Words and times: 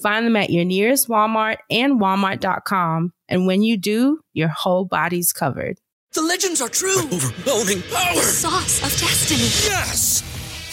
Find 0.00 0.26
them 0.26 0.36
at 0.36 0.50
your 0.50 0.64
nearest 0.64 1.08
Walmart 1.08 1.56
and 1.70 2.00
walmart.com. 2.00 3.12
And 3.28 3.46
when 3.46 3.62
you 3.62 3.76
do, 3.76 4.20
your 4.32 4.48
whole 4.48 4.84
body's 4.84 5.32
covered. 5.32 5.78
The 6.12 6.22
legends 6.22 6.60
are 6.60 6.68
true. 6.68 7.02
Overwhelming 7.12 7.82
power! 7.82 8.14
The 8.14 8.22
sauce 8.22 8.78
of 8.78 8.90
destiny. 8.98 9.70
Yes! 9.70 10.22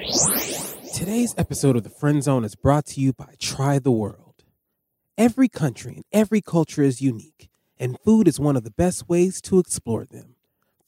Today's 0.00 1.34
episode 1.36 1.76
of 1.76 1.82
The 1.82 1.90
Friend 1.90 2.22
Zone 2.22 2.42
is 2.42 2.54
brought 2.54 2.86
to 2.86 3.02
you 3.02 3.12
by 3.12 3.34
Try 3.38 3.78
the 3.78 3.90
World. 3.90 4.44
Every 5.18 5.46
country 5.46 5.92
and 5.96 6.04
every 6.10 6.40
culture 6.40 6.82
is 6.82 7.02
unique, 7.02 7.50
and 7.78 8.00
food 8.00 8.26
is 8.26 8.40
one 8.40 8.56
of 8.56 8.64
the 8.64 8.70
best 8.70 9.10
ways 9.10 9.42
to 9.42 9.58
explore 9.58 10.06
them. 10.06 10.36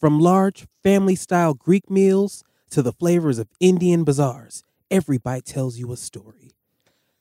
From 0.01 0.19
large, 0.19 0.67
family 0.83 1.15
style 1.15 1.53
Greek 1.53 1.91
meals 1.91 2.43
to 2.71 2.81
the 2.81 2.93
flavors 2.93 3.39
of 3.39 3.51
Indian 3.61 4.03
bazaars, 4.03 4.65
every 4.91 5.19
bite 5.19 5.45
tells 5.45 5.77
you 5.77 5.93
a 5.93 5.97
story. 5.99 6.53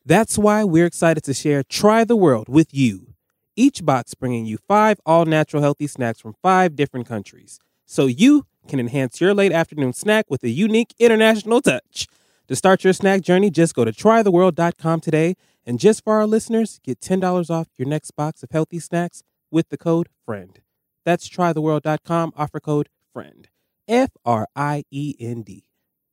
That's 0.05 0.37
why 0.37 0.63
we're 0.63 0.85
excited 0.85 1.25
to 1.25 1.33
share 1.33 1.61
Try 1.61 2.05
the 2.05 2.15
World 2.15 2.47
with 2.47 2.73
you. 2.73 3.15
Each 3.57 3.83
box 3.83 4.13
bringing 4.13 4.45
you 4.45 4.59
five 4.65 5.01
all 5.05 5.25
natural 5.25 5.61
healthy 5.61 5.87
snacks 5.87 6.21
from 6.21 6.35
five 6.41 6.77
different 6.77 7.05
countries, 7.05 7.59
so 7.85 8.05
you 8.05 8.45
can 8.67 8.79
enhance 8.79 9.19
your 9.19 9.33
late 9.33 9.51
afternoon 9.51 9.93
snack 9.93 10.25
with 10.29 10.43
a 10.43 10.49
unique 10.49 10.93
international 10.99 11.61
touch. 11.61 12.07
To 12.47 12.55
start 12.55 12.83
your 12.83 12.93
snack 12.93 13.21
journey, 13.21 13.49
just 13.49 13.75
go 13.75 13.85
to 13.85 13.91
trytheworld.com 13.91 14.99
today. 15.01 15.35
And 15.65 15.79
just 15.79 16.03
for 16.03 16.13
our 16.15 16.25
listeners, 16.25 16.79
get 16.83 16.99
$10 16.99 17.49
off 17.49 17.67
your 17.77 17.87
next 17.87 18.11
box 18.11 18.43
of 18.43 18.51
healthy 18.51 18.79
snacks 18.79 19.23
with 19.51 19.69
the 19.69 19.77
code 19.77 20.09
FRIEND. 20.25 20.59
That's 21.05 21.29
trytheworld.com, 21.29 22.33
offer 22.35 22.59
code 22.59 22.89
FRIEND. 23.13 23.49
F 23.87 24.11
R 24.25 24.47
I 24.55 24.83
E 24.91 25.15
N 25.19 25.41
D. 25.41 25.65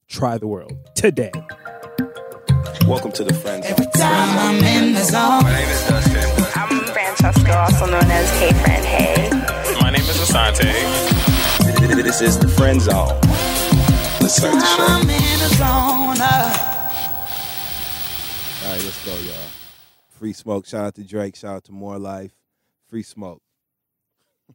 Try 0.08 0.38
the 0.38 0.46
world 0.46 0.72
today. 0.94 1.32
Welcome 2.86 3.12
to 3.12 3.24
the 3.24 3.34
Friends. 3.34 3.66
Every 3.66 3.86
time 3.86 4.38
I'm 4.38 4.64
in 4.64 4.94
the 4.94 5.02
zone. 5.04 5.42
My 5.42 5.52
name 5.52 5.68
is 5.68 5.88
Dustin. 5.88 6.44
I'm 6.54 6.80
Francesca, 6.92 7.58
also 7.58 7.86
known 7.86 8.10
as 8.10 8.30
Hey 8.40 8.52
Friend 8.52 8.84
Hey. 8.84 9.30
My 9.80 9.90
name 9.90 10.00
is 10.00 10.16
Assante. 10.18 11.17
This 11.68 12.22
is 12.22 12.38
the 12.38 12.48
Friend 12.48 12.80
Zone. 12.80 13.08
Let's 14.22 14.36
start 14.36 14.54
the 14.54 14.64
show. 14.64 14.86
I'm 14.88 15.02
in 15.02 15.38
the 15.38 15.48
zone. 15.54 16.16
uh. 16.18 16.54
All 18.64 18.72
right, 18.72 18.82
let's 18.84 19.04
go, 19.04 19.14
y'all. 19.14 19.34
Free 20.08 20.32
smoke. 20.32 20.64
Shout 20.64 20.86
out 20.86 20.94
to 20.94 21.04
Drake. 21.04 21.36
Shout 21.36 21.56
out 21.56 21.64
to 21.64 21.72
More 21.72 21.98
Life. 21.98 22.32
Free 22.88 23.02
smoke. 23.02 23.42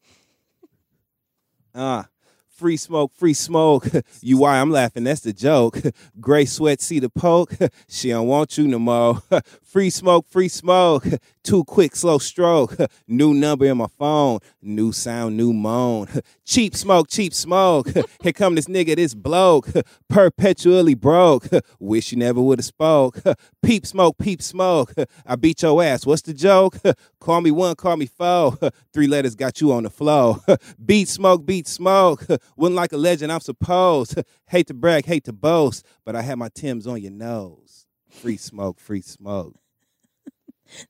Ah, 1.76 2.08
free 2.56 2.78
smoke, 2.78 3.12
free 3.16 3.34
smoke. 3.34 3.88
you 4.22 4.38
why 4.38 4.60
I'm 4.60 4.70
laughing? 4.70 5.04
That's 5.06 5.22
the 5.22 5.34
joke. 5.34 5.80
Gray 6.20 6.46
sweat, 6.46 6.82
see 6.82 7.00
the 7.00 7.10
poke. 7.10 7.56
she 7.88 8.10
don't 8.10 8.28
want 8.28 8.60
you 8.60 8.68
no 8.68 8.78
more. 8.78 9.24
Free 9.74 9.90
smoke, 9.90 10.28
free 10.28 10.48
smoke. 10.48 11.04
Too 11.44 11.64
quick, 11.64 11.96
slow 11.96 12.20
stroke. 12.20 12.78
New 13.08 13.34
number 13.34 13.66
in 13.66 13.78
my 13.78 13.88
phone. 13.98 14.38
New 14.62 14.92
sound, 14.92 15.36
new 15.36 15.52
moan. 15.52 16.08
cheap 16.46 16.76
smoke, 16.76 17.08
cheap 17.10 17.34
smoke. 17.34 17.90
Here 18.22 18.32
come 18.34 18.54
this 18.54 18.68
nigga, 18.68 18.96
this 18.96 19.16
bloke. 19.16 19.68
Perpetually 20.08 20.94
broke. 20.94 21.48
Wish 21.80 22.12
you 22.12 22.20
never 22.20 22.40
would 22.40 22.60
have 22.60 22.66
spoke. 22.66 23.20
Peep 23.64 23.88
smoke, 23.88 24.20
peep 24.20 24.44
smoke. 24.44 24.94
I 25.26 25.36
beat 25.36 25.64
your 25.64 25.84
ass. 25.84 26.06
What's 26.06 26.22
the 26.22 26.36
joke? 26.36 26.78
Call 27.20 27.42
me 27.42 27.50
one, 27.50 27.76
call 27.76 27.98
me 27.98 28.06
four. 28.06 28.56
Three 28.94 29.08
letters 29.08 29.34
got 29.34 29.60
you 29.60 29.74
on 29.74 29.84
the 29.84 29.90
flow. 29.90 30.38
beat 30.86 31.08
smoke, 31.08 31.48
beat 31.48 31.68
smoke. 31.68 32.28
Wouldn't 32.56 32.76
like 32.76 32.94
a 32.94 32.98
legend, 32.98 33.32
I'm 33.32 33.42
supposed. 33.42 34.22
hate 34.46 34.68
to 34.68 34.76
brag, 34.76 35.08
hate 35.08 35.24
to 35.24 35.34
boast, 35.34 35.84
but 36.06 36.16
I 36.16 36.22
had 36.22 36.38
my 36.38 36.50
Tim's 36.54 36.86
on 36.86 37.02
your 37.02 37.12
nose. 37.12 37.88
Free 38.08 38.38
smoke, 38.38 38.80
free 38.80 39.02
smoke. 39.02 39.63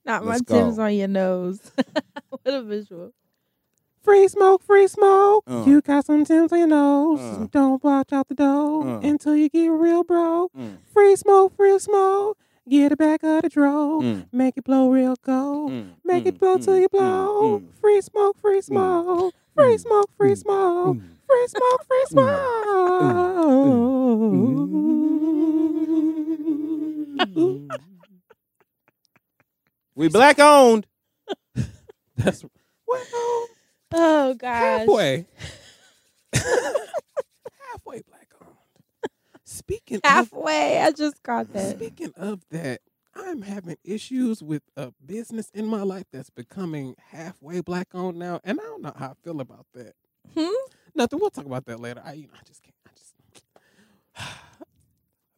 Not 0.06 0.26
Let's 0.26 0.42
my 0.48 0.56
Tim's 0.58 0.78
go. 0.78 0.84
on 0.84 0.94
your 0.96 1.08
nose. 1.08 1.60
what 2.30 2.54
a 2.54 2.62
visual. 2.64 3.12
Free 4.02 4.28
smoke, 4.28 4.62
free 4.64 4.88
smoke. 4.88 5.44
Uh. 5.48 5.64
You 5.66 5.82
got 5.82 6.06
some 6.06 6.26
Tim's 6.26 6.52
on 6.52 6.60
your 6.60 6.68
nose. 6.68 7.20
Uh. 7.20 7.48
Don't 7.52 7.84
watch 7.84 8.12
out 8.12 8.28
the 8.28 8.36
door 8.36 8.88
Uh. 8.88 9.00
until 9.02 9.36
you 9.36 9.50
get 9.50 9.68
real 9.68 10.04
broke. 10.04 10.52
Mm. 10.54 10.78
Free 10.92 11.16
smoke, 11.16 11.56
free 11.56 11.80
smoke. 11.80 12.38
Get 12.70 12.92
it 12.94 12.98
back 12.98 13.24
out 13.24 13.38
of 13.38 13.42
the 13.44 13.50
draw. 13.50 14.00
Mm. 14.02 14.28
Make 14.32 14.58
it 14.58 14.64
blow 14.64 14.90
real 14.90 15.16
cold. 15.18 15.72
Mm, 15.72 15.96
Make 16.06 16.26
it 16.26 16.36
mm, 16.36 16.40
blow 16.40 16.58
till 16.58 16.76
mm, 16.76 16.82
you 16.82 16.88
mm, 16.88 16.92
blow. 16.92 17.60
mm. 17.60 17.68
Free 17.82 18.00
smoke, 18.02 18.38
free 18.42 18.62
smoke. 18.62 19.34
Free 19.54 19.78
smoke, 19.78 20.10
free 20.18 20.36
smoke. 20.36 20.98
Free 21.28 21.48
smoke, 21.48 21.86
free 21.88 22.06
smoke. 22.08 23.74
We 29.96 30.10
black 30.10 30.40
owned. 30.40 30.88
That's 32.18 32.44
well, 32.88 33.48
Oh 33.92 34.34
gosh. 34.38 34.80
halfway. 34.80 35.28
halfway 36.34 38.02
black 38.02 38.28
owned. 38.42 38.56
Speaking 39.44 39.98
of 39.98 40.04
Halfway. 40.04 40.80
I 40.82 40.92
just 40.92 41.22
got 41.24 41.54
that. 41.54 41.76
Speaking 41.76 42.12
of 42.18 42.42
that, 42.50 42.82
I'm 43.16 43.44
having 43.44 43.78
issues 43.84 44.42
with 44.42 44.64
a 44.76 44.92
business 45.06 45.52
in 45.54 45.68
my 45.68 45.84
life 45.84 46.06
that's 46.12 46.32
becoming 46.32 46.96
halfway 47.12 47.62
black 47.62 47.90
owned 47.94 48.18
now, 48.18 48.40
and 48.44 48.60
I 48.60 48.64
don't 48.64 48.82
know 48.82 48.94
how 48.96 49.10
I 49.12 49.14
feel 49.24 49.40
about 49.42 49.68
that. 49.76 49.94
Hmm? 50.36 50.50
Nothing. 50.96 51.20
We'll 51.20 51.30
talk 51.30 51.46
about 51.46 51.66
that 51.66 51.80
later. 51.80 52.02
I, 52.04 52.14
you 52.14 52.28
know, 52.28 52.34
I 52.36 52.44
just 52.48 52.64
can't. 52.64 52.76
I 52.88 52.92
just. 52.96 53.14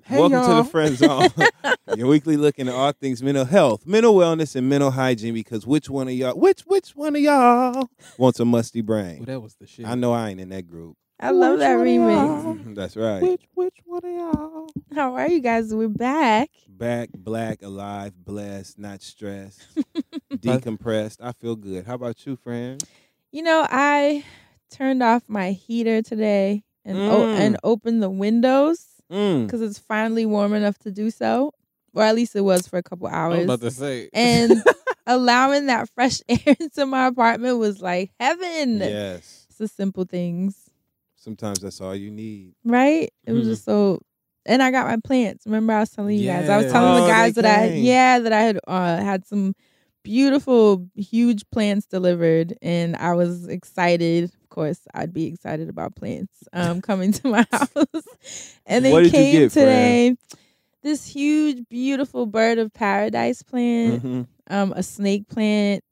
hey, 0.06 0.20
Welcome 0.20 0.40
y'all. 0.40 0.48
to 0.48 0.54
the 0.56 0.64
Friend 0.64 0.96
Zone. 0.98 1.30
Your 1.96 2.08
weekly 2.08 2.36
look 2.38 2.58
into 2.60 2.74
all 2.74 2.92
things 2.92 3.22
mental 3.24 3.46
health, 3.46 3.86
mental 3.86 4.16
wellness, 4.16 4.56
and 4.56 4.68
mental 4.68 4.92
hygiene. 4.92 5.34
Because 5.34 5.66
which 5.68 5.90
one 5.90 6.08
of 6.08 6.14
y'all, 6.14 6.38
which 6.38 6.62
which 6.62 6.96
one 6.96 7.16
of 7.16 7.22
y'all 7.22 7.90
wants 8.18 8.40
a 8.40 8.46
musty 8.46 8.80
Ooh, 8.80 8.84
brain? 8.84 9.24
that 9.26 9.40
was 9.40 9.56
the 9.56 9.68
shit. 9.68 9.86
I 9.86 9.96
know 9.96 10.14
I 10.14 10.30
ain't 10.30 10.40
in 10.40 10.50
that 10.50 10.68
group. 10.68 10.98
I 11.20 11.30
love 11.32 11.54
Which 11.54 11.60
that 11.62 11.78
one 11.78 11.86
remix. 11.88 12.76
That's 12.76 12.96
right. 12.98 13.22
Which 13.22 13.44
which 13.54 13.76
one 13.86 14.02
of 14.04 14.12
y'all? 14.12 14.70
How 14.94 15.16
are 15.16 15.30
you 15.30 15.40
guys? 15.40 15.74
We're 15.74 15.88
back. 15.88 16.50
Back, 16.68 17.10
black, 17.16 17.62
alive, 17.62 18.14
blessed, 18.18 18.78
not 18.78 19.02
stressed, 19.02 19.62
decompressed. 20.36 21.18
I 21.22 21.32
feel 21.32 21.56
good. 21.56 21.86
How 21.86 21.96
about 21.96 22.26
you, 22.26 22.36
friend? 22.36 22.84
You 23.32 23.44
know, 23.44 23.66
I 23.70 24.24
turned 24.72 25.02
off 25.04 25.24
my 25.28 25.52
heater 25.52 26.02
today 26.02 26.64
and 26.84 26.98
o- 26.98 27.26
Mm. 27.28 27.36
and 27.36 27.58
opened 27.64 28.04
the 28.04 28.10
windows 28.10 28.86
Mm. 29.12 29.46
because 29.46 29.62
it's 29.62 29.78
finally 29.80 30.26
warm 30.26 30.54
enough 30.54 30.78
to 30.80 30.92
do 30.92 31.10
so, 31.12 31.54
or 31.94 32.04
at 32.04 32.16
least 32.16 32.36
it 32.36 32.42
was 32.42 32.68
for 32.68 32.78
a 32.78 32.84
couple 32.84 33.08
I 33.08 33.28
was 33.28 33.38
hours. 33.38 33.44
about 33.46 33.62
to 33.62 33.72
say. 33.72 34.10
and 34.14 34.64
allowing 35.08 35.68
that 35.68 35.90
fresh 35.94 36.22
air 36.30 36.56
into 36.60 36.86
my 36.86 37.08
apartment 37.08 37.58
was 37.60 37.82
like 37.82 38.12
heaven. 38.20 38.80
Yes. 38.80 39.46
It's 39.50 39.58
the 39.60 39.68
simple 39.68 40.06
things, 40.06 40.70
Sometimes 41.16 41.60
that's 41.62 41.82
all 41.82 41.96
you 41.96 42.12
need. 42.12 42.54
right? 42.64 43.10
It 43.26 43.32
was 43.34 43.46
Mhm. 43.48 43.50
just 43.52 43.66
so. 43.66 44.02
And 44.48 44.62
I 44.62 44.70
got 44.70 44.86
my 44.86 44.98
plants. 45.04 45.46
Remember, 45.48 45.74
I 45.74 45.80
was 45.80 45.90
telling 45.90 46.18
you 46.18 46.28
guys. 46.28 46.48
I 46.50 46.58
was 46.58 46.72
telling 46.72 46.92
Oh, 47.02 47.02
the 47.02 47.08
guys 47.12 47.34
that 47.36 47.46
I 47.46 47.70
yeah 47.74 48.20
that 48.20 48.32
I 48.34 48.42
had 48.42 48.60
uh, 48.68 48.98
had 48.98 49.26
some 49.26 49.56
beautiful, 50.04 50.88
huge 50.96 51.44
plants 51.52 51.86
delivered, 51.88 52.56
and 52.62 52.96
I 52.96 53.14
was 53.14 53.48
excited. 53.48 54.32
Of 54.56 54.64
course, 54.64 54.80
I'd 54.94 55.14
be 55.14 55.26
excited 55.26 55.68
about 55.68 55.96
plants 55.96 56.32
um, 56.54 56.80
coming 56.82 57.12
to 57.12 57.28
my 57.28 57.46
house. 57.52 57.68
and 58.66 58.86
they 58.86 58.94
What 58.94 59.00
did 59.02 59.08
you 59.08 59.12
came 59.12 59.32
get, 59.34 59.52
today. 59.52 60.16
This 60.82 61.06
huge, 61.06 61.68
beautiful 61.68 62.26
bird 62.26 62.58
of 62.58 62.72
paradise 62.74 63.44
plant, 63.44 64.02
Mhm. 64.02 64.28
um, 64.50 64.72
a 64.74 64.82
snake 64.82 65.28
plant, 65.28 65.84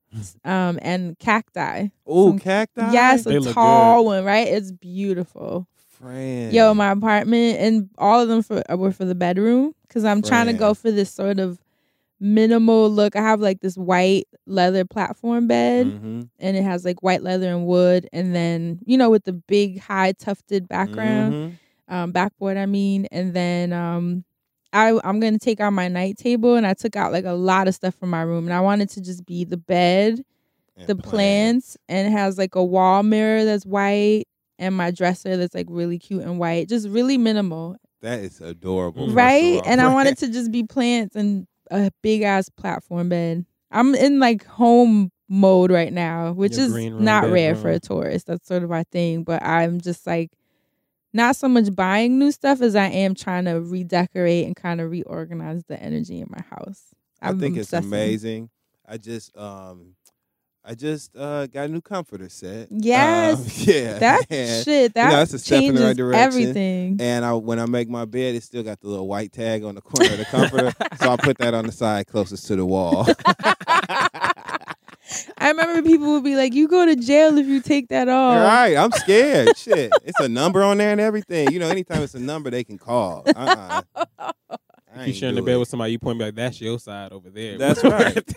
um, 0.45 0.79
and 0.81 1.19
cacti. 1.19 1.89
Oh, 2.07 2.39
cacti. 2.39 2.89
Yes, 2.93 3.25
They 3.25 3.35
a 3.35 3.39
look 3.41 3.53
tall 3.53 4.05
one, 4.05 4.23
right? 4.23 4.47
It's 4.47 4.71
beautiful. 4.71 5.67
Friend. 5.99 6.53
Yo, 6.53 6.73
my 6.73 6.91
apartment 6.91 7.57
and 7.59 7.89
all 7.97 8.21
of 8.21 8.29
them 8.29 8.43
for 8.43 8.63
were 8.77 8.93
for 8.93 9.03
the 9.03 9.13
bedroom 9.13 9.75
because 9.85 10.05
I'm 10.05 10.21
trying 10.21 10.47
to 10.47 10.53
go 10.53 10.73
for 10.73 10.89
this 10.89 11.11
sort 11.11 11.37
of 11.37 11.59
minimal 12.23 12.89
look. 12.89 13.15
I 13.15 13.21
have 13.21 13.41
like 13.41 13.59
this 13.61 13.77
white 13.77 14.25
leather 14.47 14.85
platform 14.85 15.47
bed, 15.47 15.87
Mhm. 15.87 16.29
and 16.39 16.57
it 16.57 16.63
has 16.63 16.85
like 16.85 17.03
white 17.03 17.21
leather 17.21 17.49
and 17.49 17.65
wood, 17.67 18.07
and 18.13 18.33
then 18.35 18.79
you 18.85 18.97
know 18.97 19.09
with 19.09 19.25
the 19.25 19.33
big 19.33 19.79
high 19.79 20.13
tufted 20.13 20.67
background, 20.67 21.33
Mhm. 21.33 21.93
um, 21.93 22.11
backboard. 22.11 22.57
I 22.57 22.65
mean, 22.65 23.05
and 23.11 23.33
then 23.33 23.73
um, 23.73 24.23
I 24.71 24.99
I'm 25.03 25.19
gonna 25.19 25.37
take 25.39 25.59
out 25.59 25.73
my 25.73 25.87
night 25.89 26.17
table, 26.17 26.55
and 26.55 26.65
I 26.65 26.73
took 26.73 26.95
out 26.95 27.11
like 27.11 27.25
a 27.25 27.33
lot 27.33 27.67
of 27.67 27.75
stuff 27.75 27.95
from 27.95 28.09
my 28.09 28.21
room, 28.23 28.45
and 28.45 28.53
I 28.53 28.61
wanted 28.61 28.89
to 28.91 29.01
just 29.01 29.25
be 29.25 29.43
the 29.43 29.57
bed, 29.57 30.23
And 30.77 30.87
the 30.87 30.95
plant. 30.95 31.03
plants, 31.09 31.77
and 31.89 32.07
it 32.07 32.11
has 32.11 32.37
like 32.37 32.55
a 32.55 32.63
wall 32.63 33.03
mirror 33.03 33.45
that's 33.45 33.65
white. 33.65 34.25
And 34.59 34.75
my 34.75 34.91
dresser 34.91 35.35
that's 35.35 35.55
like 35.55 35.65
really 35.69 35.97
cute 35.99 36.21
and 36.23 36.39
white, 36.39 36.69
just 36.69 36.87
really 36.87 37.17
minimal, 37.17 37.75
That 38.01 38.19
is 38.19 38.39
adorable. 38.39 39.09
right? 39.09 39.59
And 39.65 39.81
I 39.81 39.91
wanted 39.91 40.17
to 40.19 40.27
just 40.29 40.51
be 40.51 40.63
plants 40.63 41.15
and 41.15 41.47
a 41.73 41.91
big 42.01 42.21
ass 42.21 42.49
platform 42.49 43.09
bed. 43.09 43.45
I'm 43.71 43.95
in 43.95 44.19
like 44.19 44.45
home 44.45 45.11
mode 45.27 45.71
right 45.71 45.91
now, 45.91 46.31
which 46.33 46.57
Your 46.57 46.67
is 46.67 46.73
room 46.73 47.03
not 47.03 47.29
rare 47.29 47.55
for 47.55 47.69
a 47.71 47.79
tourist. 47.79 48.27
That's 48.27 48.47
sort 48.47 48.63
of 48.63 48.71
our 48.71 48.83
thing. 48.83 49.23
But 49.23 49.43
I'm 49.43 49.81
just 49.81 50.05
like 50.05 50.31
not 51.13 51.35
so 51.35 51.47
much 51.47 51.73
buying 51.75 52.19
new 52.19 52.31
stuff 52.31 52.61
as 52.61 52.75
I 52.75 52.87
am 52.87 53.15
trying 53.15 53.45
to 53.45 53.53
redecorate 53.61 54.45
and 54.45 54.55
kind 54.55 54.81
of 54.81 54.91
reorganize 54.91 55.63
the 55.67 55.81
energy 55.81 56.19
in 56.19 56.27
my 56.29 56.43
house. 56.49 56.93
I 57.21 57.29
I'm 57.29 57.39
think 57.39 57.57
it's 57.57 57.67
obsessing. 57.73 57.87
amazing. 57.87 58.49
I 58.87 58.97
just 58.97 59.35
um 59.37 59.95
I 60.65 60.75
just 60.75 61.15
uh 61.17 61.45
got 61.47 61.65
a 61.65 61.67
new 61.67 61.81
comforter 61.81 62.29
set. 62.29 62.69
Yes. 62.71 63.37
Um, 63.37 63.45
yeah. 63.73 63.99
That 63.99 64.25
and, 64.29 64.63
shit, 64.63 64.93
that 64.93 65.09
you 65.09 65.15
know, 65.15 65.21
it's 65.21 65.33
a 65.33 65.39
step 65.39 65.57
in 65.57 65.61
changes 65.63 65.81
the 65.81 65.87
right 65.87 65.97
direction. 65.97 66.23
everything. 66.23 66.97
And 67.01 67.25
I 67.25 67.33
when 67.33 67.59
I 67.59 67.65
make 67.65 67.89
my 67.89 68.05
bed, 68.05 68.35
it 68.35 68.43
still 68.43 68.63
got 68.63 68.79
the 68.79 68.87
little 68.87 69.07
white 69.07 69.33
tag 69.33 69.63
on 69.63 69.75
the 69.75 69.81
corner 69.81 70.13
of 70.13 70.19
the 70.19 70.25
comforter. 70.25 70.71
so 71.01 71.11
I 71.11 71.17
put 71.17 71.37
that 71.39 71.53
on 71.53 71.65
the 71.65 71.71
side 71.71 72.07
closest 72.07 72.47
to 72.47 72.55
the 72.55 72.65
wall. 72.65 73.07
I 75.37 75.49
remember 75.49 75.81
people 75.87 76.13
would 76.13 76.23
be 76.23 76.35
like, 76.35 76.53
"You 76.53 76.67
go 76.67 76.85
to 76.85 76.95
jail 76.95 77.37
if 77.37 77.45
you 77.45 77.61
take 77.61 77.89
that 77.89 78.07
off." 78.07 78.37
Right, 78.37 78.75
I'm 78.77 78.91
scared. 78.91 79.57
Shit, 79.57 79.91
it's 80.03 80.19
a 80.19 80.29
number 80.29 80.63
on 80.63 80.77
there 80.77 80.91
and 80.91 81.01
everything. 81.01 81.51
You 81.51 81.59
know, 81.59 81.67
anytime 81.67 82.01
it's 82.01 82.15
a 82.15 82.19
number, 82.19 82.49
they 82.49 82.63
can 82.63 82.77
call. 82.77 83.23
Uh-uh. 83.35 83.81
I 84.95 85.01
If 85.01 85.07
you 85.07 85.13
sharing 85.13 85.35
the 85.35 85.41
bed 85.41 85.55
it. 85.55 85.57
with 85.59 85.69
somebody, 85.69 85.91
you 85.93 85.99
point 85.99 86.17
me 86.19 86.25
like 86.25 86.35
that's 86.35 86.59
your 86.61 86.79
side 86.79 87.11
over 87.11 87.29
there. 87.29 87.57
That's 87.57 87.83
right. 87.83 88.17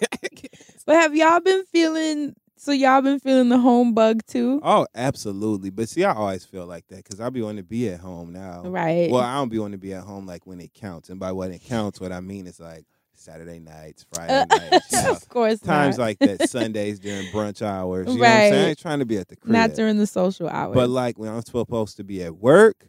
But 0.86 0.96
have 0.96 1.16
y'all 1.16 1.40
been 1.40 1.64
feeling? 1.66 2.34
So 2.58 2.72
y'all 2.72 3.02
been 3.02 3.18
feeling 3.20 3.48
the 3.48 3.58
home 3.58 3.92
bug 3.92 4.24
too, 4.26 4.60
Oh, 4.62 4.86
absolutely. 4.94 5.70
But 5.70 5.88
see, 5.88 6.04
I 6.04 6.14
always 6.14 6.44
feel 6.44 6.64
like 6.64 6.86
that 6.88 6.96
because 7.04 7.20
I 7.20 7.28
be 7.28 7.42
wanting 7.42 7.58
to 7.58 7.62
be 7.64 7.88
at 7.90 8.00
home 8.00 8.32
now. 8.32 8.62
right? 8.64 9.10
Well, 9.10 9.20
I 9.20 9.34
don't 9.34 9.50
be 9.50 9.58
wanting 9.58 9.72
to 9.72 9.78
be 9.78 9.92
at 9.92 10.04
home 10.04 10.26
like 10.26 10.46
when 10.46 10.60
it 10.60 10.72
counts, 10.72 11.10
and 11.10 11.20
by 11.20 11.32
what 11.32 11.50
it 11.50 11.58
counts, 11.62 12.00
what 12.00 12.12
I 12.12 12.20
mean 12.20 12.46
is 12.46 12.58
like 12.58 12.86
Saturday 13.14 13.58
nights, 13.58 14.06
Friday 14.10 14.32
uh, 14.32 14.44
nights, 14.46 14.90
you 14.92 15.02
know, 15.02 15.10
of 15.12 15.28
course, 15.28 15.60
times 15.60 15.98
not. 15.98 16.04
like 16.04 16.18
that, 16.20 16.48
Sundays 16.48 16.98
during 17.00 17.26
brunch 17.30 17.62
hours. 17.62 18.06
You 18.08 18.20
know 18.20 18.20
what 18.20 18.30
I'm 18.30 18.40
saying? 18.40 18.52
I 18.54 18.56
Right. 18.62 18.68
ain't 18.70 18.78
trying 18.78 18.98
to 19.00 19.06
be 19.06 19.18
at 19.18 19.28
the 19.28 19.36
crib. 19.36 19.52
not 19.52 19.74
during 19.74 19.98
the 19.98 20.06
social 20.06 20.48
hours. 20.48 20.74
But 20.74 20.88
like 20.88 21.18
when 21.18 21.30
I'm 21.32 21.42
supposed 21.42 21.96
to 21.98 22.04
be 22.04 22.22
at 22.22 22.36
work, 22.36 22.88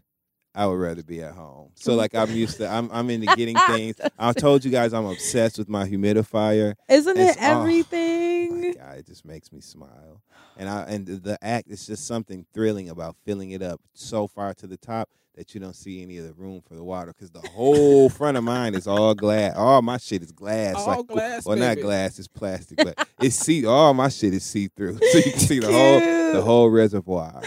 I 0.58 0.66
would 0.66 0.80
rather 0.80 1.04
be 1.04 1.22
at 1.22 1.34
home. 1.36 1.70
So 1.76 1.94
like 1.94 2.16
I'm 2.16 2.32
used 2.32 2.58
to 2.58 2.68
I'm 2.68 2.90
I'm 2.92 3.10
into 3.12 3.28
getting 3.36 3.56
things. 3.68 3.96
I 4.18 4.34
told 4.34 4.66
you 4.66 4.72
guys 4.72 4.92
I'm 4.94 5.06
obsessed 5.06 5.58
with 5.60 5.70
my 5.70 5.88
humidifier. 5.88 6.74
Isn't 6.90 7.16
it 7.18 7.22
It's- 7.22 7.38
oh, 7.40 7.60
everything? 7.62 8.62
My 8.62 8.74
God, 8.74 8.98
it 8.98 9.06
just 9.06 9.24
makes 9.24 9.52
me 9.52 9.62
smile. 9.62 10.22
And 10.58 10.68
I 10.68 10.82
and 10.84 11.06
the- 11.06 11.16
the 11.18 11.38
act 11.44 11.70
is 11.70 11.86
just 11.86 12.08
something 12.08 12.46
thrilling 12.54 12.90
about 12.90 13.16
filling 13.24 13.52
it 13.52 13.62
up 13.62 13.80
so 13.94 14.28
far 14.28 14.54
to 14.56 14.66
the 14.68 14.78
top 14.78 15.10
that 15.36 15.54
you 15.54 15.62
don't 15.62 15.76
see 15.76 16.02
any 16.02 16.18
of 16.18 16.26
the 16.26 16.34
room 16.34 16.62
for 16.68 16.74
the 16.74 16.84
water 16.84 17.14
because 17.14 17.30
the 17.30 17.48
whole 17.50 18.10
front 18.10 18.36
of 18.38 18.44
mine 18.44 18.74
is 18.74 18.88
all 18.88 19.14
glass. 19.14 19.54
All 19.56 19.84
my 19.84 19.98
shit 19.98 20.24
is 20.24 20.32
glass. 20.32 20.74
All 20.76 20.88
like, 20.88 21.06
glass, 21.08 21.46
Well, 21.46 21.58
not 21.58 21.78
glass, 21.78 22.18
it's 22.18 22.28
plastic, 22.28 22.78
but 22.78 23.08
it's 23.22 23.36
see. 23.36 23.64
All 23.64 23.94
my 23.94 24.10
shit 24.10 24.34
is 24.34 24.44
see 24.44 24.70
through, 24.76 24.98
so 25.12 25.18
you 25.20 25.32
can 25.32 25.40
see 25.40 25.60
the 25.60 25.72
whole 25.72 26.00
the 26.34 26.42
whole 26.42 26.70
reservoir. 26.72 27.44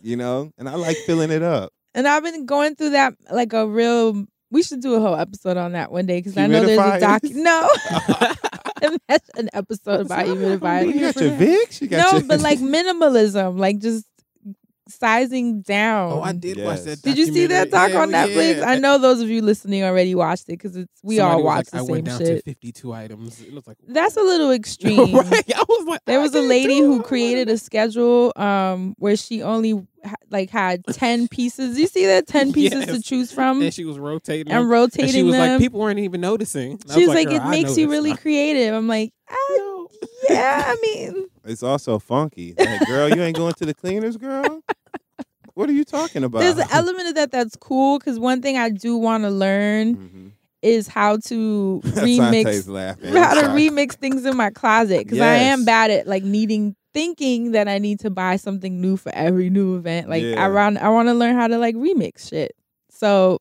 You 0.00 0.16
know, 0.16 0.50
and 0.56 0.66
I 0.68 0.76
like 0.76 0.96
filling 1.04 1.30
it 1.30 1.42
up. 1.42 1.72
And 1.98 2.06
I've 2.06 2.22
been 2.22 2.46
going 2.46 2.76
through 2.76 2.90
that 2.90 3.14
like 3.28 3.52
a 3.52 3.66
real. 3.66 4.24
We 4.52 4.62
should 4.62 4.80
do 4.80 4.94
a 4.94 5.00
whole 5.00 5.16
episode 5.16 5.56
on 5.56 5.72
that 5.72 5.90
one 5.90 6.06
day 6.06 6.20
because 6.20 6.38
I 6.38 6.46
know 6.46 6.64
there's 6.64 6.78
a 6.78 7.00
doc. 7.00 7.22
Humidifiers? 7.22 7.34
No, 7.34 8.96
that's 9.08 9.28
an 9.36 9.50
episode 9.52 10.06
about 10.06 10.26
humidifiers. 10.26 10.94
You 10.94 11.00
got 11.00 11.16
your 11.16 11.32
Vicks. 11.32 11.80
You 11.80 11.88
got 11.88 12.12
No, 12.12 12.18
your 12.18 12.28
but 12.28 12.40
like 12.40 12.58
minimalism, 12.76 13.58
like 13.58 13.80
just 13.80 14.06
sizing 14.88 15.62
down. 15.62 16.12
Oh, 16.12 16.22
I 16.22 16.32
did 16.32 16.58
watch 16.62 16.80
that. 16.82 17.02
Did 17.02 17.18
you 17.18 17.26
see 17.26 17.46
that 17.46 17.70
doc 17.70 17.94
on. 17.94 18.10
Netflix? 18.10 18.58
Yeah. 18.58 18.68
I 18.70 18.78
know 18.78 18.98
those 18.98 19.20
of 19.20 19.28
you 19.28 19.42
listening 19.42 19.82
already 19.84 20.14
watched 20.14 20.44
it 20.44 20.52
because 20.58 20.76
it's 20.76 20.92
we 21.02 21.16
Somebody 21.16 21.36
all 21.40 21.44
watched 21.44 21.44
watch 21.44 21.56
like, 21.56 21.70
the 21.72 21.76
I 21.76 21.80
same 21.80 21.90
went 21.92 22.04
down 22.06 22.18
shit. 22.18 22.36
to 22.38 22.42
52 22.42 22.92
items. 22.92 23.40
It 23.42 23.52
was 23.52 23.66
like 23.66 23.76
That's 23.86 24.16
a 24.16 24.22
little 24.22 24.50
extreme. 24.52 25.14
right. 25.14 25.54
I 25.54 25.64
was 25.68 25.86
like, 25.86 26.00
There 26.06 26.20
was 26.20 26.34
a 26.34 26.40
lady 26.42 26.78
who 26.78 27.02
created 27.02 27.48
a 27.48 27.58
schedule 27.58 28.32
um 28.36 28.94
where 28.98 29.16
she 29.16 29.42
only 29.42 29.86
like 30.30 30.48
had 30.50 30.84
10 30.90 31.28
pieces. 31.28 31.78
You 31.78 31.86
see 31.86 32.06
that 32.06 32.26
10 32.26 32.52
pieces 32.52 32.86
to 32.86 33.02
choose 33.02 33.30
from 33.32 33.60
and 33.62 33.74
she 33.74 33.84
was 33.84 33.98
rotating 33.98 34.52
and 34.52 34.68
rotating 34.70 35.04
And 35.04 35.12
she 35.12 35.22
was 35.22 35.34
them. 35.34 35.50
like, 35.52 35.60
people 35.60 35.80
weren't 35.80 35.98
even 35.98 36.20
noticing. 36.20 36.72
And 36.72 36.92
she 36.92 37.06
was 37.06 37.14
like, 37.14 37.28
"Girl, 37.28 37.36
it 37.46 37.50
makes 37.50 37.76
you 37.76 37.90
really 37.90 38.14
creative. 38.16 38.74
I'm 38.74 38.88
like, 38.88 39.12
ah, 39.28 39.36
No. 39.50 39.88
yeah, 40.30 40.62
I 40.66 40.76
mean, 40.82 41.26
It's 41.48 41.62
also 41.62 41.98
funky. 41.98 42.54
Like, 42.58 42.86
girl, 42.86 43.08
you 43.08 43.22
ain't 43.22 43.36
going 43.36 43.54
to 43.54 43.66
the 43.66 43.74
cleaners, 43.74 44.16
girl. 44.16 44.60
What 45.54 45.68
are 45.68 45.72
you 45.72 45.84
talking 45.84 46.22
about? 46.24 46.40
there's 46.40 46.58
an 46.58 46.68
element 46.70 47.08
of 47.08 47.14
that 47.16 47.30
that's 47.32 47.56
cool 47.56 47.98
because 47.98 48.18
one 48.18 48.42
thing 48.42 48.56
I 48.56 48.68
do 48.70 48.96
want 48.96 49.24
to 49.24 49.30
learn 49.30 49.96
Mhm. 49.96 50.30
is 50.62 50.86
how 50.86 51.16
to 51.16 51.80
remix 51.84 52.68
laughing. 52.68 53.12
how 53.14 53.34
to 53.34 53.48
remix 53.48 53.94
things 53.94 54.24
in 54.24 54.36
my 54.36 54.50
closet 54.50 55.04
because 55.04 55.18
I 55.20 55.34
am 55.34 55.64
bad 55.64 55.90
at 55.90 56.06
like 56.06 56.22
needing 56.22 56.76
thinking 56.94 57.52
that 57.52 57.68
I 57.68 57.78
need 57.78 58.00
to 58.00 58.10
buy 58.10 58.36
something 58.36 58.80
new 58.80 58.96
for 58.96 59.10
every 59.14 59.50
new 59.50 59.76
event. 59.76 60.08
Like 60.08 60.22
Yeah. 60.22 60.44
I 60.44 60.48
want 60.48 60.78
I 60.78 60.88
want 60.90 61.08
to 61.08 61.14
learn 61.14 61.34
how 61.34 61.48
to 61.48 61.58
like 61.58 61.74
remix 61.74 62.28
shit. 62.28 62.52
So 62.90 63.38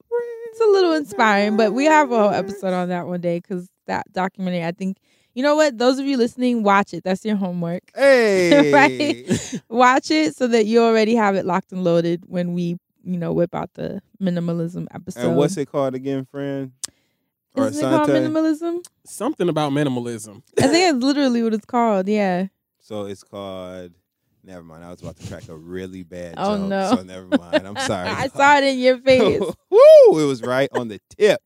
it's 0.52 0.60
a 0.62 0.66
little 0.72 0.94
inspiring, 0.94 1.56
but 1.58 1.74
we 1.74 1.86
have 1.86 2.12
a 2.12 2.18
whole 2.20 2.30
episode 2.32 2.74
on 2.74 2.90
that 2.90 3.06
one 3.08 3.22
day 3.22 3.40
because 3.40 3.68
that 3.86 4.12
documentary. 4.12 4.64
I 4.64 4.72
think 4.72 4.98
you 5.38 5.44
know 5.44 5.56
what. 5.56 5.78
Those 5.78 6.00
of 6.00 6.08
you 6.08 6.18
listening, 6.18 6.64
watch 6.64 6.96
it. 6.96 7.04
That's 7.04 7.24
your 7.24 7.36
homework. 7.36 7.84
Hey, 7.96 8.72
Right? 8.74 9.62
Watch 9.70 10.10
it 10.10 10.36
so 10.36 10.48
that 10.48 10.66
you 10.66 10.82
already 10.82 11.14
have 11.14 11.36
it 11.36 11.46
locked 11.46 11.72
and 11.72 11.84
loaded 11.84 12.24
when 12.26 12.54
we 12.56 12.80
you 13.04 13.18
know 13.20 13.34
whip 13.34 13.54
out 13.54 13.70
the 13.76 14.02
minimalism 14.20 14.88
episode. 14.92 15.28
And 15.28 15.36
what's 15.38 15.56
it 15.56 15.68
called 15.72 15.94
again, 15.94 16.26
friend? 16.26 16.72
Or 17.54 17.68
Isn't 17.68 17.86
it 17.86 17.88
called 17.88 18.10
minimalism? 18.10 18.84
Something 19.06 19.48
about 19.48 19.72
minimalism. 19.74 20.42
I 20.60 20.68
think 20.70 20.96
it's 20.96 21.04
literally 21.04 21.44
what 21.44 21.54
it's 21.54 21.66
called. 21.66 22.08
Yeah. 22.08 22.48
So 22.80 23.06
it's 23.06 23.24
called. 23.24 23.92
Never 24.44 24.64
mind. 24.64 24.84
I 24.84 24.90
was 24.90 25.02
about 25.02 25.18
to 25.18 25.28
crack 25.28 25.48
a 25.50 25.56
really 25.56 26.02
bad 26.02 26.34
Oh, 26.38 26.58
joke. 26.58 26.68
no. 26.70 26.96
So 26.96 27.04
never 27.04 27.28
mind. 27.28 27.68
I'm 27.68 27.78
sorry. 27.86 28.10
I 28.10 28.28
saw 28.30 28.58
it 28.58 28.64
in 28.64 28.80
your 28.80 28.98
face. 29.06 29.40
Woo! 29.70 30.20
It 30.20 30.26
was 30.26 30.42
right 30.42 30.70
on 30.72 30.88
the 30.88 31.00
tip 31.16 31.42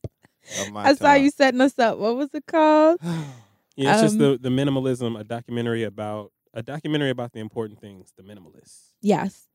of 0.60 0.72
my 0.72 0.86
I 0.86 0.94
saw 0.94 1.12
you 1.12 1.30
setting 1.30 1.60
us 1.60 1.78
up. 1.78 1.98
What 1.98 2.16
was 2.16 2.30
it 2.32 2.46
called? 2.46 2.98
Yeah, 3.76 3.92
it's 3.94 4.02
just 4.02 4.14
Um, 4.14 4.18
the 4.20 4.38
the 4.38 4.48
minimalism, 4.48 5.18
a 5.18 5.24
documentary 5.24 5.82
about 5.84 6.32
a 6.54 6.62
documentary 6.62 7.10
about 7.10 7.32
the 7.32 7.40
important 7.40 7.80
things, 7.80 8.12
the 8.16 8.22
minimalists. 8.22 8.90
Yes. 9.00 9.46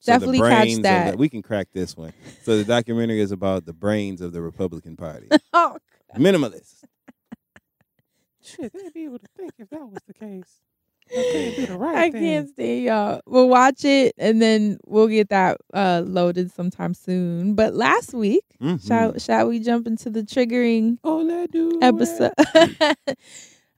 So 0.00 0.12
the 0.12 0.18
Definitely 0.26 0.38
catch 0.50 0.82
that. 0.82 1.10
the- 1.12 1.16
we 1.16 1.28
can 1.28 1.42
crack 1.42 1.68
this 1.72 1.96
one. 1.96 2.12
So 2.42 2.56
the 2.58 2.64
documentary 2.64 3.20
is 3.20 3.32
about 3.32 3.64
the 3.64 3.72
brains 3.72 4.20
of 4.20 4.32
the 4.32 4.42
Republican 4.42 4.96
Party. 4.96 5.28
Oh, 5.52 5.78
Minimalists. 6.16 6.84
Shit, 8.42 8.72
they'd 8.72 8.92
be 8.92 9.04
able 9.04 9.18
to 9.18 9.26
think 9.36 9.52
if 9.58 9.70
that 9.70 9.80
was 9.80 9.98
the 10.06 10.12
case. 10.14 10.60
They'd 11.10 11.56
do 11.56 11.66
the 11.66 11.78
right 11.78 11.96
I 11.96 12.10
thing. 12.10 12.20
can't 12.22 12.48
stay, 12.50 12.80
y'all. 12.82 13.20
We'll 13.26 13.48
watch 13.48 13.84
it 13.84 14.14
and 14.18 14.40
then 14.40 14.78
we'll 14.86 15.06
get 15.08 15.28
that 15.30 15.58
uh, 15.72 16.02
loaded 16.06 16.50
sometime 16.52 16.94
soon. 16.94 17.54
But 17.54 17.74
last 17.74 18.12
week, 18.14 18.44
Mhm. 18.62 18.86
shall 18.86 19.18
shall 19.18 19.48
we 19.48 19.58
jump 19.60 19.86
into 19.86 20.08
the 20.10 20.22
triggering 20.22 20.98
Oh, 21.02 21.18
let 21.18 21.50
do 21.50 21.78
episode? 21.82 22.32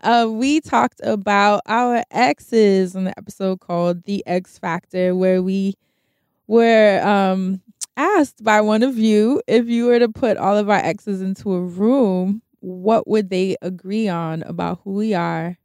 uh, 0.02 0.28
we 0.30 0.60
talked 0.60 1.00
about 1.02 1.62
our 1.66 2.02
exes 2.10 2.94
on 2.96 3.04
the 3.04 3.18
episode 3.18 3.60
called 3.60 4.04
"The 4.04 4.24
X 4.26 4.58
Factor," 4.58 5.14
where 5.14 5.42
we 5.42 5.74
were 6.46 7.00
um, 7.04 7.62
asked 7.96 8.42
by 8.44 8.60
one 8.60 8.82
of 8.82 8.98
you 8.98 9.42
if 9.46 9.68
you 9.68 9.86
were 9.86 9.98
to 9.98 10.08
put 10.08 10.36
all 10.36 10.56
of 10.56 10.70
our 10.70 10.78
exes 10.78 11.22
into 11.22 11.54
a 11.54 11.60
room, 11.60 12.42
what 12.60 13.08
would 13.08 13.30
they 13.30 13.56
agree 13.62 14.08
on 14.08 14.42
about 14.44 14.80
who 14.84 14.92
we 14.94 15.14
are 15.14 15.56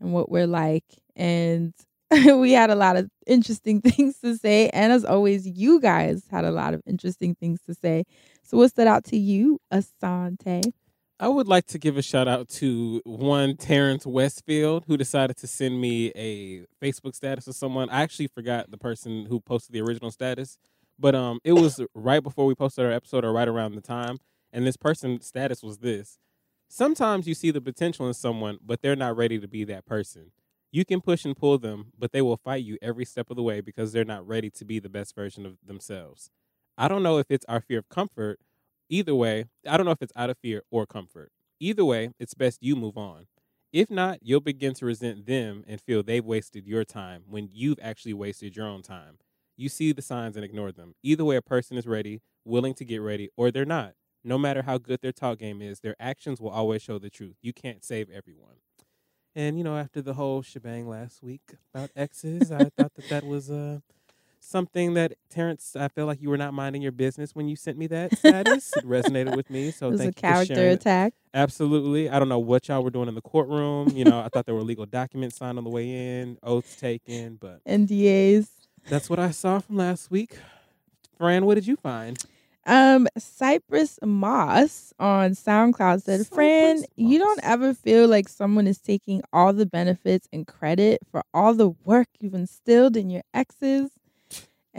and 0.00 0.12
what 0.12 0.30
we're 0.30 0.46
like? 0.46 0.84
And 1.16 1.74
we 2.10 2.52
had 2.52 2.70
a 2.70 2.74
lot 2.76 2.96
of 2.96 3.10
interesting 3.26 3.80
things 3.82 4.18
to 4.20 4.36
say. 4.36 4.70
And 4.70 4.92
as 4.92 5.04
always, 5.04 5.46
you 5.46 5.80
guys 5.80 6.24
had 6.30 6.44
a 6.44 6.52
lot 6.52 6.74
of 6.74 6.82
interesting 6.86 7.34
things 7.34 7.60
to 7.66 7.74
say. 7.74 8.04
So, 8.44 8.56
what 8.58 8.70
stood 8.70 8.86
out 8.86 9.04
to 9.06 9.16
you, 9.18 9.60
Assante? 9.72 10.72
I 11.20 11.26
would 11.26 11.48
like 11.48 11.66
to 11.66 11.78
give 11.80 11.96
a 11.96 12.02
shout 12.02 12.28
out 12.28 12.48
to 12.50 13.02
one 13.04 13.56
Terrence 13.56 14.06
Westfield 14.06 14.84
who 14.86 14.96
decided 14.96 15.36
to 15.38 15.48
send 15.48 15.80
me 15.80 16.12
a 16.14 16.64
Facebook 16.80 17.16
status 17.16 17.48
of 17.48 17.56
someone. 17.56 17.90
I 17.90 18.02
actually 18.02 18.28
forgot 18.28 18.70
the 18.70 18.78
person 18.78 19.26
who 19.26 19.40
posted 19.40 19.74
the 19.74 19.80
original 19.80 20.12
status, 20.12 20.58
but 20.96 21.16
um, 21.16 21.40
it 21.42 21.54
was 21.54 21.80
right 21.92 22.22
before 22.22 22.46
we 22.46 22.54
posted 22.54 22.84
our 22.84 22.92
episode 22.92 23.24
or 23.24 23.32
right 23.32 23.48
around 23.48 23.74
the 23.74 23.80
time. 23.80 24.18
And 24.52 24.64
this 24.64 24.76
person's 24.76 25.26
status 25.26 25.60
was 25.60 25.78
this: 25.78 26.20
Sometimes 26.68 27.26
you 27.26 27.34
see 27.34 27.50
the 27.50 27.60
potential 27.60 28.06
in 28.06 28.14
someone, 28.14 28.58
but 28.64 28.80
they're 28.80 28.94
not 28.94 29.16
ready 29.16 29.40
to 29.40 29.48
be 29.48 29.64
that 29.64 29.86
person. 29.86 30.30
You 30.70 30.84
can 30.84 31.00
push 31.00 31.24
and 31.24 31.36
pull 31.36 31.58
them, 31.58 31.92
but 31.98 32.12
they 32.12 32.22
will 32.22 32.36
fight 32.36 32.62
you 32.62 32.78
every 32.80 33.04
step 33.04 33.28
of 33.28 33.36
the 33.36 33.42
way 33.42 33.60
because 33.60 33.90
they're 33.90 34.04
not 34.04 34.26
ready 34.26 34.50
to 34.50 34.64
be 34.64 34.78
the 34.78 34.88
best 34.88 35.16
version 35.16 35.44
of 35.46 35.56
themselves. 35.66 36.30
I 36.76 36.86
don't 36.86 37.02
know 37.02 37.18
if 37.18 37.26
it's 37.28 37.46
our 37.48 37.60
fear 37.60 37.80
of 37.80 37.88
comfort 37.88 38.38
Either 38.90 39.14
way, 39.14 39.44
I 39.66 39.76
don't 39.76 39.84
know 39.86 39.92
if 39.92 40.02
it's 40.02 40.12
out 40.16 40.30
of 40.30 40.38
fear 40.38 40.62
or 40.70 40.86
comfort. 40.86 41.30
Either 41.60 41.84
way, 41.84 42.12
it's 42.18 42.34
best 42.34 42.62
you 42.62 42.74
move 42.74 42.96
on. 42.96 43.26
If 43.70 43.90
not, 43.90 44.20
you'll 44.22 44.40
begin 44.40 44.72
to 44.74 44.86
resent 44.86 45.26
them 45.26 45.62
and 45.66 45.80
feel 45.80 46.02
they've 46.02 46.24
wasted 46.24 46.66
your 46.66 46.84
time 46.84 47.24
when 47.28 47.50
you've 47.52 47.78
actually 47.82 48.14
wasted 48.14 48.56
your 48.56 48.66
own 48.66 48.80
time. 48.82 49.18
You 49.58 49.68
see 49.68 49.92
the 49.92 50.00
signs 50.00 50.36
and 50.36 50.44
ignore 50.44 50.72
them. 50.72 50.94
Either 51.02 51.24
way, 51.24 51.36
a 51.36 51.42
person 51.42 51.76
is 51.76 51.86
ready, 51.86 52.22
willing 52.46 52.72
to 52.74 52.84
get 52.84 52.98
ready, 52.98 53.28
or 53.36 53.50
they're 53.50 53.66
not. 53.66 53.92
No 54.24 54.38
matter 54.38 54.62
how 54.62 54.78
good 54.78 55.00
their 55.02 55.12
talk 55.12 55.38
game 55.38 55.60
is, 55.60 55.80
their 55.80 55.96
actions 56.00 56.40
will 56.40 56.50
always 56.50 56.80
show 56.80 56.98
the 56.98 57.10
truth. 57.10 57.36
You 57.42 57.52
can't 57.52 57.84
save 57.84 58.08
everyone. 58.08 58.56
And, 59.34 59.58
you 59.58 59.64
know, 59.64 59.76
after 59.76 60.00
the 60.00 60.14
whole 60.14 60.42
shebang 60.42 60.88
last 60.88 61.22
week 61.22 61.54
about 61.74 61.90
exes, 61.94 62.50
I 62.50 62.70
thought 62.76 62.94
that 62.94 63.08
that 63.10 63.24
was 63.24 63.50
uh, 63.50 63.80
something 64.48 64.94
that 64.94 65.12
Terrence, 65.30 65.76
I 65.76 65.88
feel 65.88 66.06
like 66.06 66.20
you 66.22 66.30
were 66.30 66.36
not 66.38 66.54
minding 66.54 66.82
your 66.82 66.92
business 66.92 67.34
when 67.34 67.48
you 67.48 67.56
sent 67.56 67.78
me 67.78 67.86
that 67.88 68.16
status. 68.16 68.76
it 68.76 68.84
resonated 68.84 69.34
with 69.34 69.50
me. 69.50 69.70
So 69.70 69.88
it 69.88 69.90
was 69.92 70.00
thank 70.00 70.16
a 70.16 70.26
you 70.26 70.32
for 70.32 70.34
character 70.34 70.54
sharing 70.54 70.72
it. 70.72 70.80
attack. 70.80 71.14
Absolutely. 71.34 72.08
I 72.08 72.18
don't 72.18 72.28
know 72.28 72.38
what 72.38 72.68
y'all 72.68 72.82
were 72.82 72.90
doing 72.90 73.08
in 73.08 73.14
the 73.14 73.20
courtroom. 73.20 73.90
You 73.90 74.04
know, 74.04 74.20
I 74.20 74.28
thought 74.28 74.46
there 74.46 74.54
were 74.54 74.62
legal 74.62 74.86
documents 74.86 75.36
signed 75.36 75.58
on 75.58 75.64
the 75.64 75.70
way 75.70 76.20
in, 76.20 76.38
oaths 76.42 76.74
taken, 76.76 77.36
but 77.40 77.62
NDAs. 77.64 78.48
that's 78.88 79.10
what 79.10 79.18
I 79.18 79.30
saw 79.30 79.58
from 79.58 79.76
last 79.76 80.10
week. 80.10 80.38
Fran, 81.18 81.44
what 81.44 81.56
did 81.56 81.66
you 81.66 81.76
find? 81.76 82.22
Um, 82.64 83.08
Cypress 83.16 83.98
Moss 84.04 84.92
on 84.98 85.30
SoundCloud 85.30 86.02
said, 86.02 86.26
Fran, 86.26 86.84
you 86.96 87.18
don't 87.18 87.40
ever 87.42 87.72
feel 87.72 88.06
like 88.08 88.28
someone 88.28 88.66
is 88.66 88.78
taking 88.78 89.22
all 89.32 89.52
the 89.54 89.64
benefits 89.64 90.28
and 90.32 90.46
credit 90.46 91.00
for 91.10 91.22
all 91.32 91.54
the 91.54 91.70
work 91.70 92.08
you've 92.20 92.34
instilled 92.34 92.96
in 92.96 93.08
your 93.08 93.22
exes? 93.32 93.90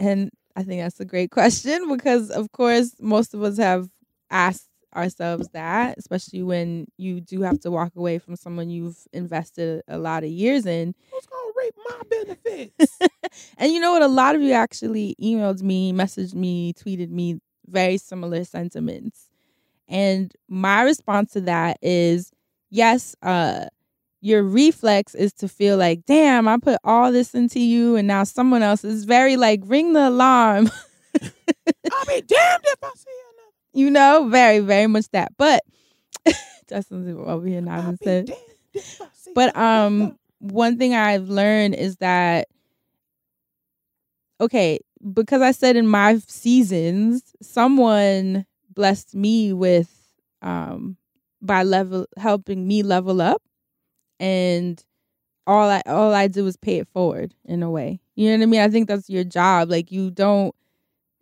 And 0.00 0.30
I 0.56 0.64
think 0.64 0.82
that's 0.82 1.00
a 1.00 1.06
great 1.06 1.32
question 1.32 1.88
because, 1.96 2.30
of 2.30 2.52
course, 2.52 2.96
most 3.00 3.34
of 3.34 3.44
us 3.44 3.58
have 3.58 3.88
asked 4.30 4.68
ourselves 4.96 5.48
that, 5.54 5.96
especially 5.98 6.42
when 6.42 6.86
you 6.98 7.20
do 7.22 7.42
have 7.42 7.60
to 7.62 7.72
walk 7.72 7.94
away 7.96 8.18
from 8.18 8.36
someone 8.36 8.70
you've 8.70 8.98
invested 9.12 9.82
a 9.88 9.98
lot 9.98 10.24
of 10.24 10.30
years 10.30 10.66
in. 10.66 10.94
Who's 11.12 11.26
gonna 11.26 11.52
reap 11.56 11.74
my 11.88 12.02
benefits? 12.10 12.98
And 13.58 13.72
you 13.72 13.80
know 13.80 13.92
what? 13.92 14.02
A 14.02 14.08
lot 14.08 14.36
of 14.36 14.42
you 14.42 14.52
actually 14.52 15.16
emailed 15.22 15.62
me, 15.62 15.92
messaged 15.92 16.34
me, 16.34 16.74
tweeted 16.74 17.10
me 17.10 17.40
very 17.68 17.98
similar 17.98 18.44
sentiments. 18.44 19.28
And 19.88 20.32
my 20.48 20.82
response 20.82 21.32
to 21.32 21.42
that 21.42 21.78
is 21.82 22.32
yes, 22.70 23.16
uh, 23.22 23.66
your 24.20 24.42
reflex 24.42 25.14
is 25.14 25.32
to 25.34 25.48
feel 25.48 25.76
like, 25.76 26.04
damn, 26.06 26.46
I 26.46 26.58
put 26.58 26.78
all 26.84 27.10
this 27.10 27.34
into 27.34 27.60
you, 27.60 27.96
and 27.96 28.06
now 28.06 28.24
someone 28.24 28.62
else 28.62 28.84
is 28.84 29.04
very 29.04 29.36
like, 29.36 29.60
ring 29.64 29.92
the 29.92 30.08
alarm. 30.08 30.70
I'll 31.22 32.04
be 32.06 32.20
damned 32.20 32.64
if 32.64 32.78
I 32.82 32.90
see 32.94 33.10
another. 33.10 33.52
you 33.72 33.90
know, 33.90 34.28
very, 34.28 34.60
very 34.60 34.86
much 34.86 35.06
that. 35.12 35.32
But 35.38 35.62
Justin's 36.68 37.18
over 37.18 37.46
here 37.46 37.60
nodding 37.60 37.98
his 38.00 38.06
head. 38.06 38.30
But 39.34 39.56
um, 39.56 40.18
one 40.38 40.78
thing 40.78 40.94
I've 40.94 41.28
learned 41.28 41.74
is 41.74 41.96
that 41.96 42.48
okay, 44.40 44.80
because 45.12 45.42
I 45.42 45.52
said 45.52 45.76
in 45.76 45.86
my 45.86 46.18
seasons, 46.26 47.34
someone 47.42 48.46
blessed 48.72 49.14
me 49.14 49.52
with 49.52 49.90
um 50.42 50.96
by 51.42 51.62
level 51.62 52.06
helping 52.16 52.66
me 52.66 52.82
level 52.82 53.20
up 53.20 53.42
and 54.20 54.84
all 55.46 55.68
I 55.68 55.82
all 55.86 56.14
I 56.14 56.28
do 56.28 56.46
is 56.46 56.56
pay 56.56 56.78
it 56.78 56.88
forward 56.88 57.34
in 57.44 57.62
a 57.62 57.70
way. 57.70 58.00
You 58.14 58.30
know 58.30 58.36
what 58.38 58.42
I 58.42 58.46
mean? 58.46 58.60
I 58.60 58.68
think 58.68 58.86
that's 58.88 59.10
your 59.10 59.24
job. 59.24 59.70
Like 59.70 59.90
you 59.90 60.10
don't 60.10 60.54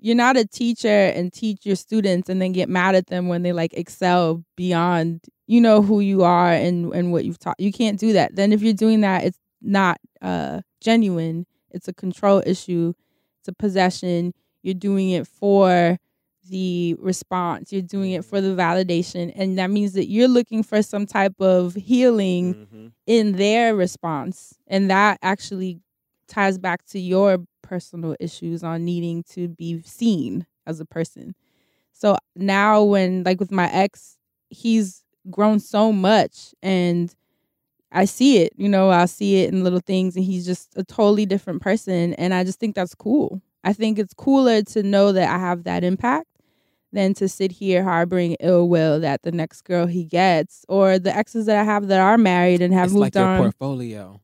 you're 0.00 0.16
not 0.16 0.36
a 0.36 0.46
teacher 0.46 0.88
and 0.88 1.32
teach 1.32 1.64
your 1.66 1.76
students 1.76 2.28
and 2.28 2.42
then 2.42 2.52
get 2.52 2.68
mad 2.68 2.94
at 2.94 3.06
them 3.08 3.28
when 3.28 3.42
they 3.42 3.52
like 3.52 3.74
excel 3.74 4.44
beyond 4.56 5.20
you 5.46 5.60
know 5.60 5.82
who 5.82 6.00
you 6.00 6.24
are 6.24 6.52
and 6.52 6.92
and 6.92 7.12
what 7.12 7.24
you've 7.24 7.38
taught. 7.38 7.58
You 7.58 7.72
can't 7.72 7.98
do 7.98 8.12
that. 8.12 8.36
Then 8.36 8.52
if 8.52 8.62
you're 8.62 8.74
doing 8.74 9.00
that, 9.00 9.24
it's 9.24 9.38
not 9.62 9.98
uh 10.20 10.60
genuine. 10.80 11.46
It's 11.70 11.88
a 11.88 11.94
control 11.94 12.42
issue. 12.44 12.92
It's 13.40 13.48
a 13.48 13.52
possession. 13.52 14.34
You're 14.62 14.74
doing 14.74 15.10
it 15.10 15.26
for 15.26 15.98
the 16.48 16.96
response. 16.98 17.72
You're 17.72 17.82
doing 17.82 18.12
it 18.12 18.24
for 18.24 18.40
the 18.40 18.54
validation. 18.54 19.32
And 19.36 19.58
that 19.58 19.70
means 19.70 19.92
that 19.94 20.08
you're 20.08 20.28
looking 20.28 20.62
for 20.62 20.82
some 20.82 21.06
type 21.06 21.40
of 21.40 21.74
healing 21.74 22.54
Mm-hmm. 22.54 22.86
in 23.06 23.32
their 23.32 23.74
response. 23.74 24.54
And 24.66 24.90
that 24.90 25.18
actually 25.22 25.80
ties 26.26 26.58
back 26.58 26.84
to 26.86 26.98
your 26.98 27.38
personal 27.62 28.16
issues 28.20 28.62
on 28.62 28.84
needing 28.84 29.22
to 29.30 29.48
be 29.48 29.80
seen 29.82 30.46
as 30.66 30.80
a 30.80 30.84
person. 30.84 31.34
So 31.92 32.16
now, 32.36 32.82
when, 32.82 33.22
like 33.24 33.40
with 33.40 33.50
my 33.50 33.70
ex, 33.72 34.16
he's 34.50 35.04
grown 35.30 35.58
so 35.60 35.92
much 35.92 36.54
and 36.62 37.14
I 37.90 38.04
see 38.04 38.38
it, 38.38 38.52
you 38.56 38.68
know, 38.68 38.90
I 38.90 39.06
see 39.06 39.42
it 39.42 39.52
in 39.52 39.64
little 39.64 39.80
things 39.80 40.14
and 40.16 40.24
he's 40.24 40.44
just 40.46 40.76
a 40.76 40.84
totally 40.84 41.24
different 41.26 41.62
person. 41.62 42.14
And 42.14 42.34
I 42.34 42.44
just 42.44 42.60
think 42.60 42.74
that's 42.74 42.94
cool. 42.94 43.40
I 43.64 43.72
think 43.72 43.98
it's 43.98 44.14
cooler 44.14 44.62
to 44.62 44.82
know 44.82 45.12
that 45.12 45.28
I 45.28 45.38
have 45.38 45.64
that 45.64 45.82
impact 45.84 46.27
than 46.92 47.14
to 47.14 47.28
sit 47.28 47.52
here 47.52 47.82
harboring 47.84 48.36
ill 48.40 48.68
will 48.68 49.00
that 49.00 49.22
the 49.22 49.32
next 49.32 49.62
girl 49.62 49.86
he 49.86 50.04
gets 50.04 50.64
or 50.68 50.98
the 50.98 51.14
exes 51.14 51.46
that 51.46 51.58
I 51.58 51.64
have 51.64 51.88
that 51.88 52.00
are 52.00 52.18
married 52.18 52.62
and 52.62 52.72
have 52.72 52.86
it's 52.86 52.92
moved 52.94 53.00
like 53.00 53.14
your 53.14 53.24
on. 53.24 53.38
portfolio. 53.40 54.20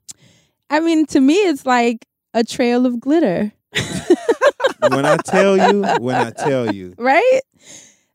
I 0.70 0.80
mean, 0.80 1.06
to 1.06 1.20
me, 1.20 1.34
it's 1.34 1.66
like 1.66 2.06
a 2.32 2.42
trail 2.42 2.86
of 2.86 2.98
glitter, 3.00 3.52
when 4.88 5.04
I 5.04 5.16
tell 5.18 5.56
you, 5.56 5.84
when 6.00 6.16
I 6.16 6.30
tell 6.30 6.72
you, 6.74 6.94
right? 6.98 7.40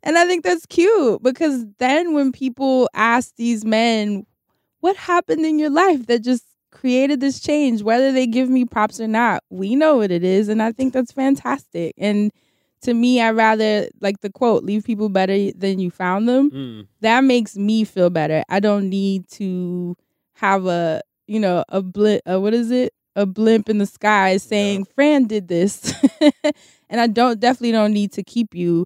And 0.03 0.17
I 0.17 0.25
think 0.25 0.43
that's 0.43 0.65
cute 0.65 1.21
because 1.21 1.65
then 1.77 2.13
when 2.13 2.31
people 2.31 2.89
ask 2.93 3.35
these 3.35 3.65
men, 3.65 4.25
what 4.79 4.95
happened 4.95 5.45
in 5.45 5.59
your 5.59 5.69
life 5.69 6.07
that 6.07 6.23
just 6.23 6.43
created 6.71 7.19
this 7.19 7.39
change, 7.39 7.81
whether 7.81 8.11
they 8.11 8.25
give 8.25 8.49
me 8.49 8.65
props 8.65 8.99
or 8.99 9.07
not, 9.07 9.43
we 9.49 9.75
know 9.75 9.97
what 9.97 10.11
it 10.11 10.23
is. 10.23 10.47
And 10.47 10.61
I 10.61 10.71
think 10.71 10.93
that's 10.93 11.11
fantastic. 11.11 11.93
And 11.97 12.31
to 12.81 12.93
me, 12.93 13.21
I 13.21 13.31
rather 13.31 13.89
like 14.01 14.21
the 14.21 14.29
quote, 14.29 14.63
leave 14.63 14.83
people 14.85 15.09
better 15.09 15.51
than 15.51 15.79
you 15.79 15.91
found 15.91 16.29
them. 16.29 16.51
Mm. 16.51 16.87
That 17.01 17.23
makes 17.23 17.57
me 17.57 17.83
feel 17.83 18.09
better. 18.09 18.43
I 18.49 18.59
don't 18.59 18.89
need 18.89 19.27
to 19.31 19.95
have 20.33 20.65
a, 20.65 21.01
you 21.27 21.39
know, 21.39 21.63
a 21.69 21.81
blimp, 21.81 22.21
uh, 22.31 22.39
what 22.39 22.53
is 22.53 22.71
it? 22.71 22.93
A 23.15 23.25
blimp 23.25 23.69
in 23.69 23.79
the 23.79 23.85
sky 23.85 24.37
saying, 24.37 24.85
Fran 24.85 25.25
did 25.25 25.47
this. 25.47 25.93
and 26.89 27.01
I 27.01 27.07
don't, 27.07 27.39
definitely 27.39 27.73
don't 27.73 27.93
need 27.93 28.13
to 28.13 28.23
keep 28.23 28.55
you 28.55 28.85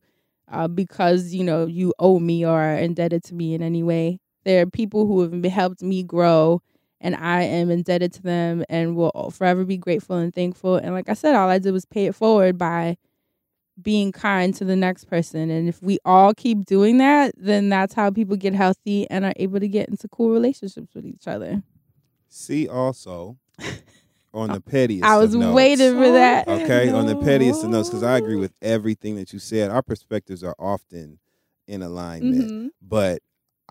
uh, 0.51 0.67
because, 0.67 1.33
you 1.33 1.43
know, 1.43 1.67
you 1.67 1.93
owe 1.99 2.19
me 2.19 2.45
or 2.45 2.59
are 2.59 2.75
indebted 2.75 3.23
to 3.25 3.35
me 3.35 3.53
in 3.53 3.61
any 3.61 3.83
way. 3.83 4.19
There 4.43 4.63
are 4.63 4.65
people 4.65 5.05
who 5.05 5.21
have 5.21 5.45
helped 5.45 5.83
me 5.83 6.03
grow 6.03 6.61
and 6.99 7.15
I 7.15 7.43
am 7.43 7.69
indebted 7.69 8.13
to 8.13 8.23
them 8.23 8.63
and 8.69 8.95
will 8.95 9.29
forever 9.31 9.65
be 9.65 9.77
grateful 9.77 10.15
and 10.15 10.33
thankful. 10.33 10.77
And 10.77 10.93
like 10.93 11.09
I 11.09 11.13
said, 11.13 11.35
all 11.35 11.49
I 11.49 11.59
did 11.59 11.71
was 11.73 11.85
pay 11.85 12.07
it 12.07 12.15
forward 12.15 12.57
by 12.57 12.97
being 13.81 14.11
kind 14.11 14.53
to 14.55 14.65
the 14.65 14.75
next 14.75 15.05
person. 15.05 15.49
And 15.49 15.67
if 15.67 15.81
we 15.81 15.97
all 16.05 16.33
keep 16.33 16.65
doing 16.65 16.97
that, 16.99 17.33
then 17.37 17.69
that's 17.69 17.93
how 17.93 18.11
people 18.11 18.35
get 18.35 18.53
healthy 18.53 19.09
and 19.09 19.25
are 19.25 19.33
able 19.37 19.59
to 19.59 19.67
get 19.67 19.89
into 19.89 20.07
cool 20.07 20.29
relationships 20.31 20.93
with 20.93 21.05
each 21.05 21.27
other. 21.27 21.63
see 22.29 22.67
also 22.67 23.37
on 24.33 24.51
the 24.51 24.61
pettiest. 24.61 25.03
I 25.05 25.17
was 25.17 25.35
notes, 25.35 25.55
waiting 25.55 25.93
for 25.93 26.11
that. 26.11 26.47
Okay, 26.47 26.89
on 26.89 27.05
the 27.07 27.15
pettiest 27.15 27.63
of 27.63 27.69
notes, 27.69 27.89
because 27.89 28.03
I 28.03 28.17
agree 28.17 28.35
with 28.35 28.53
everything 28.61 29.15
that 29.15 29.31
you 29.33 29.39
said. 29.39 29.69
Our 29.71 29.81
perspectives 29.83 30.43
are 30.43 30.55
often 30.59 31.19
in 31.67 31.81
alignment, 31.81 32.51
Mhm. 32.51 32.69
but 32.81 33.21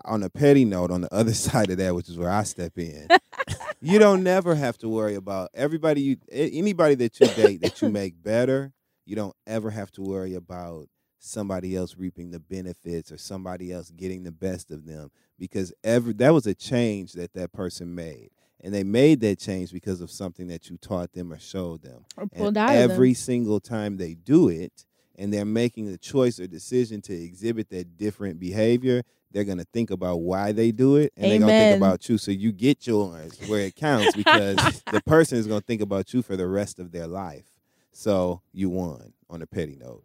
on 0.05 0.23
a 0.23 0.29
petty 0.29 0.65
note, 0.65 0.89
on 0.91 1.01
the 1.01 1.13
other 1.13 1.33
side 1.33 1.69
of 1.69 1.77
that, 1.77 1.93
which 1.95 2.09
is 2.09 2.17
where 2.17 2.29
I 2.29 2.43
step 2.43 2.77
in, 2.77 3.07
you 3.81 3.99
don't 3.99 4.23
never 4.23 4.55
have 4.55 4.77
to 4.79 4.89
worry 4.89 5.15
about 5.15 5.49
everybody 5.53 6.01
you 6.01 6.17
anybody 6.31 6.95
that 6.95 7.19
you 7.19 7.27
date 7.27 7.61
that 7.61 7.81
you 7.81 7.89
make 7.89 8.21
better. 8.21 8.73
You 9.05 9.15
don't 9.15 9.35
ever 9.45 9.69
have 9.71 9.91
to 9.93 10.01
worry 10.01 10.33
about 10.33 10.87
somebody 11.19 11.75
else 11.75 11.95
reaping 11.97 12.31
the 12.31 12.39
benefits 12.39 13.11
or 13.11 13.17
somebody 13.17 13.71
else 13.71 13.89
getting 13.91 14.23
the 14.23 14.31
best 14.31 14.71
of 14.71 14.85
them 14.85 15.09
because 15.39 15.73
every 15.83 16.11
that 16.13 16.33
was 16.33 16.45
a 16.45 16.53
change 16.53 17.13
that 17.13 17.33
that 17.33 17.53
person 17.53 17.95
made 17.95 18.29
and 18.61 18.73
they 18.73 18.83
made 18.83 19.21
that 19.21 19.39
change 19.39 19.71
because 19.71 20.01
of 20.01 20.11
something 20.11 20.47
that 20.49 20.69
you 20.69 20.77
taught 20.77 21.13
them 21.13 21.31
or 21.31 21.39
showed 21.39 21.81
them 21.81 22.03
Or 22.17 22.23
And 22.23 22.31
pulled 22.31 22.57
out 22.57 22.69
of 22.69 22.75
them. 22.75 22.91
every 22.91 23.13
single 23.13 23.61
time 23.61 23.95
they 23.97 24.15
do 24.15 24.49
it 24.49 24.85
and 25.15 25.31
they're 25.31 25.45
making 25.45 25.85
the 25.89 25.97
choice 25.97 26.39
or 26.41 26.47
decision 26.47 27.01
to 27.03 27.13
exhibit 27.13 27.69
that 27.69 27.95
different 27.97 28.37
behavior, 28.39 29.03
they're 29.31 29.43
gonna 29.45 29.63
think 29.71 29.91
about 29.91 30.17
why 30.21 30.51
they 30.51 30.71
do 30.71 30.95
it, 30.97 31.13
and 31.15 31.31
they're 31.31 31.39
gonna 31.39 31.51
think 31.51 31.77
about 31.77 32.09
you. 32.09 32.17
So 32.17 32.31
you 32.31 32.51
get 32.51 32.85
yours 32.87 33.39
where 33.47 33.61
it 33.61 33.75
counts 33.75 34.13
because 34.15 34.83
the 34.91 35.01
person 35.01 35.37
is 35.37 35.45
gonna 35.47 35.61
think 35.61 35.81
about 35.81 36.13
you 36.13 36.21
for 36.21 36.35
the 36.35 36.47
rest 36.47 36.79
of 36.79 36.91
their 36.91 37.07
life. 37.07 37.45
So 37.93 38.41
you 38.51 38.69
won 38.69 39.13
on 39.29 39.41
a 39.41 39.47
petty 39.47 39.75
note. 39.75 40.03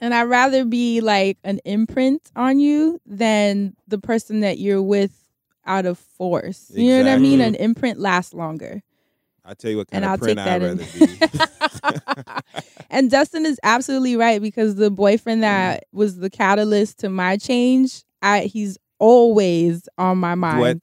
And 0.00 0.14
I'd 0.14 0.24
rather 0.24 0.64
be 0.64 1.00
like 1.00 1.38
an 1.44 1.60
imprint 1.64 2.30
on 2.36 2.58
you 2.58 3.00
than 3.04 3.74
the 3.86 3.98
person 3.98 4.40
that 4.40 4.58
you're 4.58 4.82
with 4.82 5.12
out 5.66 5.86
of 5.86 5.98
force. 5.98 6.70
You 6.74 6.90
know 6.90 6.98
what 7.04 7.12
I 7.12 7.18
mean? 7.18 7.40
An 7.40 7.54
imprint 7.54 7.98
lasts 7.98 8.32
longer. 8.32 8.82
I 9.44 9.54
tell 9.54 9.70
you 9.70 9.78
what 9.78 9.90
kind 9.90 10.04
And 10.04 10.12
of 10.12 10.20
I'll 10.20 10.24
print 10.24 10.38
I'd 10.38 10.62
rather 10.62 10.76
be. 10.76 12.42
and 12.90 13.10
Dustin 13.10 13.46
is 13.46 13.58
absolutely 13.62 14.16
right 14.16 14.40
because 14.40 14.76
the 14.76 14.90
boyfriend 14.90 15.42
that 15.42 15.80
mm-hmm. 15.80 15.98
was 15.98 16.18
the 16.18 16.30
catalyst 16.30 16.98
to 17.00 17.08
my 17.08 17.36
change, 17.36 18.04
I 18.22 18.42
he's 18.42 18.78
always 18.98 19.88
on 19.96 20.18
my 20.18 20.34
mind. 20.34 20.60
What 20.60 20.82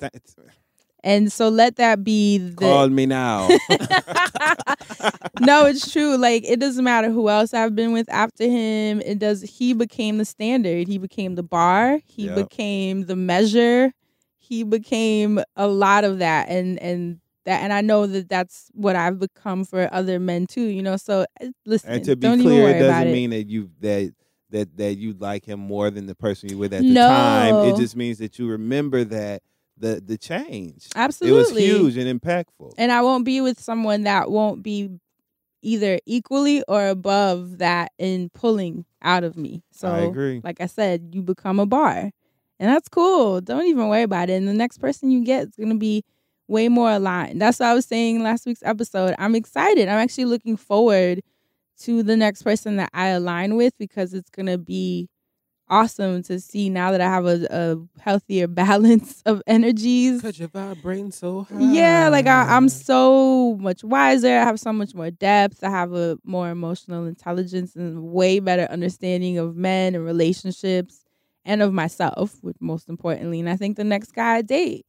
And 1.06 1.32
so 1.32 1.50
let 1.50 1.76
that 1.78 2.04
be 2.04 2.40
the 2.40 2.56
Call 2.56 2.90
me 2.90 3.06
now. 3.06 3.48
no, 5.40 5.66
it's 5.66 5.92
true. 5.92 6.18
Like 6.18 6.44
it 6.46 6.60
doesn't 6.60 6.84
matter 6.84 7.10
who 7.12 7.30
else 7.30 7.54
I've 7.54 7.76
been 7.76 7.92
with 7.94 8.10
after 8.12 8.46
him. 8.46 9.02
It 9.02 9.20
does. 9.20 9.42
He 9.44 9.74
became 9.74 10.18
the 10.18 10.26
standard. 10.26 10.88
He 10.88 10.98
became 10.98 11.36
the 11.36 11.44
bar. 11.44 12.00
He 12.06 12.26
Yep. 12.26 12.36
became 12.36 13.06
the 13.06 13.16
measure. 13.16 13.94
He 14.38 14.64
became 14.64 15.40
a 15.56 15.68
lot 15.68 16.04
of 16.04 16.20
that, 16.20 16.50
and 16.50 16.80
and 16.80 17.20
that, 17.46 17.62
and 17.62 17.72
I 17.74 17.82
know 17.82 18.06
that 18.08 18.30
that's 18.30 18.70
what 18.74 18.96
I've 18.96 19.20
become 19.20 19.64
for 19.66 19.88
other 19.94 20.20
men 20.20 20.46
too. 20.48 20.62
You 20.68 20.82
know. 20.84 20.98
So 20.98 21.26
uh, 21.42 21.48
listen, 21.66 21.92
and 21.92 22.04
to 22.06 22.16
be 22.16 22.36
clear, 22.38 22.70
it 22.70 22.80
doesn't 22.80 23.08
it. 23.10 23.14
mean 23.14 23.30
that 23.32 23.48
you 23.48 23.70
that 23.82 24.14
that 24.52 24.78
that 24.78 24.98
you 24.98 25.14
like 25.14 25.46
him 25.46 25.60
more 25.60 25.90
than 25.90 26.06
the 26.08 26.16
person 26.16 26.50
you 26.50 26.58
with 26.58 26.74
at 26.74 26.84
the 26.88 26.94
No. 26.94 27.08
time. 27.08 27.60
It 27.60 27.76
just 27.76 27.96
means 27.96 28.20
that 28.20 28.38
you 28.40 28.48
remember 28.48 29.04
that 29.04 29.42
the 29.78 30.02
the 30.06 30.18
change. 30.18 30.88
Absolutely. 30.96 31.68
It 31.68 31.80
was 31.80 31.94
huge 31.96 31.98
and 31.98 32.22
impactful. 32.22 32.74
and 32.78 32.92
I 32.92 33.02
won't 33.02 33.26
be 33.26 33.42
with 33.42 33.60
someone 33.60 34.04
that 34.04 34.32
won't 34.32 34.64
be 34.64 34.90
either 35.62 36.00
equally 36.06 36.64
or 36.68 36.88
above 36.88 37.58
that 37.58 37.92
in 37.98 38.30
pulling 38.30 38.86
out 39.02 39.24
of 39.24 39.36
me. 39.36 39.64
So, 39.72 39.88
I 39.88 40.00
agree. 40.02 40.42
like 40.44 40.62
I 40.62 40.68
said, 40.68 41.10
you 41.14 41.24
become 41.24 41.60
a 41.60 41.66
bar, 41.66 42.12
and 42.60 42.70
that's 42.70 42.88
cool. 42.88 43.42
Don't 43.42 43.66
even 43.66 43.88
worry 43.90 44.04
about 44.04 44.30
it. 44.30 44.34
And 44.34 44.48
the 44.48 44.54
next 44.54 44.78
person 44.78 45.12
you 45.12 45.24
get 45.24 45.48
is 45.48 45.56
gonna 45.60 45.76
be 45.76 46.04
way 46.48 46.70
more 46.70 46.92
aligned. 46.92 47.42
That's 47.42 47.60
what 47.60 47.68
I 47.70 47.74
was 47.74 47.86
saying 47.86 48.22
last 48.22 48.46
week's 48.46 48.64
episode. 48.64 49.16
I'm 49.18 49.34
excited. 49.36 49.88
I'm 49.90 49.98
actually 49.98 50.26
looking 50.26 50.56
forward 50.58 51.22
to 51.82 52.04
the 52.04 52.16
next 52.16 52.44
person 52.44 52.78
that 52.78 52.90
I 52.94 53.08
align 53.08 53.56
with 53.56 53.74
because 53.78 54.14
it's 54.14 54.30
gonna 54.30 54.58
be 54.58 55.10
awesome 55.70 56.24
to 56.24 56.40
see 56.40 56.70
now 56.70 56.92
that 56.92 57.02
I 57.02 57.10
have 57.10 57.26
a, 57.26 57.48
a 57.50 58.02
healthier 58.02 58.48
balance 58.64 59.22
of 59.26 59.42
energies. 59.48 60.22
Cause 60.22 60.40
you're 60.40 60.48
vibrating 60.48 61.12
so 61.12 61.44
high. 61.44 61.60
Yeah, 61.60 62.10
like 62.10 62.28
I, 62.28 62.56
I'm 62.56 62.70
so 62.70 63.56
much 63.60 63.84
wiser. 63.84 64.28
I 64.38 64.44
have 64.44 64.60
so 64.60 64.74
much 64.74 64.94
more 64.94 65.12
depth. 65.12 65.64
I 65.64 65.70
have 65.70 65.94
a 65.94 66.18
more 66.24 66.50
emotional 66.50 67.06
intelligence 67.06 67.76
and 67.76 68.04
way 68.04 68.40
better 68.40 68.64
understanding 68.64 69.38
of 69.38 69.56
men 69.56 69.96
and 69.96 70.06
relationships 70.06 71.06
and 71.46 71.62
of 71.62 71.74
myself, 71.74 72.38
which 72.42 72.58
most 72.60 72.90
importantly. 72.90 73.40
And 73.40 73.50
I 73.50 73.56
think 73.56 73.78
the 73.78 73.84
next 73.84 74.14
guy 74.14 74.36
I 74.38 74.42
date, 74.42 74.86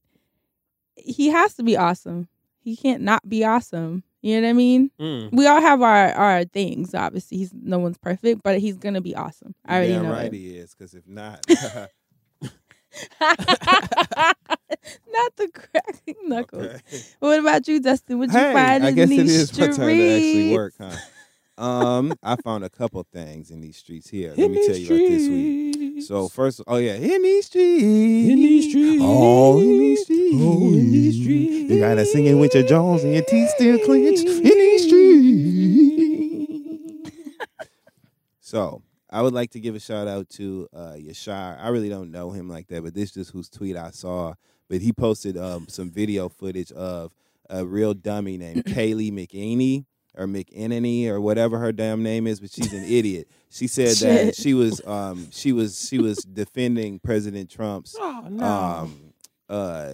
he 0.96 1.28
has 1.28 1.54
to 1.54 1.62
be 1.62 1.76
awesome. 1.76 2.28
He 2.58 2.76
can't 2.76 3.02
not 3.02 3.28
be 3.28 3.44
awesome. 3.44 4.02
You 4.22 4.40
know 4.40 4.46
what 4.46 4.50
I 4.50 4.54
mean? 4.54 4.90
Mm. 5.00 5.32
We 5.32 5.46
all 5.46 5.60
have 5.60 5.82
our 5.82 6.12
our 6.12 6.44
things. 6.44 6.94
Obviously, 6.94 7.38
he's 7.38 7.52
no 7.54 7.78
one's 7.78 7.98
perfect, 7.98 8.42
but 8.42 8.58
he's 8.58 8.76
gonna 8.76 9.00
be 9.00 9.14
awesome. 9.14 9.54
I 9.66 9.76
already 9.76 9.92
Damn 9.92 10.02
know. 10.04 10.12
right 10.12 10.26
it. 10.26 10.32
he 10.32 10.56
is, 10.56 10.74
because 10.74 10.94
if 10.94 11.06
not, 11.06 11.44
Not 13.20 13.46
the 15.36 15.48
cracking 15.52 16.14
knuckles. 16.24 16.64
Okay. 16.64 17.02
What 17.18 17.40
about 17.40 17.68
you, 17.68 17.80
Dustin? 17.80 18.18
What 18.18 18.30
you 18.30 18.38
hey, 18.38 18.52
find 18.52 18.84
I 18.84 18.88
in 18.88 18.94
guess 18.94 19.10
it 19.10 19.16
these 19.16 19.52
is 19.52 19.58
my 19.58 19.66
turn 19.66 19.76
to 19.76 20.16
actually 20.16 20.52
work, 20.52 20.74
huh? 20.78 20.96
Um, 21.58 22.12
I 22.22 22.36
found 22.36 22.64
a 22.64 22.68
couple 22.70 23.02
things 23.10 23.50
in 23.50 23.60
these 23.62 23.78
streets 23.78 24.08
here. 24.10 24.34
Let 24.36 24.50
me 24.50 24.66
tell 24.66 24.76
you 24.76 24.86
about 24.86 25.08
this 25.10 25.28
week. 25.28 26.02
So 26.02 26.28
first, 26.28 26.60
oh 26.66 26.76
yeah, 26.76 26.92
in 26.94 27.22
these 27.22 27.46
streets, 27.46 27.82
In 27.82 28.36
these 28.36 28.68
streets. 28.68 29.02
oh 29.02 29.60
in 29.60 29.78
these 29.78 30.02
streets, 30.04 30.34
Oh, 30.38 30.66
in 30.74 30.92
these 30.92 31.20
streets. 31.22 31.72
You 31.72 31.80
gotta 31.80 32.04
sing 32.04 32.26
it 32.26 32.34
with 32.34 32.54
your 32.54 32.64
jaws 32.64 33.02
and 33.04 33.14
your 33.14 33.22
teeth 33.22 33.48
still 33.56 33.78
clench 33.86 34.18
in 34.20 34.42
these 34.42 34.86
streets. 34.86 36.52
so 38.40 38.82
I 39.08 39.22
would 39.22 39.32
like 39.32 39.50
to 39.52 39.60
give 39.60 39.74
a 39.74 39.80
shout 39.80 40.06
out 40.08 40.28
to 40.30 40.68
uh, 40.74 40.92
Yashar. 40.98 41.58
I 41.58 41.68
really 41.68 41.88
don't 41.88 42.10
know 42.10 42.30
him 42.32 42.48
like 42.50 42.66
that, 42.68 42.82
but 42.84 42.92
this 42.94 43.16
is 43.16 43.30
whose 43.30 43.48
tweet 43.48 43.76
I 43.76 43.90
saw. 43.92 44.34
But 44.68 44.82
he 44.82 44.92
posted 44.92 45.38
um, 45.38 45.66
some 45.68 45.90
video 45.90 46.28
footage 46.28 46.72
of 46.72 47.12
a 47.48 47.64
real 47.64 47.94
dummy 47.94 48.36
named 48.36 48.64
Kayleigh 48.64 49.12
McEnany 49.12 49.86
or 50.16 50.26
McEnany 50.26 51.06
or 51.08 51.20
whatever 51.20 51.58
her 51.58 51.72
damn 51.72 52.02
name 52.02 52.26
is, 52.26 52.40
but 52.40 52.50
she's 52.50 52.72
an 52.72 52.84
idiot. 52.84 53.28
She 53.50 53.66
said 53.66 53.96
that 53.96 54.34
she 54.36 54.54
was 54.54 54.80
um, 54.86 55.28
she 55.30 55.52
was 55.52 55.88
she 55.88 55.98
was 55.98 56.18
defending 56.18 56.98
President 56.98 57.50
Trump's 57.50 57.94
Oh 57.98 58.26
no. 58.30 58.44
um, 58.46 59.12
uh, 59.48 59.92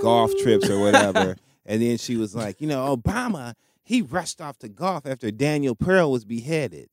golf 0.00 0.32
trips 0.42 0.68
or 0.68 0.78
whatever. 0.80 1.36
and 1.66 1.82
then 1.82 1.98
she 1.98 2.16
was 2.16 2.34
like, 2.34 2.60
you 2.60 2.66
know, 2.66 2.96
Obama, 2.96 3.54
he 3.82 4.02
rushed 4.02 4.40
off 4.40 4.58
to 4.58 4.68
golf 4.68 5.06
after 5.06 5.30
Daniel 5.30 5.74
Pearl 5.74 6.10
was 6.10 6.24
beheaded. 6.24 6.88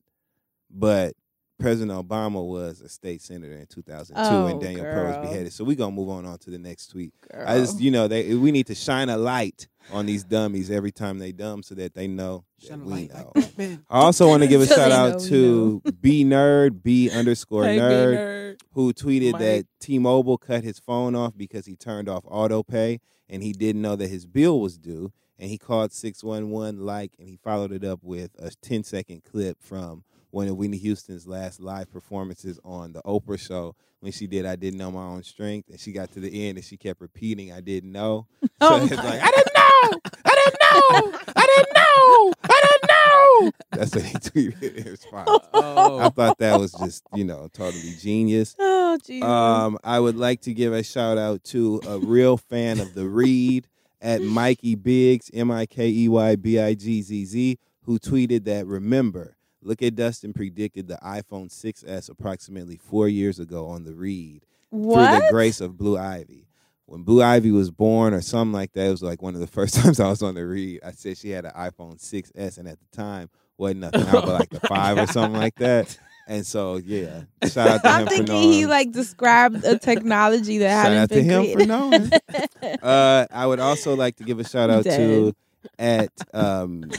But 0.70 1.14
President 1.58 1.98
Obama 1.98 2.46
was 2.46 2.82
a 2.82 2.90
state 2.90 3.22
senator 3.22 3.54
in 3.54 3.66
2002 3.68 4.22
Oh, 4.22 4.48
and 4.48 4.60
Daniel 4.60 4.84
Pearl 4.84 5.08
was 5.08 5.30
beheaded. 5.30 5.54
So 5.54 5.64
we're 5.64 5.78
going 5.78 5.92
to 5.92 5.96
move 5.96 6.10
on, 6.10 6.26
on 6.26 6.38
to 6.40 6.50
the 6.50 6.58
next 6.58 6.88
tweet. 6.88 7.14
I 7.34 7.60
just, 7.60 7.80
you 7.80 7.92
know, 7.92 8.08
they 8.10 8.34
we 8.36 8.52
need 8.52 8.68
to 8.68 8.76
shine 8.76 9.08
a 9.10 9.16
light 9.18 9.68
on 9.92 10.06
these 10.06 10.24
dummies 10.24 10.72
every 10.72 10.92
time 10.92 11.20
they 11.20 11.32
dumb 11.32 11.62
so 11.64 11.76
that 11.76 11.94
they 11.94 12.08
know 12.08 12.44
that 12.68 12.80
we 12.80 13.08
know. 13.08 13.32
I 13.90 14.00
also 14.00 14.28
want 14.28 14.42
to 14.44 14.48
give 14.48 14.62
a 14.62 14.68
shout 14.68 14.92
out 14.92 15.20
to 15.24 15.82
B 16.02 16.24
Nerd, 16.24 16.82
B 16.84 17.10
underscore 17.12 17.64
nerd 17.64 18.60
who 18.74 18.94
tweeted 18.94 19.38
that 19.40 19.66
T-Mobile 19.80 20.38
cut 20.38 20.64
his 20.64 20.80
phone 20.80 21.16
off 21.16 21.34
because 21.38 21.66
he 21.66 21.76
turned 21.76 22.10
off 22.10 22.24
auto 22.26 22.64
pay 22.64 23.00
and 23.30 23.42
he 23.44 23.54
didn't 23.54 23.82
know 23.82 23.96
that 23.96 24.10
his 24.10 24.26
bill 24.26 24.60
was 24.60 24.78
due 24.78 25.12
and 25.38 25.50
he 25.50 25.58
called 25.58 25.92
611 25.92 26.86
like 26.86 27.14
and 27.20 27.28
he 27.28 27.38
followed 27.38 27.72
it 27.72 27.84
up 27.84 28.00
with 28.02 28.32
a 28.40 28.52
10 28.62 28.84
second 28.84 29.24
clip 29.24 29.58
from 29.62 30.04
one 30.32 30.48
of 30.50 30.58
Whitney 30.58 30.78
Houston's 30.78 31.26
last 31.28 31.62
live 31.62 31.90
performances 31.92 32.60
on 32.66 32.92
the 32.92 33.02
Oprah 33.04 33.40
show 33.40 33.76
when 34.02 34.12
she 34.12 34.28
did 34.28 34.46
I 34.46 34.56
didn't 34.58 34.78
know 34.80 34.92
my 34.92 35.04
own 35.04 35.24
strength 35.24 35.70
and 35.70 35.80
she 35.80 35.92
got 35.94 36.12
to 36.12 36.20
the 36.20 36.48
end 36.48 36.58
and 36.58 36.66
she 36.66 36.76
kept 36.76 37.00
repeating 37.02 37.54
I 37.54 37.62
didn't 37.62 37.92
know. 37.92 38.28
So 38.42 38.50
Oh 38.62 38.84
it's 38.84 38.92
like 38.92 39.22
I 39.22 39.32
didn't 39.32 39.55
know. 39.84 40.00
I 40.26 40.36
didn't 40.36 40.60
know. 40.62 41.20
I 41.36 41.46
didn't 41.56 41.74
know. 41.76 42.34
I 42.44 42.62
didn't 42.64 42.90
know. 42.90 43.52
That's 43.72 43.96
what 43.96 44.06
he 44.06 44.14
tweeted 44.16 44.76
in 44.86 44.92
response. 44.92 45.30
I 45.30 45.40
Oh. 45.54 46.10
thought 46.10 46.38
that 46.40 46.60
was 46.60 46.72
just, 46.74 47.04
you 47.14 47.24
know, 47.24 47.50
totally 47.54 47.94
genius. 48.00 48.56
Oh, 48.60 48.98
Jesus. 49.06 49.28
Um, 49.28 49.78
I 49.84 50.00
would 50.00 50.16
like 50.18 50.42
to 50.42 50.54
give 50.54 50.74
a 50.74 50.84
shout 50.84 51.18
out 51.18 51.44
to 51.46 51.82
a 51.88 52.00
real 52.00 52.38
fan 52.38 52.80
of 52.80 52.94
the 52.94 53.08
read 53.08 53.68
at 54.02 54.22
Mikey 54.22 54.76
Biggs, 54.76 55.30
M 55.34 55.52
I 55.52 55.66
K 55.66 55.90
E 55.90 56.08
Y 56.08 56.36
B 56.36 56.60
I 56.60 56.74
G 56.76 57.02
Z 57.02 57.26
Z, 57.26 57.60
who 57.84 58.00
tweeted 58.00 58.46
that 58.46 58.66
remember, 58.68 59.36
look 59.62 59.82
at 59.82 59.96
Dustin 59.96 60.32
predicted 60.34 60.88
the 60.88 60.98
iPhone 61.04 61.50
6S 61.50 62.10
approximately 62.10 62.78
four 62.78 63.08
years 63.10 63.40
ago 63.40 63.68
on 63.68 63.84
the 63.84 63.94
read 63.94 64.44
what? 64.70 64.96
through 65.18 65.26
the 65.28 65.32
grace 65.32 65.60
of 65.62 65.78
Blue 65.78 65.98
Ivy. 65.98 66.48
When 66.88 67.02
Blue 67.04 67.24
Ivy 67.24 67.52
was 67.52 67.72
born 67.72 68.14
or 68.14 68.22
something 68.22 68.54
like 68.54 68.74
that, 68.74 68.88
it 68.88 68.92
was 68.92 69.02
like 69.02 69.22
one 69.22 69.34
of 69.34 69.42
the 69.42 69.48
first 69.58 69.76
times 69.76 70.00
I 70.00 70.08
was 70.10 70.22
on 70.22 70.36
the 70.36 70.46
read. 70.46 70.82
I 70.84 70.92
said 70.92 71.18
she 71.18 71.30
had 71.30 71.46
an 71.46 71.52
iPhone 71.52 72.00
6S, 72.00 72.58
and 72.58 72.68
at 72.68 72.78
the 72.80 72.96
time 72.98 73.30
wasn't 73.58 73.82
nothing 73.82 74.02
out 74.08 74.26
but 74.26 74.28
like 74.28 74.50
the 74.50 74.60
five 74.68 74.98
or 74.98 75.08
something 75.08 75.40
like 75.40 75.56
that. 75.56 75.98
And 76.28 76.46
so 76.46 76.78
yeah, 76.78 77.22
shout 77.48 77.68
out 77.68 77.84
to 77.84 77.90
I'm 77.90 78.02
him 78.02 78.08
thinking 78.08 78.26
for 78.28 78.34
knowing. 78.34 78.52
he 78.52 78.66
like 78.66 78.92
described 78.92 79.64
a 79.64 79.78
technology 79.78 80.58
that 80.60 80.70
Shout 80.70 80.92
hadn't 80.92 80.98
out 80.98 81.10
to 81.10 81.16
been 81.16 81.26
him 81.26 81.42
created. 81.42 81.60
for 81.60 81.68
knowing. 81.68 82.82
uh, 82.84 83.28
I 83.32 83.46
would 83.46 83.60
also 83.60 83.96
like 83.96 84.16
to 84.18 84.24
give 84.24 84.40
a 84.40 84.44
shout 84.44 84.72
out 84.72 84.86
to 84.86 85.36
at 85.78 86.10
um, 86.34 86.90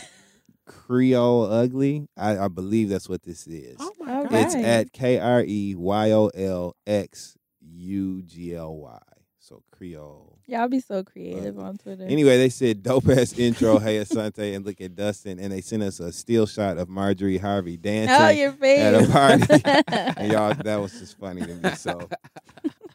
Creole 0.65 1.51
Ugly. 1.51 2.09
I, 2.17 2.39
I 2.39 2.49
believe 2.49 2.89
that's 2.89 3.09
what 3.09 3.23
this 3.23 3.47
is. 3.49 3.77
Oh 3.81 3.93
my 3.99 4.23
god. 4.23 4.33
It's 4.33 4.55
right. 4.55 4.65
at 4.65 4.93
K 4.93 5.19
R 5.19 5.43
E 5.45 5.75
Y 5.77 6.11
O 6.13 6.29
L 6.29 6.77
X 6.87 7.37
U 7.61 8.23
G 8.23 8.55
L 8.55 8.77
Y. 8.77 8.99
So 9.47 9.63
Creole. 9.71 10.41
Y'all 10.47 10.67
be 10.67 10.81
so 10.81 11.05
creative 11.05 11.57
on 11.57 11.77
Twitter. 11.77 12.03
Anyway, 12.03 12.37
they 12.37 12.49
said 12.49 12.83
dope 12.83 13.07
ass 13.09 13.39
intro, 13.39 13.79
Hey 13.79 13.99
Assante, 14.03 14.57
and 14.57 14.67
look 14.67 14.81
at 14.81 14.97
Dustin, 14.97 15.39
and 15.39 15.53
they 15.53 15.61
sent 15.61 15.85
us 15.85 16.01
a 16.01 16.11
still 16.11 16.47
shot 16.47 16.79
of 16.79 16.89
Marjorie 16.89 17.39
Harvey 17.39 17.77
dancing 17.81 18.17
oh, 18.17 18.29
your 18.31 18.51
face. 18.51 18.81
at 18.81 18.95
a 18.95 19.07
party. 19.09 20.17
and 20.21 20.33
y'all, 20.33 20.53
that 20.53 20.77
was 20.81 20.99
just 20.99 21.17
funny 21.17 21.43
to 21.43 21.55
me. 21.55 21.71
So, 21.77 22.09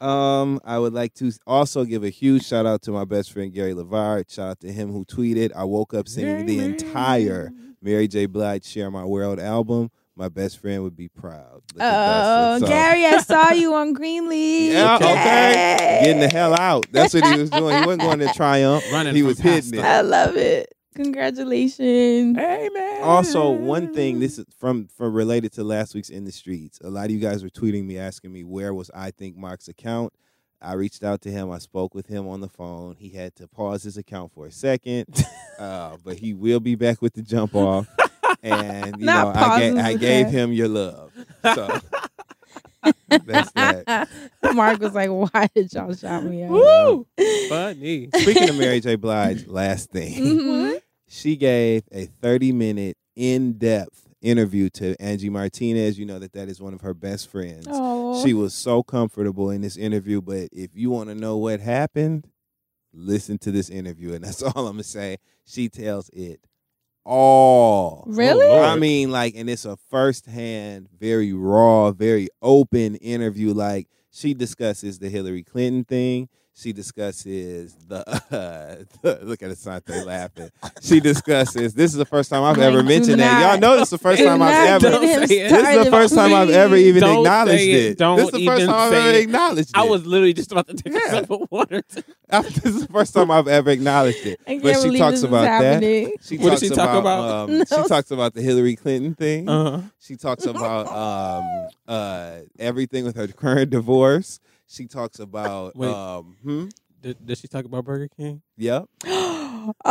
um, 0.06 0.60
I 0.62 0.78
would 0.78 0.92
like 0.92 1.14
to 1.14 1.32
also 1.46 1.86
give 1.86 2.04
a 2.04 2.10
huge 2.10 2.44
shout 2.44 2.66
out 2.66 2.82
to 2.82 2.90
my 2.90 3.06
best 3.06 3.32
friend 3.32 3.50
Gary 3.50 3.72
Levar. 3.72 4.30
Shout 4.30 4.50
out 4.50 4.60
to 4.60 4.70
him 4.70 4.92
who 4.92 5.06
tweeted, 5.06 5.52
"I 5.56 5.64
woke 5.64 5.94
up 5.94 6.06
singing 6.06 6.44
the 6.44 6.58
entire 6.58 7.50
Mary 7.80 8.08
J. 8.08 8.26
Blige 8.26 8.66
Share 8.66 8.90
My 8.90 9.06
World 9.06 9.40
album 9.40 9.90
My 10.16 10.28
best 10.28 10.58
friend 10.60 10.82
would 10.82 10.96
be 10.96 11.08
proud. 11.08 11.62
Look 11.74 11.80
Oh. 11.80 12.58
So- 12.60 12.66
Gary, 12.66 12.91
I 13.12 13.22
saw 13.22 13.50
you 13.52 13.74
on 13.74 13.92
Greenleaf. 13.92 14.72
Yeah, 14.72 14.96
okay. 14.96 15.06
Yay. 15.78 16.00
Getting 16.04 16.20
the 16.20 16.28
hell 16.28 16.54
out. 16.54 16.86
That's 16.92 17.14
what 17.14 17.24
he 17.26 17.38
was 17.40 17.50
doing. 17.50 17.76
He 17.78 17.86
wasn't 17.86 18.02
going 18.02 18.18
to 18.20 18.32
Triumph. 18.34 18.84
Running 18.92 19.14
he 19.14 19.22
was 19.22 19.38
hitting 19.38 19.78
it. 19.78 19.84
I 19.84 20.00
love 20.00 20.36
it. 20.36 20.72
Congratulations. 20.94 22.36
Hey 22.36 22.68
man. 22.72 23.02
Also, 23.02 23.50
one 23.50 23.94
thing 23.94 24.20
this 24.20 24.38
is 24.38 24.44
from 24.58 24.88
from 24.88 25.14
related 25.14 25.52
to 25.54 25.64
last 25.64 25.94
week's 25.94 26.10
in 26.10 26.24
the 26.24 26.32
streets. 26.32 26.80
A 26.84 26.90
lot 26.90 27.06
of 27.06 27.10
you 27.12 27.18
guys 27.18 27.42
were 27.42 27.48
tweeting 27.48 27.84
me 27.86 27.98
asking 27.98 28.32
me 28.32 28.44
where 28.44 28.74
was 28.74 28.90
I 28.94 29.10
think 29.10 29.36
Mark's 29.36 29.68
account. 29.68 30.12
I 30.60 30.74
reached 30.74 31.02
out 31.02 31.22
to 31.22 31.30
him. 31.30 31.50
I 31.50 31.58
spoke 31.58 31.94
with 31.94 32.06
him 32.06 32.28
on 32.28 32.40
the 32.40 32.48
phone. 32.48 32.94
He 32.96 33.08
had 33.08 33.34
to 33.36 33.48
pause 33.48 33.82
his 33.82 33.96
account 33.96 34.32
for 34.32 34.46
a 34.46 34.52
second, 34.52 35.06
uh, 35.58 35.96
but 36.04 36.18
he 36.18 36.34
will 36.34 36.60
be 36.60 36.74
back 36.74 37.00
with 37.02 37.14
the 37.14 37.22
jump 37.22 37.54
off. 37.54 37.88
And 38.44 38.96
you 38.98 39.06
Not 39.06 39.36
know, 39.36 39.40
I, 39.40 39.70
ga- 39.70 39.80
I 39.80 39.94
gave 39.96 40.26
him 40.26 40.52
your 40.52 40.66
love. 40.66 41.12
So 41.44 41.78
that's 43.08 43.50
that. 43.52 44.08
Mark 44.54 44.80
was 44.80 44.94
like, 44.94 45.10
"Why 45.10 45.48
did 45.54 45.72
y'all 45.72 45.94
shout 45.94 46.24
me 46.24 46.42
out?" 46.44 46.50
Woo! 46.50 47.06
Funny. 47.48 48.08
Speaking 48.14 48.48
of 48.48 48.56
Mary 48.56 48.80
J. 48.80 48.96
Blige, 48.96 49.46
last 49.46 49.90
thing. 49.90 50.14
Mhm. 50.14 50.80
she 51.08 51.36
gave 51.36 51.82
a 51.92 52.06
30 52.06 52.52
minute 52.52 52.96
in 53.16 53.52
depth 53.54 54.08
interview 54.22 54.68
to 54.70 54.94
Angie 55.00 55.30
Martinez. 55.30 55.98
You 55.98 56.06
know 56.06 56.18
that 56.18 56.32
that 56.32 56.48
is 56.48 56.60
one 56.60 56.74
of 56.74 56.80
her 56.82 56.94
best 56.94 57.28
friends. 57.28 57.66
Oh, 57.68 58.24
She 58.24 58.34
was 58.34 58.54
so 58.54 58.82
comfortable 58.82 59.50
in 59.50 59.60
this 59.62 59.76
interview, 59.76 60.20
but 60.20 60.48
if 60.52 60.70
you 60.74 60.90
want 60.90 61.08
to 61.10 61.14
know 61.14 61.36
what 61.36 61.60
happened, 61.60 62.26
listen 62.92 63.38
to 63.38 63.50
this 63.50 63.68
interview. 63.70 64.14
And 64.14 64.24
that's 64.24 64.42
all 64.42 64.66
I'm 64.66 64.74
going 64.74 64.76
to 64.78 64.84
say. 64.84 65.18
She 65.44 65.68
tells 65.68 66.08
it 66.10 66.40
all. 67.04 68.04
Really? 68.06 68.46
Oh, 68.46 68.62
I 68.62 68.76
mean, 68.76 69.10
like, 69.10 69.34
and 69.36 69.48
it's 69.50 69.64
a 69.64 69.76
firsthand, 69.76 70.88
very 70.98 71.32
raw, 71.32 71.92
very 71.92 72.28
open 72.40 72.96
interview. 72.96 73.52
Like, 73.52 73.88
she 74.10 74.34
discusses 74.34 74.98
the 74.98 75.08
Hillary 75.08 75.42
Clinton 75.42 75.84
thing. 75.84 76.28
She 76.54 76.72
discusses 76.74 77.74
the, 77.88 78.86
look 79.22 79.42
at 79.42 79.50
Assante 79.50 80.04
laughing. 80.04 80.50
She 80.82 81.00
discusses. 81.00 81.72
This 81.72 81.92
is 81.92 81.96
the 81.96 82.04
first 82.04 82.28
time 82.28 82.42
I've 82.44 82.58
Like, 82.58 82.66
ever 82.66 82.82
do 82.82 82.88
mentioned 82.88 83.20
that. 83.20 83.52
Y'all 83.52 83.58
know 83.58 83.74
this 83.78 83.84
is 83.84 83.90
the 83.90 83.98
first 83.98 84.22
time 84.22 84.42
I've 84.42 84.82
ever. 84.82 84.90
get 84.90 85.02
him 85.02 85.08
Don't 85.20 85.28
say 85.28 85.38
it. 85.40 85.48
This 85.50 85.76
is 85.78 85.84
the 85.86 85.90
first 85.90 86.14
time 86.14 86.34
I've 86.34 86.50
ever 86.50 86.76
even 86.76 87.00
Don't 87.00 87.18
acknowledged 87.20 87.62
it. 87.62 87.68
it. 87.92 87.98
Don't 87.98 88.16
this 88.18 88.26
is 88.26 88.32
the 88.32 88.44
first 88.46 88.60
even 88.62 88.66
time 88.74 88.80
I've 88.80 88.90
say 88.92 88.98
ever 89.08 89.16
it. 89.18 89.22
acknowledged 89.22 89.68
it. 89.70 89.76
I 89.76 89.84
was 89.84 90.06
literally 90.06 90.34
just 90.34 90.52
about 90.52 90.66
to 90.68 90.74
take 90.74 90.92
Yeah. 90.92 91.00
a 91.06 91.10
sip 91.20 91.30
of 91.30 91.50
water. 91.50 91.82
this 92.30 92.64
is 92.66 92.86
the 92.86 92.92
first 92.92 93.14
time 93.14 93.30
I've 93.30 93.48
ever 93.48 93.70
acknowledged 93.70 94.26
it. 94.26 94.38
I 94.46 94.50
can't 94.50 94.62
But 94.62 94.76
she 94.76 94.82
believe 94.84 94.98
talks 95.00 95.10
this 95.12 95.18
is 95.20 95.24
about 95.24 95.42
that. 95.44 95.62
happening. 95.62 96.12
She 96.20 96.36
What 96.36 96.42
did 96.44 96.50
talks 96.50 96.60
she 96.60 96.68
talk 96.68 96.98
about? 97.00 97.48
Um, 97.48 97.58
No. 97.58 97.64
She 97.82 97.88
talks 97.88 98.10
about 98.10 98.34
the 98.34 98.42
Hillary 98.42 98.76
Clinton 98.76 99.14
thing. 99.14 99.48
Uh-huh. 99.48 99.80
She 100.00 100.16
talks 100.16 100.44
about 100.44 100.86
um, 100.88 101.68
uh, 101.88 102.32
everything 102.58 103.04
with 103.04 103.16
her 103.16 103.26
current 103.28 103.70
divorce. 103.70 104.38
She 104.72 104.86
talks 104.86 105.18
about 105.18 105.76
Wait. 105.76 105.88
um, 105.92 106.36
hmm? 106.42 106.68
Did, 107.02 107.26
did 107.26 107.38
she 107.38 107.48
talk 107.48 107.64
about 107.64 107.84
Burger 107.84 108.08
King? 108.16 108.40
Yep. 108.56 108.86
okay, 109.04 109.10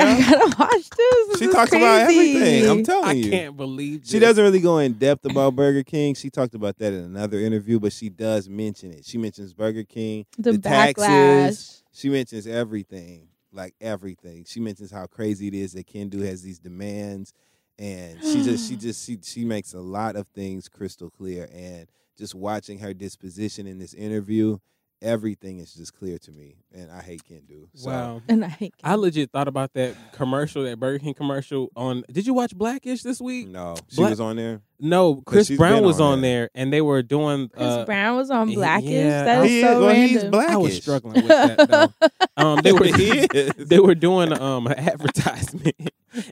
I 0.00 0.20
gotta 0.20 0.56
watch 0.58 0.90
this. 0.90 1.28
This 1.28 1.38
She 1.38 1.44
is 1.46 1.54
talks 1.54 1.72
about 1.72 2.02
everything. 2.02 2.68
I'm 2.70 2.84
telling 2.84 3.18
you, 3.18 3.26
I 3.28 3.30
can't 3.30 3.56
believe 3.56 4.02
She 4.04 4.18
doesn't 4.18 4.42
really 4.42 4.60
go 4.60 4.78
in 4.78 4.92
depth 4.94 5.24
about 5.24 5.56
Burger 5.56 5.82
King. 5.82 6.14
She 6.14 6.30
talked 6.30 6.54
about 6.54 6.78
that 6.78 6.92
in 6.92 7.04
another 7.04 7.38
interview, 7.38 7.80
but 7.80 7.92
she 7.92 8.10
does 8.10 8.48
mention 8.48 8.92
it. 8.92 9.04
She 9.04 9.18
mentions 9.18 9.54
Burger 9.54 9.84
King, 9.84 10.26
The, 10.38 10.58
taxes. 10.58 11.04
backlash. 11.06 11.82
She 11.92 12.08
mentions 12.10 12.46
everything, 12.46 13.28
like 13.52 13.74
everything. 13.80 14.44
She 14.46 14.60
mentions 14.60 14.90
how 14.90 15.06
crazy 15.06 15.48
it 15.48 15.54
is 15.54 15.72
that 15.72 15.86
Kendu 15.86 16.22
has 16.24 16.42
these 16.42 16.58
demands, 16.58 17.32
and 17.78 18.22
she 18.22 18.42
just, 18.44 18.68
she 18.68 18.76
just, 18.76 19.04
she, 19.06 19.18
she 19.22 19.44
makes 19.44 19.72
a 19.74 19.80
lot 19.80 20.16
of 20.16 20.26
things 20.28 20.68
crystal 20.68 21.10
clear. 21.10 21.48
And 21.52 21.88
just 22.18 22.34
watching 22.34 22.78
her 22.80 22.92
disposition 22.94 23.66
in 23.66 23.78
this 23.78 23.94
interview, 23.94 24.58
everything 25.00 25.58
is 25.58 25.74
just 25.74 25.94
clear 25.94 26.16
to 26.16 26.30
me. 26.30 26.54
And 26.72 26.90
I 26.90 27.02
hate 27.02 27.22
Kendu. 27.28 27.66
So, 27.74 27.90
Wow. 27.90 28.22
And 28.28 28.44
I 28.44 28.48
hate 28.48 28.74
I 28.84 28.94
legit 28.94 29.30
thought 29.32 29.48
about 29.48 29.72
that 29.74 29.96
commercial, 30.12 30.62
that 30.64 30.78
Burger 30.78 30.98
King 31.00 31.14
commercial 31.14 31.70
on. 31.74 32.04
Did 32.12 32.26
you 32.26 32.34
watch 32.34 32.54
Blackish 32.56 33.02
this 33.02 33.20
week? 33.20 33.48
No, 33.48 33.74
she 33.88 33.96
Black- 33.96 34.10
was 34.10 34.20
on 34.20 34.36
there. 34.36 34.60
No, 34.84 35.22
Chris 35.26 35.48
Brown 35.48 35.76
been 35.78 35.84
was 35.84 36.00
on 36.00 36.14
on 36.14 36.20
there, 36.22 36.50
and 36.56 36.72
they 36.72 36.80
were 36.80 37.02
doing. 37.02 37.48
Chris 37.50 37.64
uh, 37.64 37.84
Brown 37.84 38.16
was 38.16 38.30
on 38.32 38.52
Blackish. 38.52 38.90
yeah, 38.90 39.22
that 39.24 39.38
I- 39.40 39.44
is 39.44 39.50
He 39.50 39.60
so 39.62 39.72
is, 39.72 39.80
well, 39.80 39.94
he's 39.94 40.12
random. 40.14 40.30
black. 40.32 40.48
I 40.50 40.56
was 40.56 40.76
struggling 40.76 41.14
with 41.14 41.28
that 41.28 41.68
though. 41.68 42.08
Um, 42.36 42.60
they 42.62 42.72
were 42.72 42.84
He 42.96 43.10
is. 43.20 43.52
they 43.58 43.78
were 43.78 43.94
doing 43.94 44.32
um 44.32 44.66
an 44.66 44.78
advertisement. 44.78 45.76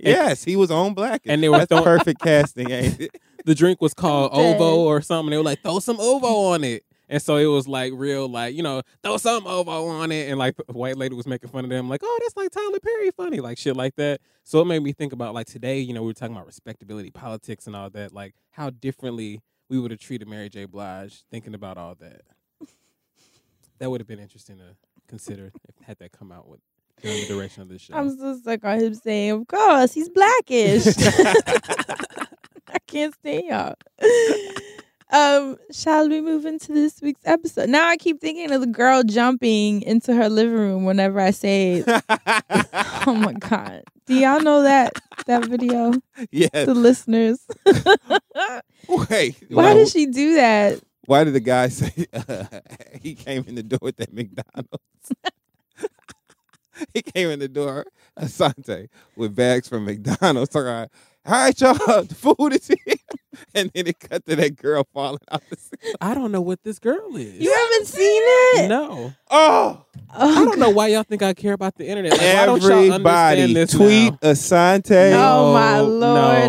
Yes, 0.03 0.43
he 0.45 0.57
was 0.57 0.71
on 0.71 0.95
Blackish, 0.95 1.31
And 1.31 1.43
they 1.43 1.49
were 1.49 1.59
That's 1.59 1.69
throwing- 1.69 1.85
perfect 1.85 2.21
casting, 2.23 2.71
ain't 2.71 3.01
it? 3.01 3.11
The 3.45 3.55
drink 3.55 3.81
was 3.81 3.95
called 3.95 4.31
Ovo 4.33 4.85
or 4.85 5.01
something. 5.03 5.31
They 5.31 5.37
were 5.37 5.43
like, 5.43 5.63
throw 5.63 5.79
some 5.79 5.99
Ovo 6.01 6.53
on 6.53 6.65
it. 6.65 6.85
And 7.09 7.21
so 7.21 7.37
it 7.37 7.47
was 7.47 7.67
like 7.67 7.93
real, 7.97 8.29
like, 8.29 8.55
you 8.55 8.63
know, 8.63 8.83
throw 9.03 9.17
some 9.17 9.45
Ovo 9.47 9.89
on 9.89 10.13
it. 10.13 10.29
And 10.29 10.39
like 10.39 10.57
the 10.57 10.73
white 10.73 10.97
lady 10.97 11.15
was 11.15 11.27
making 11.27 11.51
fun 11.51 11.65
of 11.65 11.71
them, 11.71 11.89
like, 11.89 12.03
oh, 12.05 12.19
that's 12.23 12.37
like 12.37 12.51
Tyler 12.53 12.79
Perry 12.79 13.11
funny, 13.11 13.41
like 13.41 13.59
shit 13.59 13.77
like 13.77 13.97
that. 13.97 14.21
So 14.45 14.61
it 14.61 14.67
made 14.67 14.83
me 14.83 14.93
think 14.93 15.13
about 15.13 15.35
like 15.35 15.49
today, 15.49 15.81
you 15.81 15.93
know, 15.93 16.03
we 16.03 16.07
were 16.09 16.15
talking 16.15 16.37
about 16.37 16.47
respectability, 16.47 17.11
politics, 17.11 17.67
and 17.67 17.75
all 17.75 17.91
that, 17.91 18.13
like 18.15 18.35
how 18.53 18.71
differently 18.71 19.41
we 19.69 19.81
would 19.81 19.91
have 19.91 20.01
treated 20.01 20.29
Mary 20.29 20.49
J. 20.49 20.67
Blige 20.67 21.25
thinking 21.31 21.55
about 21.55 21.77
all 21.77 21.97
that. 21.97 22.23
That 23.81 23.91
would 23.91 24.01
have 24.01 24.09
been 24.09 24.21
interesting 24.21 24.59
to 24.59 24.77
consider 25.09 25.53
if 25.69 25.75
had 25.85 25.99
that 25.99 26.13
come 26.13 26.31
out 26.31 26.49
with 26.49 26.61
during 27.03 27.21
the 27.23 27.27
duration 27.27 27.63
of 27.63 27.69
this 27.69 27.83
show. 27.83 27.95
I'm 27.95 28.17
so 28.17 28.37
stuck 28.37 28.65
on 28.65 28.79
him 28.79 28.95
saying, 28.95 29.31
"Of 29.31 29.49
course, 29.49 29.95
he's 29.95 30.11
blackish." 30.11 30.85
Can't 32.91 33.15
stand 33.15 33.45
y'all. 33.47 33.75
Um, 35.13 35.57
shall 35.73 36.09
we 36.09 36.21
move 36.21 36.47
into 36.47 36.73
this 36.73 37.03
week's 37.03 37.23
episode? 37.25 37.69
Now 37.69 37.89
I 37.89 37.97
keep 37.97 38.21
thinking 38.21 38.53
of 38.53 38.61
the 38.61 38.69
girl 38.69 39.03
jumping 39.03 39.83
into 39.83 40.15
her 40.15 40.29
living 40.29 40.55
room 40.55 40.85
whenever 40.85 41.19
I 41.19 41.33
say, 41.33 41.83
"Oh 43.09 43.19
my 43.21 43.33
god!" 43.33 43.83
Do 44.07 44.15
y'all 44.15 44.41
know 44.41 44.63
that 44.63 44.93
that 45.27 45.47
video? 45.47 45.95
yes. 46.31 46.51
The 46.53 46.75
listeners. 46.75 47.45
Wait. 47.67 49.35
Why 49.49 49.65
why, 49.65 49.75
did 49.75 49.89
she 49.89 50.07
do 50.07 50.35
that? 50.37 50.81
why 51.07 51.25
did 51.25 51.35
the 51.35 51.41
guy 51.41 51.71
say 51.71 52.07
uh, 52.13 52.45
he 53.03 53.17
came 53.17 53.45
in 53.49 53.57
the 53.57 53.65
door 53.65 53.81
with 53.83 53.97
that 53.97 54.13
McDonald's? 54.13 55.13
he 56.95 57.03
came 57.03 57.31
in 57.31 57.41
the 57.41 57.49
door, 57.49 57.85
Assante, 58.17 58.89
with 59.17 59.35
bags 59.35 59.69
from 59.69 59.87
McDonald's. 59.87 60.51
Talking 60.51 60.69
about, 60.69 60.91
all 61.27 61.33
right, 61.33 61.61
y'all, 61.61 61.75
the 62.05 62.15
food 62.15 62.55
is 62.55 62.67
here. 62.69 62.97
And 63.55 63.71
then 63.75 63.87
it 63.87 63.99
cut 64.01 64.27
to 64.27 64.37
that 64.37 64.57
girl 64.57 64.87
falling 64.93 65.21
out 65.31 65.43
the 65.49 65.57
ceiling. 65.57 65.95
I 66.01 66.15
don't 66.15 66.33
know 66.33 66.41
what 66.41 66.63
this 66.65 66.79
girl 66.81 67.17
is. 67.17 67.39
You 67.41 67.53
haven't 67.53 67.87
seen 67.87 68.23
it? 68.25 68.69
no. 68.69 69.13
Oh, 69.31 69.85
Oh, 70.13 70.41
I 70.41 70.45
don't 70.45 70.59
know 70.59 70.71
why 70.71 70.89
y'all 70.89 71.05
think 71.05 71.23
I 71.23 71.33
care 71.33 71.53
about 71.53 71.77
the 71.77 71.87
internet. 71.87 72.13
Like, 72.13 72.21
why 72.21 72.47
don't 72.47 72.61
y'all 72.63 72.73
everybody 72.73 73.43
understand 73.43 73.57
this 73.57 73.71
tweet 73.73 74.13
now? 74.23 74.31
Assante. 74.33 75.13
Oh 75.15 75.53
my 75.55 75.79
lord! 75.79 76.01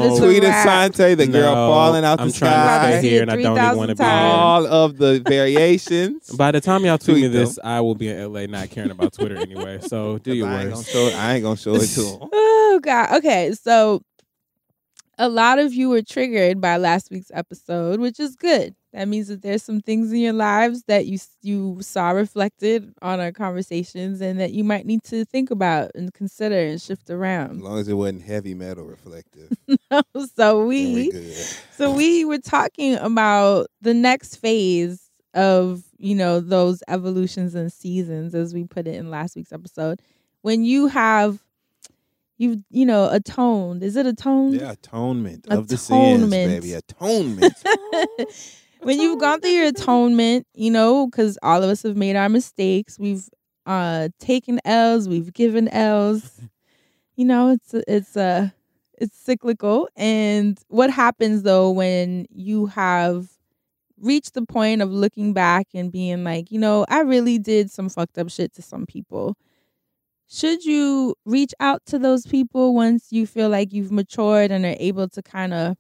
no. 0.02 0.08
It's 0.12 0.20
a 0.20 0.26
Tweet. 0.26 0.44
Assante, 0.44 1.16
the 1.18 1.28
girl 1.28 1.54
No, 1.54 1.68
falling 1.70 2.04
out 2.04 2.20
I'm 2.20 2.28
the 2.30 2.34
trying 2.34 2.52
to 2.52 2.58
sky. 2.58 3.00
stay 3.00 3.10
here, 3.10 3.22
and 3.22 3.32
I 3.32 3.36
don't 3.36 3.58
even 3.58 3.78
want 3.78 3.90
to 3.90 3.96
be 3.96 4.00
times. 4.04 4.34
All 4.34 4.68
of 4.68 4.98
the 4.98 5.22
variations. 5.28 6.30
By 6.32 6.52
the 6.52 6.62
time 6.62 6.84
y'all 6.86 6.98
tweet, 6.98 7.16
me 7.18 7.22
Tweet 7.22 7.32
them. 7.34 7.42
this, 7.46 7.60
I 7.64 7.82
will 7.82 7.96
be 7.96 8.10
in 8.10 8.34
LA, 8.34 8.48
not 8.48 8.70
caring 8.72 8.92
about 8.92 9.14
Twitter 9.14 9.38
anyway. 9.38 9.80
So 9.82 10.18
do 10.18 10.34
your 10.34 10.48
I 10.48 10.64
ain't, 10.64 10.72
worst. 10.74 10.90
show 10.90 11.12
I 11.16 11.36
ain't 11.36 11.44
gonna 11.44 11.56
show 11.58 11.76
it 11.76 11.88
to 11.88 12.02
him. 12.02 12.30
Oh 12.34 12.80
god. 12.82 13.18
Okay, 13.18 13.52
so 13.54 14.02
a 15.22 15.30
lot 15.30 15.60
of 15.60 15.72
you 15.72 15.88
were 15.88 16.02
triggered 16.02 16.60
by 16.60 16.78
last 16.78 17.12
week's 17.12 17.30
episode, 17.32 18.00
which 18.00 18.20
is 18.20 18.36
good. 18.36 18.74
That 18.92 19.08
means 19.08 19.28
that 19.28 19.44
there's 19.44 19.62
some 19.62 19.80
things 19.80 20.12
in 20.12 20.18
your 20.18 20.34
lives 20.34 20.84
that 20.88 21.06
you 21.06 21.20
you 21.44 21.78
saw 21.82 22.10
reflected 22.10 22.92
on 23.04 23.20
our 23.20 23.32
conversations 23.32 24.20
and 24.20 24.40
that 24.40 24.52
you 24.52 24.64
might 24.64 24.88
need 24.88 25.04
to 25.04 25.24
think 25.26 25.52
about 25.52 25.92
and 25.94 26.12
consider 26.12 26.58
and 26.58 26.82
shift 26.82 27.12
around. 27.12 27.58
As 27.58 27.62
long 27.62 27.78
as 27.78 27.88
it 27.88 27.94
wasn't 27.94 28.24
heavy 28.24 28.56
metal 28.56 28.84
reflective. 28.84 29.56
so 30.36 30.66
we 30.66 31.12
we 31.14 31.32
so 31.78 31.92
we 31.92 32.26
were 32.26 32.40
talking 32.40 32.96
about 32.96 33.68
the 33.80 33.94
next 33.94 34.38
phase 34.38 35.12
of 35.36 35.84
you 36.00 36.16
know 36.16 36.40
those 36.40 36.82
evolutions 36.88 37.54
and 37.54 37.72
seasons 37.72 38.34
as 38.34 38.56
we 38.56 38.64
put 38.64 38.88
it 38.88 38.96
in 38.96 39.12
last 39.12 39.36
week's 39.36 39.54
episode 39.54 40.02
when 40.42 40.64
you 40.66 40.88
have 40.88 41.40
you 42.42 42.64
you 42.72 42.86
know 42.86 43.08
atoned 43.12 43.84
is 43.84 43.96
it 43.96 44.06
atoned 44.08 44.60
Yeah, 44.60 44.72
atonement 44.72 45.48
of 45.50 45.68
the 45.68 45.78
sins, 45.78 46.24
Atonement. 46.34 46.62
baby. 46.62 46.74
Atonement. 46.74 47.54
when 48.82 49.00
you've 49.00 49.20
gone 49.20 49.40
through 49.40 49.52
your 49.52 49.68
atonement 49.68 50.48
you 50.56 50.72
know 50.72 51.06
because 51.08 51.38
all 51.44 51.62
of 51.62 51.70
us 51.70 51.84
have 51.84 51.96
made 51.96 52.16
our 52.16 52.30
mistakes 52.30 52.98
we've 52.98 53.30
uh 53.68 54.10
taken 54.20 54.60
l's 54.66 55.08
we've 55.08 55.32
given 55.34 55.68
l's 55.68 56.42
you 57.16 57.26
know 57.26 57.50
it's 57.50 57.76
it's 57.88 58.18
uh 58.18 58.50
it's 58.98 59.16
cyclical 59.18 59.88
and 59.96 60.60
what 60.68 60.90
happens 60.90 61.44
though 61.44 61.70
when 61.70 62.26
you 62.32 62.66
have 62.66 63.28
reached 64.00 64.34
the 64.34 64.46
point 64.48 64.82
of 64.82 64.90
looking 64.92 65.32
back 65.32 65.68
and 65.76 65.92
being 65.92 66.24
like 66.24 66.52
you 66.52 66.58
know 66.60 66.86
i 66.90 67.02
really 67.02 67.38
did 67.38 67.70
some 67.70 67.88
fucked 67.88 68.18
up 68.18 68.32
shit 68.32 68.52
to 68.52 68.64
some 68.64 68.88
people 68.88 69.38
should 70.32 70.64
you 70.64 71.14
reach 71.26 71.54
out 71.60 71.86
to 71.88 72.00
those 72.00 72.26
people 72.26 72.74
once 72.74 73.08
you 73.12 73.28
feel 73.28 73.50
like 73.50 73.74
you've 73.74 73.92
matured 73.92 74.50
and 74.50 74.64
are 74.64 74.78
able 74.80 75.10
to 75.10 75.22
kind 75.22 75.54
of 75.54 75.76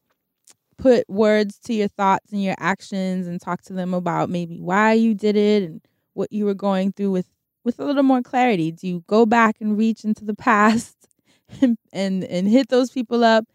put 0.78 1.10
words 1.10 1.58
to 1.60 1.74
your 1.74 1.88
thoughts 1.88 2.34
and 2.34 2.44
your 2.44 2.56
actions 2.60 3.28
and 3.28 3.40
talk 3.40 3.62
to 3.62 3.74
them 3.74 3.94
about 3.94 4.30
maybe 4.30 4.60
why 4.60 4.92
you 4.92 5.14
did 5.14 5.38
it 5.38 5.64
and 5.64 5.82
what 6.14 6.34
you 6.34 6.44
were 6.44 6.54
going 6.54 6.92
through 6.92 7.12
with 7.12 7.28
with 7.64 7.80
a 7.80 7.86
little 7.86 8.04
more 8.04 8.22
clarity? 8.22 8.72
Do 8.72 8.88
you 8.88 9.04
go 9.08 9.26
back 9.26 9.56
and 9.62 9.78
reach 9.78 10.04
into 10.04 10.26
the 10.26 10.36
past 10.50 10.98
and 11.62 11.78
and, 11.94 12.48
hit 12.48 12.68
those 12.68 12.92
people 12.92 13.24
up 13.24 13.46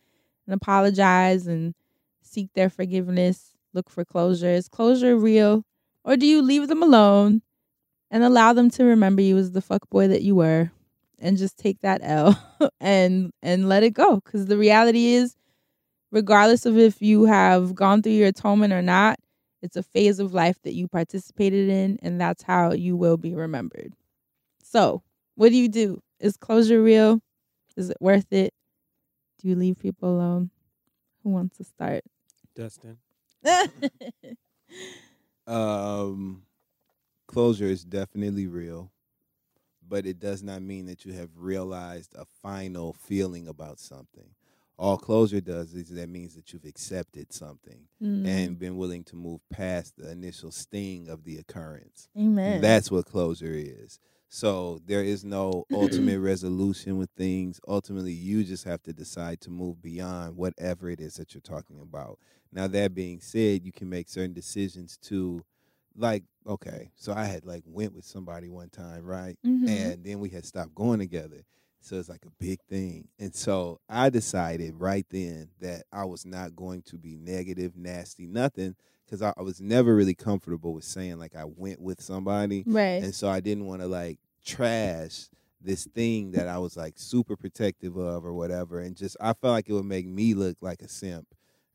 and 0.47 0.55
apologize 0.55 1.47
and 1.47 1.75
seek 2.23 2.49
their 2.55 2.71
forgiveness, 2.71 3.53
look 3.75 3.91
for 3.91 4.05
closure? 4.05 4.49
Is 4.51 4.69
closure 4.69 5.17
real? 5.17 5.65
Or 6.05 6.17
do 6.17 6.25
you 6.25 6.41
leave 6.41 6.69
them 6.69 6.83
alone 6.83 7.43
and 8.11 8.25
allow 8.25 8.55
them 8.55 8.71
to 8.71 8.85
remember 8.85 9.21
you 9.21 9.37
as 9.37 9.53
the 9.53 9.61
fuck 9.61 9.91
boy 9.91 10.09
that 10.09 10.23
you 10.23 10.37
were 10.37 10.71
and 11.19 11.37
just 11.37 11.59
take 11.59 11.81
that 11.81 12.01
L 12.03 12.39
and 12.81 13.33
and 13.43 13.69
let 13.69 13.83
it 13.83 13.91
go? 13.95 14.17
Because 14.17 14.47
the 14.47 14.59
reality 14.59 15.15
is, 15.15 15.37
regardless 16.11 16.67
of 16.67 16.79
if 16.79 17.01
you 17.03 17.25
have 17.25 17.75
gone 17.75 18.03
through 18.03 18.13
your 18.13 18.29
atonement 18.29 18.73
or 18.73 18.83
not, 18.83 19.19
it's 19.63 19.77
a 19.77 19.83
phase 19.83 20.19
of 20.19 20.35
life 20.35 20.61
that 20.63 20.75
you 20.75 20.89
participated 20.89 21.69
in, 21.69 21.99
and 22.03 22.21
that's 22.21 22.43
how 22.43 22.73
you 22.73 22.97
will 22.97 23.17
be 23.17 23.35
remembered. 23.35 23.95
So, 24.63 25.03
what 25.35 25.51
do 25.51 25.57
you 25.57 25.69
do? 25.69 26.03
Is 26.21 26.37
closure 26.37 26.83
real? 26.83 27.21
Is 27.77 27.91
it 27.91 27.99
worth 28.01 28.33
it? 28.33 28.53
Do 29.41 29.49
you 29.49 29.57
leave 29.57 29.79
people 29.79 30.09
alone? 30.17 30.51
Who 31.23 31.31
wants 31.31 31.57
to 31.59 31.65
start? 31.65 32.05
Dustin. 32.55 32.99
Um, 35.47 36.43
closure 37.29 37.67
is 37.67 37.85
definitely 37.85 38.49
real, 38.49 38.91
but 39.89 40.07
it 40.07 40.19
does 40.19 40.43
not 40.43 40.63
mean 40.63 40.87
that 40.87 41.05
you 41.05 41.13
have 41.15 41.31
realized 41.37 42.15
a 42.15 42.25
final 42.43 42.93
feeling 42.93 43.49
about 43.49 43.79
something. 43.79 44.31
All 44.79 44.99
closure 44.99 45.41
does 45.41 45.73
is 45.73 45.89
that 45.89 46.09
means 46.11 46.35
that 46.35 46.53
you've 46.53 46.65
accepted 46.67 47.33
something 47.33 47.89
Mm. 48.03 48.27
and 48.27 48.59
been 48.59 48.77
willing 48.77 49.05
to 49.05 49.17
move 49.17 49.41
past 49.49 49.97
the 49.97 50.11
initial 50.11 50.51
sting 50.51 51.09
of 51.09 51.25
the 51.25 51.39
occurrence. 51.39 52.09
Amen. 52.17 52.61
That's 52.61 52.91
what 52.91 53.07
closure 53.07 53.55
is. 53.55 53.99
So 54.29 54.81
there 54.85 55.03
is 55.03 55.25
no 55.25 55.65
ultimate 55.73 56.19
resolution 56.21 56.99
with 56.99 57.09
things. 57.17 57.59
Ultimately, 57.67 58.13
you 58.13 58.45
just 58.45 58.65
have 58.65 58.83
to 58.83 58.93
decide 58.93 59.41
to 59.43 59.51
move 59.51 59.81
beyond 59.81 60.37
whatever 60.37 60.91
it 60.91 61.01
is 61.01 61.15
that 61.15 61.33
you're 61.33 61.41
talking 61.41 61.81
about. 61.81 62.19
Now, 62.53 62.67
that 62.67 62.95
being 62.95 63.21
said, 63.21 63.65
you 63.65 63.73
can 63.73 63.89
make 63.89 64.09
certain 64.11 64.35
decisions 64.35 64.99
to, 65.05 65.43
like, 65.97 66.25
okay, 66.47 66.91
so 66.97 67.13
I 67.13 67.25
had 67.25 67.45
like 67.45 67.63
went 67.67 67.95
with 67.95 68.05
somebody 68.05 68.49
one 68.49 68.71
time, 68.71 69.05
right? 69.05 69.37
Mhm. 69.45 69.69
And 69.69 70.05
then 70.05 70.21
we 70.21 70.29
had 70.31 70.45
stopped 70.45 70.75
going 70.75 70.99
together. 70.99 71.45
So 71.81 71.97
it's 71.97 72.09
like 72.09 72.25
a 72.27 72.31
big 72.41 72.61
thing. 72.69 73.09
And 73.19 73.35
so 73.35 73.81
I 73.89 74.11
decided 74.11 74.75
right 74.77 75.07
then 75.09 75.51
that 75.61 75.85
I 75.93 76.05
was 76.05 76.27
not 76.27 76.57
going 76.57 76.83
to 76.83 76.99
be 76.99 77.17
negative, 77.17 77.77
nasty, 77.77 78.27
nothing, 78.27 78.75
because 79.05 79.23
I, 79.23 79.33
I 79.37 79.43
was 79.43 79.61
never 79.61 79.95
really 79.95 80.15
comfortable 80.15 80.75
with 80.75 80.83
saying 80.85 81.19
like 81.19 81.37
I 81.37 81.45
went 81.45 81.81
with 81.81 82.01
somebody. 82.01 82.65
Right. 82.67 83.03
And 83.05 83.15
so 83.15 83.29
I 83.29 83.39
didn't 83.41 83.67
want 83.67 83.83
to 83.83 83.89
like 83.89 84.19
trash 84.45 85.29
this 85.61 85.85
thing 85.85 86.33
that 86.33 86.49
I 86.49 86.59
was 86.59 86.77
like 86.77 86.95
super 86.97 87.37
protective 87.37 87.97
of 87.97 88.25
or 88.25 88.33
whatever. 88.33 88.81
And 88.81 88.97
just 88.97 89.17
I 89.21 89.33
felt 89.35 89.53
like 89.53 89.69
it 89.69 89.73
would 89.73 89.85
make 89.85 90.07
me 90.07 90.35
look 90.35 90.57
like 90.61 90.83
a 90.83 90.89
simp, 90.89 91.27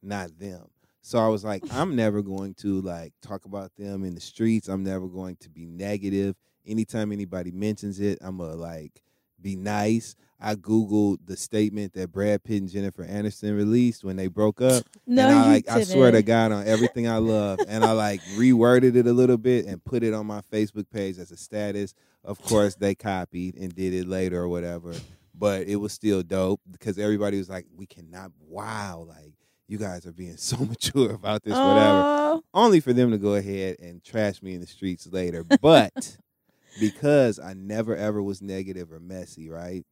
not 0.01 0.37
them. 0.39 0.67
So 1.01 1.19
I 1.19 1.27
was 1.27 1.43
like, 1.43 1.63
I'm 1.71 1.95
never 1.95 2.21
going 2.21 2.53
to 2.55 2.81
like 2.81 3.13
talk 3.21 3.45
about 3.45 3.71
them 3.77 4.03
in 4.03 4.13
the 4.15 4.21
streets. 4.21 4.67
I'm 4.67 4.83
never 4.83 5.07
going 5.07 5.35
to 5.37 5.49
be 5.49 5.65
negative. 5.65 6.35
Anytime 6.65 7.11
anybody 7.11 7.51
mentions 7.51 7.99
it, 7.99 8.19
I'm 8.21 8.37
gonna 8.37 8.55
like 8.55 9.01
be 9.41 9.55
nice. 9.55 10.15
I 10.39 10.55
googled 10.55 11.19
the 11.25 11.37
statement 11.37 11.93
that 11.93 12.11
Brad 12.11 12.43
Pitt 12.43 12.61
and 12.61 12.69
Jennifer 12.69 13.05
Aniston 13.05 13.55
released 13.55 14.03
when 14.03 14.15
they 14.15 14.27
broke 14.27 14.61
up. 14.61 14.83
No, 15.05 15.27
and 15.27 15.37
I 15.37 15.47
like 15.47 15.69
I 15.69 15.83
swear 15.83 16.11
to. 16.11 16.21
God 16.23 16.51
on 16.51 16.67
everything 16.67 17.07
I 17.07 17.17
love. 17.17 17.59
and 17.67 17.83
I 17.83 17.91
like 17.91 18.21
reworded 18.35 18.95
it 18.95 19.07
a 19.07 19.13
little 19.13 19.37
bit 19.37 19.65
and 19.65 19.83
put 19.83 20.03
it 20.03 20.13
on 20.13 20.25
my 20.25 20.41
Facebook 20.51 20.89
page 20.91 21.17
as 21.17 21.31
a 21.31 21.37
status. 21.37 21.93
Of 22.23 22.41
course, 22.41 22.75
they 22.75 22.95
copied 22.95 23.55
and 23.55 23.73
did 23.73 23.93
it 23.93 24.07
later 24.07 24.39
or 24.41 24.47
whatever. 24.49 24.93
But 25.33 25.67
it 25.67 25.77
was 25.77 25.93
still 25.93 26.21
dope 26.23 26.61
because 26.71 26.97
everybody 26.99 27.37
was 27.37 27.49
like, 27.49 27.65
We 27.75 27.85
cannot 27.87 28.31
wow, 28.39 29.05
like 29.07 29.33
you 29.71 29.77
guys 29.77 30.05
are 30.05 30.11
being 30.11 30.35
so 30.37 30.57
mature 30.57 31.11
about 31.11 31.43
this, 31.43 31.53
whatever. 31.57 32.03
Aw. 32.05 32.39
Only 32.53 32.81
for 32.81 32.91
them 32.91 33.11
to 33.11 33.17
go 33.17 33.35
ahead 33.35 33.77
and 33.79 34.03
trash 34.03 34.41
me 34.43 34.53
in 34.53 34.59
the 34.59 34.67
streets 34.67 35.07
later. 35.09 35.45
But 35.45 36.17
because 36.79 37.39
I 37.39 37.53
never 37.53 37.95
ever 37.95 38.21
was 38.21 38.41
negative 38.41 38.91
or 38.91 38.99
messy, 38.99 39.49
right? 39.49 39.85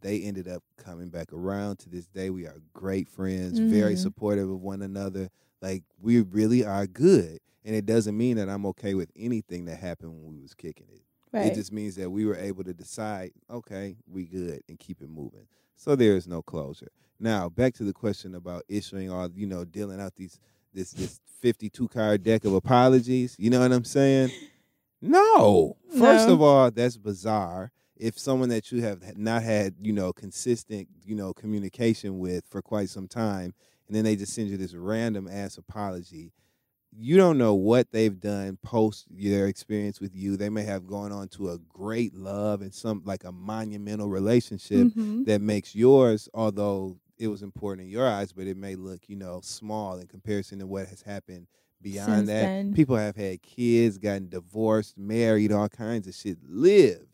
They 0.00 0.22
ended 0.22 0.48
up 0.48 0.62
coming 0.76 1.10
back 1.10 1.32
around 1.32 1.78
to 1.80 1.88
this 1.90 2.06
day. 2.06 2.30
We 2.30 2.46
are 2.46 2.60
great 2.72 3.08
friends, 3.08 3.58
very 3.58 3.94
Mhm. 3.94 3.98
supportive 3.98 4.48
of 4.50 4.60
one 4.60 4.82
another. 4.82 5.30
Like 5.60 5.82
we 6.00 6.20
really 6.20 6.64
are 6.64 6.86
good. 6.86 7.40
And 7.64 7.74
it 7.76 7.86
doesn't 7.86 8.16
mean 8.16 8.36
that 8.36 8.48
I'm 8.48 8.66
okay 8.66 8.94
with 8.94 9.10
anything 9.16 9.64
that 9.66 9.78
happened 9.78 10.12
when 10.12 10.32
we 10.32 10.40
was 10.40 10.54
kicking 10.54 10.86
it. 10.92 11.02
Right. 11.32 11.46
It 11.46 11.54
just 11.54 11.72
means 11.72 11.94
that 11.96 12.10
we 12.10 12.26
were 12.26 12.36
able 12.36 12.64
to 12.64 12.74
decide, 12.74 13.32
okay, 13.48 13.96
we 14.06 14.26
good 14.26 14.62
and 14.68 14.78
keep 14.78 15.00
it 15.00 15.08
moving. 15.08 15.46
So 15.76 15.96
there 15.96 16.16
is 16.16 16.26
no 16.26 16.42
closure. 16.42 16.90
Now 17.18 17.48
back 17.48 17.74
to 17.74 17.84
the 17.84 17.92
question 17.92 18.34
about 18.34 18.62
issuing 18.68 19.10
all, 19.10 19.28
you 19.34 19.46
know, 19.46 19.64
dealing 19.64 20.00
out 20.00 20.14
these 20.16 20.38
this 20.72 20.92
this 20.92 21.20
52 21.40 21.88
card 21.88 22.22
deck 22.22 22.44
of 22.44 22.54
apologies. 22.54 23.36
You 23.38 23.50
know 23.50 23.60
what 23.60 23.72
I'm 23.72 23.84
saying? 23.84 24.30
No. 25.00 25.76
First 25.98 26.28
No. 26.28 26.34
of 26.34 26.42
all, 26.42 26.70
that's 26.70 26.96
bizarre. 26.96 27.72
If 27.96 28.18
someone 28.18 28.48
that 28.48 28.72
you 28.72 28.82
have 28.82 29.16
not 29.16 29.42
had, 29.42 29.74
you 29.80 29.92
know, 29.92 30.12
consistent, 30.12 30.88
you 31.04 31.14
know, 31.14 31.32
communication 31.32 32.18
with 32.18 32.44
for 32.48 32.62
quite 32.62 32.88
some 32.88 33.06
time, 33.08 33.54
and 33.86 33.96
then 33.96 34.04
they 34.04 34.16
just 34.16 34.32
send 34.32 34.48
you 34.48 34.56
this 34.56 34.74
random 34.74 35.28
ass 35.28 35.58
apology, 35.58 36.32
you 36.94 37.16
don't 37.16 37.38
know 37.38 37.54
what 37.54 37.90
they've 37.90 38.20
done 38.20 38.58
post 38.62 39.06
their 39.10 39.46
experience 39.46 40.00
with 40.00 40.14
you. 40.14 40.36
They 40.36 40.50
may 40.50 40.62
have 40.64 40.86
gone 40.86 41.12
on 41.12 41.28
to 41.30 41.50
a 41.50 41.58
great 41.58 42.14
love 42.14 42.60
and 42.62 42.72
some 42.72 43.02
like 43.04 43.24
a 43.24 43.32
monumental 43.32 44.08
relationship 44.08 44.88
Mhm. 44.94 45.24
that 45.24 45.40
makes 45.40 45.74
yours, 45.74 46.28
although 46.34 46.98
it 47.18 47.28
was 47.28 47.42
important 47.42 47.86
in 47.86 47.92
your 47.92 48.06
eyes, 48.08 48.32
but 48.32 48.46
it 48.46 48.56
may 48.56 48.74
look, 48.74 49.08
you 49.08 49.16
know, 49.16 49.40
small 49.42 49.98
in 49.98 50.06
comparison 50.06 50.58
to 50.58 50.66
what 50.66 50.88
has 50.88 51.02
happened 51.02 51.46
beyond 51.80 52.26
Since 52.26 52.28
that. 52.28 52.46
then. 52.56 52.74
People 52.74 52.96
have 52.96 53.16
had 53.16 53.42
kids, 53.42 53.98
gotten 53.98 54.28
divorced, 54.28 54.98
married, 54.98 55.52
all 55.52 55.68
kinds 55.68 56.06
of 56.08 56.14
shit, 56.14 56.38
lived 56.42 57.06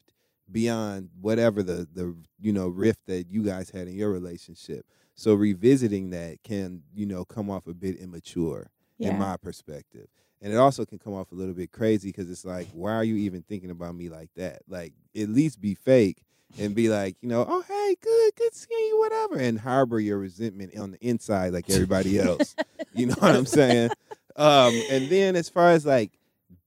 beyond 0.51 1.11
whatever 1.21 1.63
the 1.63 1.87
the 1.93 2.17
you 2.41 2.53
know 2.53 2.69
rift 2.69 3.01
that 3.07 3.31
you 3.31 3.43
guys 3.43 3.71
had 3.71 3.87
in 3.89 3.95
your 3.95 4.11
relationship. 4.11 4.87
So 5.15 5.35
revisiting 5.35 6.11
that 6.11 6.43
can, 6.43 6.83
you 6.95 7.07
know, 7.07 7.25
come 7.25 7.51
off 7.51 7.67
a 7.67 7.75
bit 7.75 7.97
immature 7.97 8.71
Yeah. 8.99 9.11
in 9.11 9.19
my 9.19 9.37
perspective. 9.37 10.09
And 10.41 10.53
it 10.53 10.57
also 10.57 10.85
can 10.85 10.99
come 10.99 11.15
off 11.15 11.33
a 11.33 11.35
little 11.35 11.55
bit 11.55 11.73
crazy 11.73 12.11
because 12.11 12.31
it's 12.31 12.45
like, 12.45 12.69
why 12.73 12.95
are 12.95 13.05
you 13.05 13.17
even 13.17 13.43
thinking 13.43 13.71
about 13.71 13.95
me 13.95 14.09
like 14.09 14.31
that? 14.37 14.63
Like, 14.69 14.93
at 15.17 15.29
least 15.29 15.61
be 15.61 15.75
fake 15.75 16.25
and 16.59 16.75
be 16.75 16.89
like, 16.89 17.17
you 17.21 17.29
know, 17.29 17.45
oh 17.49 17.63
hey, 17.63 17.97
good, 18.01 18.35
good 18.37 18.55
seeing 18.55 18.87
you, 18.87 18.99
whatever, 18.99 19.37
and 19.37 19.59
harbor 19.59 20.01
your 20.01 20.19
resentment 20.19 20.79
on 20.79 20.93
the 20.93 20.99
inside 21.07 21.53
like 21.53 21.69
everybody 21.71 22.19
else. 22.19 22.55
you 22.95 23.07
know 23.07 23.17
what 23.19 23.35
I'm 23.35 23.47
saying? 23.47 23.91
Um, 24.37 24.73
and 24.91 25.09
then 25.09 25.37
as 25.37 25.49
far 25.49 25.71
as 25.71 25.85
like 25.85 26.13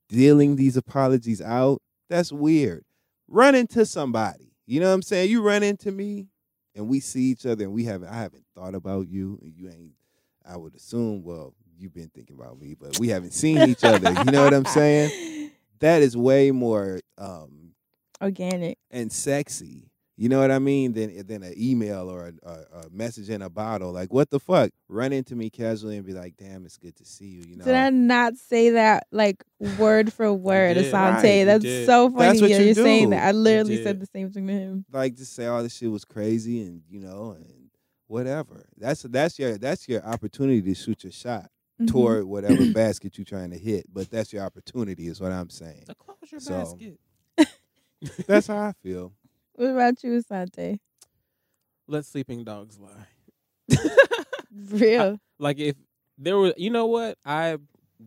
dealing 0.09 0.57
these 0.57 0.77
apologies 0.77 1.41
out, 1.41 1.81
that's 2.09 2.31
weird. 2.31 2.83
Run 3.27 3.55
into 3.55 3.85
somebody. 3.85 4.53
You 4.65 4.81
know 4.81 4.87
what 4.87 4.95
I'm 4.95 5.01
saying? 5.01 5.29
You 5.29 5.41
run 5.41 5.63
into 5.63 5.91
me 5.91 6.27
and 6.75 6.87
we 6.87 6.99
see 6.99 7.23
each 7.23 7.45
other 7.45 7.63
and 7.63 7.73
we 7.73 7.85
haven't 7.85 8.09
I 8.09 8.21
haven't 8.21 8.45
thought 8.53 8.75
about 8.75 9.07
you 9.07 9.39
and 9.41 9.53
you 9.55 9.69
ain't 9.69 9.93
I 10.45 10.57
would 10.57 10.75
assume, 10.75 11.23
well, 11.23 11.53
you've 11.81 11.93
been 11.93 12.09
thinking 12.13 12.37
about 12.39 12.59
me, 12.59 12.75
but 12.79 12.99
we 12.99 13.09
haven't 13.09 13.31
seen 13.33 13.57
each 13.69 13.83
other. 13.83 14.11
You 14.11 14.31
know 14.31 14.43
what 14.43 14.53
I'm 14.53 14.65
saying? 14.65 15.27
That 15.79 16.03
is 16.03 16.15
way 16.15 16.51
more 16.51 16.99
um 17.17 17.71
Organic. 18.21 18.77
and 18.91 19.11
sexy. 19.11 19.89
You 20.15 20.29
know 20.29 20.39
what 20.39 20.51
I 20.51 20.59
mean? 20.59 20.93
Than 20.93 21.25
than 21.25 21.41
an 21.41 21.55
email 21.57 22.07
or 22.07 22.27
a, 22.27 22.47
a, 22.47 22.53
a 22.85 22.89
message 22.91 23.31
in 23.31 23.41
a 23.41 23.49
bottle. 23.49 23.91
Like 23.91 24.13
what 24.13 24.29
the 24.29 24.39
fuck? 24.39 24.69
Run 24.87 25.11
into 25.11 25.35
me 25.35 25.49
casually 25.49 25.97
and 25.97 26.05
be 26.05 26.13
like, 26.13 26.37
"Damn, 26.37 26.65
it's 26.65 26.77
good 26.77 26.95
to 26.97 27.03
see 27.05 27.25
you." 27.25 27.41
You 27.47 27.55
know? 27.57 27.65
Did 27.65 27.73
I 27.73 27.89
not 27.89 28.35
say 28.35 28.69
that 28.69 29.07
like 29.11 29.43
word 29.79 30.13
for 30.13 30.31
word, 30.49 30.75
did. 30.75 30.93
Assante? 30.93 31.23
Right, 31.23 31.43
That's 31.45 31.85
so 31.87 32.11
funny 32.11 32.25
That's 32.27 32.41
what 32.41 32.51
that 32.51 32.59
you 32.59 32.65
you're 32.65 32.75
saying 32.75 33.09
that. 33.09 33.23
I 33.27 33.31
literally 33.31 33.83
said 33.83 33.99
the 33.99 34.05
same 34.05 34.29
thing 34.29 34.45
to 34.45 34.53
him. 34.53 34.85
like 34.91 35.15
just 35.15 35.33
say 35.33 35.47
all 35.47 35.63
this 35.63 35.75
shit 35.75 35.89
was 35.89 36.05
crazy 36.05 36.61
and 36.61 36.83
you 36.91 36.99
know 36.99 37.31
and 37.31 37.69
whatever. 38.05 38.67
That's 38.77 39.01
that's 39.01 39.39
your 39.39 39.57
that's 39.57 39.89
your 39.89 40.05
opportunity 40.05 40.61
to 40.61 40.75
shoot 40.75 41.03
your 41.03 41.11
shot 41.11 41.49
Mhm. 41.81 41.91
toward 41.91 42.23
whatever 42.25 42.65
basket 42.73 43.17
you're 43.17 43.25
trying 43.25 43.51
to 43.51 43.57
hit. 43.57 43.85
But 43.91 44.09
that's 44.09 44.31
your 44.33 44.43
opportunity, 44.43 45.07
is 45.07 45.19
what 45.21 45.31
I'm 45.31 45.49
saying. 45.49 45.83
The 45.87 45.95
closure 45.95 46.39
So- 46.39 46.53
basket. 46.57 46.99
That's 48.27 48.47
how 48.47 48.57
I 48.57 48.73
feel. 48.81 49.13
What 49.53 49.69
about 49.69 50.03
you, 50.03 50.19
Assante? 50.19 50.79
Let 51.87 52.03
sleeping 52.05 52.43
dogs 52.43 52.79
lie. 52.79 53.77
Real. 54.71 55.19
like 55.39 55.59
if 55.59 55.75
there 56.17 56.37
were 56.37 56.53
you 56.57 56.69
know 56.69 56.85
what 56.85 57.17
i 57.25 57.57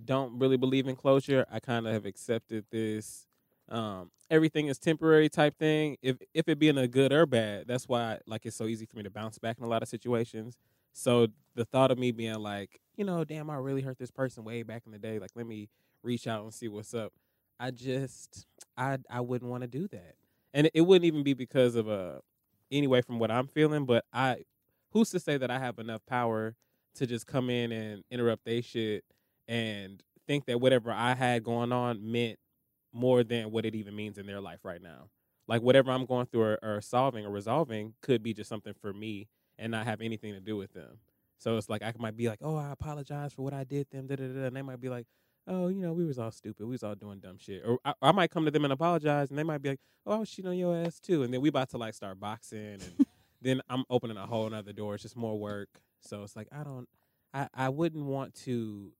don't 0.04 0.38
really 0.38 0.56
believe 0.58 0.86
in 0.86 0.94
closure 0.94 1.46
i 1.50 1.58
kind 1.58 1.86
of 1.86 1.92
have 1.94 2.04
accepted 2.04 2.64
this 2.70 3.26
um 3.70 4.10
everything 4.30 4.66
is 4.66 4.78
temporary 4.78 5.28
type 5.30 5.56
thing 5.58 5.96
if 6.02 6.16
if 6.34 6.46
it 6.48 6.58
being 6.58 6.76
a 6.76 6.86
good 6.86 7.12
or 7.14 7.24
bad 7.24 7.66
that's 7.66 7.88
why 7.88 8.18
like 8.26 8.44
it's 8.44 8.56
so 8.56 8.66
easy 8.66 8.84
for 8.84 8.96
me 8.96 9.02
to 9.02 9.10
bounce 9.10 9.38
back 9.38 9.56
in 9.58 9.64
a 9.64 9.68
lot 9.68 9.82
of 9.82 9.88
situations 9.88 10.58
So 10.94 11.26
the 11.56 11.64
thought 11.64 11.90
of 11.90 11.98
me 11.98 12.12
being 12.12 12.38
like, 12.38 12.80
you 12.96 13.04
know, 13.04 13.24
damn, 13.24 13.50
I 13.50 13.56
really 13.56 13.82
hurt 13.82 13.98
this 13.98 14.12
person 14.12 14.44
way 14.44 14.62
back 14.62 14.84
in 14.86 14.92
the 14.92 14.98
day. 14.98 15.18
Like, 15.18 15.32
let 15.34 15.46
me 15.46 15.68
reach 16.02 16.26
out 16.26 16.44
and 16.44 16.54
see 16.54 16.68
what's 16.68 16.94
up. 16.94 17.12
I 17.58 17.72
just, 17.72 18.46
I, 18.76 18.98
I 19.10 19.20
wouldn't 19.20 19.50
want 19.50 19.62
to 19.62 19.66
do 19.66 19.88
that, 19.88 20.14
and 20.52 20.70
it 20.72 20.80
wouldn't 20.82 21.04
even 21.04 21.22
be 21.22 21.34
because 21.34 21.76
of 21.76 21.88
uh, 21.88 21.92
a, 21.92 22.20
anyway, 22.70 23.00
from 23.02 23.18
what 23.18 23.30
I'm 23.30 23.46
feeling. 23.46 23.84
But 23.84 24.04
I, 24.12 24.38
who's 24.92 25.10
to 25.10 25.20
say 25.20 25.36
that 25.36 25.50
I 25.50 25.58
have 25.58 25.78
enough 25.78 26.04
power 26.06 26.56
to 26.94 27.06
just 27.06 27.26
come 27.26 27.50
in 27.50 27.72
and 27.72 28.02
interrupt 28.10 28.44
they 28.44 28.60
shit 28.60 29.04
and 29.48 30.02
think 30.26 30.46
that 30.46 30.60
whatever 30.60 30.92
I 30.92 31.14
had 31.14 31.44
going 31.44 31.72
on 31.72 32.10
meant 32.10 32.38
more 32.92 33.24
than 33.24 33.50
what 33.50 33.66
it 33.66 33.74
even 33.74 33.94
means 33.96 34.18
in 34.18 34.26
their 34.26 34.40
life 34.40 34.60
right 34.64 34.80
now. 34.80 35.08
Like 35.46 35.62
whatever 35.62 35.90
I'm 35.90 36.06
going 36.06 36.26
through 36.26 36.42
or, 36.42 36.58
or 36.62 36.80
solving 36.80 37.26
or 37.26 37.30
resolving 37.30 37.94
could 38.00 38.22
be 38.22 38.32
just 38.32 38.48
something 38.48 38.74
for 38.80 38.92
me 38.92 39.28
and 39.58 39.70
not 39.70 39.86
have 39.86 40.00
anything 40.00 40.32
to 40.34 40.40
do 40.40 40.56
with 40.56 40.72
them. 40.72 40.98
So 41.38 41.56
it's 41.56 41.68
like 41.68 41.82
I 41.82 41.92
might 41.98 42.16
be 42.16 42.28
like, 42.28 42.40
"Oh, 42.42 42.56
I 42.56 42.70
apologize 42.70 43.32
for 43.32 43.42
what 43.42 43.52
I 43.52 43.64
did 43.64 43.90
them," 43.90 44.06
da, 44.06 44.16
da, 44.16 44.26
da, 44.26 44.44
and 44.46 44.56
they 44.56 44.62
might 44.62 44.80
be 44.80 44.88
like, 44.88 45.06
"Oh, 45.46 45.68
you 45.68 45.82
know, 45.82 45.92
we 45.92 46.04
was 46.04 46.18
all 46.18 46.30
stupid. 46.30 46.64
We 46.64 46.72
was 46.72 46.82
all 46.82 46.94
doing 46.94 47.18
dumb 47.20 47.38
shit." 47.38 47.62
Or 47.66 47.78
I, 47.84 47.94
I 48.00 48.12
might 48.12 48.30
come 48.30 48.44
to 48.44 48.50
them 48.50 48.64
and 48.64 48.72
apologize, 48.72 49.30
and 49.30 49.38
they 49.38 49.42
might 49.42 49.60
be 49.60 49.70
like, 49.70 49.80
"Oh, 50.06 50.12
I 50.12 50.18
was 50.18 50.30
cheating 50.30 50.50
on 50.50 50.56
your 50.56 50.76
ass 50.76 51.00
too," 51.00 51.22
and 51.22 51.32
then 51.34 51.40
we 51.40 51.48
about 51.48 51.70
to 51.70 51.78
like 51.78 51.94
start 51.94 52.18
boxing, 52.18 52.74
and 52.74 53.06
then 53.42 53.60
I'm 53.68 53.84
opening 53.90 54.16
a 54.16 54.26
whole 54.26 54.46
another 54.46 54.72
door. 54.72 54.94
It's 54.94 55.02
just 55.02 55.16
more 55.16 55.38
work. 55.38 55.68
So 56.00 56.22
it's 56.22 56.36
like 56.36 56.48
I 56.52 56.62
don't, 56.62 56.88
I 57.32 57.48
I 57.52 57.68
wouldn't 57.68 58.06
want 58.06 58.34
to. 58.46 58.92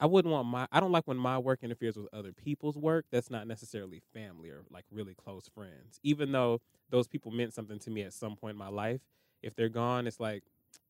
I 0.00 0.06
wouldn't 0.06 0.32
want 0.32 0.46
my 0.48 0.66
I 0.70 0.80
don't 0.80 0.92
like 0.92 1.06
when 1.06 1.16
my 1.16 1.38
work 1.38 1.60
interferes 1.62 1.96
with 1.96 2.08
other 2.12 2.32
people's 2.32 2.76
work 2.76 3.06
that's 3.10 3.30
not 3.30 3.46
necessarily 3.46 4.02
family 4.12 4.50
or 4.50 4.62
like 4.70 4.84
really 4.90 5.14
close 5.14 5.48
friends. 5.48 5.98
Even 6.02 6.32
though 6.32 6.60
those 6.90 7.06
people 7.06 7.30
meant 7.30 7.54
something 7.54 7.78
to 7.78 7.90
me 7.90 8.02
at 8.02 8.12
some 8.12 8.36
point 8.36 8.52
in 8.52 8.58
my 8.58 8.68
life, 8.68 9.00
if 9.44 9.54
they're 9.54 9.68
gone, 9.68 10.06
it's 10.06 10.20
like 10.20 10.42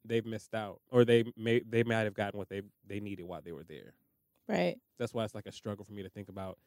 they've 0.04 0.24
missed 0.24 0.54
out 0.54 0.80
or 0.90 1.04
they 1.04 1.24
may 1.36 1.60
they 1.60 1.82
might 1.82 2.02
have 2.02 2.14
gotten 2.14 2.38
what 2.38 2.48
they 2.48 2.62
they 2.86 3.00
needed 3.00 3.24
while 3.24 3.40
they 3.42 3.52
were 3.52 3.64
there. 3.64 3.94
Right. 4.48 4.76
That's 4.98 5.14
why 5.14 5.24
it's 5.24 5.34
like 5.34 5.46
a 5.46 5.52
struggle 5.52 5.84
for 5.84 5.92
me 5.92 6.02
to 6.02 6.08
think 6.08 6.28
about 6.28 6.58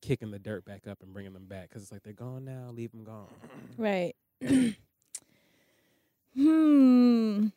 kicking 0.00 0.30
the 0.30 0.38
dirt 0.38 0.64
back 0.64 0.86
up 0.86 1.02
and 1.02 1.12
bringing 1.12 1.32
them 1.32 1.46
back 1.46 1.70
cuz 1.70 1.82
it's 1.82 1.92
like 1.92 2.02
they're 2.02 2.12
gone 2.12 2.44
now, 2.44 2.70
leave 2.72 2.92
them 2.92 3.04
gone. 3.04 3.28
Right. 3.76 4.14
hmm. 6.34 7.48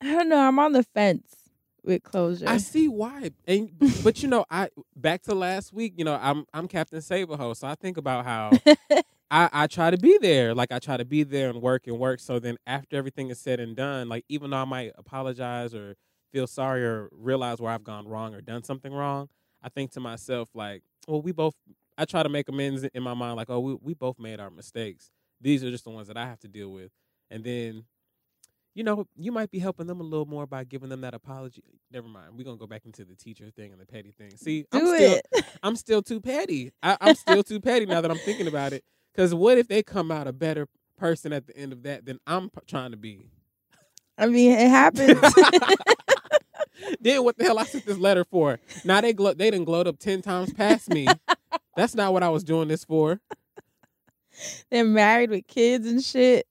I 0.00 0.12
don't 0.12 0.28
know. 0.28 0.38
I'm 0.38 0.58
on 0.60 0.72
the 0.72 0.84
fence 0.84 1.34
with 1.82 2.04
closure. 2.04 2.48
I 2.48 2.58
see 2.58 2.86
why, 2.86 3.32
and 3.46 3.70
but 4.04 4.22
you 4.22 4.28
know, 4.28 4.44
I 4.48 4.68
back 4.94 5.22
to 5.22 5.34
last 5.34 5.72
week. 5.72 5.94
You 5.96 6.04
know, 6.04 6.16
I'm 6.20 6.46
I'm 6.54 6.68
Captain 6.68 7.00
Saberho, 7.00 7.56
so 7.56 7.66
I 7.66 7.74
think 7.74 7.96
about 7.96 8.24
how 8.24 8.52
I 9.30 9.48
I 9.52 9.66
try 9.66 9.90
to 9.90 9.98
be 9.98 10.18
there. 10.20 10.54
Like 10.54 10.72
I 10.72 10.78
try 10.78 10.96
to 10.96 11.04
be 11.04 11.22
there 11.22 11.50
and 11.50 11.60
work 11.62 11.86
and 11.86 11.98
work. 11.98 12.20
So 12.20 12.38
then 12.38 12.56
after 12.66 12.96
everything 12.96 13.30
is 13.30 13.38
said 13.40 13.60
and 13.60 13.76
done, 13.76 14.08
like 14.08 14.24
even 14.28 14.50
though 14.50 14.58
I 14.58 14.64
might 14.64 14.92
apologize 14.96 15.74
or 15.74 15.96
feel 16.32 16.46
sorry 16.46 16.84
or 16.84 17.08
realize 17.12 17.60
where 17.60 17.72
I've 17.72 17.84
gone 17.84 18.06
wrong 18.08 18.34
or 18.34 18.40
done 18.40 18.62
something 18.62 18.92
wrong, 18.92 19.28
I 19.62 19.68
think 19.68 19.92
to 19.92 20.00
myself 20.00 20.50
like, 20.54 20.82
well, 21.06 21.22
we 21.22 21.32
both. 21.32 21.54
I 22.00 22.04
try 22.04 22.22
to 22.22 22.28
make 22.28 22.48
amends 22.48 22.84
in 22.84 23.02
my 23.02 23.14
mind, 23.14 23.36
like, 23.36 23.50
oh, 23.50 23.60
we 23.60 23.74
we 23.74 23.94
both 23.94 24.18
made 24.18 24.40
our 24.40 24.50
mistakes. 24.50 25.10
These 25.40 25.64
are 25.64 25.70
just 25.70 25.84
the 25.84 25.90
ones 25.90 26.08
that 26.08 26.16
I 26.16 26.26
have 26.26 26.40
to 26.40 26.48
deal 26.48 26.70
with, 26.70 26.90
and 27.30 27.44
then 27.44 27.84
you 28.74 28.84
know, 28.84 29.06
you 29.16 29.32
might 29.32 29.50
be 29.50 29.58
helping 29.58 29.88
them 29.88 30.00
a 30.00 30.04
little 30.04 30.26
more 30.26 30.46
by 30.46 30.62
giving 30.62 30.88
them 30.88 31.00
that 31.00 31.12
apology. 31.12 31.64
Never 31.90 32.06
mind. 32.06 32.36
We're 32.36 32.44
gonna 32.44 32.56
go 32.58 32.68
back 32.68 32.82
into 32.86 33.04
the 33.04 33.16
teacher 33.16 33.50
thing 33.50 33.72
and 33.72 33.80
the 33.80 33.86
petty 33.86 34.12
thing. 34.12 34.36
See, 34.36 34.66
Do 34.70 34.78
I'm 34.78 34.86
still 34.86 35.12
it. 35.14 35.26
I'm 35.64 35.76
still 35.76 36.00
too 36.02 36.20
petty. 36.20 36.70
I, 36.80 36.96
I'm 37.00 37.14
still 37.16 37.42
too 37.42 37.60
petty 37.60 37.86
now 37.86 38.00
that 38.00 38.10
I'm 38.10 38.18
thinking 38.18 38.46
about 38.46 38.72
it. 38.72 38.84
Because 39.18 39.34
what 39.34 39.58
if 39.58 39.66
they 39.66 39.82
come 39.82 40.12
out 40.12 40.28
a 40.28 40.32
better 40.32 40.68
person 40.96 41.32
at 41.32 41.48
the 41.48 41.56
end 41.56 41.72
of 41.72 41.82
that 41.82 42.06
than 42.06 42.20
I'm 42.24 42.52
trying 42.68 42.92
to 42.92 42.96
be? 42.96 43.26
I 44.16 44.26
mean, 44.26 44.52
it 44.52 44.68
happens. 44.68 45.20
then 47.00 47.24
what 47.24 47.36
the 47.36 47.42
hell 47.42 47.58
I 47.58 47.64
sent 47.64 47.84
this 47.84 47.98
letter 47.98 48.24
for? 48.24 48.60
Now 48.84 49.00
they 49.00 49.12
glo- 49.12 49.34
they 49.34 49.50
done 49.50 49.64
glowed 49.64 49.88
up 49.88 49.98
ten 49.98 50.22
times 50.22 50.52
past 50.52 50.88
me. 50.90 51.08
That's 51.76 51.96
not 51.96 52.12
what 52.12 52.22
I 52.22 52.28
was 52.28 52.44
doing 52.44 52.68
this 52.68 52.84
for. 52.84 53.20
They're 54.70 54.84
married 54.84 55.30
with 55.30 55.48
kids 55.48 55.88
and 55.88 56.00
shit. 56.00 56.46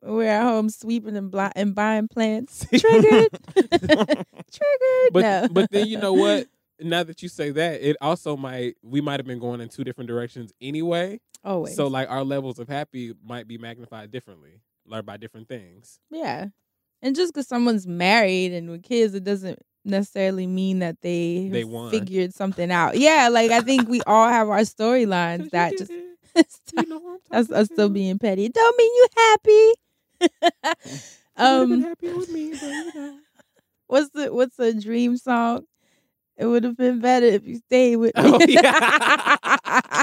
We're 0.00 0.30
at 0.30 0.44
home 0.44 0.70
sweeping 0.70 1.16
and, 1.16 1.34
and 1.56 1.74
buying 1.74 2.06
plants. 2.06 2.64
Triggered. 2.68 3.30
Triggered. 3.52 5.12
But 5.12 5.22
no. 5.22 5.48
but 5.50 5.72
then 5.72 5.88
you 5.88 5.98
know 5.98 6.12
what? 6.12 6.46
Now 6.78 7.02
that 7.02 7.20
you 7.20 7.28
say 7.28 7.50
that, 7.50 7.82
it 7.82 7.96
also 8.00 8.36
might 8.36 8.76
we 8.80 9.00
might 9.00 9.18
have 9.18 9.26
been 9.26 9.40
going 9.40 9.60
in 9.60 9.68
two 9.68 9.82
different 9.82 10.06
directions 10.06 10.52
anyway. 10.60 11.18
Always. 11.44 11.74
So 11.76 11.86
like 11.88 12.10
our 12.10 12.24
levels 12.24 12.58
of 12.58 12.68
happy 12.68 13.14
might 13.24 13.48
be 13.48 13.58
magnified 13.58 14.10
differently, 14.10 14.60
learned 14.86 15.06
by 15.06 15.16
different 15.16 15.48
things. 15.48 15.98
Yeah. 16.10 16.46
And 17.00 17.16
just 17.16 17.34
because 17.34 17.48
someone's 17.48 17.86
married 17.86 18.52
and 18.52 18.70
with 18.70 18.84
kids, 18.84 19.14
it 19.14 19.24
doesn't 19.24 19.58
necessarily 19.84 20.46
mean 20.46 20.78
that 20.78 21.00
they, 21.00 21.48
They 21.50 21.64
won. 21.64 21.90
figured 21.90 22.32
something 22.32 22.70
out. 22.70 22.96
Yeah, 22.96 23.28
like 23.28 23.50
I 23.50 23.60
think 23.60 23.88
we 23.88 24.02
all 24.02 24.28
have 24.28 24.48
our 24.48 24.60
storylines 24.60 25.50
that 25.50 25.76
just 25.76 25.90
that's 27.30 27.50
us 27.50 27.66
still 27.66 27.88
being 27.88 28.18
petty. 28.18 28.46
It 28.46 28.54
don't 28.54 28.78
mean 28.78 28.92
you 28.94 29.06
happy. 29.16 29.72
um 31.36 31.80
happy 31.80 32.12
with 32.12 32.30
me, 32.30 32.52
but 32.52 32.62
you 32.62 32.92
know. 32.94 33.18
what's 33.88 34.10
the 34.10 34.32
what's 34.32 34.58
a 34.58 34.72
dream 34.72 35.16
song? 35.16 35.64
It 36.36 36.46
would 36.46 36.64
have 36.64 36.76
been 36.76 37.00
better 37.00 37.26
if 37.26 37.46
you 37.46 37.56
stayed 37.56 37.96
with 37.96 38.16
me. 38.16 38.22
Oh, 38.24 38.38
yeah. 38.48 40.02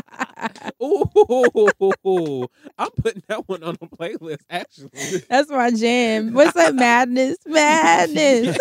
Ooh, 0.83 2.47
I'm 2.77 2.89
putting 2.91 3.23
that 3.27 3.47
one 3.47 3.63
on 3.63 3.75
the 3.81 3.87
playlist. 3.87 4.41
Actually, 4.49 5.23
That's 5.29 5.49
my 5.49 5.71
jam. 5.71 6.33
What's 6.33 6.53
that 6.53 6.75
madness? 6.75 7.37
Madness. 7.45 8.57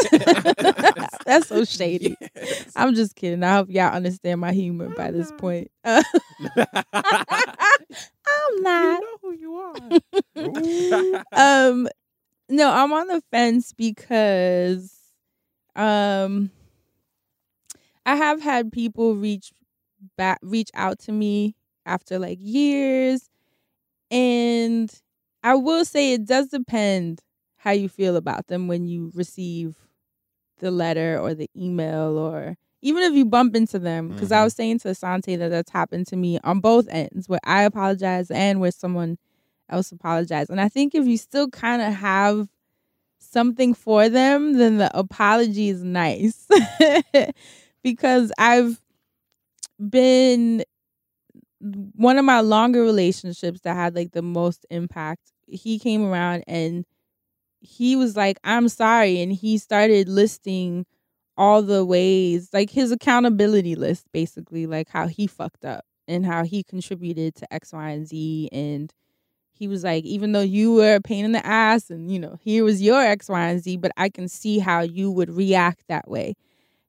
That's 1.25 1.47
so 1.49 1.65
shady. 1.65 2.17
I'm 2.75 2.95
just 2.95 3.15
kidding. 3.17 3.43
I 3.45 3.53
hope 3.55 3.69
y'all 3.71 3.95
understand 3.95 4.41
my 4.41 4.53
humor 4.53 4.89
by 4.97 5.11
this 5.11 5.31
point. 5.39 5.71
Uh, 5.85 6.03
I'm 6.95 8.63
not. 8.63 9.03
who 9.23 9.33
you 9.33 9.55
are. 9.55 9.91
um 11.33 11.89
no, 12.49 12.73
I'm 12.73 12.93
on 12.93 13.09
the 13.09 13.23
fence 13.31 13.73
because 13.73 14.93
um 15.77 16.51
I 18.09 18.16
have 18.16 18.40
had 18.40 18.73
people 18.73 19.16
reach 19.16 19.53
back 20.16 20.38
reach 20.40 20.71
out 20.73 20.99
to 21.01 21.12
me 21.12 21.55
after 21.85 22.18
like 22.18 22.38
years 22.40 23.29
and 24.11 24.90
I 25.42 25.57
will 25.57 25.85
say 25.85 26.14
it 26.14 26.25
does 26.25 26.49
depend 26.49 27.21
how 27.59 27.73
you 27.73 27.90
feel 27.90 28.16
about 28.16 28.47
them 28.47 28.66
when 28.66 28.87
you 28.87 29.12
receive 29.14 29.77
the 30.59 30.71
letter 30.71 31.18
or 31.21 31.35
the 31.35 31.51
email 31.55 32.16
or 32.16 32.57
even 32.81 33.03
if 33.03 33.12
you 33.12 33.27
bump 33.27 33.55
into 33.55 33.79
them 33.79 34.09
because 34.09 34.33
I 34.33 34.37
mm-hmm. 34.37 34.44
was 34.44 34.55
saying 34.55 34.79
to 34.79 34.88
Assante 34.88 35.37
that 35.37 35.51
that's 35.51 35.71
happened 35.71 36.07
to 36.07 36.16
me 36.16 36.38
on 36.42 36.61
both 36.61 36.88
ends 36.88 37.29
where 37.29 37.40
I 37.44 37.64
apologize 37.64 38.31
and 38.31 38.59
where 38.59 38.71
someone 38.71 39.18
else 39.68 39.92
apologized. 39.92 40.49
And 40.49 40.62
I 40.62 40.71
think 40.71 40.94
if 40.94 41.07
you 41.07 41.18
still 41.18 41.51
kind 41.51 41.83
of 41.83 41.92
have 41.92 42.49
something 43.18 43.75
for 43.75 44.09
them, 44.09 44.55
then 44.55 44.79
the 44.79 44.97
apology 44.99 45.68
is 45.68 45.85
nice. 45.85 46.49
because 47.83 48.33
I've 48.38 48.81
been 49.88 50.64
one 51.61 52.19
of 52.19 52.25
my 52.25 52.41
longer 52.41 52.83
relationships 52.83 53.61
that 53.62 53.75
had 53.75 53.95
like 53.95 54.12
the 54.12 54.23
most 54.23 54.67
impact. 54.71 55.33
He 55.47 55.79
came 55.79 56.05
around 56.05 56.45
and 56.47 56.85
he 57.61 57.97
was 57.97 58.17
like, 58.17 58.38
I'm 58.45 58.69
sorry. 58.69 59.21
And 59.23 59.33
he 59.33 59.59
started 59.59 60.09
listing 60.09 60.87
all 61.37 61.62
the 61.62 61.85
ways, 61.85 62.51
like 62.53 62.71
his 62.71 62.93
accountability 62.93 63.77
list, 63.77 64.07
basically, 64.12 64.67
like 64.67 64.88
how 64.91 65.09
he 65.09 65.27
fucked 65.27 65.64
up 65.64 65.85
and 66.09 66.27
how 66.27 66.45
he 66.45 66.62
contributed 66.64 67.35
to 67.37 67.53
X, 67.55 67.73
Y, 67.73 67.91
and 67.91 68.07
Z. 68.09 68.51
And 68.53 68.93
he 69.53 69.69
was 69.69 69.85
like, 69.85 70.05
even 70.05 70.33
though 70.33 70.41
you 70.43 70.75
were 70.75 70.97
a 70.97 71.01
pain 71.01 71.25
in 71.25 71.33
the 71.33 71.45
ass 71.47 71.91
and, 71.91 72.11
you 72.12 72.19
know, 72.19 72.38
here 72.41 72.64
was 72.64 72.83
your 72.83 73.03
X, 73.03 73.29
Y, 73.29 73.47
and 73.49 73.62
Z, 73.62 73.79
but 73.79 73.93
I 73.97 74.09
can 74.09 74.29
see 74.29 74.59
how 74.61 74.81
you 74.83 75.11
would 75.11 75.31
react 75.31 75.85
that 75.88 76.09
way. 76.11 76.35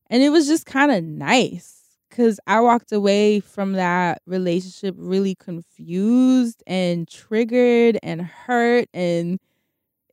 And 0.10 0.24
it 0.24 0.30
was 0.30 0.48
just 0.48 0.66
kind 0.66 0.92
of 0.92 1.04
nice 1.04 1.82
because 2.10 2.40
I 2.48 2.60
walked 2.62 2.92
away 2.92 3.40
from 3.40 3.74
that 3.74 4.22
relationship 4.26 4.96
really 4.98 5.36
confused 5.36 6.64
and 6.66 7.08
triggered 7.08 7.98
and 8.02 8.22
hurt 8.22 8.90
and 8.94 9.40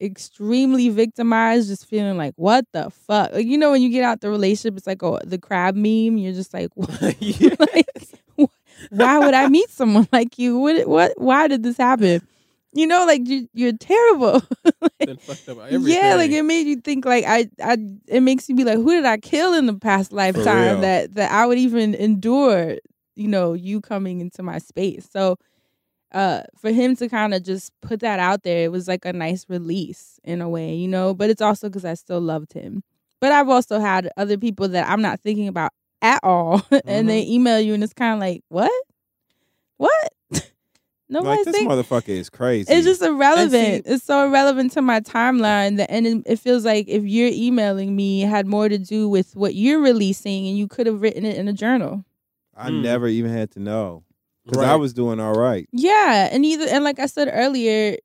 extremely 0.01 0.91
victimized, 0.91 1.69
just 1.69 1.87
feeling 1.87 2.17
like, 2.19 2.35
what 2.37 2.67
the 2.73 2.91
fuck? 2.91 3.33
Like, 3.33 3.47
you 3.47 3.59
know, 3.59 3.71
when 3.73 3.83
you 3.83 3.91
get 3.91 4.05
out 4.05 4.21
the 4.21 4.31
relationship, 4.31 4.77
it's 4.77 4.87
like 4.87 5.03
oh, 5.03 5.19
the 5.25 5.39
crab 5.39 5.75
meme. 5.77 6.19
You're 6.19 6.35
just 6.35 6.55
like, 6.55 6.71
what? 6.75 6.91
like, 7.61 7.87
why 8.91 9.19
would 9.19 9.35
I 9.35 9.49
meet 9.49 9.71
someone 9.71 10.09
like 10.13 10.39
you? 10.39 10.59
What? 10.59 10.89
What? 10.89 11.13
Why 11.17 11.49
did 11.49 11.63
this 11.63 11.77
happen? 11.79 12.27
You 12.77 12.87
know, 12.87 13.07
like 13.07 13.27
you, 13.27 13.49
you're 13.55 13.73
terrible. 13.73 14.43
Up 14.65 15.83
yeah, 15.89 16.15
like 16.17 16.31
it 16.31 16.43
made 16.43 16.67
you 16.67 16.77
think 16.77 17.05
like 17.05 17.25
I, 17.27 17.49
I. 17.63 17.79
It 18.07 18.21
makes 18.21 18.49
you 18.49 18.55
be 18.55 18.65
like, 18.65 18.77
who 18.77 18.91
did 18.91 19.05
I 19.07 19.17
kill 19.19 19.55
in 19.55 19.67
the 19.67 19.75
past 19.75 20.13
lifetime 20.13 20.81
that 20.83 21.15
that 21.15 21.33
I 21.33 21.47
would 21.47 21.59
even 21.59 21.95
endure? 21.95 22.77
You 23.15 23.29
know, 23.29 23.55
you 23.55 23.81
coming 23.81 24.21
into 24.21 24.43
my 24.43 24.59
space. 24.59 25.09
So 25.11 25.37
uh 26.13 26.43
for 26.59 26.71
him 26.71 26.95
to 26.97 27.09
kind 27.09 27.35
of 27.35 27.43
just 27.43 27.73
put 27.83 28.01
that 28.01 28.19
out 28.19 28.43
there, 28.43 28.65
it 28.65 28.71
was 28.73 28.87
like 28.89 29.05
a 29.05 29.13
nice 29.13 29.47
release 29.49 30.21
in 30.23 30.41
a 30.41 30.49
way, 30.49 30.75
you 30.75 30.87
know. 30.89 31.15
But 31.15 31.31
it's 31.31 31.43
also 31.43 31.69
because 31.69 31.85
I 31.85 31.95
still 31.95 32.21
loved 32.21 32.53
him. 32.53 32.83
But 33.21 33.33
I've 33.33 33.49
also 33.49 33.81
had 33.81 34.11
other 34.17 34.37
people 34.37 34.69
that 34.69 34.89
I'm 34.89 35.03
not 35.03 35.21
thinking 35.21 35.49
about 35.49 35.73
at 36.03 36.21
all, 36.23 36.63
and 36.85 37.09
they 37.09 37.23
email 37.27 37.59
you, 37.61 37.75
and 37.75 37.83
it's 37.83 37.95
kind 37.95 38.15
of 38.15 38.21
like, 38.21 38.43
what, 38.49 38.71
what? 39.79 40.13
Nobody's 41.09 41.39
like 41.39 41.45
this 41.47 41.55
think- 41.57 41.71
motherfucker 41.71 42.09
is 42.09 42.29
crazy. 42.31 42.73
it's 42.73 42.85
just 42.87 43.01
irrelevant. 43.03 43.85
it's 43.87 44.05
so 44.05 44.27
irrelevant 44.27 44.73
to 44.73 44.83
my 44.83 45.01
timeline 45.01 45.77
that, 45.77 45.91
and 45.91 46.07
it, 46.07 46.23
it 46.27 46.39
feels 46.41 46.65
like 46.65 46.89
if 46.89 47.05
you're 47.05 47.31
emailing 47.33 47.95
me, 47.95 48.25
it 48.25 48.29
had 48.29 48.47
more 48.47 48.69
to 48.69 48.79
do 48.79 49.09
with 49.09 49.37
what 49.37 49.55
you're 49.55 49.81
releasing, 49.81 50.49
and 50.49 50.59
you 50.59 50.67
could 50.67 50.87
have 50.87 51.01
written 51.03 51.25
it 51.25 51.37
in 51.37 51.47
a 51.49 51.53
journal. 51.53 52.05
I 52.57 52.71
Mm. 52.71 52.83
never 52.83 53.07
even 53.07 53.31
had 53.31 53.51
to 53.53 53.61
know 53.61 54.03
because 54.45 54.63
Right. 54.63 54.73
I 54.73 54.77
was 54.77 54.93
doing 54.95 55.21
all 55.21 55.35
right. 55.35 55.69
Yeah, 55.73 56.29
and 56.33 56.45
either 56.45 56.67
and 56.69 56.83
like 56.83 56.99
I 56.99 57.07
said 57.07 57.31
earlier, 57.33 57.97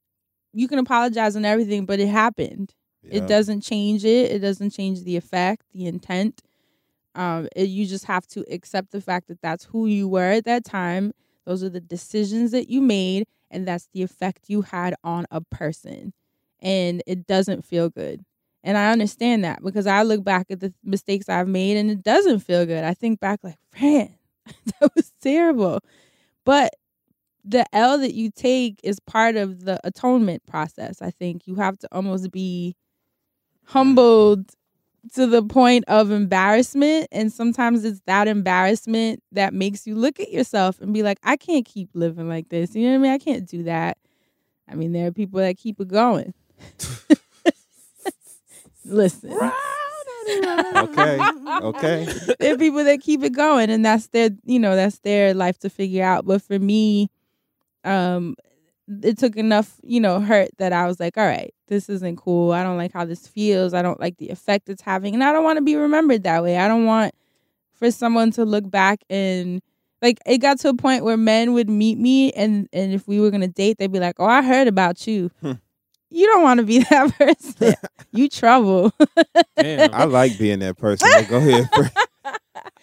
you 0.53 0.67
can 0.67 0.77
apologize 0.79 1.35
and 1.35 1.45
everything, 1.45 1.85
but 1.85 1.99
it 1.99 2.07
happened. 2.07 2.73
Yeah. 3.03 3.23
It 3.23 3.27
doesn't 3.27 3.61
change 3.61 4.05
it. 4.05 4.29
It 4.31 4.39
doesn't 4.39 4.71
change 4.71 5.03
the 5.03 5.17
effect, 5.17 5.63
the 5.73 5.87
intent. 5.87 6.41
Um, 7.15 7.47
it, 7.55 7.63
you 7.69 7.85
just 7.87 8.05
have 8.05 8.27
to 8.27 8.45
accept 8.51 8.91
the 8.91 9.01
fact 9.01 9.27
that 9.29 9.41
that's 9.41 9.63
who 9.65 9.85
you 9.87 10.07
were 10.07 10.31
at 10.31 10.45
that 10.45 10.63
time. 10.65 11.13
Those 11.45 11.63
are 11.63 11.69
the 11.69 11.81
decisions 11.81 12.51
that 12.51 12.69
you 12.69 12.81
made, 12.81 13.27
and 13.49 13.67
that's 13.67 13.87
the 13.93 14.03
effect 14.03 14.45
you 14.47 14.61
had 14.61 14.95
on 15.03 15.25
a 15.31 15.41
person. 15.41 16.13
And 16.61 17.01
it 17.07 17.25
doesn't 17.27 17.65
feel 17.65 17.89
good. 17.89 18.23
And 18.63 18.77
I 18.77 18.91
understand 18.91 19.43
that 19.43 19.63
because 19.63 19.87
I 19.87 20.03
look 20.03 20.23
back 20.23 20.47
at 20.51 20.59
the 20.59 20.73
mistakes 20.83 21.27
I've 21.29 21.47
made 21.47 21.77
and 21.77 21.89
it 21.89 22.03
doesn't 22.03 22.39
feel 22.41 22.65
good. 22.65 22.83
I 22.83 22.93
think 22.93 23.19
back 23.19 23.39
like, 23.43 23.57
man, 23.81 24.13
that 24.79 24.91
was 24.95 25.11
terrible. 25.21 25.79
But 26.45 26.73
the 27.45 27.65
L 27.73 27.99
that 27.99 28.13
you 28.13 28.31
take 28.31 28.79
is 28.83 28.99
part 28.99 29.35
of 29.35 29.65
the 29.65 29.79
atonement 29.83 30.45
process. 30.47 31.01
I 31.01 31.11
think 31.11 31.47
you 31.47 31.55
have 31.55 31.77
to 31.79 31.87
almost 31.91 32.31
be 32.31 32.75
humbled 33.65 34.51
to 35.13 35.27
the 35.27 35.43
point 35.43 35.85
of 35.87 36.11
embarrassment. 36.11 37.07
And 37.11 37.31
sometimes 37.31 37.83
it's 37.83 38.01
that 38.05 38.27
embarrassment 38.27 39.21
that 39.31 39.53
makes 39.53 39.87
you 39.87 39.95
look 39.95 40.19
at 40.19 40.31
yourself 40.31 40.79
and 40.81 40.93
be 40.93 41.03
like, 41.03 41.19
I 41.23 41.37
can't 41.37 41.65
keep 41.65 41.89
living 41.93 42.29
like 42.29 42.49
this. 42.49 42.75
You 42.75 42.83
know 42.83 42.89
what 42.91 42.95
I 42.95 42.99
mean? 42.99 43.11
I 43.11 43.17
can't 43.17 43.47
do 43.47 43.63
that. 43.63 43.97
I 44.69 44.75
mean, 44.75 44.93
there 44.93 45.07
are 45.07 45.11
people 45.11 45.39
that 45.39 45.57
keep 45.57 45.79
it 45.81 45.87
going. 45.87 46.33
Listen. 48.85 49.31
Okay. 50.75 51.19
Okay. 51.61 52.05
there 52.39 52.53
are 52.53 52.57
people 52.57 52.83
that 52.83 53.01
keep 53.01 53.23
it 53.23 53.33
going 53.33 53.69
and 53.69 53.85
that's 53.85 54.07
their 54.07 54.29
you 54.45 54.59
know 54.59 54.75
that's 54.75 54.99
their 54.99 55.33
life 55.33 55.57
to 55.59 55.69
figure 55.69 56.03
out 56.03 56.25
but 56.25 56.41
for 56.41 56.57
me 56.59 57.09
um 57.83 58.35
it 59.03 59.17
took 59.17 59.35
enough 59.35 59.75
you 59.83 59.99
know 59.99 60.19
hurt 60.19 60.49
that 60.57 60.73
i 60.73 60.85
was 60.87 60.99
like 60.99 61.17
all 61.17 61.25
right 61.25 61.53
this 61.71 61.89
isn't 61.89 62.17
cool 62.17 62.51
i 62.51 62.61
don't 62.61 62.77
like 62.77 62.93
how 62.93 63.05
this 63.05 63.27
feels 63.27 63.73
i 63.73 63.81
don't 63.81 63.99
like 63.99 64.17
the 64.17 64.29
effect 64.29 64.69
it's 64.69 64.81
having 64.81 65.13
and 65.13 65.23
i 65.23 65.31
don't 65.31 65.43
want 65.43 65.57
to 65.57 65.63
be 65.63 65.75
remembered 65.75 66.23
that 66.23 66.43
way 66.43 66.57
i 66.57 66.67
don't 66.67 66.85
want 66.85 67.15
for 67.73 67.89
someone 67.89 68.29
to 68.29 68.45
look 68.45 68.69
back 68.69 69.03
and 69.09 69.61
like 70.01 70.19
it 70.25 70.39
got 70.39 70.59
to 70.59 70.69
a 70.69 70.73
point 70.73 71.03
where 71.03 71.17
men 71.17 71.53
would 71.53 71.69
meet 71.69 71.97
me 71.97 72.31
and 72.33 72.67
and 72.73 72.93
if 72.93 73.07
we 73.07 73.19
were 73.19 73.31
gonna 73.31 73.47
date 73.47 73.77
they'd 73.77 73.91
be 73.91 73.99
like 73.99 74.15
oh 74.19 74.25
i 74.25 74.41
heard 74.41 74.67
about 74.67 75.07
you 75.07 75.31
hmm. 75.41 75.53
you 76.09 76.27
don't 76.27 76.43
want 76.43 76.59
to 76.59 76.65
be 76.65 76.79
that 76.89 77.17
person 77.17 77.73
you 78.11 78.27
trouble 78.27 78.91
Damn. 79.57 79.93
I 79.93 80.05
like 80.05 80.37
being 80.37 80.59
that 80.59 80.77
person. 80.77 81.09
Like, 81.09 81.29
go 81.29 81.37
ahead. 81.37 81.69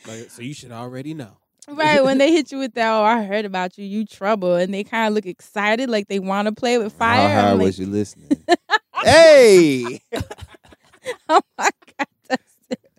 Like, 0.06 0.30
so 0.30 0.42
you 0.42 0.54
should 0.54 0.72
already 0.72 1.14
know. 1.14 1.36
Right, 1.70 2.02
when 2.02 2.16
they 2.16 2.32
hit 2.32 2.50
you 2.50 2.58
with 2.58 2.72
that, 2.74 2.90
oh, 2.90 3.02
I 3.02 3.24
heard 3.24 3.44
about 3.44 3.76
you, 3.76 3.84
you 3.84 4.06
trouble, 4.06 4.54
and 4.54 4.72
they 4.72 4.84
kind 4.84 5.06
of 5.06 5.12
look 5.12 5.26
excited, 5.26 5.90
like 5.90 6.08
they 6.08 6.18
want 6.18 6.46
to 6.46 6.52
play 6.52 6.78
with 6.78 6.94
fire. 6.94 7.28
How 7.28 7.34
hard 7.34 7.44
I'm 7.52 7.58
like, 7.58 7.66
was 7.66 7.78
you 7.78 7.86
listening? 7.86 8.30
Hey. 9.04 10.00
oh 11.28 11.40
my 11.58 11.70
god. 11.98 12.38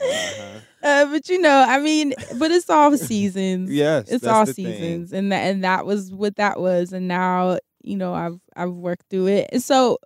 Uh-huh. 0.01 0.59
Uh, 0.81 1.05
but 1.07 1.27
you 1.27 1.39
know, 1.41 1.65
I 1.67 1.79
mean, 1.79 2.13
but 2.37 2.51
it's 2.51 2.69
all 2.69 2.95
seasons. 2.97 3.69
Yes, 3.69 4.09
it's 4.09 4.25
all 4.25 4.45
the 4.45 4.53
thing. 4.53 4.73
seasons, 4.73 5.11
and 5.11 5.31
that 5.31 5.41
and 5.41 5.63
that 5.63 5.85
was 5.85 6.13
what 6.13 6.37
that 6.37 6.59
was, 6.59 6.93
and 6.93 7.07
now 7.07 7.59
you 7.83 7.97
know 7.97 8.13
I've 8.13 8.39
I've 8.55 8.71
worked 8.71 9.05
through 9.09 9.27
it, 9.27 9.49
and 9.51 9.61
so 9.61 9.97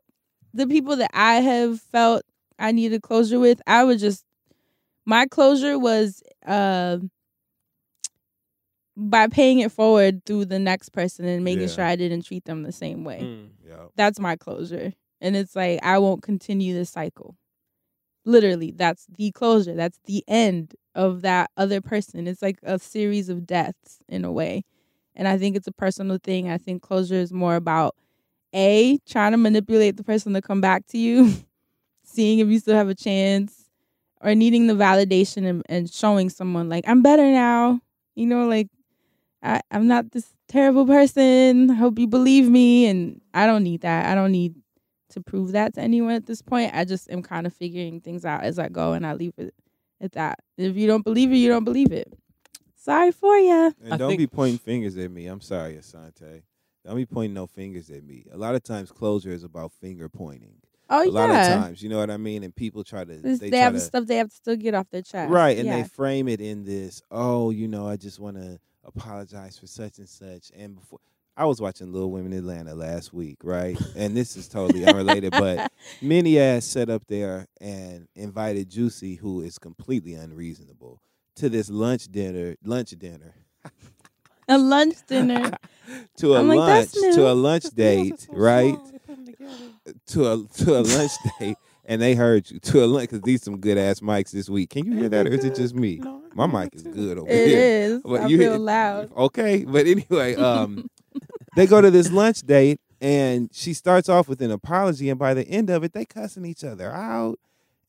the 0.53 0.67
people 0.67 0.95
that 0.95 1.11
I 1.13 1.35
have 1.35 1.79
felt 1.79 2.23
I 2.57 2.71
needed 2.71 3.01
closure 3.03 3.39
with, 3.39 3.61
I 3.67 3.83
would 3.83 3.99
just 3.99 4.25
my 5.05 5.25
closure 5.27 5.77
was 5.77 6.23
uh, 6.45 6.97
by 8.95 9.27
paying 9.27 9.59
it 9.59 9.71
forward 9.71 10.23
through 10.25 10.45
the 10.45 10.59
next 10.59 10.89
person 10.89 11.25
and 11.25 11.43
making 11.43 11.61
Yeah. 11.61 11.67
sure 11.67 11.85
I 11.85 11.95
didn't 11.95 12.23
treat 12.25 12.45
them 12.45 12.63
the 12.63 12.71
same 12.71 13.03
way. 13.03 13.21
Mm. 13.21 13.49
Yep. 13.67 13.91
That's 13.95 14.19
my 14.19 14.35
closure. 14.35 14.93
And 15.23 15.37
it's 15.37 15.55
like 15.57 15.81
I 15.83 15.99
won't 15.99 16.23
continue 16.23 16.75
this 16.75 16.91
cycle. 16.91 17.37
Literally, 18.25 18.71
that's 18.71 19.07
the 19.17 19.31
closure. 19.31 19.75
That's 19.75 19.99
the 20.05 20.23
end 20.27 20.75
of 20.95 21.21
that 21.23 21.51
other 21.57 21.81
person. 21.81 22.27
It's 22.27 22.41
like 22.41 22.59
a 22.63 22.79
series 22.79 23.29
of 23.29 23.45
deaths 23.45 23.99
in 24.07 24.23
a 24.23 24.31
way. 24.31 24.63
And 25.15 25.27
I 25.27 25.37
think 25.37 25.55
it's 25.55 25.67
a 25.67 25.71
personal 25.73 26.17
thing. 26.23 26.49
I 26.49 26.57
think 26.57 26.81
closure 26.81 27.15
is 27.15 27.33
more 27.33 27.55
about 27.55 27.95
A, 28.53 28.99
trying 29.07 29.33
to 29.33 29.37
manipulate 29.37 29.97
the 29.97 30.03
person 30.03 30.33
to 30.33 30.41
come 30.41 30.61
back 30.61 30.87
to 30.87 30.97
you, 30.99 31.33
seeing 32.03 32.39
if 32.39 32.47
you 32.49 32.59
still 32.59 32.75
have 32.75 32.89
a 32.89 32.95
chance, 32.95 33.69
or 34.21 34.35
needing 34.35 34.67
the 34.67 34.73
validation 34.73 35.47
and, 35.49 35.63
and 35.67 35.91
showing 35.91 36.29
someone 36.29 36.69
like, 36.69 36.85
I'm 36.87 37.01
better 37.03 37.31
now. 37.31 37.81
You 38.15 38.27
know, 38.27 38.47
like 38.47 38.69
I, 39.41 39.61
I'm 39.71 39.87
not 39.87 40.11
this 40.11 40.29
terrible 40.47 40.85
person. 40.85 41.71
I 41.71 41.75
hope 41.75 41.99
you 41.99 42.07
believe 42.07 42.49
me. 42.49 42.87
And 42.87 43.21
I 43.33 43.45
don't 43.45 43.63
need 43.63 43.81
that. 43.81 44.05
I 44.11 44.15
don't 44.15 44.31
need 44.31 44.55
to 45.13 45.21
prove 45.21 45.53
that 45.53 45.73
to 45.75 45.81
anyone 45.81 46.13
at 46.13 46.25
this 46.25 46.41
point. 46.41 46.71
I 46.73 46.85
just 46.85 47.09
am 47.09 47.21
kind 47.23 47.47
of 47.47 47.53
figuring 47.53 48.01
things 48.01 48.25
out 48.25 48.43
as 48.43 48.59
I 48.59 48.69
go 48.69 48.93
and 48.93 49.05
I 49.05 49.13
leave 49.13 49.33
it 49.37 49.53
at 50.01 50.11
that. 50.13 50.39
If 50.57 50.75
you 50.75 50.87
don't 50.87 51.03
believe 51.03 51.31
it, 51.31 51.37
you 51.37 51.49
don't 51.49 51.63
believe 51.63 51.91
it. 51.91 52.11
Sorry 52.75 53.11
for 53.11 53.37
you. 53.37 53.73
And 53.83 53.93
I 53.93 53.97
don't 53.97 54.09
think- 54.09 54.19
be 54.19 54.27
pointing 54.27 54.57
fingers 54.59 54.97
at 54.97 55.09
me. 55.09 55.27
I'm 55.27 55.41
sorry, 55.41 55.75
Assante. 55.75 56.41
Don't 56.85 56.97
be 56.97 57.05
pointing 57.05 57.33
no 57.33 57.47
fingers 57.47 57.89
at 57.89 58.03
me. 58.03 58.25
A 58.31 58.37
lot 58.37 58.55
of 58.55 58.63
times, 58.63 58.91
closure 58.91 59.31
is 59.31 59.43
about 59.45 59.71
finger 59.71 60.09
pointing. 60.09 60.55
Oh, 60.89 61.01
a 61.01 61.05
yeah. 61.05 61.11
lot 61.11 61.29
of 61.29 61.35
times, 61.63 61.81
you 61.81 61.87
know 61.87 61.97
what 61.97 62.11
I 62.11 62.17
mean. 62.17 62.43
And 62.43 62.53
people 62.53 62.83
try 62.83 63.05
to 63.05 63.13
This- 63.15 63.39
they, 63.39 63.49
They, 63.49 63.57
try 63.57 63.59
have 63.59 63.73
to, 63.73 63.79
stuff 63.79 64.05
they 64.05 64.17
have 64.17 64.29
to 64.29 64.35
still 64.35 64.57
get 64.57 64.73
off 64.73 64.89
their 64.89 65.01
chest. 65.01 65.31
right, 65.31 65.57
and 65.57 65.65
yeah. 65.67 65.81
they 65.81 65.87
frame 65.87 66.27
it 66.27 66.41
in 66.41 66.65
this. 66.65 67.01
Oh, 67.09 67.51
you 67.51 67.69
know, 67.69 67.87
I 67.87 67.95
just 67.95 68.19
want 68.19 68.35
to 68.35 68.59
apologize 68.83 69.57
for 69.57 69.65
such 69.67 69.97
and 69.99 70.09
such. 70.09 70.51
And 70.53 70.75
before 70.75 70.99
I 71.35 71.45
was 71.45 71.59
watching 71.59 71.91
Little 71.91 72.11
Women 72.11 72.31
in 72.33 72.39
Atlanta 72.39 72.75
last 72.75 73.11
week, 73.13 73.37
right? 73.43 73.77
and 73.95 74.15
this 74.15 74.35
is 74.37 74.47
totally 74.47 74.85
unrelated, 74.85 75.31
but 75.31 75.71
Minnie 76.01 76.37
ass 76.39 76.65
sat 76.65 76.89
up 76.89 77.03
there 77.07 77.47
and 77.59 78.07
invited 78.15 78.69
Juicy, 78.69 79.15
who 79.15 79.41
is 79.41 79.57
completely 79.57 80.13
unreasonable, 80.13 81.01
to 81.37 81.49
this 81.49 81.69
lunch 81.71 82.05
dinner. 82.11 82.55
Lunch 82.63 82.91
dinner. 82.91 83.33
a 84.47 84.57
lunch 84.59 84.95
dinner. 85.07 85.51
to 86.17 86.35
a 86.35 86.39
I'm 86.39 86.47
like, 86.49 86.57
lunch 86.57 86.91
"That's 86.91 87.01
new." 87.01 87.13
to 87.15 87.31
a 87.31 87.33
lunch 87.33 87.63
date, 87.75 88.27
right? 88.31 88.77
To 90.07 90.31
a 90.31 90.43
to 90.63 90.77
a 90.79 90.81
lunch 90.81 91.11
date, 91.39 91.57
and 91.85 91.99
they 91.99 92.13
heard 92.13 92.49
you 92.51 92.59
to 92.59 92.83
a 92.83 92.85
lunch 92.85 93.09
because 93.09 93.21
these 93.21 93.41
some 93.41 93.59
good 93.59 93.79
ass 93.79 94.01
mics 94.01 94.29
this 94.31 94.49
week. 94.49 94.69
Can 94.69 94.85
you 94.85 94.97
hear 94.99 95.09
that, 95.09 95.25
or 95.25 95.31
is 95.31 95.43
it 95.43 95.55
just 95.55 95.73
me? 95.73 95.99
My 96.35 96.45
mic 96.45 96.75
is 96.75 96.83
good 96.83 97.17
over 97.17 97.29
It 97.29 97.47
here. 97.47 97.59
is. 97.59 98.01
But 98.03 98.21
I 98.21 98.27
you 98.27 98.37
feel 98.37 98.51
hear- 98.51 98.59
loud. 98.59 99.11
Okay, 99.17 99.65
but 99.65 99.87
anyway, 99.87 100.35
um, 100.35 100.89
they 101.55 101.67
go 101.67 101.81
to 101.81 101.91
this 101.91 102.11
lunch 102.11 102.41
date, 102.41 102.79
and 103.01 103.49
she 103.53 103.73
starts 103.73 104.09
off 104.09 104.27
with 104.27 104.41
an 104.41 104.51
apology, 104.51 105.09
and 105.09 105.19
by 105.19 105.33
the 105.33 105.47
end 105.47 105.69
of 105.69 105.83
it, 105.83 105.93
they 105.93 106.05
cussing 106.05 106.45
each 106.45 106.63
other 106.63 106.91
out. 106.91 107.39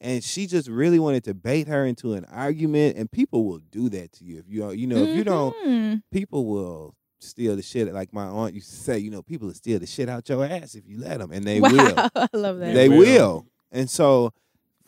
And 0.01 0.23
she 0.23 0.47
just 0.47 0.69
really 0.69 0.99
wanted 0.99 1.25
to 1.25 1.35
bait 1.35 1.67
her 1.69 1.87
into 1.87 2.13
an 2.15 2.27
argument, 2.27 2.97
and 2.99 3.11
people 3.11 3.45
will 3.47 3.61
do 3.71 3.89
that 3.91 4.13
to 4.15 4.25
you 4.25 4.39
if 4.39 4.45
you 4.49 4.71
you 4.73 4.87
know 4.87 4.97
if 4.99 5.17
you 5.17 5.25
don't 5.25 5.55
Mhm. 5.65 6.03
people 6.11 6.45
will 6.47 6.95
steal 7.21 7.57
the 7.57 7.63
shit. 7.63 7.91
Like 7.95 8.13
my 8.13 8.25
aunt 8.27 8.55
used 8.55 8.69
to 8.71 8.77
say, 8.77 8.99
you 8.99 9.11
know, 9.11 9.23
people 9.23 9.47
will 9.47 9.55
steal 9.55 9.79
the 9.79 9.87
shit 9.87 10.09
out 10.11 10.29
your 10.29 10.45
ass 10.45 10.75
if 10.75 10.87
you 10.87 10.99
let 10.99 11.21
them, 11.21 11.33
and 11.33 11.45
they 11.45 11.59
wow, 11.61 11.71
will. 11.71 11.95
I 12.17 12.29
love 12.35 12.59
that. 12.59 12.75
They 12.75 12.89
will. 12.89 12.99
will. 12.99 13.47
And 13.73 13.89
so, 13.89 14.33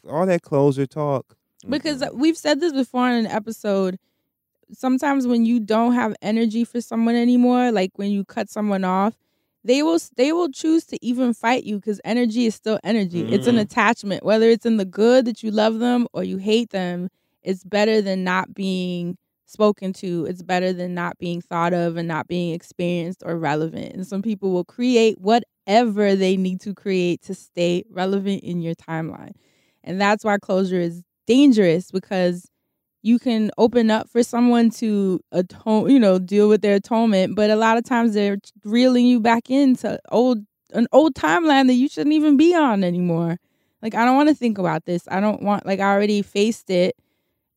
all 0.08 0.26
that 0.26 0.42
closer 0.42 0.86
talk. 0.86 1.36
because 1.68 2.02
mm-mm. 2.02 2.14
we've 2.14 2.36
said 2.36 2.60
this 2.60 2.72
before 2.74 3.08
in 3.08 3.24
an 3.24 3.26
episode 3.26 3.98
sometimes 4.72 5.26
when 5.26 5.44
you 5.44 5.60
don't 5.60 5.94
have 5.94 6.14
energy 6.22 6.64
for 6.64 6.80
someone 6.80 7.14
anymore 7.14 7.70
like 7.72 7.90
when 7.96 8.10
you 8.10 8.24
cut 8.24 8.48
someone 8.50 8.84
off 8.84 9.14
they 9.64 9.82
will 9.82 9.98
they 10.16 10.32
will 10.32 10.48
choose 10.50 10.84
to 10.86 11.04
even 11.04 11.34
fight 11.34 11.64
you 11.64 11.76
because 11.76 12.00
energy 12.04 12.46
is 12.46 12.54
still 12.54 12.78
energy. 12.84 13.22
It's 13.22 13.46
an 13.48 13.56
Mhm. 13.56 13.62
attachment. 13.62 14.24
Whether 14.24 14.48
it's 14.48 14.64
in 14.66 14.76
the 14.76 14.84
good 14.84 15.24
that 15.24 15.42
you 15.42 15.50
love 15.50 15.78
them 15.80 16.06
or 16.12 16.22
you 16.24 16.36
hate 16.38 16.70
them 16.70 17.08
it's 17.42 17.62
better 17.64 18.02
than 18.02 18.24
not 18.24 18.54
being 18.54 19.16
spoken 19.46 19.92
to. 19.92 20.26
It's 20.26 20.42
better 20.42 20.72
than 20.72 20.94
not 20.94 21.16
being 21.18 21.40
thought 21.40 21.72
of 21.72 21.96
and 21.96 22.08
not 22.08 22.26
being 22.26 22.52
experienced 22.54 23.22
or 23.24 23.38
relevant. 23.38 23.94
And 23.94 24.04
some 24.06 24.20
people 24.22 24.50
will 24.52 24.64
create 24.64 25.20
whatever 25.20 26.16
they 26.16 26.36
need 26.36 26.60
to 26.62 26.74
create 26.74 27.22
to 27.22 27.34
stay 27.34 27.84
relevant 27.88 28.42
in 28.42 28.60
your 28.62 28.74
timeline. 28.74 29.32
And 29.84 30.00
that's 30.00 30.24
why 30.24 30.38
closure 30.38 30.80
is 30.80 31.02
dangerous 31.26 31.90
because 31.92 32.48
you 33.07 33.20
can 33.20 33.52
open 33.57 33.88
up 33.88 34.11
for 34.11 34.24
someone 34.24 34.68
to 34.68 35.20
atone, 35.30 35.88
you 35.88 36.00
know, 36.00 36.18
deal 36.18 36.48
with 36.48 36.61
their 36.61 36.74
atonement, 36.74 37.36
but 37.36 37.50
a 37.50 37.57
lot 37.57 37.78
of 37.78 37.84
times 37.84 38.14
they're 38.14 38.38
reeling 38.64 39.07
you 39.07 39.20
back 39.20 39.48
into 39.48 39.98
old 40.11 40.44
an 40.72 40.88
old 40.90 41.14
timeline 41.14 41.68
that 41.68 41.74
you 41.74 41.88
shouldn't 41.88 42.12
even 42.12 42.36
be 42.36 42.52
on 42.52 42.82
anymore. 42.82 43.38
Like 43.80 43.94
I 43.94 44.04
don't 44.04 44.16
want 44.16 44.28
to 44.30 44.34
think 44.34 44.59
about 44.59 44.86
this. 44.86 45.07
I 45.09 45.20
don't 45.20 45.40
want 45.40 45.64
like 45.64 45.78
I 45.78 45.92
already 45.92 46.20
faced 46.20 46.68
it. 46.68 46.96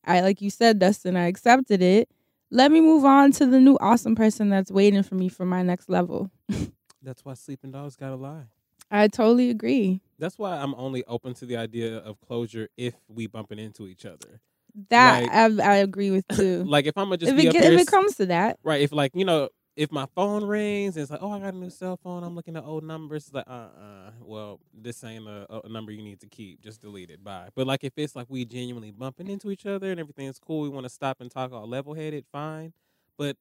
I 0.05 0.21
like 0.21 0.39
you 0.39 0.51
said, 0.51 0.77
Dustin, 0.77 1.17
I 1.17 1.25
accepted 1.25 1.81
it. 1.81 2.09
Let 2.51 2.71
me 2.71 2.79
move 2.79 3.03
on 3.03 3.31
to 3.33 3.47
the 3.47 3.59
new 3.59 3.75
awesome 3.81 4.15
person 4.15 4.49
that's 4.49 4.71
waiting 4.71 5.01
for 5.01 5.15
me 5.15 5.29
for 5.29 5.45
my 5.45 5.63
next 5.63 5.89
level. 5.89 6.31
That's 7.01 7.23
why 7.23 7.35
sleeping 7.35 7.71
dogs 7.71 7.95
gotta 7.95 8.15
lie. 8.15 8.45
I 8.91 9.07
totally 9.07 9.49
agree. 9.51 10.01
That's 10.17 10.37
why 10.37 10.57
I'm 10.57 10.73
only 10.75 11.03
open 11.05 11.33
to 11.35 11.45
the 11.45 11.57
idea 11.57 11.97
of 11.97 12.19
closure 12.21 12.67
if 12.75 12.95
we 13.07 13.27
bumping 13.27 13.59
into 13.59 13.87
each 13.87 14.03
other. 14.03 14.41
That 14.89 15.23
Like- 15.23 15.61
I, 15.61 15.73
I 15.73 15.75
agree 15.77 16.11
with 16.11 16.27
too. 16.35 16.63
Like 16.63 16.85
if 16.85 16.97
I'm 16.97 17.05
gonna 17.05 17.17
just 17.17 17.31
if 17.31 17.39
it 17.39 17.51
get- 17.53 17.73
if 17.73 17.79
it 17.81 17.87
comes 17.87 18.15
to 18.17 18.27
that, 18.27 18.59
right, 18.63 18.81
if 18.81 18.91
like 18.91 19.11
you 19.15 19.25
know, 19.25 19.49
if 19.75 19.91
my 19.91 20.05
phone 20.13 20.43
rings 20.43 20.97
and 20.97 21.03
it's 21.03 21.11
like, 21.11 21.21
oh, 21.23 21.31
I 21.31 21.39
got 21.39 21.53
a 21.53 21.57
new 21.57 21.69
cell 21.69 21.97
phone, 21.97 22.23
I'm 22.23 22.35
looking 22.35 22.57
at 22.57 22.63
old 22.65 22.83
numbers. 22.83 23.27
It's 23.27 23.33
like, 23.33 23.47
uh, 23.47 23.69
uh 23.79 24.11
well, 24.21 24.59
this 24.73 25.03
ain't 25.03 25.27
a, 25.27 25.61
a 25.63 25.69
number 25.69 25.91
you 25.91 26.01
need 26.03 26.19
to 26.19 26.27
keep. 26.27 26.61
Just 26.61 26.81
delete 26.81 27.09
it. 27.09 27.23
Bye. 27.23 27.49
But 27.55 27.65
like 27.65 27.83
if 27.83 27.93
it's 27.97 28.15
like 28.15 28.27
we 28.29 28.43
genuinely 28.45 28.91
bumping 28.91 29.27
into 29.29 29.51
each 29.51 29.65
other 29.65 29.91
and 29.91 29.99
everything's 29.99 30.37
cool, 30.37 30.61
we 30.61 30.69
want 30.69 30.85
to 30.85 30.89
stop 30.89 31.21
and 31.21 31.31
talk 31.31 31.53
all 31.53 31.67
level 31.67 31.93
headed, 31.93 32.25
fine. 32.31 32.73
But 33.17 33.37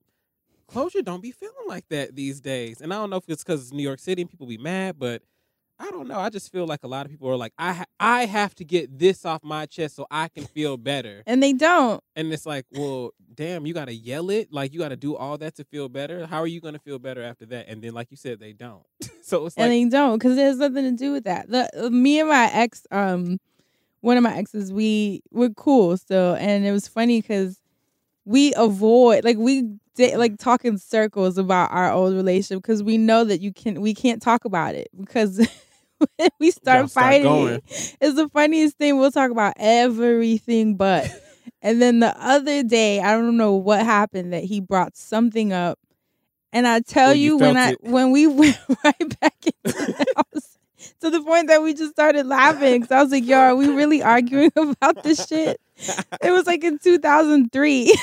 closure 0.69 1.03
don't 1.03 1.23
be 1.23 1.33
feeling 1.33 1.55
like 1.67 1.89
that 1.89 2.15
these 2.15 2.41
days. 2.41 2.81
And 2.81 2.93
I 2.95 2.97
don't 2.99 3.11
know 3.11 3.17
if 3.17 3.25
it's 3.29 3.43
because 3.43 3.63
it's 3.63 3.73
New 3.73 3.83
York 3.83 3.99
City 3.99 4.23
and 4.23 4.31
people 4.31 4.47
be 4.47 4.59
mad, 4.59 4.97
but 4.99 5.23
I 5.81 5.91
don't 5.91 6.09
know. 6.09 6.19
I 6.19 6.29
just 6.29 6.51
feel 6.51 6.67
like 6.67 6.81
a 6.83 6.89
lot 6.89 7.07
of 7.07 7.13
people 7.13 7.29
are 7.29 7.37
like, 7.37 7.53
I 7.59 7.73
ha- 7.73 7.85
I 8.01 8.27
have 8.27 8.55
to 8.57 8.65
get 8.65 8.99
this 8.99 9.25
off 9.25 9.45
my 9.45 9.67
chest 9.67 9.95
so 9.97 10.07
I 10.11 10.29
can 10.29 10.45
feel 10.45 10.77
better. 10.77 11.23
and 11.27 11.43
they 11.43 11.53
don't. 11.53 12.03
And 12.17 12.33
it's 12.33 12.45
like, 12.47 12.67
well, 12.73 13.11
damn, 13.35 13.65
you 13.65 13.75
got 13.75 13.85
to 13.85 13.95
yell 13.95 14.29
it. 14.31 14.53
Like, 14.53 14.73
you 14.73 14.81
got 14.81 14.89
to 14.89 14.97
do 14.97 15.15
all 15.17 15.39
that 15.39 15.55
to 15.57 15.65
feel 15.65 15.89
better. 15.89 16.27
How 16.27 16.39
are 16.41 16.47
you 16.49 16.61
going 16.61 16.75
to 16.75 16.81
feel 16.81 16.99
better 16.99 17.23
after 17.23 17.47
that? 17.47 17.69
And 17.69 17.81
then, 17.81 17.95
like 17.95 18.11
you 18.11 18.17
said, 18.17 18.41
they 18.41 18.53
don't. 18.53 18.83
so 19.23 19.47
it's 19.47 19.57
and 19.57 19.71
they 19.71 19.85
don't 19.85 20.19
because 20.19 20.37
it 20.37 20.43
has 20.43 20.59
nothing 20.59 20.85
to 20.85 20.93
do 20.93 21.13
with 21.13 21.25
that. 21.25 21.49
The 21.49 21.71
uh, 21.87 21.91
me 21.91 22.19
and 22.19 22.29
my 22.29 22.51
ex, 22.53 22.85
um, 22.91 23.39
one 24.01 24.17
of 24.17 24.23
my 24.25 24.37
exes, 24.37 24.73
we 24.73 25.23
were 25.31 25.51
cool 25.51 25.97
still, 25.97 26.35
and 26.35 26.67
it 26.67 26.73
was 26.73 26.89
funny 26.89 27.21
because 27.21 27.61
we 28.25 28.53
avoid 28.57 29.25
like 29.25 29.39
we 29.39 29.63
did 29.95 30.19
like 30.19 30.39
talk 30.39 30.65
in 30.65 30.77
circles 30.77 31.39
about 31.39 31.71
our 31.73 31.91
old 31.91 32.15
relationship 32.15 32.63
because 32.63 32.83
we 32.83 32.99
know 32.99 33.25
that 33.25 33.41
you 33.41 33.53
can 33.53 33.81
we 33.81 33.95
can't 33.95 34.21
talk 34.21 34.45
about 34.45 34.75
it 34.75 34.89
because 34.99 35.39
we 36.41 36.51
start 36.51 36.81
Y'all 36.81 36.89
start 36.89 37.23
fighting. 37.23 37.63
it's 38.01 38.15
the 38.17 38.29
funniest 38.29 38.77
thing. 38.79 38.99
We'll 38.99 39.11
talk 39.13 39.31
about 39.31 39.55
everything 39.59 40.77
but. 40.77 41.09
and 41.63 41.81
then 41.83 42.01
the 42.01 42.15
other 42.23 42.63
day, 42.63 43.01
I 43.01 43.13
don't 43.13 43.37
know 43.37 43.55
what 43.55 43.85
happened 43.85 44.33
that 44.33 44.45
he 44.45 44.61
brought 44.61 44.97
something 44.97 45.53
up. 45.53 45.79
And 46.53 46.67
I 46.67 46.81
tell 46.81 47.11
Oh, 47.11 47.13
you 47.13 47.37
you, 47.37 47.37
when 47.39 47.57
I 47.57 47.71
it. 47.73 47.79
when 47.83 48.11
we 48.11 48.27
went 48.41 48.59
right 48.85 49.21
back 49.21 49.35
into 49.45 49.57
the 49.77 50.07
house 50.17 50.59
to 51.01 51.11
the 51.11 51.23
point 51.23 51.49
that 51.49 51.63
we 51.63 51.75
just 51.75 51.93
started 51.93 52.27
laughing. 52.27 52.85
So 52.85 52.97
I 52.97 53.03
was 53.03 53.13
like, 53.13 53.25
"Yo, 53.27 53.37
are 53.39 53.57
we 53.57 53.69
really 53.69 54.03
arguing 54.03 54.53
about 54.57 55.03
this 55.03 55.27
shit?" 55.27 55.61
It 56.23 56.33
was 56.33 56.47
like 56.47 56.65
in 56.65 56.79
2003, 56.79 57.95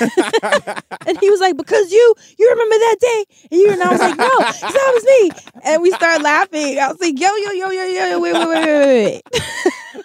and 1.06 1.18
he 1.20 1.30
was 1.30 1.40
like, 1.40 1.56
"Because 1.56 1.92
you, 1.92 2.14
you 2.38 2.48
remember 2.50 2.74
that 2.76 2.96
day?" 3.00 3.24
And 3.50 3.60
you 3.60 3.72
and 3.72 3.82
I 3.82 3.90
was 3.92 4.00
like, 4.00 4.16
"No, 4.16 4.28
'cause 4.38 4.60
that 4.60 4.92
was 4.94 5.04
me." 5.04 5.52
And 5.64 5.82
we 5.82 5.90
started 5.92 6.22
laughing. 6.22 6.78
I 6.78 6.88
was 6.88 7.00
like, 7.00 7.20
"Yo, 7.20 7.28
yo, 7.28 7.50
yo, 7.52 7.70
yo, 7.70 7.84
yo, 7.84 8.20
wait, 8.20 8.32
wait, 8.32 8.48
wait, 8.48 8.64
wait." 8.64 8.66
wait." 9.04 9.22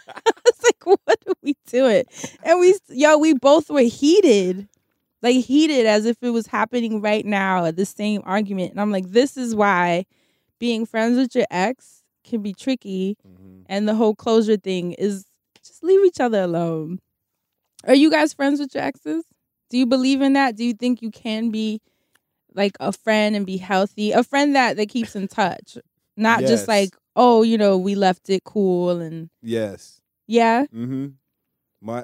I 0.09 0.31
was 0.45 0.63
like, 0.63 0.85
"What 0.85 1.17
are 1.27 1.33
we 1.41 1.55
doing?" 1.67 2.03
And 2.43 2.59
we, 2.59 2.77
yo, 2.89 3.17
we 3.17 3.33
both 3.33 3.69
were 3.69 3.81
heated, 3.81 4.67
like 5.21 5.37
heated, 5.45 5.85
as 5.85 6.05
if 6.05 6.17
it 6.21 6.31
was 6.31 6.47
happening 6.47 6.99
right 7.01 7.25
now 7.25 7.65
at 7.65 7.77
the 7.77 7.85
same 7.85 8.21
argument. 8.25 8.71
And 8.71 8.81
I'm 8.81 8.91
like, 8.91 9.09
"This 9.11 9.37
is 9.37 9.55
why 9.55 10.05
being 10.59 10.85
friends 10.85 11.17
with 11.17 11.33
your 11.35 11.47
ex 11.49 12.00
can 12.23 12.41
be 12.41 12.53
tricky, 12.53 13.17
and 13.67 13.87
the 13.87 13.95
whole 13.95 14.15
closure 14.15 14.57
thing 14.57 14.93
is 14.93 15.25
just 15.65 15.83
leave 15.83 16.05
each 16.05 16.19
other 16.19 16.41
alone." 16.41 16.99
Are 17.87 17.95
you 17.95 18.11
guys 18.11 18.33
friends 18.33 18.59
with 18.59 18.75
your 18.75 18.83
exes? 18.83 19.23
Do 19.69 19.77
you 19.77 19.85
believe 19.85 20.21
in 20.21 20.33
that? 20.33 20.55
Do 20.55 20.63
you 20.63 20.73
think 20.73 21.01
you 21.01 21.09
can 21.11 21.49
be 21.49 21.81
like 22.53 22.75
a 22.79 22.91
friend 22.91 23.35
and 23.35 23.45
be 23.45 23.57
healthy? 23.57 24.11
A 24.11 24.23
friend 24.23 24.55
that 24.55 24.77
that 24.77 24.89
keeps 24.89 25.15
in 25.15 25.27
touch, 25.27 25.77
not 26.15 26.41
Yes. 26.41 26.49
just 26.49 26.67
like, 26.67 26.95
oh, 27.15 27.41
you 27.41 27.57
know, 27.57 27.77
we 27.77 27.95
left 27.95 28.29
it 28.29 28.43
cool 28.43 28.99
and 29.01 29.29
Yes. 29.41 29.99
yeah. 30.27 30.65
Mm-hmm. 30.73 31.07
My 31.81 32.03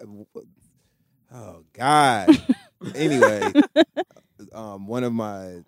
oh 1.33 1.63
God. 1.73 2.29
anyway, 2.95 3.53
um, 4.53 4.87
one 4.87 5.03
of 5.03 5.13
my 5.13 5.63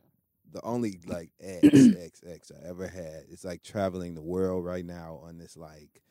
the 0.51 0.61
only 0.63 0.99
like 1.07 1.31
ex 1.41 1.63
ex 1.97 2.21
ex 2.27 2.51
I 2.51 2.67
ever 2.67 2.87
had. 2.87 3.25
It's 3.29 3.45
like 3.45 3.63
traveling 3.63 4.15
the 4.15 4.21
world 4.21 4.65
right 4.65 4.85
now 4.85 5.19
on 5.23 5.37
this 5.37 5.55
like 5.57 6.01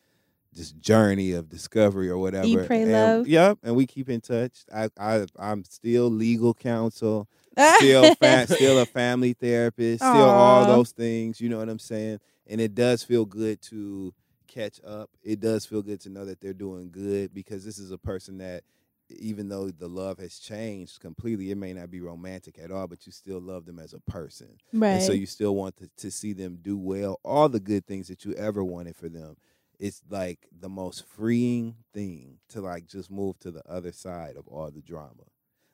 just 0.54 0.78
journey 0.80 1.32
of 1.32 1.48
discovery 1.48 2.08
or 2.08 2.18
whatever. 2.18 2.46
Eat, 2.46 2.66
pray, 2.66 2.82
and, 2.82 2.92
love. 2.92 3.28
Yep, 3.28 3.58
and 3.62 3.76
we 3.76 3.86
keep 3.86 4.08
in 4.08 4.20
touch. 4.20 4.64
I 4.74 4.88
I 4.98 5.26
I'm 5.38 5.64
still 5.64 6.10
legal 6.10 6.54
counsel. 6.54 7.28
Still, 7.76 8.14
fa- 8.14 8.46
still 8.54 8.78
a 8.78 8.86
family 8.86 9.32
therapist. 9.32 10.02
Still 10.02 10.28
all 10.28 10.64
those 10.64 10.92
things. 10.92 11.40
You 11.40 11.48
know 11.48 11.58
what 11.58 11.68
I'm 11.68 11.78
saying? 11.78 12.20
And 12.46 12.60
it 12.60 12.74
does 12.74 13.02
feel 13.02 13.24
good 13.24 13.60
to 13.62 14.14
catch 14.46 14.80
up. 14.86 15.10
It 15.22 15.40
does 15.40 15.66
feel 15.66 15.82
good 15.82 16.00
to 16.02 16.08
know 16.08 16.24
that 16.24 16.40
they're 16.40 16.52
doing 16.52 16.90
good 16.90 17.34
because 17.34 17.64
this 17.64 17.78
is 17.78 17.90
a 17.90 17.98
person 17.98 18.38
that 18.38 18.62
even 19.10 19.48
though 19.48 19.70
the 19.70 19.88
love 19.88 20.18
has 20.18 20.38
changed 20.38 21.00
completely, 21.00 21.50
it 21.50 21.56
may 21.58 21.72
not 21.72 21.90
be 21.90 22.00
romantic 22.00 22.58
at 22.58 22.70
all, 22.70 22.86
but 22.86 23.06
you 23.06 23.12
still 23.12 23.40
love 23.40 23.64
them 23.66 23.78
as 23.78 23.92
a 23.94 24.00
person. 24.00 24.58
Right. 24.72 24.90
And 24.94 25.02
so 25.02 25.12
you 25.12 25.26
still 25.26 25.54
want 25.54 25.76
to, 25.78 25.88
to 25.98 26.10
see 26.10 26.32
them 26.32 26.58
do 26.60 26.76
well, 26.76 27.20
all 27.24 27.48
the 27.48 27.60
good 27.60 27.86
things 27.86 28.08
that 28.08 28.24
you 28.24 28.34
ever 28.34 28.62
wanted 28.62 28.96
for 28.96 29.08
them. 29.08 29.36
It's 29.78 30.02
like 30.10 30.48
the 30.58 30.68
most 30.68 31.06
freeing 31.06 31.76
thing 31.94 32.38
to 32.50 32.60
like 32.60 32.86
just 32.86 33.10
move 33.10 33.38
to 33.40 33.50
the 33.50 33.62
other 33.68 33.92
side 33.92 34.36
of 34.36 34.48
all 34.48 34.70
the 34.70 34.82
drama. 34.82 35.24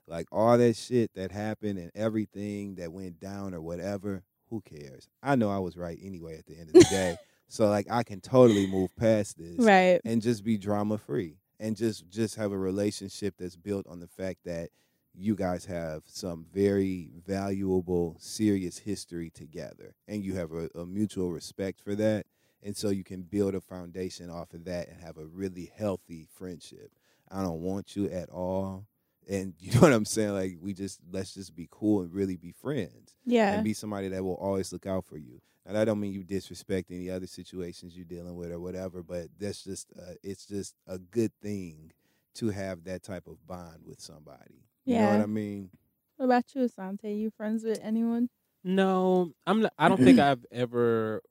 Like 0.07 0.26
all 0.30 0.59
that 0.59 0.76
shit 0.76 1.11
that 1.14 1.32
happened 1.32 1.78
and 1.78 1.91
everything 1.95 2.74
that 2.74 2.93
went 2.93 3.18
down 3.18 3.55
or 3.55 3.62
whatever, 3.62 4.22
who 4.51 4.61
cares? 4.61 5.09
I 5.22 5.37
know 5.37 5.51
I 5.51 5.59
was 5.59 5.76
right 5.78 5.99
anyway 6.03 6.37
at 6.39 6.45
the 6.47 6.59
end 6.59 6.68
of 6.68 6.74
the 6.74 6.85
day. 6.91 7.16
So 7.47 7.68
like 7.68 7.87
I 7.91 8.03
can 8.03 8.20
totally 8.20 8.66
move 8.66 8.97
past 8.97 9.39
this 9.39 9.59
Right. 9.59 10.01
and 10.05 10.20
just 10.22 10.43
be 10.43 10.57
drama 10.57 10.97
free 10.99 11.37
and 11.61 11.76
just 11.76 12.09
just 12.11 12.36
have 12.36 12.52
a 12.52 12.59
relationship 12.59 13.34
that's 13.38 13.57
built 13.57 13.86
on 13.86 14.00
the 14.00 14.09
fact 14.09 14.40
that 14.44 14.70
you 15.16 15.34
guys 15.36 15.64
have 15.66 16.02
some 16.07 16.44
very 16.52 17.09
valuable 17.26 18.16
serious 18.18 18.78
history 18.78 19.30
together 19.30 19.94
and 20.09 20.24
you 20.24 20.34
have 20.34 20.50
a, 20.52 20.68
a 20.74 20.84
mutual 20.84 21.30
respect 21.30 21.80
for 21.80 21.94
that 21.94 22.26
and 22.62 22.76
so 22.76 22.88
you 22.88 23.05
can 23.05 23.22
build 23.22 23.55
a 23.55 23.61
foundation 23.61 24.30
off 24.30 24.52
of 24.55 24.64
that 24.64 24.88
and 24.88 25.00
have 25.02 25.18
a 25.18 25.26
really 25.26 25.70
healthy 25.76 26.26
friendship. 26.36 26.90
I 27.30 27.42
don't 27.42 27.61
want 27.61 27.94
you 27.94 28.07
at 28.11 28.28
all 28.30 28.86
and 29.28 29.55
you 29.61 29.72
know 29.74 29.80
what 29.80 29.92
i'm 29.92 30.05
saying? 30.05 30.32
Like 30.34 30.57
we 30.61 30.72
just 30.74 31.00
let's 31.12 31.34
just 31.34 31.55
be 31.55 31.68
cool 31.70 32.02
and 32.02 32.12
really 32.12 32.36
be 32.36 32.52
friends 32.52 33.14
Yeah. 33.24 33.52
and 33.55 33.62
be 33.64 33.72
somebody 33.74 34.09
that 34.09 34.24
will 34.24 34.34
always 34.34 34.72
look 34.72 34.86
out 34.86 35.05
for 35.05 35.16
you 35.16 35.40
now 35.72 35.80
I 35.80 35.84
don't 35.84 36.00
mean 36.00 36.12
you 36.12 36.24
disrespect 36.24 36.90
any 36.90 37.10
other 37.10 37.26
situations 37.26 37.96
you're 37.96 38.04
dealing 38.04 38.36
with 38.36 38.52
or 38.52 38.60
whatever, 38.60 39.02
but 39.02 39.28
that's 39.38 39.64
just 39.64 39.92
uh, 39.98 40.14
it's 40.22 40.46
just 40.46 40.74
a 40.86 40.98
good 40.98 41.32
thing 41.42 41.92
to 42.34 42.50
have 42.50 42.84
that 42.84 43.02
type 43.02 43.26
of 43.26 43.46
bond 43.46 43.80
with 43.86 44.00
somebody. 44.00 44.66
You 44.84 44.98
know 44.98 45.06
what 45.06 45.20
I 45.22 45.26
mean? 45.26 45.70
What 46.16 46.26
about 46.26 46.44
you, 46.54 46.62
Assante? 46.62 47.18
You 47.18 47.30
friends 47.30 47.64
with 47.64 47.80
anyone? 47.82 48.28
No, 48.62 49.32
I'm. 49.46 49.62
Not, 49.62 49.72
I 49.78 49.88
don't 49.88 50.00
think 50.00 50.18
I've 50.20 50.44
ever 50.52 51.22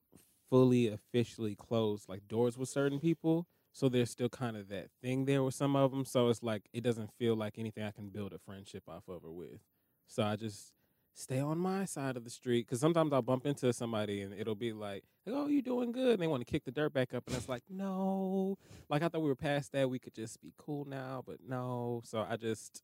fully 0.50 0.88
officially 0.88 1.56
closed 1.56 2.08
like 2.10 2.28
doors 2.28 2.58
with 2.58 2.70
certain 2.70 3.00
people. 3.00 3.48
So 3.72 3.90
there's 3.90 4.12
still 4.12 4.30
kind 4.30 4.56
of 4.56 4.70
that 4.70 4.90
thing 5.02 5.26
there 5.26 5.42
with 5.42 5.56
some 5.56 5.76
of 5.76 5.92
them. 5.92 6.06
So 6.06 6.30
it's 6.30 6.44
like 6.44 6.64
it 6.74 6.84
doesn't 6.84 7.12
feel 7.18 7.36
like 7.36 7.56
anything 7.58 7.84
I 7.84 7.92
can 7.92 8.10
build 8.10 8.34
a 8.34 8.40
friendship 8.40 8.84
off 8.88 9.04
of 9.08 9.24
or 9.26 9.32
with. 9.32 9.60
So 10.08 10.22
I 10.24 10.36
just 10.36 10.74
stay 11.14 11.40
on 11.40 11.58
my 11.58 11.86
side 11.86 12.18
of 12.18 12.24
the 12.24 12.30
street 12.30 12.66
because 12.66 12.80
sometimes 12.80 13.14
I'll 13.14 13.22
bump 13.22 13.46
into 13.46 13.72
somebody 13.74 14.22
and 14.22 14.34
it'll 14.34 14.56
be 14.56 14.74
like, 14.74 15.04
"Oh, 15.28 15.48
you 15.48 15.62
doing 15.62 15.92
good?" 15.92 16.14
And 16.14 16.22
they 16.22 16.28
want 16.28 16.46
to 16.46 16.52
kick 16.52 16.64
the 16.66 16.72
dirt 16.72 16.94
back 16.94 17.14
up, 17.14 17.24
and 17.28 17.36
it's 17.36 17.50
like, 17.50 17.64
no. 17.70 18.58
Like 18.90 19.04
I 19.04 19.08
thought 19.10 19.22
we 19.22 19.30
were 19.30 19.36
past 19.36 19.72
that. 19.74 19.90
We 19.90 20.00
could 20.00 20.14
just 20.14 20.42
be 20.42 20.54
cool 20.58 20.86
now, 20.86 21.24
but 21.26 21.38
no. 21.48 22.02
So 22.06 22.26
I 22.28 22.38
just 22.38 22.82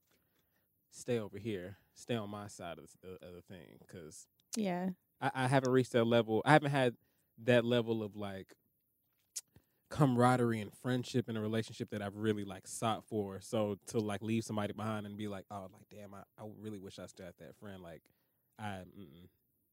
stay 0.91 1.19
over 1.19 1.37
here, 1.37 1.77
stay 1.95 2.15
on 2.15 2.29
my 2.29 2.47
side 2.47 2.77
of 2.79 2.85
the, 3.01 3.13
of 3.27 3.35
the 3.35 3.41
thing 3.41 3.77
because 3.85 4.27
Yeah. 4.55 4.89
I, 5.21 5.31
I 5.33 5.47
haven't 5.47 5.71
reached 5.71 5.91
that 5.93 6.05
level. 6.05 6.41
I 6.45 6.53
haven't 6.53 6.71
had 6.71 6.95
that 7.43 7.63
level 7.65 8.01
of 8.03 8.15
like 8.15 8.53
camaraderie 9.89 10.61
and 10.61 10.71
friendship 10.73 11.27
in 11.29 11.35
a 11.35 11.41
relationship 11.41 11.89
that 11.89 12.01
I've 12.01 12.15
really 12.15 12.43
like 12.45 12.67
sought 12.67 13.03
for. 13.05 13.39
So 13.41 13.77
to 13.87 13.99
like 13.99 14.21
leave 14.21 14.43
somebody 14.43 14.73
behind 14.73 15.05
and 15.05 15.17
be 15.17 15.27
like, 15.27 15.45
oh, 15.51 15.67
like 15.73 15.89
damn, 15.89 16.13
I, 16.13 16.19
I 16.39 16.45
really 16.59 16.77
wish 16.79 16.99
I 16.99 17.05
still 17.07 17.25
had 17.25 17.35
that 17.39 17.55
friend. 17.55 17.81
Like, 17.81 18.01
I 18.59 18.79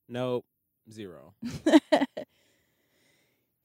nope, 0.08 0.44
zero. 0.90 1.34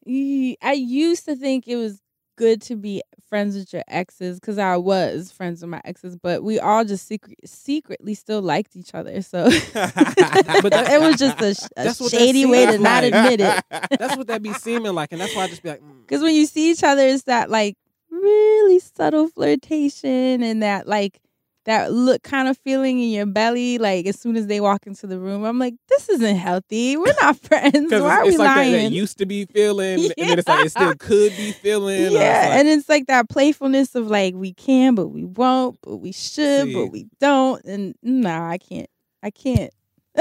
I 0.08 0.74
used 0.74 1.26
to 1.26 1.36
think 1.36 1.68
it 1.68 1.76
was 1.76 2.02
good 2.38 2.62
to 2.64 2.76
be 2.76 3.04
friends 3.30 3.56
with 3.56 3.72
your 3.72 3.84
exes 3.88 4.40
because 4.40 4.58
I 4.58 4.76
was 4.78 5.32
friends 5.32 5.62
with 5.62 5.70
my 5.70 5.82
exes, 5.86 6.16
but 6.16 6.44
we 6.44 6.60
all 6.60 6.84
just 6.84 7.08
secret, 7.08 7.38
secretly 7.46 8.16
still 8.16 8.42
liked 8.42 8.76
each 8.76 8.96
other. 8.96 9.22
So 9.22 9.46
it 9.52 11.02
was 11.02 11.18
just 11.18 11.40
a, 11.40 11.52
a 11.80 11.84
That's 11.84 12.00
what 12.02 12.12
that 12.12 12.18
shady 12.18 12.46
way 12.46 12.66
to 12.66 12.72
seems 12.74 12.84
not 12.84 13.04
admit 13.04 13.42
it. 13.42 13.64
That's 14.00 14.18
what 14.18 14.28
that 14.28 14.42
be 14.42 14.54
seeming 14.54 14.94
like, 14.94 15.12
and 15.12 15.22
that's 15.22 15.36
why 15.36 15.44
I 15.44 15.48
just 15.48 15.62
be 15.62 15.70
like, 15.70 15.82
mm, 15.82 16.02
Because 16.02 16.24
when 16.24 16.34
you 16.34 16.46
see 16.48 16.72
each 16.72 16.84
other, 16.84 17.04
it's 17.06 17.24
that 17.24 17.50
like 17.50 17.78
really 18.10 18.80
subtle 18.80 19.28
flirtation 19.28 20.42
and 20.44 20.64
that 20.64 20.88
like 20.88 21.20
that 21.66 21.92
look 21.94 22.24
kind 22.24 22.48
of 22.48 22.58
feeling 22.58 23.00
in 23.02 23.10
your 23.10 23.26
belly. 23.26 23.78
Like 23.78 24.06
as 24.08 24.20
soon 24.20 24.36
as 24.36 24.48
they 24.48 24.60
walk 24.60 24.88
into 24.88 25.06
the 25.08 25.20
room, 25.20 25.44
I'm 25.44 25.60
like, 25.60 25.76
this 25.90 26.10
isn't 26.10 26.36
healthy. 26.36 26.98
We're 26.98 27.14
not 27.22 27.38
friends. 27.42 27.72
because 27.90 28.02
Why 28.02 28.18
are 28.18 28.20
it's, 28.22 28.26
we 28.26 28.30
it's 28.32 28.40
like 28.40 28.48
that, 28.48 28.56
lying? 28.58 28.74
that 28.74 28.92
used 28.92 29.18
to 29.20 29.26
be 29.26 29.46
feeling, 29.46 30.00
and 30.06 30.14
then 30.30 30.40
it's 30.40 30.48
like 30.48 30.66
it 30.66 30.70
still 30.72 30.96
could 31.00 31.32
be 31.38 31.52
feeling. 31.52 32.02
or 32.02 32.06
it's 32.06 32.14
yeah, 32.14 32.20
like- 32.50 32.60
and 32.60 32.68
it's 32.68 32.90
like 32.90 33.08
that 33.08 33.30
playfulness 33.30 33.96
of 33.96 34.08
like 34.08 34.34
we 34.34 34.54
can, 34.54 34.96
but 34.96 35.08
we 35.10 35.24
won't, 35.26 35.78
but 35.82 35.98
we 35.98 36.12
should, 36.12 36.64
See. 36.66 36.74
but 36.74 36.88
we 36.88 37.08
don't. 37.20 37.64
And 37.66 37.96
nah, 38.02 38.50
I 38.50 38.58
can't. 38.58 38.90
I 39.24 39.30
can't. 39.30 39.72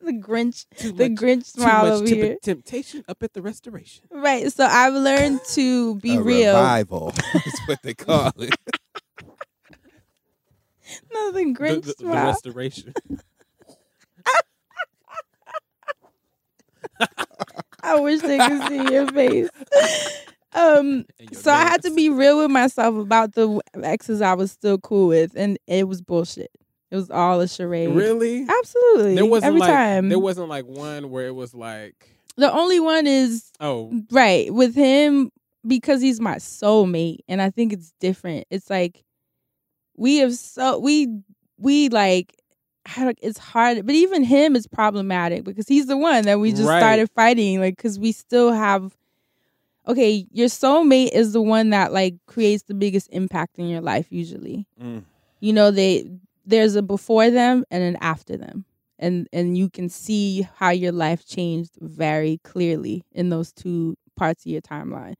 the 0.00 0.12
Grinch, 0.12 0.66
Too 0.76 0.92
the 0.92 1.08
much- 1.08 1.18
Grinch 1.18 1.52
too 1.54 1.62
smile 1.62 1.84
much 1.84 1.92
over 1.94 2.06
temp- 2.06 2.20
here. 2.22 2.36
temptation 2.42 3.04
up 3.08 3.22
at 3.22 3.32
the 3.32 3.42
restoration. 3.42 4.04
Right. 4.10 4.52
So 4.52 4.64
I've 4.64 4.94
learned 4.94 5.40
to 5.54 5.96
be 5.96 6.16
a 6.16 6.22
real. 6.22 6.54
revival 6.54 7.12
is 7.34 7.60
what 7.66 7.82
they 7.82 7.94
call 7.94 8.30
it. 8.38 8.54
No, 11.12 11.32
the 11.32 11.44
The, 11.44 11.54
Grinch 11.54 11.82
the- 11.84 11.86
the 11.88 11.92
smile. 11.98 12.26
restoration. 12.26 12.94
I 17.82 18.00
wish 18.00 18.20
they 18.20 18.38
could 18.38 18.68
see 18.68 18.92
your 18.92 19.06
face. 19.12 19.48
Um, 20.52 21.04
your 21.18 21.40
so 21.40 21.52
I 21.52 21.58
had 21.64 21.82
to 21.82 21.94
be 21.94 22.08
real 22.10 22.38
with 22.38 22.50
myself 22.50 22.96
about 22.96 23.34
the 23.34 23.60
exes 23.82 24.22
I 24.22 24.34
was 24.34 24.50
still 24.50 24.78
cool 24.78 25.08
with, 25.08 25.32
and 25.36 25.58
it 25.66 25.86
was 25.86 26.00
bullshit. 26.02 26.50
It 26.90 26.96
was 26.96 27.10
all 27.10 27.40
a 27.40 27.48
charade. 27.48 27.90
Really? 27.90 28.46
Absolutely. 28.48 29.14
There 29.16 29.26
wasn't 29.26 29.48
Every 29.48 29.60
like 29.60 29.70
time. 29.70 30.08
there 30.08 30.18
wasn't 30.18 30.48
like 30.48 30.64
one 30.66 31.10
where 31.10 31.26
it 31.26 31.34
was 31.34 31.54
like, 31.54 31.94
the 32.36 32.50
only 32.50 32.80
one 32.80 33.06
is 33.06 33.50
oh, 33.60 33.92
right 34.10 34.52
with 34.52 34.74
him 34.74 35.30
because 35.66 36.00
he's 36.00 36.20
my 36.20 36.36
soulmate, 36.36 37.18
and 37.28 37.42
I 37.42 37.50
think 37.50 37.72
it's 37.72 37.92
different. 38.00 38.46
It's 38.50 38.70
like 38.70 39.04
we 39.96 40.16
have 40.18 40.34
so 40.34 40.78
we 40.78 41.08
we 41.58 41.88
like 41.88 42.36
it's 43.20 43.38
hard, 43.38 43.84
but 43.84 43.94
even 43.94 44.22
him 44.22 44.54
is 44.54 44.66
problematic 44.66 45.42
because 45.44 45.66
he's 45.66 45.86
the 45.86 45.96
one 45.96 46.24
that 46.26 46.38
we 46.38 46.50
just 46.52 46.68
Right. 46.68 46.80
started 46.80 47.10
fighting, 47.16 47.60
like 47.60 47.76
because 47.76 47.98
we 47.98 48.12
still 48.12 48.52
have. 48.52 48.96
Okay, 49.88 50.26
your 50.32 50.48
soulmate 50.48 51.12
is 51.12 51.32
the 51.32 51.40
one 51.42 51.70
that 51.70 51.92
like 51.92 52.14
creates 52.26 52.64
the 52.64 52.74
biggest 52.74 53.08
impact 53.12 53.58
in 53.58 53.68
your 53.68 53.80
life. 53.80 54.06
Usually, 54.10 54.66
mm, 54.80 55.04
you 55.40 55.52
know 55.52 55.70
they 55.70 56.08
there's 56.44 56.76
a 56.76 56.82
before 56.82 57.30
them 57.30 57.64
and 57.70 57.82
an 57.82 57.96
after 58.00 58.36
them 58.36 58.64
and 58.98 59.28
and 59.32 59.56
you 59.58 59.68
can 59.68 59.88
see 59.88 60.42
how 60.56 60.70
your 60.70 60.92
life 60.92 61.26
changed 61.26 61.72
very 61.80 62.38
clearly 62.44 63.04
in 63.12 63.28
those 63.30 63.52
two 63.52 63.96
parts 64.16 64.46
of 64.46 64.52
your 64.52 64.60
timeline 64.60 65.14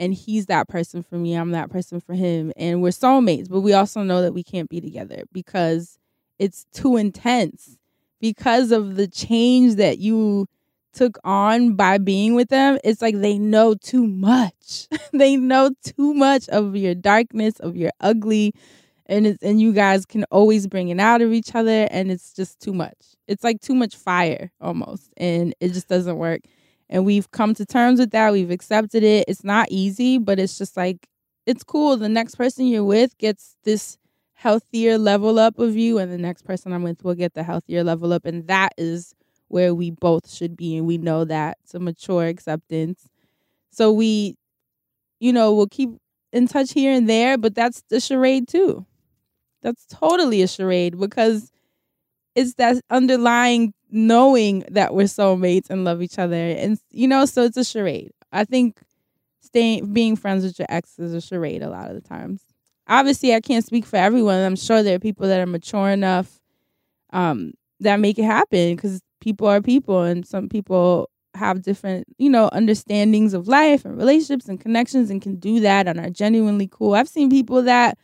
and 0.00 0.14
he's 0.14 0.46
that 0.46 0.68
person 0.68 1.02
for 1.04 1.16
me 1.16 1.34
i'm 1.34 1.52
that 1.52 1.70
person 1.70 2.00
for 2.00 2.14
him 2.14 2.52
and 2.56 2.82
we're 2.82 2.90
soulmates 2.90 3.48
but 3.50 3.60
we 3.62 3.74
also 3.74 4.02
know 4.02 4.22
that 4.22 4.34
we 4.34 4.44
can't 4.44 4.70
be 4.70 4.80
together 4.80 5.24
because 5.32 5.98
it's 6.40 6.66
too 6.72 6.96
intense 6.96 7.78
because 8.20 8.72
of 8.72 8.96
the 8.96 9.08
change 9.08 9.76
that 9.76 9.98
you 9.98 10.48
took 10.92 11.18
on 11.24 11.74
by 11.74 11.98
being 11.98 12.34
with 12.34 12.48
them. 12.48 12.78
It's 12.82 13.00
like 13.00 13.16
they 13.20 13.38
know 13.38 13.74
too 13.74 14.06
much. 14.06 14.88
They 15.12 15.36
know 15.36 15.70
too 15.84 16.14
much 16.14 16.48
of 16.50 16.76
your 16.76 16.94
darkness 16.94 17.58
of 17.60 17.76
your 17.76 17.90
ugly 18.00 18.54
and 19.06 19.26
it's 19.26 19.42
and 19.42 19.60
you 19.60 19.72
guys 19.72 20.06
can 20.06 20.24
always 20.30 20.66
bring 20.68 20.88
it 20.88 21.00
out 21.00 21.20
of 21.22 21.32
each 21.32 21.54
other 21.54 21.88
and 21.90 22.10
it's 22.10 22.32
just 22.32 22.60
too 22.60 22.72
much. 22.72 22.96
It's 23.28 23.44
like 23.44 23.60
too 23.60 23.74
much 23.74 23.96
fire 23.96 24.52
almost 24.60 25.12
and 25.16 25.54
it 25.60 25.72
just 25.72 25.88
doesn't 25.88 26.16
work 26.16 26.42
and 26.90 27.06
we've 27.06 27.30
come 27.32 27.54
to 27.54 27.66
terms 27.66 28.00
with 28.00 28.12
that 28.12 28.32
we've 28.32 28.52
accepted 28.52 29.04
it. 29.04 29.26
It's 29.28 29.44
not 29.44 29.68
easy 29.70 30.18
but 30.18 30.40
it's 30.40 30.58
just 30.58 30.76
like 30.78 31.08
it's 31.46 31.64
cool. 31.64 31.96
The 31.98 32.10
next 32.10 32.36
person 32.36 32.66
you're 32.66 32.84
with 32.84 33.18
gets 33.18 33.56
this 33.64 33.98
healthier 34.34 34.98
level 34.98 35.38
up 35.38 35.58
of 35.60 35.76
you 35.76 35.98
and 35.98 36.12
the 36.12 36.18
next 36.18 36.44
person 36.46 36.72
i'm 36.72 36.82
with 36.82 37.04
will 37.04 37.14
get 37.14 37.34
the 37.34 37.42
healthier 37.42 37.84
level 37.84 38.12
up 38.12 38.24
and 38.26 38.46
that 38.48 38.72
is 38.78 39.14
where 39.48 39.74
we 39.74 39.90
both 39.90 40.30
should 40.30 40.56
be 40.56 40.76
and 40.78 40.86
we 40.86 40.98
know 40.98 41.24
that. 41.24 41.58
It's 41.64 41.74
a 41.74 41.80
mature 41.80 42.26
acceptance. 42.26 43.08
So 43.70 43.92
we 43.92 44.36
you 45.20 45.32
know 45.32 45.54
we'll 45.54 45.68
keep 45.68 45.90
in 46.32 46.48
touch 46.48 46.72
here 46.72 46.92
and 46.92 47.08
there 47.08 47.38
but 47.38 47.54
that's 47.54 47.82
the 47.90 48.00
charade 48.00 48.48
too. 48.48 48.86
That's 49.62 49.86
totally 49.86 50.42
a 50.42 50.48
charade 50.48 50.98
because 50.98 51.52
it's 52.34 52.54
that 52.54 52.82
underlying 52.90 53.74
knowing 53.92 54.64
that 54.70 54.94
we're 54.94 55.04
soulmates 55.04 55.70
and 55.70 55.84
love 55.84 56.02
each 56.02 56.18
other. 56.18 56.34
And 56.36 56.78
you 56.90 57.08
know 57.08 57.24
so 57.26 57.44
it's 57.44 57.56
a 57.56 57.64
charade. 57.64 58.12
I 58.32 58.44
think 58.44 58.80
staying 59.40 59.92
being 59.92 60.16
friends 60.16 60.44
with 60.44 60.58
your 60.58 60.66
ex 60.68 60.98
is 60.98 61.14
a 61.14 61.20
charade 61.20 61.62
a 61.62 61.70
lot 61.70 61.88
of 61.90 61.94
the 61.94 62.08
times. 62.08 62.42
Obviously 62.88 63.34
i 63.34 63.40
can't 63.40 63.64
speak 63.64 63.86
for 63.86 63.96
everyone 63.96 64.44
i'm 64.44 64.56
sure 64.56 64.82
there 64.82 64.96
are 64.96 65.00
people 65.00 65.28
that 65.28 65.40
are 65.40 65.46
mature 65.46 65.90
enough 65.90 66.40
um 67.12 67.52
that 67.80 68.00
make 68.00 68.18
it 68.18 68.24
happen 68.24 68.76
because 68.76 69.00
people 69.20 69.46
are 69.46 69.60
people 69.60 70.02
and 70.02 70.26
some 70.26 70.48
people 70.48 71.08
have 71.34 71.62
different 71.62 72.06
you 72.18 72.28
know 72.28 72.48
understandings 72.52 73.34
of 73.34 73.48
life 73.48 73.84
and 73.84 73.96
relationships 73.96 74.48
and 74.48 74.60
connections 74.60 75.10
and 75.10 75.22
can 75.22 75.36
do 75.36 75.60
that 75.60 75.86
and 75.88 76.00
are 76.00 76.10
genuinely 76.10 76.68
cool. 76.70 76.94
I've 76.94 77.08
seen 77.08 77.30
people 77.30 77.62
that 77.62 77.98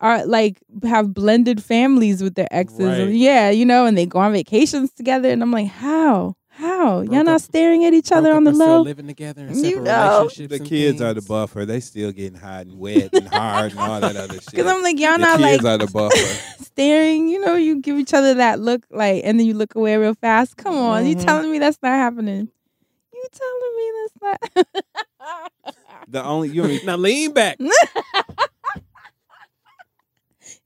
are 0.00 0.24
like 0.26 0.58
have 0.84 1.14
blended 1.14 1.62
families 1.62 2.22
with 2.22 2.34
their 2.34 2.48
exes. 2.50 2.78
Right. 3.06 3.08
Yeah, 3.14 3.50
you 3.50 3.64
know, 3.64 3.86
and 3.86 3.96
they 3.96 4.06
go 4.06 4.18
on 4.18 4.32
vacations 4.32 4.92
together. 4.92 5.28
And 5.30 5.42
I'm 5.42 5.50
like, 5.52 5.68
how? 5.68 6.36
How? 6.56 6.98
Y'all 7.00 7.06
Broke 7.06 7.24
not 7.26 7.34
up- 7.36 7.40
staring 7.42 7.84
at 7.84 7.92
each 7.94 8.12
other 8.12 8.32
on 8.32 8.44
the 8.44 8.50
up 8.50 8.54
and 8.54 8.56
still 8.62 8.76
low? 8.76 8.82
living 8.82 9.06
together 9.08 9.44
in 9.46 9.64
You 9.64 9.80
know. 9.80 10.18
relationships. 10.20 10.50
The 10.50 10.56
and 10.56 10.66
kids 10.66 11.00
are 11.00 11.12
the 11.12 11.22
buffer. 11.22 11.64
They 11.64 11.80
still 11.80 12.12
getting 12.12 12.38
hot 12.38 12.66
and 12.66 12.78
wet 12.78 13.10
and 13.12 13.26
hard 13.26 13.72
and 13.72 13.80
all 13.80 14.00
that 14.00 14.14
other 14.14 14.34
shit. 14.40 14.50
Because 14.52 14.66
I'm 14.68 14.80
like, 14.82 14.98
y'all 15.00 15.14
the 15.14 15.18
not 15.18 15.38
kids 15.40 15.64
like 15.64 15.80
are 15.80 15.84
the 15.84 15.90
buffer. 15.92 16.16
staring. 16.62 17.28
You 17.28 17.40
know, 17.44 17.56
you 17.56 17.80
give 17.80 17.96
each 17.98 18.14
other 18.14 18.34
that 18.34 18.60
look, 18.60 18.84
like, 18.90 19.22
and 19.24 19.40
then 19.40 19.46
you 19.46 19.54
look 19.54 19.74
away 19.74 19.96
real 19.96 20.14
fast. 20.14 20.56
Come 20.56 20.76
on, 20.76 21.06
you 21.06 21.16
Mhm. 21.16 21.24
telling 21.24 21.50
me 21.50 21.58
that's 21.58 21.78
not 21.82 21.90
happening? 21.92 22.48
You 23.12 23.24
telling 23.32 23.76
me 23.76 23.92
that's 24.00 24.40
not? 24.62 24.66
The 26.06 26.22
only 26.22 26.50
you 26.50 26.62
know, 26.62 26.78
Now 26.84 26.96
lean 26.96 27.32
back. 27.32 27.56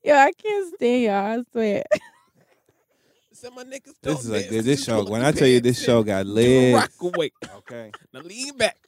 Yo, 0.08 0.14
I 0.14 0.32
can't 0.32 0.74
stand 0.74 1.02
y'all. 1.02 1.12
I 1.12 1.42
swear. 1.52 1.84
Some 3.34 3.58
of 3.58 3.66
my 3.68 3.76
niggas 3.76 3.92
this 4.00 4.20
is 4.20 4.30
like 4.30 4.50
miss. 4.50 4.64
this, 4.64 4.84
show. 4.84 5.04
When 5.04 5.22
I 5.22 5.32
tell 5.32 5.46
you 5.46 5.60
this 5.60 5.82
show 5.82 6.02
got 6.02 6.24
legs, 6.40 6.74
Rock 6.74 7.14
away. 7.14 7.30
okay. 7.56 7.92
Now 8.14 8.20
lean 8.20 8.56
back. 8.56 8.78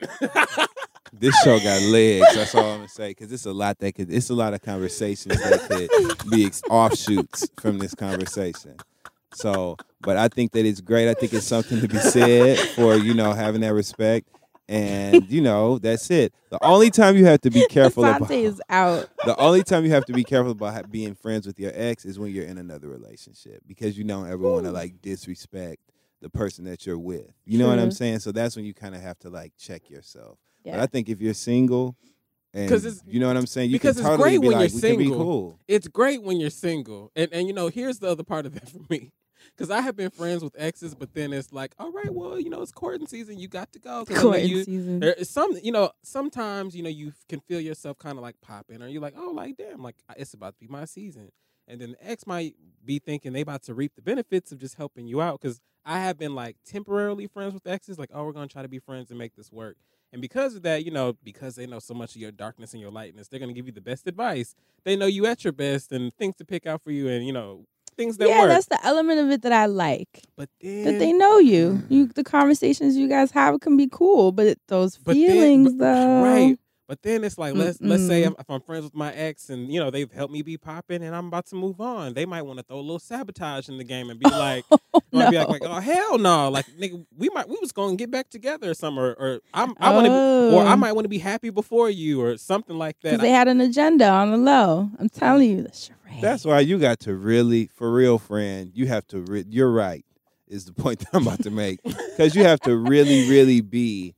This 1.10 1.34
show 1.42 1.58
got 1.58 1.80
legs. 1.82 2.26
That's 2.34 2.54
all 2.54 2.64
I'm 2.70 2.76
gonna 2.76 2.88
say. 2.88 3.08
Because 3.08 3.32
it's 3.32 3.46
a 3.46 3.52
lot 3.52 3.78
that 3.78 3.94
could. 3.94 4.12
It's 4.12 4.28
a 4.28 4.34
lot 4.34 4.52
of 4.52 4.60
conversations 4.60 5.42
that 5.42 5.60
could 5.68 6.30
be 6.30 6.44
ex- 6.44 6.62
offshoots 6.68 7.48
from 7.58 7.78
this 7.78 7.94
conversation. 7.94 8.76
So, 9.34 9.78
but 10.02 10.18
I 10.18 10.28
think 10.28 10.52
that 10.52 10.66
it's 10.66 10.82
great. 10.82 11.08
I 11.08 11.14
think 11.14 11.32
it's 11.32 11.46
something 11.46 11.80
to 11.80 11.88
be 11.88 11.96
said 11.96 12.58
for 12.58 12.94
you 12.94 13.14
know 13.14 13.32
having 13.32 13.62
that 13.62 13.72
respect, 13.72 14.28
and 14.68 15.30
you 15.30 15.40
know 15.40 15.78
that's 15.78 16.10
it. 16.10 16.32
The 16.50 16.62
only 16.64 16.90
time 16.90 17.16
you 17.16 17.24
have 17.26 17.40
to 17.42 17.50
be 17.50 17.66
careful 17.66 18.04
about 18.04 18.30
is 18.30 18.60
out. 18.68 19.08
the 19.24 19.36
only 19.38 19.62
time 19.62 19.84
you 19.84 19.90
have 19.92 20.04
to 20.06 20.12
be 20.12 20.24
careful 20.24 20.52
about 20.52 20.90
being 20.90 21.14
friends 21.14 21.46
with 21.46 21.58
your 21.58 21.72
ex 21.74 22.04
is 22.04 22.18
when 22.18 22.32
you're 22.32 22.44
in 22.44 22.58
another 22.58 22.88
relationship 22.88 23.62
because 23.66 23.96
you 23.96 24.04
don't 24.04 24.26
ever 24.28 24.38
want 24.48 24.64
to 24.64 24.70
like 24.72 25.00
disrespect 25.00 25.80
the 26.20 26.28
person 26.28 26.64
that 26.64 26.84
you're 26.86 26.98
with. 26.98 27.32
You 27.44 27.58
know 27.58 27.68
what 27.68 27.78
I'm 27.78 27.90
saying? 27.92 28.18
So 28.20 28.32
that's 28.32 28.56
when 28.56 28.64
you 28.64 28.74
kind 28.74 28.94
of 28.94 29.00
have 29.00 29.18
to 29.20 29.30
like 29.30 29.52
check 29.58 29.88
yourself. 29.90 30.38
But 30.64 30.80
I 30.80 30.86
think 30.86 31.08
if 31.08 31.20
you're 31.20 31.32
single, 31.34 31.96
and 32.52 32.68
'Cause 32.68 32.84
it's- 32.84 33.02
you 33.06 33.20
know 33.20 33.28
what 33.28 33.36
I'm 33.36 33.46
saying, 33.46 33.70
you 33.70 33.76
because 33.76 33.96
can 33.96 34.00
it's 34.00 34.08
totally 34.08 34.30
great 34.32 34.40
be 34.42 34.48
when 34.48 34.56
like, 34.58 34.70
you're 34.72 34.76
we 34.76 34.88
can 34.88 34.98
be 34.98 35.04
single. 35.04 35.24
cool. 35.24 35.60
It's 35.68 35.88
great 35.88 36.22
when 36.22 36.40
you're 36.40 36.50
single, 36.50 37.10
and 37.16 37.28
and 37.32 37.46
you 37.46 37.52
know 37.54 37.68
here's 37.68 37.98
the 38.00 38.08
other 38.08 38.24
part 38.24 38.46
of 38.46 38.54
that 38.54 38.68
for 38.70 38.80
me, 38.90 39.12
because 39.56 39.70
I 39.70 39.80
have 39.80 39.96
been 39.96 40.10
friends 40.10 40.42
with 40.42 40.54
exes, 40.58 40.94
but 40.94 41.14
then 41.14 41.32
it's 41.32 41.52
like, 41.52 41.74
all 41.78 41.90
right, 41.92 42.12
well, 42.12 42.38
you 42.38 42.50
know, 42.50 42.62
it's 42.62 42.72
courting 42.72 43.06
season, 43.06 43.38
you 43.38 43.48
got 43.48 43.72
to 43.72 43.78
go. 43.78 44.04
Courting 44.04 44.48
you- 44.48 44.64
season. 44.64 45.00
There 45.00 45.14
some, 45.24 45.56
you 45.62 45.72
know, 45.72 45.90
sometimes 46.02 46.74
you 46.76 46.82
know 46.82 46.88
you 46.88 47.12
can 47.28 47.40
feel 47.40 47.60
yourself 47.60 47.98
kind 47.98 48.18
of 48.18 48.22
like 48.22 48.40
popping, 48.40 48.82
or 48.82 48.88
you're 48.88 49.02
like, 49.02 49.14
oh, 49.16 49.30
like 49.30 49.56
damn, 49.56 49.82
like 49.82 49.96
it's 50.16 50.34
about 50.34 50.54
to 50.54 50.60
be 50.60 50.68
my 50.68 50.84
season, 50.84 51.30
and 51.66 51.80
then 51.80 51.92
the 51.92 52.10
ex 52.10 52.26
might 52.26 52.54
be 52.84 52.98
thinking 52.98 53.32
they 53.32 53.40
about 53.42 53.62
to 53.64 53.74
reap 53.74 53.94
the 53.96 54.02
benefits 54.02 54.52
of 54.52 54.58
just 54.58 54.76
helping 54.76 55.06
you 55.06 55.20
out. 55.20 55.40
Because 55.40 55.60
I 55.84 56.00
have 56.00 56.18
been 56.18 56.34
like 56.34 56.56
temporarily 56.66 57.26
friends 57.26 57.54
with 57.54 57.66
exes, 57.66 57.98
like, 57.98 58.10
oh, 58.12 58.24
we're 58.24 58.32
gonna 58.32 58.48
try 58.48 58.62
to 58.62 58.68
be 58.68 58.78
friends 58.78 59.10
and 59.10 59.18
make 59.18 59.34
this 59.36 59.50
work. 59.52 59.76
And 60.12 60.22
because 60.22 60.54
of 60.54 60.62
that, 60.62 60.86
you 60.86 60.90
know, 60.90 61.14
because 61.22 61.54
they 61.56 61.66
know 61.66 61.78
so 61.80 61.92
much 61.92 62.14
of 62.14 62.20
your 62.22 62.30
darkness 62.30 62.72
and 62.72 62.80
your 62.80 62.90
lightness, 62.90 63.28
they're 63.28 63.40
gonna 63.40 63.52
give 63.52 63.66
you 63.66 63.72
the 63.72 63.80
best 63.80 64.06
advice. 64.06 64.54
They 64.84 64.96
know 64.96 65.06
you 65.06 65.26
at 65.26 65.44
your 65.44 65.52
best 65.52 65.92
and 65.92 66.12
things 66.14 66.36
to 66.36 66.44
pick 66.46 66.66
out 66.66 66.82
for 66.82 66.90
you, 66.90 67.08
and 67.08 67.26
you 67.26 67.32
know, 67.32 67.66
things 67.98 68.16
that 68.18 68.28
yeah, 68.28 68.40
work. 68.40 68.48
that's 68.48 68.66
the 68.68 68.80
element 68.86 69.18
of 69.20 69.30
it 69.30 69.42
that 69.42 69.52
I 69.52 69.66
like. 69.66 70.22
but 70.36 70.48
then 70.62 70.84
That 70.84 70.98
they 70.98 71.12
know 71.12 71.36
you. 71.38 71.82
You 71.90 72.06
mm. 72.06 72.14
the 72.14 72.24
conversations 72.24 72.96
you 72.96 73.08
guys 73.08 73.30
have 73.32 73.60
can 73.60 73.76
be 73.76 73.88
cool, 73.90 74.32
but 74.32 74.56
those 74.68 74.96
But 74.96 75.14
then- 75.16 75.26
feelings 75.26 75.74
but- 75.74 75.84
though. 75.84 76.22
right. 76.22 76.58
But 76.88 77.02
then 77.02 77.22
it's 77.22 77.36
like 77.36 77.54
let's 77.54 77.82
let's 77.82 78.06
say 78.06 78.22
if, 78.22 78.32
if 78.38 78.48
I'm 78.48 78.62
friends 78.62 78.84
with 78.84 78.94
my 78.94 79.12
ex 79.12 79.50
and 79.50 79.70
you 79.70 79.78
know 79.78 79.90
they've 79.90 80.10
helped 80.10 80.32
me 80.32 80.40
be 80.40 80.56
popping 80.56 81.02
and 81.02 81.14
I'm 81.14 81.26
about 81.26 81.44
to 81.48 81.54
move 81.54 81.82
on, 81.82 82.14
they 82.14 82.24
might 82.24 82.40
want 82.40 82.58
to 82.60 82.62
throw 82.62 82.78
a 82.78 82.80
little 82.80 82.98
sabotage 82.98 83.68
in 83.68 83.76
the 83.76 83.84
game 83.84 84.08
and 84.08 84.18
be 84.18 84.26
like, 84.26 84.64
oh, 84.70 84.78
might 85.12 85.30
be 85.30 85.36
like, 85.36 85.48
like, 85.48 85.62
oh 85.66 85.80
hell 85.80 86.16
no, 86.16 86.48
like 86.48 86.64
nigga, 86.80 87.04
we 87.14 87.28
might 87.28 87.46
we 87.46 87.58
was 87.60 87.72
going 87.72 87.90
to 87.98 88.02
get 88.02 88.10
back 88.10 88.30
together 88.30 88.70
or 88.70 88.74
something, 88.74 89.02
or, 89.04 89.12
or 89.18 89.40
I'm 89.52 89.74
I 89.78 89.94
want 89.94 90.06
to, 90.06 90.12
or 90.56 90.62
I 90.62 90.72
Oh. 90.72 90.76
might 90.76 90.92
want 90.92 91.04
to 91.04 91.10
be 91.10 91.18
happy 91.18 91.50
before 91.50 91.90
you 91.90 92.22
or 92.22 92.38
something 92.38 92.78
like 92.78 92.96
that. 93.02 93.10
Because 93.10 93.20
they 93.22 93.32
had 93.32 93.48
an 93.48 93.60
agenda 93.60 94.08
on 94.08 94.30
the 94.30 94.38
low. 94.38 94.88
I'm 94.98 95.10
telling 95.10 95.50
you, 95.50 95.62
the 95.64 95.72
charade. 95.74 96.22
That's 96.22 96.46
why 96.46 96.60
you 96.60 96.78
got 96.78 97.00
to 97.00 97.14
really, 97.14 97.66
for 97.66 97.92
real, 97.92 98.18
friend. 98.18 98.70
You 98.74 98.86
have 98.86 99.06
to. 99.08 99.20
Re- 99.20 99.44
you're 99.46 99.70
right. 99.70 100.06
Is 100.46 100.64
the 100.64 100.72
point 100.82 101.00
that 101.00 101.08
I'm 101.12 101.26
about 101.26 101.42
to 101.42 101.50
make 101.50 101.82
because 101.82 102.34
you 102.34 102.44
have 102.44 102.60
to 102.60 102.74
really, 102.74 103.28
really 103.28 103.60
be 103.60 104.14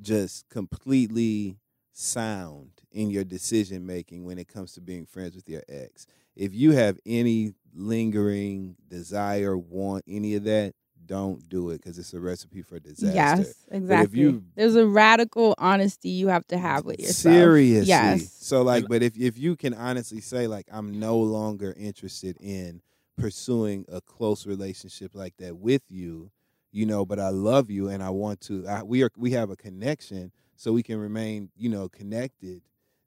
just 0.00 0.48
completely 0.50 1.56
sound 1.94 2.70
in 2.92 3.10
your 3.10 3.24
decision 3.24 3.86
making 3.86 4.24
when 4.24 4.38
it 4.38 4.48
comes 4.48 4.72
to 4.72 4.80
being 4.80 5.06
friends 5.06 5.34
with 5.34 5.48
your 5.48 5.62
ex. 5.68 6.06
If 6.36 6.54
you 6.54 6.72
have 6.72 6.98
any 7.06 7.54
lingering 7.74 8.76
desire, 8.88 9.56
want 9.56 10.04
any 10.08 10.34
of 10.34 10.44
that, 10.44 10.74
don't 11.06 11.48
do 11.48 11.70
it 11.70 11.78
because 11.82 11.98
it's 11.98 12.14
a 12.14 12.20
recipe 12.20 12.62
for 12.62 12.78
disaster. 12.78 13.14
Yes, 13.14 13.54
But 13.68 13.76
exactly. 13.76 14.04
if 14.06 14.14
you 14.16 14.44
There's 14.54 14.74
a 14.74 14.86
radical 14.86 15.54
honesty 15.58 16.08
you 16.10 16.28
have 16.28 16.46
to 16.48 16.58
have 16.58 16.84
with 16.84 16.98
yourself. 16.98 17.34
Seriously. 17.34 17.88
Yes. 17.88 18.32
So 18.32 18.62
like, 18.62 18.88
but 18.88 19.02
if 19.02 19.16
if 19.16 19.38
you 19.38 19.56
can 19.56 19.74
honestly 19.74 20.20
say 20.20 20.46
like 20.46 20.66
I'm 20.72 20.98
no 20.98 21.18
longer 21.18 21.74
interested 21.78 22.36
in 22.40 22.80
pursuing 23.16 23.84
a 23.88 24.00
close 24.00 24.46
relationship 24.46 25.14
like 25.14 25.36
that 25.38 25.56
with 25.56 25.82
you, 25.88 26.30
you 26.72 26.86
know, 26.86 27.04
but 27.04 27.20
I 27.20 27.28
love 27.28 27.70
you 27.70 27.88
and 27.88 28.02
I 28.02 28.10
want 28.10 28.40
to 28.42 28.66
I, 28.66 28.82
we 28.82 29.02
are 29.02 29.10
we 29.16 29.32
have 29.32 29.50
a 29.50 29.56
connection 29.56 30.32
so 30.56 30.72
we 30.72 30.82
can 30.82 30.98
remain, 30.98 31.50
you 31.56 31.68
know, 31.68 31.88
connected, 31.88 32.62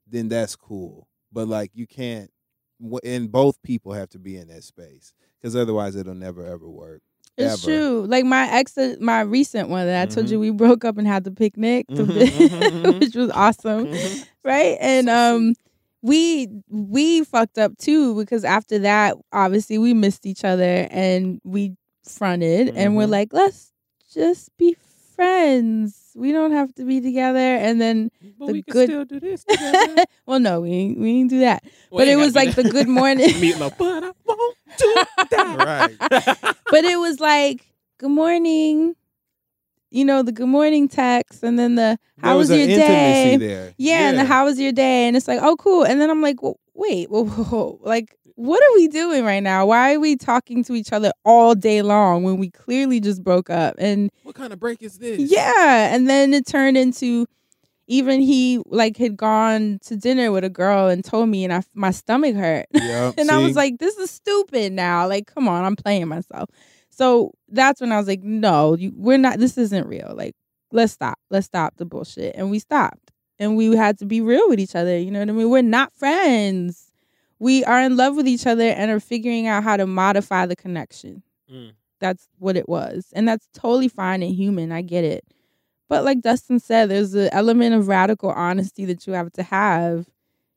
then 0.06 0.28
that's 0.28 0.56
cool. 0.56 1.08
But 1.32 1.48
like 1.48 1.70
you 1.74 1.86
can't 1.86 2.30
and 3.04 3.30
both 3.30 3.60
people 3.62 3.92
have 3.92 4.08
to 4.10 4.18
be 4.18 4.36
in 4.36 4.48
that 4.48 4.62
space 4.62 5.12
cuz 5.42 5.56
otherwise 5.56 5.96
it'll 5.96 6.14
never 6.14 6.44
ever 6.44 6.68
work. 6.68 7.02
It's 7.36 7.54
Ever. 7.54 7.64
true. 7.64 8.06
Like 8.06 8.24
my 8.24 8.48
ex, 8.50 8.76
uh, 8.76 8.96
my 9.00 9.20
recent 9.20 9.68
one 9.68 9.86
that 9.86 10.02
I 10.02 10.06
told 10.06 10.26
Mm-hmm. 10.26 10.32
you 10.32 10.40
we 10.40 10.50
broke 10.50 10.84
up 10.84 10.98
and 10.98 11.06
had 11.06 11.24
the 11.24 11.30
picnic, 11.30 11.86
the 11.94 12.04
Mhm, 12.04 12.12
bit- 12.14 12.32
mhm, 12.50 12.82
mhm. 12.82 13.00
which 13.00 13.14
was 13.14 13.30
awesome, 13.30 13.88
right? 14.44 14.76
And 14.80 15.08
um, 15.08 15.54
we 16.02 16.48
we 16.68 17.24
fucked 17.24 17.58
up 17.58 17.76
too 17.78 18.14
because 18.16 18.44
after 18.44 18.78
that, 18.80 19.16
obviously 19.32 19.78
we 19.78 19.94
missed 19.94 20.26
each 20.26 20.44
other 20.44 20.86
and 20.90 21.40
we 21.44 21.76
fronted 22.04 22.72
and 22.74 22.96
we're 22.96 23.06
Mhm. 23.06 23.10
like, 23.10 23.32
let's 23.32 23.72
just 24.12 24.56
be 24.56 24.76
friends. 25.14 26.07
We 26.18 26.32
don't 26.32 26.52
have 26.52 26.74
to 26.74 26.84
be 26.84 27.00
together. 27.00 27.38
And 27.38 27.80
then 27.80 28.10
but 28.38 28.46
the 28.46 28.52
we 28.52 28.62
good- 28.62 28.88
still 28.88 29.04
do 29.04 29.20
this. 29.20 29.44
Together. 29.44 30.04
well, 30.26 30.40
no, 30.40 30.60
we 30.60 30.70
ain't- 30.70 30.98
we 30.98 31.12
didn't 31.18 31.30
do 31.30 31.40
that. 31.40 31.62
Well, 31.90 32.00
but 32.04 32.08
it 32.08 32.16
was 32.16 32.34
like 32.34 32.54
that. 32.54 32.62
the 32.64 32.70
good 32.70 32.88
morning. 32.88 33.28
Meatloaf, 33.42 33.78
but 33.78 34.04
I 34.04 34.12
won't 34.26 34.56
do 34.78 34.94
that. 35.30 35.88
Right. 36.00 36.54
but 36.70 36.84
it 36.84 36.98
was 36.98 37.20
like 37.20 37.66
good 37.98 38.10
morning 38.10 38.94
you 39.90 40.04
know 40.04 40.22
the 40.22 40.30
good 40.32 40.46
morning 40.46 40.86
text 40.86 41.42
and 41.42 41.58
then 41.58 41.74
the 41.74 41.98
how 42.20 42.36
was, 42.36 42.50
was 42.50 42.58
your 42.58 42.66
day 42.68 43.32
intimacy 43.32 43.36
there. 43.48 43.74
yeah, 43.78 44.10
and 44.10 44.18
the 44.18 44.24
how 44.24 44.44
was 44.44 44.60
your 44.60 44.70
day 44.70 45.08
and 45.08 45.16
it's 45.16 45.26
like 45.26 45.40
oh 45.42 45.56
cool 45.56 45.82
and 45.82 45.98
then 46.00 46.10
i'm 46.10 46.20
like 46.20 46.42
well, 46.42 46.60
wait 46.74 47.10
whoa, 47.10 47.24
whoa, 47.24 47.44
whoa. 47.44 47.80
like 47.82 48.14
what 48.38 48.62
are 48.62 48.74
we 48.76 48.86
doing 48.86 49.24
right 49.24 49.42
now 49.42 49.66
why 49.66 49.94
are 49.94 49.98
we 50.00 50.14
talking 50.14 50.62
to 50.62 50.74
each 50.74 50.92
other 50.92 51.10
all 51.24 51.56
day 51.56 51.82
long 51.82 52.22
when 52.22 52.36
we 52.38 52.50
clearly 52.50 53.00
just 53.00 53.22
broke 53.24 53.50
up 53.50 53.74
and 53.78 54.10
What 54.22 54.36
kind 54.36 54.52
of 54.52 54.60
break 54.60 54.80
is 54.80 54.98
this? 54.98 55.18
yeah 55.30 55.92
and 55.94 56.08
then 56.08 56.32
it 56.32 56.46
turned 56.46 56.76
into 56.76 57.26
even 57.88 58.20
he 58.20 58.60
like 58.66 58.96
had 58.96 59.16
gone 59.16 59.78
to 59.86 59.96
dinner 59.96 60.30
with 60.30 60.44
a 60.44 60.50
girl 60.50 60.86
and 60.88 61.02
told 61.04 61.28
me 61.28 61.42
and 61.44 61.52
I, 61.52 61.62
my 61.74 61.90
stomach 61.90 62.36
hurt 62.36 62.66
Yep, 62.74 63.14
and 63.18 63.30
I 63.30 63.38
was 63.38 63.56
like, 63.56 63.78
this 63.78 63.96
is 63.96 64.10
stupid 64.10 64.72
now. 64.72 65.08
Like, 65.08 65.26
come 65.26 65.48
on, 65.48 65.64
I'm 65.64 65.74
playing 65.74 66.06
myself. 66.08 66.50
So 66.90 67.32
that's 67.48 67.80
when 67.80 67.90
I 67.90 67.96
was 67.96 68.06
like, 68.06 68.22
no, 68.22 68.74
you, 68.76 68.92
we're 68.94 69.16
not, 69.18 69.38
this 69.38 69.56
isn't 69.56 69.86
real. 69.86 70.12
Like, 70.14 70.34
let's 70.70 70.92
stop. 70.92 71.18
Let's 71.30 71.46
stop 71.46 71.76
the 71.78 71.86
bullshit. 71.86 72.34
And 72.36 72.50
we 72.50 72.58
stopped. 72.58 73.10
And 73.38 73.56
we 73.56 73.74
had 73.76 73.98
to 74.00 74.04
be 74.04 74.20
real 74.20 74.48
with 74.48 74.58
each 74.60 74.74
other. 74.74 74.98
You 74.98 75.10
know 75.10 75.20
what 75.20 75.28
I 75.28 75.32
mean? 75.32 75.48
We're 75.48 75.62
not 75.62 75.92
friends. 75.94 76.87
We 77.38 77.64
are 77.64 77.80
in 77.80 77.96
love 77.96 78.16
with 78.16 78.26
each 78.26 78.46
other 78.46 78.64
and 78.64 78.90
are 78.90 79.00
figuring 79.00 79.46
out 79.46 79.62
how 79.62 79.76
to 79.76 79.86
modify 79.86 80.46
the 80.46 80.56
connection. 80.56 81.22
Mm. 81.52 81.72
That's 82.00 82.28
what 82.38 82.56
it 82.56 82.68
was. 82.68 83.12
And 83.14 83.26
that's 83.28 83.48
totally 83.52 83.88
fine 83.88 84.22
and 84.22 84.34
human. 84.34 84.72
I 84.72 84.82
get 84.82 85.04
it. 85.04 85.24
But 85.88 86.04
like 86.04 86.20
Dustin 86.20 86.60
said, 86.60 86.90
there's 86.90 87.14
an 87.14 87.30
element 87.32 87.74
of 87.74 87.88
radical 87.88 88.30
honesty 88.30 88.84
that 88.86 89.06
you 89.06 89.14
have 89.14 89.32
to 89.32 89.42
have, 89.42 90.06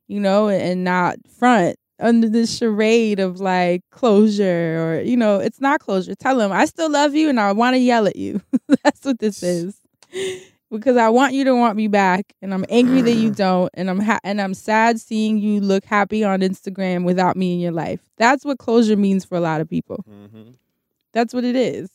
you 0.07 0.19
know, 0.19 0.49
and 0.49 0.83
not 0.83 1.17
front 1.27 1.77
under 1.99 2.27
this 2.27 2.57
charade 2.57 3.19
of 3.19 3.39
like 3.39 3.81
closure 3.91 4.77
or, 4.79 5.01
you 5.01 5.15
know, 5.15 5.39
it's 5.39 5.61
not 5.61 5.79
closure. 5.79 6.15
Tell 6.15 6.37
them, 6.37 6.51
I 6.51 6.65
still 6.65 6.91
love 6.91 7.15
you 7.15 7.29
and 7.29 7.39
I 7.39 7.51
want 7.53 7.75
to 7.75 7.79
yell 7.79 8.07
at 8.07 8.15
you. 8.15 8.41
That's 8.83 9.05
what 9.05 9.19
this 9.19 9.41
is. 9.41 9.77
Because 10.71 10.95
I 10.95 11.09
want 11.09 11.33
you 11.33 11.43
to 11.43 11.53
want 11.55 11.75
me 11.75 11.87
back, 11.87 12.33
and 12.41 12.53
I'm 12.53 12.65
angry 12.69 13.01
that 13.01 13.13
you 13.15 13.29
don't, 13.31 13.69
and 13.73 13.89
I'm 13.89 13.99
ha- 13.99 14.19
and 14.23 14.39
I'm 14.41 14.53
sad 14.53 15.01
seeing 15.01 15.37
you 15.37 15.59
look 15.59 15.83
happy 15.83 16.23
on 16.23 16.39
Instagram 16.39 17.03
without 17.03 17.35
me 17.35 17.53
in 17.53 17.59
your 17.59 17.73
life. 17.73 17.99
That's 18.17 18.45
what 18.45 18.57
closure 18.57 18.95
means 18.95 19.25
for 19.25 19.35
a 19.35 19.41
lot 19.41 19.59
of 19.59 19.69
people. 19.69 20.05
Mhm. 20.09 20.53
That's 21.13 21.33
what 21.33 21.43
it 21.43 21.57
is. 21.57 21.89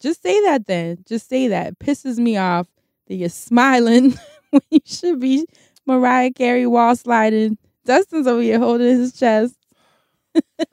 Just 0.00 0.22
say 0.22 0.40
that 0.44 0.66
then. 0.66 1.04
Just 1.06 1.28
say 1.28 1.48
that. 1.48 1.66
It 1.72 1.78
pisses 1.80 2.18
me 2.18 2.36
off 2.38 2.66
that 3.08 3.14
you're 3.16 3.28
smiling 3.28 4.14
when 4.50 4.62
you 4.70 4.80
should 4.86 5.20
be 5.20 5.46
Mariah 5.86 6.30
Carey 6.32 6.66
wall 6.66 6.96
sliding. 6.96 7.58
Dustin's 7.84 8.26
over 8.26 8.40
here 8.40 8.58
holding 8.58 8.86
his 8.86 9.12
chest. 9.12 9.54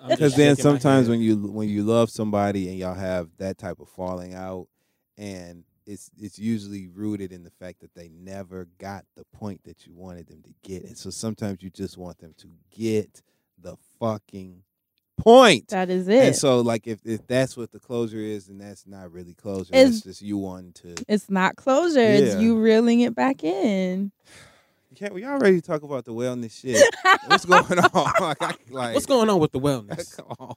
Because 0.07 0.35
then 0.35 0.55
sometimes 0.63 1.07
when 1.09 1.19
you 1.21 1.35
when 1.37 1.67
you 1.69 1.83
love 1.83 2.09
somebody 2.09 2.69
and 2.69 2.77
y'all 2.77 2.93
have 2.93 3.29
that 3.39 3.57
type 3.57 3.79
of 3.79 3.89
falling 3.89 4.33
out, 4.33 4.67
and 5.17 5.63
it's 5.85 6.09
it's 6.17 6.39
usually 6.39 6.87
rooted 6.87 7.31
in 7.31 7.43
the 7.43 7.51
fact 7.51 7.79
that 7.81 7.93
they 7.95 8.09
never 8.09 8.67
got 8.79 9.05
the 9.15 9.23
point 9.33 9.63
that 9.65 9.85
you 9.85 9.93
wanted 9.93 10.27
them 10.27 10.41
to 10.43 10.49
get, 10.67 10.83
and 10.85 10.97
so 10.97 11.09
sometimes 11.09 11.61
you 11.61 11.69
just 11.69 11.97
want 11.97 12.17
them 12.19 12.33
to 12.37 12.47
get 12.75 13.21
the 13.61 13.75
fucking 13.99 14.63
point. 15.17 15.69
That 15.69 15.89
is 15.89 16.07
it. 16.07 16.23
And 16.23 16.35
so, 16.35 16.59
like, 16.59 16.87
if, 16.87 16.99
if 17.05 17.25
that's 17.25 17.55
what 17.55 17.71
the 17.71 17.79
closure 17.79 18.17
is, 18.17 18.47
then 18.47 18.57
that's 18.57 18.85
not 18.85 19.11
really 19.11 19.33
closure. 19.33 19.73
It's- 19.73 19.95
It's 19.95 20.01
just 20.01 20.21
you 20.21 20.37
wanting 20.37 20.73
to. 20.73 20.95
It's 21.07 21.29
not 21.29 21.55
closure. 21.55 21.99
It's 22.01 22.35
you 22.35 22.57
reeling 22.59 22.99
it 23.01 23.15
back 23.15 23.43
in. 23.43 24.11
Can't 24.95 25.13
we 25.13 25.25
already 25.25 25.61
talk 25.61 25.83
about 25.83 26.05
the 26.05 26.13
wellness 26.13 26.59
shit? 26.61 26.81
What's 27.27 27.45
going 27.51 27.79
on? 27.79 28.11
like, 28.19 28.37
I- 28.41 28.55
like, 28.69 28.93
What's 28.93 29.05
going 29.05 29.29
on 29.29 29.39
with 29.39 29.51
the 29.51 29.59
wellness? 29.59 30.17
Come 30.17 30.27
on. 30.39 30.55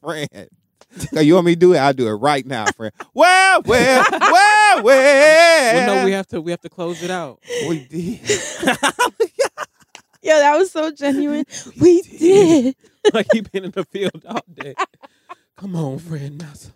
friend. 0.00 0.48
Okay, 0.96 1.22
you 1.22 1.34
want 1.34 1.46
me 1.46 1.54
to 1.54 1.58
do 1.58 1.74
it? 1.74 1.78
I'll 1.78 1.92
do 1.92 2.06
it 2.08 2.12
right 2.12 2.46
now, 2.46 2.66
friend. 2.66 2.92
Well, 3.14 3.62
well, 3.64 4.04
well, 4.10 4.82
well. 4.82 4.84
well, 4.84 5.96
no, 5.96 6.04
we 6.04 6.12
have 6.12 6.26
to 6.28 6.40
we 6.40 6.50
have 6.50 6.60
to 6.62 6.68
close 6.68 7.02
it 7.02 7.10
out. 7.10 7.40
We 7.68 7.84
did. 7.84 8.20
Yo, 10.22 10.38
that 10.38 10.56
was 10.56 10.70
so 10.70 10.90
genuine. 10.90 11.44
We 11.80 12.02
did. 12.02 12.76
like 13.12 13.26
he 13.32 13.42
been 13.42 13.64
in 13.64 13.70
the 13.72 13.84
field 13.84 14.24
all 14.26 14.40
day. 14.52 14.74
Come 15.56 15.76
on, 15.76 15.98
friend. 15.98 16.38
Nas, 16.38 16.72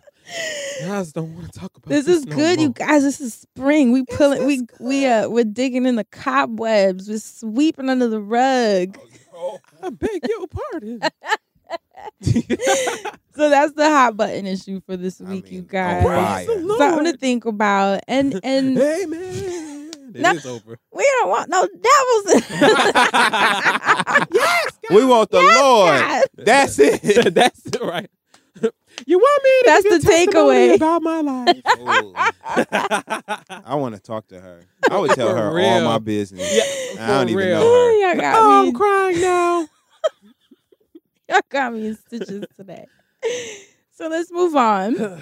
Nas 0.83 1.13
don't 1.13 1.33
want 1.33 1.51
to 1.51 1.59
talk 1.59 1.75
about 1.75 1.89
This 1.89 2.05
this. 2.05 2.19
is 2.19 2.25
no 2.27 2.35
good, 2.35 2.61
you 2.61 2.69
guys. 2.69 3.03
This 3.03 3.19
is 3.19 3.33
spring. 3.33 3.91
We 3.91 4.05
pulling. 4.05 4.45
We 4.45 4.67
we 4.79 5.05
uh 5.05 5.29
we're 5.29 5.45
digging 5.45 5.85
in 5.85 5.95
the 5.95 6.03
cobwebs. 6.05 7.09
We're 7.09 7.17
sweeping 7.19 7.89
under 7.89 8.07
the 8.07 8.21
rug. 8.21 8.97
I 9.81 9.89
beg 9.89 10.27
your 10.27 10.47
pardon. 10.47 11.01
So 13.35 13.49
that's 13.49 13.71
the 13.73 13.85
hot 13.87 14.17
button 14.17 14.45
issue 14.45 14.81
for 14.85 14.97
this 14.97 15.21
week, 15.21 15.49
you 15.49 15.59
mean, 15.59 15.67
guys. 15.67 16.05
on 16.05 16.11
fire. 16.13 16.45
Praise 16.45 16.57
the 16.67 16.75
Something 16.77 17.05
to 17.13 17.17
think 17.17 17.45
about. 17.45 18.01
And 18.07 18.37
and 18.43 18.77
Amen. 18.77 19.91
It 20.13 20.21
No. 20.21 20.31
is 20.31 20.45
over. 20.45 20.77
we 20.91 21.03
don't 21.21 21.29
want 21.29 21.49
no 21.49 21.65
devils. 21.65 22.43
yes, 24.31 24.79
We 24.91 25.05
want 25.05 25.29
the 25.31 25.37
Lord. 25.41 25.99
God. 26.01 26.23
That's 26.35 26.79
it. 26.79 27.33
That's 27.33 27.65
it, 27.67 27.81
right. 27.81 28.09
You 29.07 29.17
want 29.19 29.43
me 29.43 29.49
to 29.49 29.63
That's 29.65 29.83
give 29.83 30.01
the 30.01 30.09
takeaway. 30.11 30.75
about 30.75 31.01
my 31.01 31.21
life? 31.21 31.63
I 33.65 33.75
want 33.75 33.95
to 33.95 34.01
talk 34.01 34.27
to 34.29 34.41
her. 34.41 34.65
I 34.89 34.97
would 34.97 35.13
tell 35.13 35.29
For 35.29 35.35
her 35.37 35.61
all 35.61 35.81
my 35.81 35.99
business. 35.99 36.51
Yeah, 36.53 36.63
I 37.01 37.07
don't 37.19 37.27
for 37.27 37.39
even 37.39 37.51
know 37.51 37.61
her. 37.61 37.91
Y'all 38.09 38.15
got 38.19 38.35
Oh, 38.41 38.63
me. 38.63 38.67
I'm 38.69 38.73
crying 38.73 39.21
now. 39.21 39.67
Y'all 41.29 41.41
got 41.49 41.73
me 41.73 41.87
in 41.87 41.95
stitches 41.95 42.43
today. 42.55 42.85
So 43.91 44.07
let's 44.07 44.31
move 44.31 44.55
on. 44.55 44.95
Thank 44.95 45.21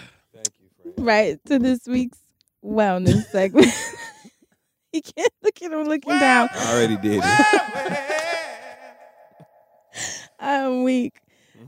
you, 0.59 0.69
friend. 0.93 0.93
right 1.05 1.39
to 1.47 1.59
this 1.59 1.85
week's 1.85 2.19
wellness 2.63 3.25
segment. 3.25 3.67
you 4.93 5.01
can't 5.01 5.33
look 5.43 5.61
at 5.61 5.71
him 5.71 5.83
looking 5.83 6.17
down. 6.19 6.47
I 6.53 6.73
already 6.75 6.97
did 6.97 7.21
it. 7.23 7.61
Um, 10.39 10.87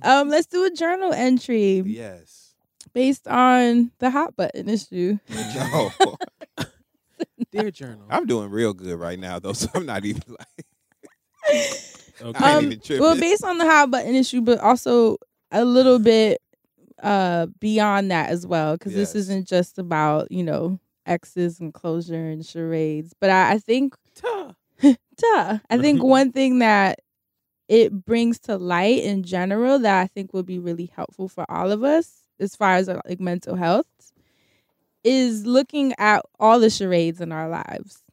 Um, 0.04 0.30
let's 0.30 0.46
do 0.46 0.64
a 0.64 0.70
journal 0.70 1.12
entry 1.12 1.82
Yes. 1.86 2.54
based 2.94 3.28
on 3.28 3.92
the 3.98 4.12
hot 4.12 4.36
button 4.36 4.70
issue. 4.70 5.18
Yo, 5.28 5.90
Dear 7.52 7.72
journal. 7.72 8.06
I'm 8.12 8.28
doing 8.28 8.52
real 8.52 8.74
good 8.74 9.00
right 9.00 9.18
now 9.18 9.40
though, 9.40 9.54
so 9.54 9.68
I'm 9.74 9.88
not 9.88 10.06
even 10.06 10.22
like 10.28 10.66
Okay. 12.22 12.44
Um, 12.44 12.74
well, 13.00 13.16
based 13.16 13.44
on 13.44 13.58
the 13.58 13.66
hot 13.66 13.92
button 13.92 14.16
issue, 14.16 14.42
but 14.42 14.60
also 14.60 15.18
a 15.52 15.66
little 15.66 16.00
bit 16.00 16.42
uh 17.02 17.48
beyond 17.60 18.12
that 18.12 18.30
as 18.30 18.46
well, 18.46 18.76
because 18.76 18.94
this 18.94 19.16
isn't 19.16 19.48
just 19.48 19.80
about 19.80 20.32
you 20.32 20.44
know 20.44 20.80
exes 21.06 21.60
and 21.60 21.74
closure 21.74 22.30
and 22.30 22.46
charades. 22.46 23.14
But 23.20 23.30
I, 23.30 23.54
I 23.54 23.58
think, 23.60 23.96
Tuh. 24.16 24.54
duh, 24.82 25.60
I 25.70 25.78
think 25.80 26.04
one 26.04 26.32
thing 26.32 26.60
that 26.60 27.00
it 27.68 28.06
brings 28.06 28.40
to 28.40 28.58
light 28.58 29.04
in 29.04 29.24
general 29.24 29.80
that 29.80 30.02
I 30.02 30.08
think 30.08 30.34
will 30.34 30.44
be 30.44 30.60
really 30.60 30.92
helpful 30.94 31.28
for 31.30 31.46
all 31.50 31.72
of 31.72 31.84
us 31.84 32.24
as 32.40 32.56
far 32.56 32.76
as 32.76 32.88
like 32.88 33.20
mental 33.20 33.56
health 33.56 33.86
is 35.04 35.46
looking 35.46 35.94
at 35.98 36.26
all 36.40 36.60
the 36.60 36.70
charades 36.70 37.22
in 37.22 37.32
our 37.32 37.50
lives. 37.50 38.04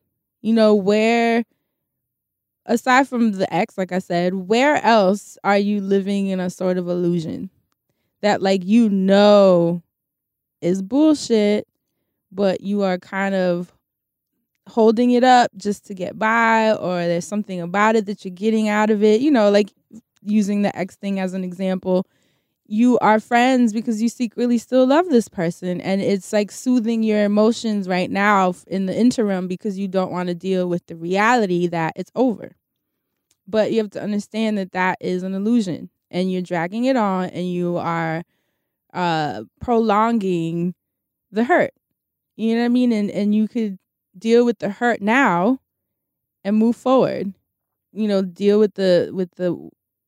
You 0.42 0.52
know, 0.52 0.74
where 0.74 1.44
aside 2.66 3.08
from 3.08 3.32
the 3.32 3.52
ex, 3.52 3.78
like 3.78 3.92
I 3.92 3.98
said, 3.98 4.34
where 4.34 4.84
else 4.84 5.38
are 5.44 5.58
you 5.58 5.80
living 5.80 6.28
in 6.28 6.40
a 6.40 6.50
sort 6.50 6.78
of 6.78 6.88
illusion 6.88 7.50
that 8.22 8.42
like 8.42 8.64
you 8.64 8.88
know 8.88 9.82
is 10.60 10.82
bullshit, 10.82 11.66
but 12.32 12.60
you 12.60 12.82
are 12.82 12.98
kind 12.98 13.34
of 13.34 13.72
holding 14.68 15.12
it 15.12 15.24
up 15.24 15.50
just 15.56 15.86
to 15.86 15.94
get 15.94 16.18
by, 16.18 16.72
or 16.72 16.96
there's 17.06 17.26
something 17.26 17.60
about 17.60 17.96
it 17.96 18.06
that 18.06 18.24
you're 18.24 18.34
getting 18.34 18.68
out 18.68 18.90
of 18.90 19.02
it, 19.02 19.20
you 19.20 19.30
know, 19.30 19.50
like 19.50 19.72
using 20.22 20.62
the 20.62 20.76
ex 20.76 20.96
thing 20.96 21.20
as 21.20 21.34
an 21.34 21.44
example. 21.44 22.06
You 22.68 22.98
are 22.98 23.20
friends 23.20 23.72
because 23.72 24.02
you 24.02 24.08
secretly 24.08 24.58
still 24.58 24.86
love 24.86 25.08
this 25.08 25.28
person, 25.28 25.80
and 25.80 26.00
it's 26.00 26.32
like 26.32 26.50
soothing 26.50 27.04
your 27.04 27.24
emotions 27.24 27.88
right 27.88 28.10
now 28.10 28.54
in 28.66 28.86
the 28.86 28.96
interim 28.98 29.46
because 29.46 29.78
you 29.78 29.86
don't 29.86 30.10
want 30.10 30.28
to 30.28 30.34
deal 30.34 30.68
with 30.68 30.84
the 30.86 30.96
reality 30.96 31.68
that 31.68 31.92
it's 31.94 32.10
over. 32.16 32.56
But 33.46 33.72
you 33.72 33.78
have 33.78 33.90
to 33.90 34.02
understand 34.02 34.58
that 34.58 34.72
that 34.72 34.98
is 35.00 35.22
an 35.22 35.34
illusion 35.34 35.90
and 36.10 36.32
you're 36.32 36.42
dragging 36.42 36.84
it 36.86 36.96
on 36.96 37.26
and 37.30 37.50
you 37.50 37.76
are 37.78 38.22
uh 38.94 39.44
prolonging 39.60 40.74
the 41.32 41.44
hurt. 41.44 41.72
You 42.36 42.54
know 42.56 42.62
what 42.62 42.66
i 42.66 42.70
mean? 42.70 42.92
And 42.92 43.10
and 43.10 43.34
you 43.34 43.48
could 43.48 43.78
deal 44.18 44.44
with 44.44 44.58
the 44.60 44.70
hurt 44.70 45.02
now 45.02 45.60
and 46.44 46.56
move 46.56 46.76
forward. 46.76 47.34
You 47.92 48.08
know 48.08 48.22
deal 48.22 48.58
with 48.60 48.74
the 48.74 49.10
with 49.14 49.30
the 49.36 49.58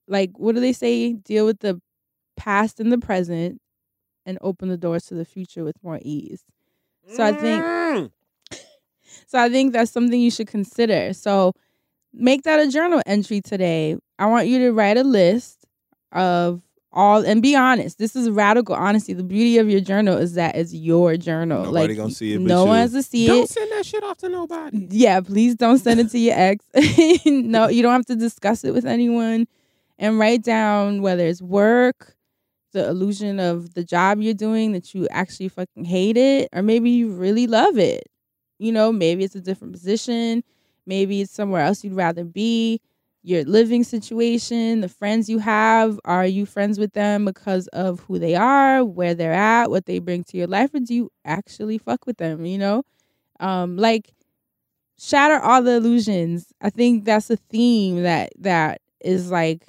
like 0.08 0.32
what 0.38 0.54
do 0.54 0.60
they 0.60 0.72
say? 0.74 1.14
Deal 1.14 1.46
with 1.46 1.60
the 1.60 1.80
past 2.38 2.80
and 2.80 2.90
the 2.92 2.98
present 2.98 3.60
and 4.24 4.38
open 4.40 4.68
the 4.68 4.76
doors 4.76 5.04
to 5.06 5.14
the 5.14 5.24
future 5.24 5.64
with 5.64 5.76
more 5.82 5.98
ease 6.02 6.44
so 7.14 7.22
i 7.24 7.32
think 7.32 7.62
Mm. 7.64 8.10
so 9.26 9.38
I 9.38 9.48
think 9.48 9.72
that's 9.72 9.90
something 9.90 10.20
you 10.20 10.30
should 10.30 10.46
consider. 10.48 11.12
So 11.12 11.52
make 12.12 12.42
that 12.44 12.60
a 12.60 12.68
journal 12.70 13.00
entry 13.06 13.40
today. 13.40 13.96
I 14.18 14.26
want 14.26 14.46
you 14.48 14.58
to 14.60 14.72
write 14.72 14.96
a 14.98 15.04
list 15.04 15.64
of 16.12 16.62
all 16.92 17.24
and 17.24 17.42
be 17.42 17.54
honest. 17.54 17.98
This 17.98 18.14
is 18.16 18.28
radical 18.30 18.74
honesty. 18.74 19.12
The 19.12 19.22
beauty 19.24 19.58
of 19.58 19.68
your 19.70 19.80
journal 19.80 20.16
is 20.18 20.34
that 20.34 20.56
it's 20.56 20.74
your 20.74 21.16
journal. 21.16 21.64
Nobody 21.64 21.88
like 21.88 21.96
gonna 21.96 22.10
see 22.10 22.34
it 22.34 22.38
but 22.38 22.46
no 22.48 22.74
you. 22.74 22.88
to 22.88 23.02
see 23.02 23.26
Don't 23.26 23.44
it. 23.44 23.50
send 23.50 23.70
that 23.72 23.84
shit 23.86 24.02
off 24.04 24.18
to 24.18 24.28
nobody. 24.28 24.86
Yeah, 24.90 25.20
please 25.20 25.54
don't 25.54 25.78
send 25.78 26.00
it 26.00 26.10
to 26.10 26.18
your 26.18 26.34
ex. 26.36 26.64
no, 27.26 27.68
you 27.68 27.82
don't 27.82 27.92
have 27.92 28.06
to 28.06 28.16
discuss 28.16 28.64
it 28.64 28.72
with 28.72 28.84
anyone. 28.86 29.46
And 29.98 30.18
write 30.18 30.42
down 30.42 31.02
whether 31.02 31.26
it's 31.26 31.42
work, 31.42 32.14
the 32.72 32.88
illusion 32.88 33.40
of 33.40 33.74
the 33.74 33.84
job 33.84 34.20
you're 34.20 34.34
doing 34.34 34.72
that 34.72 34.94
you 34.94 35.06
actually 35.10 35.48
fucking 35.48 35.84
hate 35.84 36.16
it, 36.16 36.48
or 36.52 36.62
maybe 36.62 36.90
you 36.90 37.10
really 37.10 37.46
love 37.46 37.78
it. 37.78 38.04
You 38.58 38.72
know, 38.72 38.92
maybe 38.92 39.24
it's 39.24 39.34
a 39.36 39.40
different 39.40 39.72
position, 39.72 40.42
maybe 40.86 41.20
it's 41.20 41.32
somewhere 41.32 41.62
else 41.62 41.84
you'd 41.84 41.94
rather 41.94 42.24
be. 42.24 42.80
Your 43.22 43.44
living 43.44 43.84
situation, 43.84 44.80
the 44.80 44.88
friends 44.88 45.28
you 45.28 45.38
have, 45.40 45.98
are 46.04 46.24
you 46.24 46.46
friends 46.46 46.78
with 46.78 46.92
them 46.94 47.24
because 47.24 47.66
of 47.68 48.00
who 48.00 48.18
they 48.18 48.34
are, 48.34 48.84
where 48.84 49.12
they're 49.14 49.32
at, 49.34 49.70
what 49.70 49.86
they 49.86 49.98
bring 49.98 50.24
to 50.24 50.36
your 50.36 50.46
life, 50.46 50.72
or 50.72 50.80
do 50.80 50.94
you 50.94 51.10
actually 51.24 51.78
fuck 51.78 52.06
with 52.06 52.16
them? 52.18 52.46
You 52.46 52.58
know, 52.58 52.82
um, 53.40 53.76
like 53.76 54.12
shatter 54.98 55.38
all 55.40 55.62
the 55.62 55.76
illusions. 55.76 56.52
I 56.60 56.70
think 56.70 57.04
that's 57.04 57.30
a 57.30 57.36
theme 57.36 58.02
that 58.02 58.32
that 58.38 58.80
is 59.00 59.30
like 59.30 59.66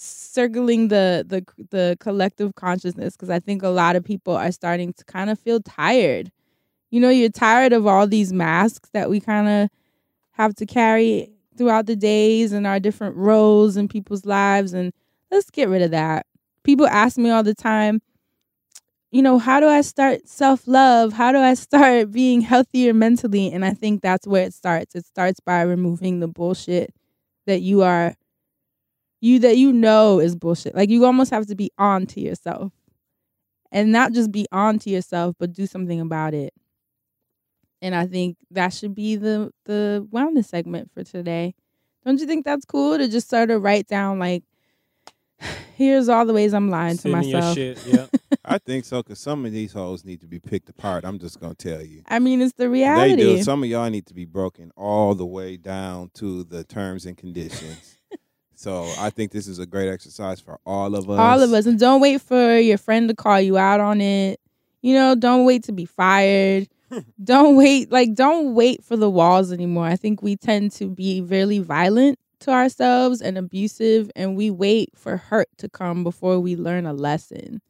circling 0.00 0.88
the 0.88 1.24
the 1.26 1.44
the 1.70 1.96
collective 2.00 2.54
consciousness 2.54 3.16
because 3.16 3.30
I 3.30 3.40
think 3.40 3.62
a 3.62 3.68
lot 3.68 3.96
of 3.96 4.04
people 4.04 4.36
are 4.36 4.52
starting 4.52 4.92
to 4.94 5.04
kind 5.04 5.30
of 5.30 5.38
feel 5.38 5.60
tired. 5.60 6.30
You 6.90 7.00
know, 7.00 7.10
you're 7.10 7.30
tired 7.30 7.72
of 7.72 7.86
all 7.86 8.06
these 8.06 8.32
masks 8.32 8.90
that 8.94 9.10
we 9.10 9.20
kind 9.20 9.48
of 9.48 9.70
have 10.32 10.54
to 10.56 10.66
carry 10.66 11.30
throughout 11.58 11.86
the 11.86 11.96
days 11.96 12.52
and 12.52 12.66
our 12.66 12.80
different 12.80 13.16
roles 13.16 13.76
in 13.76 13.88
people's 13.88 14.26
lives 14.26 14.72
and 14.74 14.92
let's 15.30 15.50
get 15.50 15.68
rid 15.68 15.82
of 15.82 15.90
that. 15.92 16.26
People 16.64 16.86
ask 16.88 17.18
me 17.18 17.30
all 17.30 17.42
the 17.42 17.54
time, 17.54 18.00
you 19.10 19.22
know, 19.22 19.38
how 19.38 19.60
do 19.60 19.66
I 19.68 19.80
start 19.80 20.28
self 20.28 20.66
love? 20.66 21.12
How 21.12 21.32
do 21.32 21.38
I 21.38 21.54
start 21.54 22.10
being 22.12 22.40
healthier 22.40 22.92
mentally? 22.92 23.50
And 23.52 23.64
I 23.64 23.72
think 23.72 24.02
that's 24.02 24.26
where 24.26 24.44
it 24.44 24.54
starts. 24.54 24.94
It 24.94 25.06
starts 25.06 25.40
by 25.40 25.62
removing 25.62 26.20
the 26.20 26.28
bullshit 26.28 26.92
that 27.46 27.60
you 27.62 27.82
are, 27.82 28.14
you 29.20 29.38
that 29.40 29.56
you 29.56 29.72
know 29.72 30.20
is 30.20 30.36
bullshit. 30.36 30.74
Like 30.74 30.90
you 30.90 31.04
almost 31.04 31.30
have 31.30 31.46
to 31.46 31.54
be 31.54 31.70
on 31.78 32.06
to 32.06 32.20
yourself 32.20 32.72
and 33.72 33.92
not 33.92 34.12
just 34.12 34.30
be 34.32 34.46
on 34.52 34.78
to 34.80 34.90
yourself, 34.90 35.34
but 35.38 35.52
do 35.52 35.66
something 35.66 36.00
about 36.00 36.34
it. 36.34 36.52
And 37.80 37.94
I 37.94 38.06
think 38.06 38.36
that 38.50 38.72
should 38.72 38.94
be 38.94 39.16
the 39.16 39.50
the 39.64 40.06
wellness 40.12 40.46
segment 40.46 40.90
for 40.92 41.04
today. 41.04 41.54
Don't 42.04 42.20
you 42.20 42.26
think 42.26 42.44
that's 42.44 42.64
cool 42.64 42.96
to 42.98 43.08
just 43.08 43.28
sort 43.28 43.50
of 43.50 43.62
write 43.62 43.86
down 43.86 44.18
like, 44.18 44.44
here's 45.76 46.08
all 46.08 46.24
the 46.24 46.32
ways 46.32 46.54
I'm 46.54 46.70
lying 46.70 46.96
to 46.96 47.02
Send 47.02 47.24
your 47.26 47.40
myself. 47.40 47.54
shit. 47.54 47.86
Yeah. 47.86 48.06
I 48.44 48.58
think 48.58 48.84
so 48.86 49.02
because 49.02 49.18
some 49.18 49.44
of 49.44 49.52
these 49.52 49.72
hoes 49.72 50.04
need 50.04 50.20
to 50.22 50.26
be 50.26 50.38
picked 50.38 50.68
apart. 50.70 51.04
I'm 51.04 51.18
just 51.18 51.38
gonna 51.38 51.54
tell 51.54 51.82
you. 51.82 52.02
I 52.08 52.18
mean, 52.18 52.40
it's 52.40 52.54
the 52.54 52.70
reality. 52.70 53.10
They 53.10 53.16
reality. 53.16 53.38
do. 53.38 53.44
Some 53.44 53.62
of 53.62 53.68
y'all 53.68 53.90
need 53.90 54.06
to 54.06 54.14
be 54.14 54.24
broken 54.24 54.72
all 54.76 55.14
the 55.14 55.26
way 55.26 55.56
down 55.56 56.10
to 56.14 56.44
the 56.44 56.64
terms 56.64 57.04
and 57.06 57.16
conditions. 57.16 57.97
So 58.58 58.92
I 58.98 59.10
think 59.10 59.30
this 59.30 59.46
is 59.46 59.60
a 59.60 59.66
great 59.66 59.88
exercise 59.88 60.40
for 60.40 60.58
all 60.66 60.96
of 60.96 61.08
us. 61.08 61.16
All 61.16 61.40
of 61.40 61.52
us. 61.52 61.66
And 61.66 61.78
don't 61.78 62.00
wait 62.00 62.20
for 62.20 62.58
your 62.58 62.76
friend 62.76 63.08
to 63.08 63.14
call 63.14 63.40
you 63.40 63.56
out 63.56 63.78
on 63.78 64.00
it. 64.00 64.40
You 64.82 64.94
know, 64.94 65.14
don't 65.14 65.44
wait 65.44 65.62
to 65.64 65.72
be 65.72 65.84
fired. 65.84 66.66
Hmm. 66.90 66.98
don't 67.22 67.54
wait, 67.54 67.92
like, 67.92 68.14
don't 68.14 68.54
wait 68.54 68.82
for 68.82 68.96
the 68.96 69.08
walls 69.08 69.52
anymore. 69.52 69.86
I 69.86 69.94
think 69.94 70.22
we 70.22 70.34
tend 70.34 70.72
to 70.72 70.88
be 70.88 71.20
really 71.20 71.60
violent 71.60 72.18
to 72.40 72.50
ourselves 72.50 73.22
and 73.22 73.38
abusive, 73.38 74.10
and 74.16 74.36
we 74.36 74.50
wait 74.50 74.90
for 74.96 75.16
hurt 75.16 75.48
to 75.58 75.68
come 75.68 76.02
before 76.02 76.40
we 76.40 76.56
learn 76.56 76.84
a 76.84 76.92
lesson. 76.92 77.60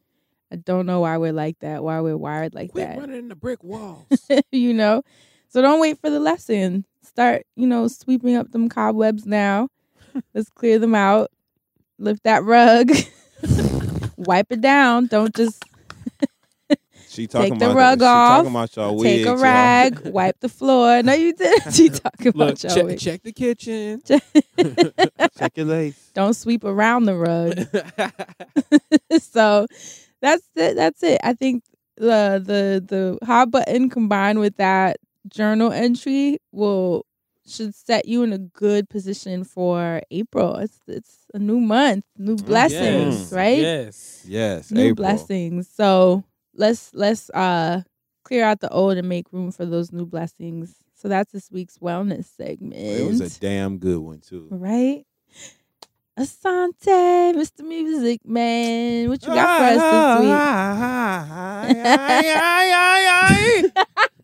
I 0.51 0.55
don't 0.55 0.87
know 0.87 1.01
why 1.01 1.17
we're 1.17 1.33
like 1.33 1.59
that, 1.59 1.83
why 1.83 2.01
we're 2.01 2.17
wired 2.17 2.55
like 2.55 2.69
that. 2.69 2.73
Quit 2.73 2.87
that. 2.87 2.99
running 2.99 3.17
in 3.17 3.27
the 3.27 3.35
brick 3.35 3.63
walls. 3.63 4.07
you 4.51 4.73
know? 4.73 5.03
So 5.49 5.61
don't 5.61 5.79
wait 5.79 5.99
for 5.99 6.09
the 6.09 6.19
lesson. 6.19 6.83
Start, 7.03 7.43
you 7.55 7.67
know, 7.67 7.87
sweeping 7.87 8.35
up 8.35 8.51
them 8.51 8.69
cobwebs 8.69 9.27
now. 9.27 9.67
Let's 10.33 10.49
clear 10.49 10.79
them 10.79 10.95
out. 10.95 11.31
Lift 11.99 12.23
that 12.23 12.43
rug. 12.43 12.91
Wipe 14.17 14.51
it 14.51 14.61
down. 14.61 15.07
Don't 15.07 15.33
just 15.35 15.63
She 17.07 17.27
talking 17.27 17.53
take 17.53 17.57
the 17.57 17.69
about 17.69 17.75
rug 17.75 18.01
she 18.01 18.05
off. 18.07 18.27
Talking 18.27 18.51
about 18.51 18.75
y'all 18.75 18.95
take 18.95 19.25
wigs, 19.25 19.25
a 19.25 19.37
y'all. 19.43 19.43
rag. 19.43 19.99
Wipe 20.05 20.39
the 20.39 20.49
floor. 20.49 21.01
No, 21.03 21.13
you 21.13 21.33
didn't. 21.33 21.73
She 21.73 21.89
talking 21.89 22.33
Look, 22.33 22.57
about 22.57 22.63
your 22.63 22.71
check, 22.71 22.83
wig. 22.85 22.99
check 22.99 23.23
the 23.23 23.33
kitchen. 23.33 24.01
Check 25.37 25.57
your 25.57 25.65
lace. 25.65 26.13
Don't 26.13 26.33
sweep 26.33 26.63
around 26.63 27.05
the 27.05 27.15
rug. 27.15 27.67
so 29.21 29.67
that's 30.21 30.43
it. 30.55 30.75
That's 30.75 31.03
it. 31.03 31.19
I 31.23 31.33
think 31.33 31.63
the 31.97 32.41
the 32.45 32.83
the 33.19 33.25
hot 33.25 33.51
button 33.51 33.89
combined 33.89 34.39
with 34.39 34.57
that 34.57 34.97
journal 35.27 35.71
entry 35.71 36.37
will 36.51 37.05
should 37.49 37.73
set 37.75 38.07
you 38.07 38.23
in 38.23 38.31
a 38.33 38.37
good 38.37 38.89
position 38.89 39.43
for 39.43 40.01
April. 40.11 40.55
It's 40.57 40.79
it's 40.87 41.25
a 41.33 41.39
new 41.39 41.59
month, 41.59 42.05
new 42.17 42.35
mm, 42.35 42.45
blessings, 42.45 43.31
Yes, 43.31 43.33
right? 43.33 43.57
Yes. 43.57 44.25
Yes, 44.27 44.71
New 44.71 44.81
April. 44.83 44.95
blessings. 44.95 45.67
So 45.67 46.23
let's 46.53 46.93
let's 46.93 47.29
uh 47.31 47.81
clear 48.23 48.43
out 48.45 48.59
the 48.59 48.69
old 48.69 48.97
and 48.97 49.09
make 49.09 49.25
room 49.31 49.51
for 49.51 49.65
those 49.65 49.91
new 49.91 50.05
blessings. 50.05 50.75
So 50.95 51.07
that's 51.07 51.31
this 51.31 51.49
week's 51.51 51.77
wellness 51.77 52.25
segment. 52.25 52.75
It 52.75 53.05
was 53.05 53.21
a 53.21 53.29
damn 53.39 53.77
good 53.77 53.99
one 53.99 54.19
too. 54.19 54.47
right? 54.51 55.05
Assante, 56.17 57.33
Mr. 57.33 57.63
Music 57.63 58.19
Man. 58.25 59.07
What 59.07 59.23
you 59.23 59.33
got 59.33 59.57
for 59.57 59.63
us 59.63 59.91
this 59.91 60.19
week? 60.21 60.35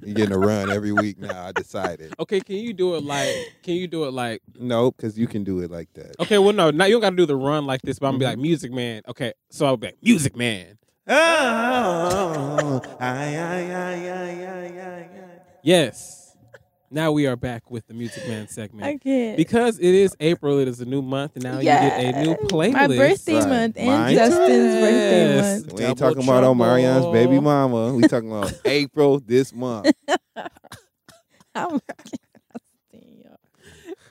You're 0.05 0.15
getting 0.15 0.35
a 0.35 0.39
run 0.39 0.71
every 0.71 0.91
week 0.91 1.19
now. 1.19 1.47
I 1.47 1.51
decided. 1.51 2.13
Okay, 2.19 2.39
can 2.39 2.57
you 2.57 2.73
do 2.73 2.95
it 2.95 3.03
like? 3.03 3.35
Can 3.63 3.73
you 3.73 3.87
do 3.87 4.05
it 4.05 4.11
like? 4.11 4.41
Nope, 4.59 4.95
because 4.97 5.17
you 5.17 5.27
can 5.27 5.43
do 5.43 5.59
it 5.61 5.71
like 5.71 5.91
that. 5.95 6.15
Okay, 6.19 6.37
well, 6.37 6.53
no, 6.53 6.71
now 6.71 6.85
you 6.85 6.93
don't 6.93 7.01
got 7.01 7.09
to 7.11 7.15
do 7.15 7.25
the 7.25 7.35
run 7.35 7.65
like 7.65 7.81
this. 7.81 7.99
But 7.99 8.07
I'm 8.07 8.13
gonna 8.13 8.19
be 8.19 8.25
like, 8.25 8.33
mm-hmm. 8.35 8.41
Music 8.43 8.71
Man. 8.71 9.01
Okay, 9.07 9.33
so 9.49 9.65
I'll 9.65 9.77
be 9.77 9.87
like, 9.87 9.97
Music 10.03 10.35
Man. 10.35 10.77
Oh, 11.07 12.81
ay, 12.99 13.37
ay, 13.37 13.73
ay. 13.73 13.85
Yes. 15.65 16.24
Now 16.95 17.11
we 17.11 17.27
are 17.27 17.35
back 17.35 17.69
with 17.69 17.85
the 17.87 17.93
Music 17.93 18.25
Man 18.25 18.47
segment. 18.47 18.85
I 18.87 18.97
can't. 18.97 19.35
Because 19.35 19.79
it 19.79 19.93
is 19.93 20.15
April, 20.21 20.59
it 20.59 20.69
is 20.69 20.79
a 20.79 20.85
new 20.85 21.01
month, 21.01 21.33
and 21.35 21.43
now 21.43 21.57
you 21.57 21.65
get 21.65 21.99
a 21.99 22.23
new 22.23 22.35
playlist. 22.35 22.71
My 22.71 22.87
birthday 22.87 23.33
Right. 23.33 23.49
month 23.49 23.75
and 23.77 23.87
Mine 23.87 24.15
Justin's 24.15 24.75
birthday 24.75 25.35
month. 25.41 25.73
We 25.73 25.83
ain't 25.83 25.97
Double 25.97 26.15
talking 26.15 26.23
about 26.23 26.43
Omarion's 26.45 27.07
baby 27.07 27.41
mama. 27.41 27.93
We 27.93 28.07
talking 28.07 28.31
about 28.31 28.53
April 28.65 29.19
this 29.19 29.53
month. 29.53 29.91
I'm 31.53 31.81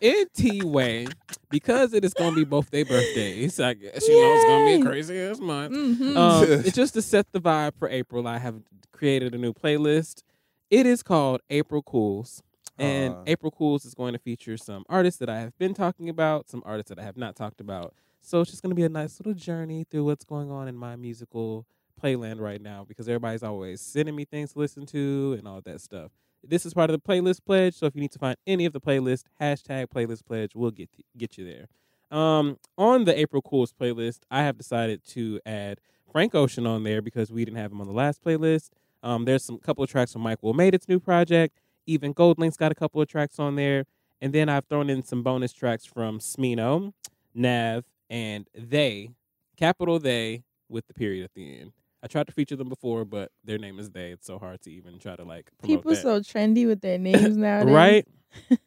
in 0.02 0.26
T 0.36 0.62
way, 0.62 1.08
because 1.50 1.94
it 1.94 2.04
is 2.04 2.12
going 2.12 2.32
to 2.34 2.36
be 2.36 2.44
both 2.44 2.68
their 2.70 2.84
birthdays, 2.84 3.58
I 3.60 3.72
guess, 3.72 4.06
you 4.06 4.14
know, 4.20 4.34
it's 4.34 4.44
going 4.44 4.60
to 4.60 4.78
be 4.78 4.86
a 4.86 4.90
crazy 4.90 5.18
ass 5.20 5.38
month. 5.40 5.72
Mhm. 5.72 6.16
Um, 6.18 6.44
it's 6.66 6.76
just 6.76 6.92
to 6.94 7.00
set 7.00 7.32
the 7.32 7.40
vibe 7.40 7.76
for 7.78 7.88
April. 7.88 8.28
I 8.28 8.36
have 8.36 8.56
created 8.92 9.34
a 9.34 9.38
new 9.38 9.54
playlist. 9.54 10.22
It 10.70 10.84
is 10.84 11.02
called 11.02 11.40
April 11.48 11.80
Cools. 11.80 12.42
And 12.78 13.14
Aw. 13.14 13.22
April 13.26 13.52
Cools 13.52 13.84
is 13.84 13.94
going 13.94 14.14
to 14.14 14.18
feature 14.18 14.56
some 14.56 14.84
artists 14.88 15.20
that 15.20 15.28
I 15.28 15.40
have 15.40 15.56
been 15.58 15.74
talking 15.74 16.08
about, 16.08 16.48
some 16.48 16.62
artists 16.66 16.88
that 16.88 16.98
I 16.98 17.02
have 17.02 17.16
not 17.16 17.36
talked 17.36 17.60
about. 17.60 17.94
So 18.20 18.40
it's 18.40 18.50
just 18.50 18.62
going 18.62 18.70
to 18.70 18.76
be 18.76 18.84
a 18.84 18.88
nice 18.88 19.20
little 19.20 19.34
journey 19.34 19.84
through 19.88 20.04
what's 20.04 20.24
going 20.24 20.50
on 20.50 20.66
in 20.66 20.76
my 20.76 20.96
musical 20.96 21.66
playland 22.02 22.40
right 22.40 22.60
now 22.60 22.84
because 22.86 23.08
everybody's 23.08 23.42
always 23.42 23.80
sending 23.80 24.16
me 24.16 24.24
things 24.24 24.52
to 24.52 24.58
listen 24.58 24.86
to 24.86 25.36
and 25.38 25.46
all 25.46 25.60
that 25.60 25.80
stuff. 25.80 26.10
This 26.42 26.66
is 26.66 26.74
part 26.74 26.90
of 26.90 27.00
the 27.00 27.06
playlist 27.06 27.44
pledge. 27.44 27.74
So 27.74 27.86
if 27.86 27.94
you 27.94 28.00
need 28.00 28.12
to 28.12 28.18
find 28.18 28.36
any 28.46 28.66
of 28.66 28.72
the 28.72 28.80
playlist, 28.80 29.24
hashtag 29.40 29.86
playlist 29.88 30.24
pledge 30.24 30.54
we'll 30.54 30.70
get 30.70 30.90
get 31.16 31.38
you 31.38 31.44
there. 31.44 31.68
Um, 32.16 32.58
on 32.76 33.04
the 33.04 33.18
April 33.18 33.42
Cools 33.42 33.72
playlist, 33.72 34.20
I 34.30 34.42
have 34.42 34.58
decided 34.58 35.04
to 35.08 35.40
add 35.46 35.80
Frank 36.10 36.34
Ocean 36.34 36.66
on 36.66 36.82
there 36.84 37.02
because 37.02 37.32
we 37.32 37.44
didn't 37.44 37.58
have 37.58 37.72
him 37.72 37.80
on 37.80 37.86
the 37.86 37.92
last 37.92 38.22
playlist. 38.22 38.70
Um, 39.02 39.24
there's 39.24 39.44
some 39.44 39.58
couple 39.58 39.82
of 39.82 39.90
tracks 39.90 40.12
from 40.12 40.22
Mike 40.22 40.42
Will 40.42 40.54
Made-It's 40.54 40.88
new 40.88 41.00
project. 41.00 41.58
Even 41.86 42.14
Goldlink's 42.14 42.56
got 42.56 42.72
a 42.72 42.74
couple 42.74 43.00
of 43.00 43.08
tracks 43.08 43.38
on 43.38 43.56
there. 43.56 43.84
And 44.20 44.32
then 44.32 44.48
I've 44.48 44.64
thrown 44.66 44.88
in 44.88 45.02
some 45.02 45.22
bonus 45.22 45.52
tracks 45.52 45.84
from 45.84 46.18
Smino, 46.18 46.92
Nav, 47.34 47.84
and 48.08 48.48
They, 48.54 49.10
capital 49.56 49.98
They, 49.98 50.44
with 50.68 50.86
the 50.86 50.94
period 50.94 51.24
at 51.24 51.34
the 51.34 51.60
end. 51.60 51.72
I 52.02 52.06
tried 52.06 52.26
to 52.26 52.32
feature 52.32 52.56
them 52.56 52.68
before, 52.68 53.04
but 53.04 53.30
their 53.44 53.58
name 53.58 53.78
is 53.78 53.90
They. 53.90 54.10
It's 54.10 54.26
so 54.26 54.38
hard 54.38 54.60
to 54.62 54.70
even 54.70 54.98
try 54.98 55.16
to 55.16 55.24
like 55.24 55.50
promote 55.58 55.78
People 55.78 55.90
that. 55.92 56.02
so 56.02 56.20
trendy 56.20 56.66
with 56.66 56.80
their 56.80 56.98
names 56.98 57.36
nowadays. 57.36 57.74
right? 57.74 58.08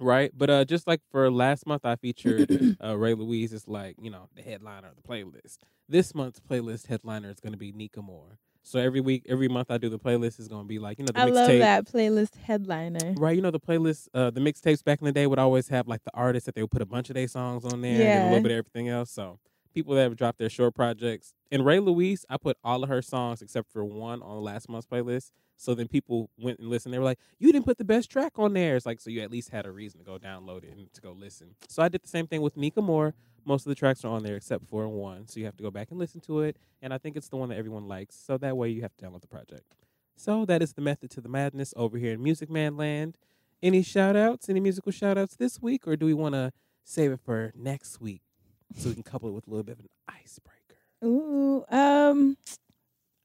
right. 0.00 0.30
But 0.36 0.50
uh, 0.50 0.64
just 0.64 0.86
like 0.86 1.00
for 1.10 1.30
last 1.30 1.66
month, 1.66 1.84
I 1.84 1.96
featured 1.96 2.76
uh, 2.82 2.96
Ray 2.96 3.14
Louise 3.14 3.52
as 3.52 3.66
like 3.66 3.96
you 4.00 4.10
know 4.10 4.28
the 4.34 4.42
headliner 4.42 4.88
of 4.88 4.96
the 4.96 5.02
playlist. 5.02 5.58
This 5.88 6.14
month's 6.14 6.40
playlist 6.40 6.86
headliner 6.86 7.30
is 7.30 7.40
going 7.40 7.52
to 7.52 7.58
be 7.58 7.72
Nika 7.72 8.00
Moore. 8.00 8.38
So 8.66 8.78
every 8.78 9.00
week, 9.00 9.24
every 9.28 9.46
month 9.46 9.70
I 9.70 9.76
do 9.76 9.90
the 9.90 9.98
playlist 9.98 10.40
is 10.40 10.48
going 10.48 10.62
to 10.62 10.68
be 10.68 10.78
like 10.78 10.98
you 10.98 11.04
know 11.04 11.12
the 11.12 11.20
I 11.20 11.24
love 11.26 11.50
mixtape. 11.50 11.58
that 11.60 11.84
playlist 11.84 12.34
headliner. 12.36 13.12
Right, 13.18 13.36
you 13.36 13.42
know 13.42 13.50
the 13.50 13.60
playlist, 13.60 14.08
uh, 14.14 14.30
the 14.30 14.40
mixtapes 14.40 14.82
back 14.82 15.00
in 15.00 15.04
the 15.04 15.12
day 15.12 15.26
would 15.26 15.38
always 15.38 15.68
have 15.68 15.86
like 15.86 16.02
the 16.02 16.10
artists 16.14 16.46
that 16.46 16.54
they 16.54 16.62
would 16.62 16.70
put 16.70 16.80
a 16.80 16.86
bunch 16.86 17.10
of 17.10 17.14
their 17.14 17.28
songs 17.28 17.64
on 17.66 17.82
there 17.82 18.00
and 18.00 18.22
a 18.22 18.26
little 18.28 18.42
bit 18.42 18.52
of 18.52 18.58
everything 18.58 18.88
else. 18.88 19.10
So 19.10 19.38
people 19.74 19.94
that 19.94 20.02
have 20.02 20.16
dropped 20.16 20.38
their 20.38 20.48
short 20.48 20.74
projects. 20.74 21.34
And 21.50 21.66
Ray 21.66 21.78
Louise, 21.78 22.24
I 22.30 22.38
put 22.38 22.56
all 22.64 22.82
of 22.82 22.88
her 22.88 23.02
songs 23.02 23.42
except 23.42 23.70
for 23.70 23.84
one 23.84 24.22
on 24.22 24.42
last 24.42 24.68
month's 24.68 24.86
playlist. 24.86 25.32
So 25.56 25.74
then 25.74 25.86
people 25.86 26.30
went 26.38 26.58
and 26.58 26.68
listened. 26.68 26.94
They 26.94 26.98
were 26.98 27.04
like, 27.04 27.18
"You 27.38 27.52
didn't 27.52 27.66
put 27.66 27.78
the 27.78 27.84
best 27.84 28.10
track 28.10 28.32
on 28.38 28.54
there." 28.54 28.76
It's 28.76 28.86
like 28.86 29.00
so 29.00 29.10
you 29.10 29.20
at 29.20 29.30
least 29.30 29.50
had 29.50 29.66
a 29.66 29.72
reason 29.72 30.00
to 30.00 30.04
go 30.04 30.18
download 30.18 30.64
it 30.64 30.74
and 30.76 30.92
to 30.94 31.00
go 31.02 31.12
listen. 31.12 31.54
So 31.68 31.82
I 31.82 31.88
did 31.88 32.02
the 32.02 32.08
same 32.08 32.26
thing 32.26 32.40
with 32.40 32.56
Nika 32.56 32.80
Moore. 32.80 33.14
Most 33.44 33.66
of 33.66 33.70
the 33.70 33.74
tracks 33.74 34.04
are 34.04 34.08
on 34.08 34.22
there 34.22 34.36
except 34.36 34.66
for 34.66 34.88
one. 34.88 35.26
So 35.28 35.40
you 35.40 35.46
have 35.46 35.56
to 35.56 35.62
go 35.62 35.70
back 35.70 35.90
and 35.90 35.98
listen 35.98 36.20
to 36.22 36.40
it. 36.40 36.56
And 36.82 36.92
I 36.92 36.98
think 36.98 37.16
it's 37.16 37.28
the 37.28 37.36
one 37.36 37.48
that 37.50 37.58
everyone 37.58 37.88
likes. 37.88 38.16
So 38.16 38.38
that 38.38 38.56
way 38.56 38.70
you 38.70 38.82
have 38.82 38.96
to 38.96 39.04
download 39.04 39.20
the 39.20 39.28
project. 39.28 39.74
So 40.16 40.44
that 40.46 40.62
is 40.62 40.74
the 40.74 40.80
method 40.80 41.10
to 41.12 41.20
the 41.20 41.28
madness 41.28 41.74
over 41.76 41.98
here 41.98 42.12
in 42.12 42.22
Music 42.22 42.50
Man 42.50 42.76
Land. 42.76 43.18
Any 43.62 43.82
shout 43.82 44.16
outs, 44.16 44.48
any 44.48 44.60
musical 44.60 44.92
shout 44.92 45.16
outs 45.16 45.36
this 45.36 45.60
week, 45.60 45.86
or 45.86 45.96
do 45.96 46.06
we 46.06 46.14
want 46.14 46.34
to 46.34 46.52
save 46.84 47.12
it 47.12 47.20
for 47.24 47.52
next 47.56 48.00
week 48.00 48.22
so 48.76 48.90
we 48.90 48.94
can 48.94 49.02
couple 49.02 49.28
it 49.28 49.32
with 49.32 49.46
a 49.46 49.50
little 49.50 49.64
bit 49.64 49.72
of 49.72 49.80
an 49.80 49.88
icebreaker? 50.08 50.76
Ooh, 51.02 51.64
um, 51.70 52.36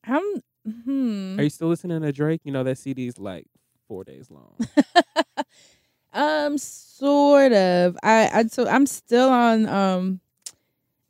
I'm. 0.06 0.24
Hmm. 0.66 1.40
Are 1.40 1.44
you 1.44 1.50
still 1.50 1.68
listening 1.68 2.02
to 2.02 2.12
Drake? 2.12 2.42
You 2.44 2.52
know 2.52 2.64
that 2.64 2.78
CD's 2.78 3.18
like 3.18 3.48
four 3.88 4.04
days 4.04 4.30
long. 4.30 4.56
Um, 6.14 6.58
sort 6.58 7.52
of. 7.54 7.98
I, 8.04 8.30
I 8.34 8.44
so 8.48 8.68
I'm 8.68 8.86
still 8.86 9.30
on. 9.30 9.68
Um. 9.68 10.20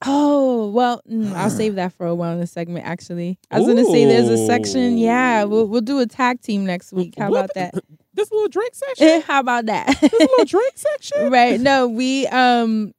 Oh 0.06 0.70
well, 0.70 1.02
mm, 1.10 1.34
I'll 1.34 1.50
save 1.50 1.76
that 1.76 1.91
for 1.93 2.08
a 2.08 2.12
wellness 2.12 2.50
segment. 2.50 2.86
Actually, 2.86 3.38
I 3.52 3.60
was 3.60 3.68
gonna 3.68 3.84
say 3.86 4.06
there's 4.06 4.30
a 4.30 4.45
section. 4.45 4.97
Yeah, 4.97 5.43
we'll 5.43 5.68
we'll 5.68 5.82
do 5.82 6.00
a 6.00 6.06
tag 6.06 6.41
team 6.41 6.66
next 6.66 6.93
week. 6.93 7.16
How 7.18 7.28
about 7.30 7.54
that? 7.56 7.74
this 8.14 8.32
little 8.32 8.47
drink 8.47 8.74
section. 8.76 9.22
How 9.28 9.39
about 9.41 9.66
that? 9.66 9.88
this 10.00 10.12
little 10.14 10.45
drink 10.45 10.74
section. 10.76 11.30
right? 11.32 11.60
No, 11.60 11.88
we 11.89 12.28
um, 12.28 12.93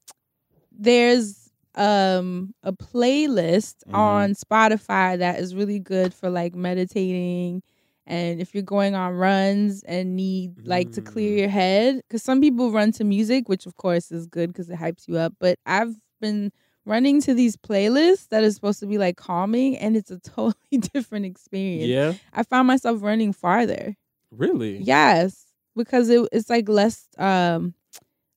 there's 0.73 1.51
um 1.75 2.55
a 2.63 2.73
playlist 2.73 3.77
Mm-hmm. 3.87 3.97
on 3.97 4.31
Spotify 4.35 5.19
that 5.19 5.39
is 5.41 5.55
really 5.55 5.79
good 5.79 6.13
for 6.13 6.29
like 6.31 6.55
meditating. 6.55 7.63
And 8.11 8.41
if 8.41 8.55
you're 8.55 8.63
going 8.65 8.95
on 8.95 9.15
runs 9.15 9.83
and 9.85 10.17
need 10.17 10.55
like 10.67 10.91
to 10.93 11.01
Mm. 11.01 11.07
clear 11.07 11.39
your 11.39 11.49
head, 11.49 11.97
because 12.09 12.23
some 12.23 12.41
people 12.41 12.73
run 12.73 12.93
to 12.93 13.05
music, 13.05 13.49
which 13.49 13.67
of 13.67 13.77
course 13.77 14.11
is 14.11 14.27
good 14.27 14.49
because 14.53 14.69
it 14.69 14.79
hypes 14.79 15.07
you 15.09 15.17
up. 15.17 15.33
But 15.39 15.59
I've 15.65 15.95
been 16.21 16.53
running 16.85 17.21
to 17.23 17.35
these 17.35 17.57
playlists 17.57 18.29
that 18.31 18.43
is 18.43 18.55
supposed 18.57 18.81
to 18.81 18.87
be 18.87 18.99
like 18.99 19.17
calming, 19.17 19.77
and 19.79 19.97
it's 19.97 20.11
a 20.11 20.19
totally 20.37 20.79
different 20.93 21.25
experience. 21.27 21.89
Yeah, 21.89 22.13
I 22.33 22.43
found 22.43 22.67
myself 22.67 23.01
running 23.03 23.33
farther. 23.33 23.97
really. 24.31 24.79
Yes, 24.79 25.47
because 25.77 26.09
it, 26.11 26.29
it's 26.33 26.51
like 26.51 26.69
less 26.69 27.07
um 27.17 27.75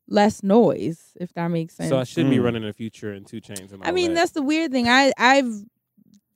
less 0.08 0.44
noise, 0.44 1.14
if 1.20 1.34
that 1.34 1.48
makes 1.48 1.76
sense. 1.76 1.90
So 1.90 1.98
I 1.98 2.04
should 2.04 2.30
be 2.30 2.38
Mm. 2.38 2.44
running 2.44 2.64
in 2.64 2.68
the 2.68 2.74
future 2.74 3.14
in 3.14 3.24
two 3.24 3.40
chains. 3.40 3.72
And 3.72 3.82
all 3.82 3.88
I 3.88 3.92
mean, 3.92 4.14
that. 4.14 4.20
that's 4.22 4.32
the 4.34 4.44
weird 4.44 4.72
thing. 4.72 4.88
I 4.88 5.12
I've 5.18 5.64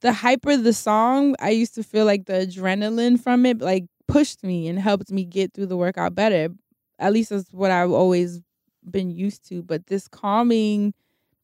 the 0.08 0.14
hyper 0.14 0.56
the 0.58 0.74
song, 0.74 1.36
I 1.40 1.50
used 1.50 1.76
to 1.76 1.84
feel 1.84 2.06
like 2.06 2.26
the 2.26 2.34
adrenaline 2.48 3.20
from 3.20 3.46
it 3.46 3.60
like 3.60 3.86
pushed 4.08 4.44
me 4.44 4.68
and 4.70 4.80
helped 4.80 5.12
me 5.12 5.26
get 5.26 5.54
through 5.54 5.66
the 5.68 5.78
workout 5.78 6.16
better. 6.16 6.50
At 6.98 7.12
least 7.14 7.30
that's 7.32 7.52
what 7.52 7.72
I've 7.72 7.92
always 7.92 8.42
been 8.90 9.10
used 9.12 9.48
to. 9.50 9.62
But 9.62 9.88
this 9.88 10.08
calming 10.08 10.94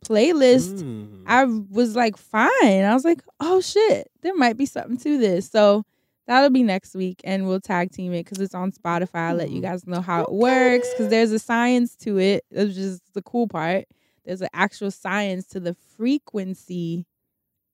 playlist, 0.05 0.81
Mm. 0.83 1.23
I 1.25 1.45
was 1.45 1.95
like 1.95 2.17
fine. 2.17 2.83
I 2.83 2.93
was 2.93 3.05
like, 3.05 3.21
oh 3.39 3.59
shit, 3.61 4.09
there 4.21 4.35
might 4.35 4.57
be 4.57 4.65
something 4.65 4.97
to 4.97 5.17
this. 5.17 5.49
So 5.49 5.83
that'll 6.27 6.49
be 6.49 6.63
next 6.63 6.95
week, 6.95 7.19
and 7.25 7.45
we'll 7.47 7.59
tag 7.61 7.91
team 7.91 8.13
it 8.13 8.23
because 8.25 8.39
it's 8.39 8.55
on 8.55 8.71
Spotify. 8.71 9.29
I'll 9.29 9.35
let 9.35 9.49
you 9.51 9.57
Hmm. 9.59 9.67
guys 9.67 9.85
know 9.87 10.01
how 10.01 10.23
it 10.23 10.31
works 10.31 10.87
because 10.93 11.09
there's 11.09 11.31
a 11.31 11.39
science 11.39 11.95
to 11.97 12.17
it. 12.17 12.43
That's 12.51 12.75
just 12.75 13.01
the 13.13 13.21
cool 13.21 13.47
part. 13.47 13.85
There's 14.25 14.41
an 14.41 14.49
actual 14.53 14.89
science 14.91 15.45
to 15.47 15.59
the 15.59 15.75
frequency 15.97 17.05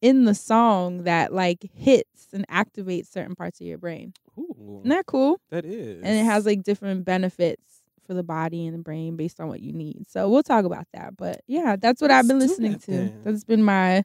in 0.01 0.25
the 0.25 0.35
song 0.35 1.03
that 1.03 1.33
like 1.33 1.69
hits 1.73 2.27
and 2.33 2.47
activates 2.47 3.11
certain 3.11 3.35
parts 3.35 3.59
of 3.59 3.67
your 3.67 3.77
brain. 3.77 4.13
Ooh, 4.37 4.79
Isn't 4.81 4.89
that 4.89 5.05
cool? 5.05 5.39
that 5.49 5.65
is. 5.65 6.01
And 6.03 6.17
it 6.17 6.23
has 6.23 6.45
like 6.45 6.63
different 6.63 7.03
benefits 7.05 7.81
for 8.05 8.13
the 8.13 8.23
body 8.23 8.65
and 8.65 8.73
the 8.73 8.81
brain 8.81 9.15
based 9.15 9.39
on 9.39 9.49
what 9.49 9.59
you 9.61 9.73
need. 9.73 10.05
So 10.09 10.29
we'll 10.29 10.43
talk 10.43 10.65
about 10.65 10.87
that. 10.93 11.17
But 11.17 11.41
yeah, 11.47 11.75
that's 11.79 12.01
what 12.01 12.11
I've 12.11 12.27
been 12.27 12.39
listening 12.39 12.73
that 12.73 12.81
to. 12.83 12.91
then. 12.91 13.21
That's 13.23 13.43
been 13.43 13.63
my 13.63 14.03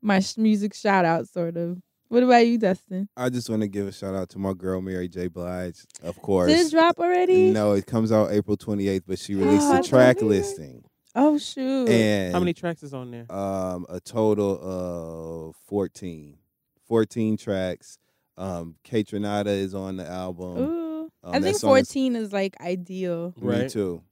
my 0.00 0.20
sh- 0.20 0.36
music 0.36 0.74
shout 0.74 1.04
out 1.04 1.28
sort 1.28 1.56
of. 1.56 1.78
What 2.10 2.22
about 2.22 2.46
you, 2.46 2.56
Dustin? 2.56 3.10
I 3.18 3.28
just 3.28 3.50
want 3.50 3.60
to 3.60 3.68
give 3.68 3.86
a 3.86 3.92
shout 3.92 4.14
out 4.14 4.30
to 4.30 4.38
my 4.38 4.54
girl 4.54 4.80
Mary 4.80 5.08
J. 5.08 5.28
Blige, 5.28 5.84
of 6.02 6.16
course. 6.22 6.48
Did 6.50 6.66
it 6.66 6.70
drop 6.70 6.98
already? 6.98 7.50
No, 7.50 7.72
it 7.72 7.84
comes 7.84 8.10
out 8.12 8.30
April 8.32 8.56
28th, 8.56 9.02
but 9.06 9.18
she 9.18 9.34
released 9.34 9.66
Oh, 9.68 9.74
I 9.74 9.78
a 9.80 9.82
track 9.82 10.16
thought 10.20 10.22
we 10.24 10.28
listing. 10.38 10.84
Oh 11.20 11.36
shoot. 11.38 11.88
And 11.88 12.32
How 12.32 12.38
many 12.38 12.52
tracks 12.54 12.82
is 12.82 12.94
on 12.94 13.10
there? 13.10 13.26
um 13.30 13.86
a 13.88 13.98
total 14.00 14.58
of 14.62 15.56
14 15.66 16.38
14 16.86 17.36
tracks 17.36 17.98
um 18.36 18.76
Kaytranada 18.84 19.46
is 19.48 19.74
on 19.74 19.96
the 19.96 20.06
album 20.06 20.58
Ooh. 20.58 21.00
um, 21.24 21.34
I 21.34 21.40
think 21.40 21.56
song 21.56 21.76
is- 21.78 21.88
14 21.88 22.16
is 22.16 22.32
like 22.32 22.56
ideal. 22.60 23.34
me 23.40 23.68
too 23.68 24.02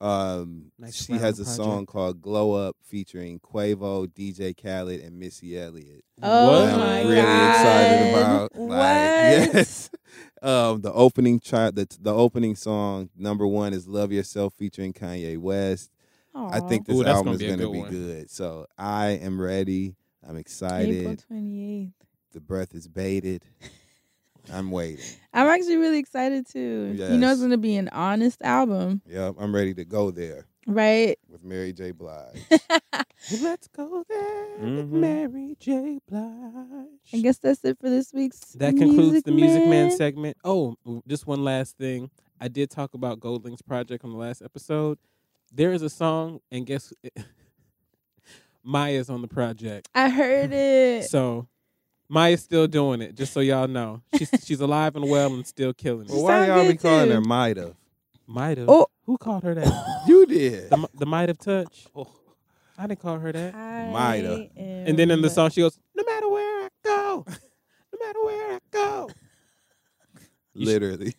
um 0.00 0.72
Nice 0.78 0.96
she 0.96 1.12
has 1.12 1.38
a 1.38 1.44
project. 1.44 1.56
song 1.56 1.86
called 1.86 2.20
Glow 2.20 2.52
Up 2.54 2.76
featuring 2.82 3.38
Quavo 3.38 4.06
DJ 4.08 4.52
Khaled 4.60 5.00
and 5.00 5.18
Missy 5.18 5.56
Elliott 5.58 6.04
Oh 6.22 6.66
that 6.66 6.76
my 6.76 7.00
I'm 7.00 7.06
really 7.06 7.20
excited 7.20 8.12
God. 8.12 8.18
about 8.18 8.56
like 8.56 8.68
What? 8.68 9.54
yes 9.54 9.90
um 10.42 10.80
the 10.82 10.92
opening 10.92 11.38
track 11.40 11.74
the, 11.76 11.86
the 12.00 12.12
opening 12.12 12.56
song 12.56 13.10
number 13.16 13.46
one 13.46 13.72
is 13.72 13.86
Love 13.88 14.10
Yourself 14.12 14.54
featuring 14.58 14.92
Kanye 14.92 15.38
West 15.38 15.90
I 16.34 16.60
think 16.60 16.86
this 16.86 16.96
Ooh, 16.96 17.04
album 17.04 17.24
gonna 17.26 17.36
is 17.36 17.42
going 17.42 17.58
to 17.60 17.70
be 17.72 17.78
one. 17.80 17.90
good. 17.90 18.30
So 18.30 18.66
I 18.78 19.08
am 19.22 19.40
ready. 19.40 19.96
I'm 20.26 20.36
excited. 20.36 20.94
April 20.94 21.12
excited. 21.12 21.30
28th. 21.44 21.92
The 22.32 22.40
breath 22.40 22.74
is 22.74 22.88
baited. 22.88 23.44
I'm 24.52 24.70
waiting. 24.70 25.04
I'm 25.34 25.46
actually 25.48 25.76
really 25.76 25.98
excited 25.98 26.46
too. 26.48 26.94
You 26.98 27.16
know, 27.18 27.30
it's 27.30 27.40
gonna 27.40 27.58
be 27.58 27.76
an 27.76 27.88
honest 27.90 28.42
album, 28.42 29.02
Yep, 29.06 29.36
I'm 29.38 29.54
ready 29.54 29.72
to 29.74 29.84
go 29.84 30.10
there 30.10 30.46
right? 30.66 31.16
with 31.28 31.44
Mary 31.44 31.72
J. 31.72 31.92
Blige. 31.92 32.42
Let's 33.40 33.68
go 33.68 34.04
there 34.08 34.46
with 34.58 34.90
Mhm. 34.90 34.90
Mary 34.90 35.56
J. 35.60 36.00
Blige. 36.08 36.88
I 37.14 37.20
guess 37.20 37.38
that's 37.38 37.64
it 37.64 37.78
for 37.80 37.88
this 37.88 38.12
week's. 38.12 38.40
That 38.54 38.76
concludes 38.76 39.22
the 39.22 39.32
Music 39.32 39.62
Man. 39.62 39.88
Man. 39.88 39.96
segment. 39.96 40.36
Oh, 40.44 40.76
just 41.06 41.26
one 41.26 41.44
last 41.44 41.76
thing. 41.76 42.10
I 42.40 42.48
did 42.48 42.70
talk 42.70 42.94
about 42.94 43.20
Goldlink's 43.20 43.62
project 43.62 44.04
on 44.04 44.10
the 44.10 44.18
last 44.18 44.42
episode. 44.42 44.98
There 45.54 45.72
is 45.72 45.82
a 45.82 45.90
song, 45.90 46.40
and 46.50 46.64
guess 46.66 46.92
Maya's 48.64 49.10
on 49.10 49.22
the 49.22 49.28
project. 49.28 49.88
I 49.94 50.08
heard 50.08 50.52
it. 50.52 51.04
So 51.04 51.46
Maya's 52.08 52.42
still 52.42 52.66
doing 52.66 53.02
it, 53.02 53.14
just 53.16 53.32
so 53.32 53.40
y'all 53.40 53.68
know. 53.68 54.02
She's 54.16 54.30
she's 54.44 54.60
alive 54.60 54.96
and 54.96 55.08
well 55.08 55.32
and 55.34 55.46
still 55.46 55.72
killing 55.74 56.06
well, 56.08 56.18
it. 56.18 56.22
why 56.22 56.46
sound 56.46 56.60
y'all 56.62 56.72
be 56.72 56.78
calling 56.78 57.08
too. 57.08 57.14
her 57.14 57.20
Mida? 57.20 57.74
Might 58.26 58.58
have. 58.58 58.68
Oh. 58.68 58.86
Who 59.04 59.18
called 59.18 59.42
her 59.42 59.54
that? 59.54 60.02
You 60.06 60.24
did. 60.26 60.70
the 60.70 60.88
the 60.94 61.06
might 61.06 61.28
have 61.28 61.38
touch. 61.38 61.86
Oh. 61.94 62.06
I 62.78 62.86
didn't 62.86 63.00
call 63.00 63.18
her 63.18 63.32
that. 63.32 63.52
Mida. 63.54 64.48
I 64.56 64.60
And 64.60 64.96
then 64.98 65.10
in 65.10 65.20
the 65.22 65.28
song, 65.28 65.50
she 65.50 65.60
goes, 65.60 65.76
"No 65.94 66.04
matter 66.04 66.28
where 66.28 66.64
I 66.64 66.68
go, 66.84 67.24
no 67.28 68.06
matter 68.06 68.24
where 68.24 68.52
I 68.54 68.58
go." 68.70 69.10
You 70.54 70.64
sh- 70.64 70.68
Literally, 70.68 71.14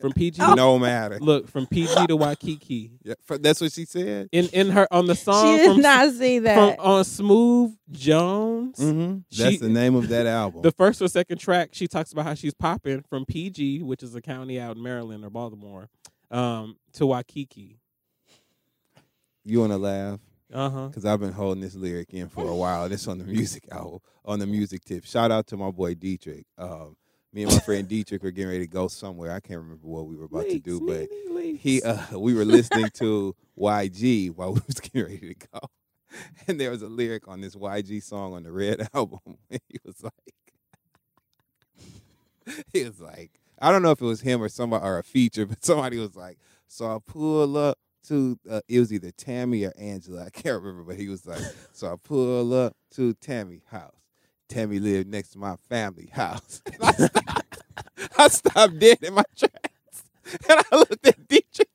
From 0.00 0.12
PG, 0.12 0.38
no 0.54 0.78
matter. 0.78 1.18
look 1.20 1.46
from 1.48 1.66
PG 1.66 2.06
to 2.06 2.16
Waikiki. 2.16 2.92
Yeah, 3.02 3.14
for- 3.22 3.36
that's 3.38 3.60
what 3.60 3.70
she 3.72 3.84
said. 3.84 4.28
In 4.32 4.46
in 4.52 4.70
her 4.70 4.88
on 4.90 5.06
the 5.06 5.14
song 5.14 5.44
she 5.58 5.62
did 5.64 5.72
from 5.72 5.80
not 5.82 6.12
say 6.14 6.38
from 6.38 6.44
that. 6.44 6.78
on 6.78 7.02
Smoove 7.04 7.76
Jones. 7.90 8.78
Mm-hmm. 8.78 9.18
That's 9.36 9.50
She- 9.52 9.56
the 9.58 9.68
name 9.68 9.94
of 9.94 10.08
that 10.08 10.26
album. 10.26 10.62
The 10.62 10.72
first 10.72 11.02
or 11.02 11.08
second 11.08 11.38
track, 11.38 11.70
she 11.72 11.86
talks 11.86 12.12
about 12.12 12.24
how 12.24 12.34
she's 12.34 12.54
popping 12.54 13.02
from 13.10 13.26
PG, 13.26 13.82
which 13.82 14.02
is 14.02 14.14
a 14.14 14.20
county 14.22 14.58
out 14.58 14.76
in 14.76 14.82
Maryland 14.82 15.24
or 15.24 15.30
Baltimore, 15.30 15.88
um, 16.30 16.76
to 16.94 17.06
Waikiki. 17.06 17.78
you 19.44 19.60
want 19.60 19.72
to 19.72 19.78
laugh? 19.78 20.20
Uh 20.52 20.68
huh. 20.70 20.86
Because 20.88 21.04
I've 21.04 21.20
been 21.20 21.32
holding 21.32 21.60
this 21.62 21.74
lyric 21.74 22.12
in 22.12 22.28
for 22.28 22.48
a 22.48 22.54
while. 22.54 22.88
This 22.88 23.06
on 23.06 23.18
the 23.18 23.24
music 23.38 23.68
album, 23.70 24.00
on 24.24 24.38
the 24.38 24.46
music 24.46 24.84
tip. 24.84 25.04
Shout 25.04 25.30
out 25.30 25.46
to 25.48 25.56
my 25.56 25.70
boy 25.70 25.94
Dietrich. 25.94 26.46
Um, 26.58 26.96
me 27.32 27.44
and 27.44 27.52
my 27.52 27.58
friend 27.60 27.86
Dietrich 27.86 28.22
were 28.22 28.30
getting 28.30 28.50
ready 28.50 28.66
to 28.66 28.72
go 28.72 28.88
somewhere. 28.88 29.32
I 29.32 29.40
can't 29.40 29.60
remember 29.60 29.86
what 29.86 30.06
we 30.06 30.16
were 30.16 30.24
about 30.24 30.46
to 30.46 30.58
do, 30.58 30.80
but 30.80 31.08
he 31.58 31.82
uh, 31.82 31.98
we 32.18 32.34
were 32.34 32.44
listening 32.44 32.90
to 32.94 33.34
YG 33.58 34.34
while 34.34 34.54
we 34.54 34.60
was 34.66 34.80
getting 34.80 35.02
ready 35.02 35.34
to 35.34 35.48
go. 35.52 35.60
And 36.48 36.58
there 36.60 36.72
was 36.72 36.82
a 36.82 36.88
lyric 36.88 37.28
on 37.28 37.40
this 37.40 37.54
YG 37.54 38.02
song 38.02 38.34
on 38.34 38.42
the 38.42 38.50
Red 38.50 38.88
album. 38.94 39.20
And 39.48 39.60
he 39.68 39.78
was 39.84 40.02
like, 40.02 40.12
he 42.72 42.82
was 42.82 43.00
like, 43.00 43.30
I 43.60 43.70
don't 43.70 43.82
know 43.82 43.92
if 43.92 44.00
it 44.00 44.06
was 44.06 44.20
him 44.20 44.42
or 44.42 44.48
somebody 44.48 44.84
or 44.84 44.98
a 44.98 45.04
feature, 45.04 45.46
but 45.46 45.64
somebody 45.64 45.98
was 45.98 46.16
like, 46.16 46.38
so 46.66 46.96
I 46.96 46.98
pull 47.06 47.56
up 47.56 47.78
to 48.08 48.36
uh, 48.50 48.60
it 48.68 48.80
was 48.80 48.92
either 48.92 49.12
Tammy 49.12 49.64
or 49.64 49.72
Angela. 49.78 50.24
I 50.24 50.30
can't 50.30 50.60
remember, 50.60 50.82
but 50.82 50.96
he 50.96 51.08
was 51.08 51.26
like, 51.26 51.42
so 51.72 51.92
I 51.92 51.96
pull 52.02 52.52
up 52.54 52.74
to 52.96 53.14
Tammy 53.14 53.62
house. 53.70 53.99
Tammy 54.50 54.80
lived 54.80 55.08
next 55.08 55.30
to 55.30 55.38
my 55.38 55.56
family 55.68 56.10
house. 56.12 56.60
And 56.72 56.84
I 56.84 56.92
stopped, 56.92 57.58
I 58.18 58.28
stopped 58.28 58.78
dead 58.78 58.98
in 59.02 59.14
my 59.14 59.22
tracks. 59.36 60.04
And 60.48 60.60
I 60.70 60.76
looked 60.76 61.06
at 61.06 61.28
Dietrich. 61.28 61.68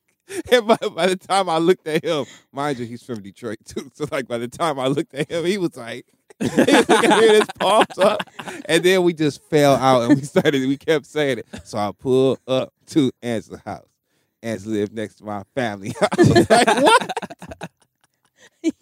And 0.50 0.66
by, 0.66 0.76
by 0.76 1.06
the 1.06 1.16
time 1.16 1.48
I 1.48 1.58
looked 1.58 1.86
at 1.86 2.04
him, 2.04 2.26
mind 2.52 2.78
you, 2.78 2.86
he's 2.86 3.02
from 3.02 3.22
Detroit 3.22 3.58
too. 3.64 3.90
So 3.94 4.06
like 4.10 4.28
by 4.28 4.38
the 4.38 4.48
time 4.48 4.78
I 4.78 4.86
looked 4.88 5.14
at 5.14 5.30
him, 5.30 5.44
he 5.44 5.58
was 5.58 5.76
like, 5.76 6.06
he 6.38 6.46
was 6.48 6.88
looking 6.88 7.10
his 7.10 7.46
palms 7.58 7.98
up. 7.98 8.22
And 8.66 8.82
then 8.82 9.02
we 9.02 9.14
just 9.14 9.42
fell 9.44 9.74
out 9.76 10.02
and 10.02 10.16
we 10.18 10.22
started, 10.24 10.66
we 10.66 10.76
kept 10.76 11.06
saying 11.06 11.38
it. 11.38 11.46
So 11.64 11.78
I 11.78 11.90
pulled 11.98 12.38
up 12.46 12.72
to 12.88 13.10
Angela's 13.22 13.62
house. 13.64 13.88
Angela 14.42 14.74
lived 14.74 14.92
next 14.94 15.16
to 15.16 15.24
my 15.24 15.42
family 15.54 15.94
house. 15.98 16.28
like, 16.50 16.66
what? 16.66 17.70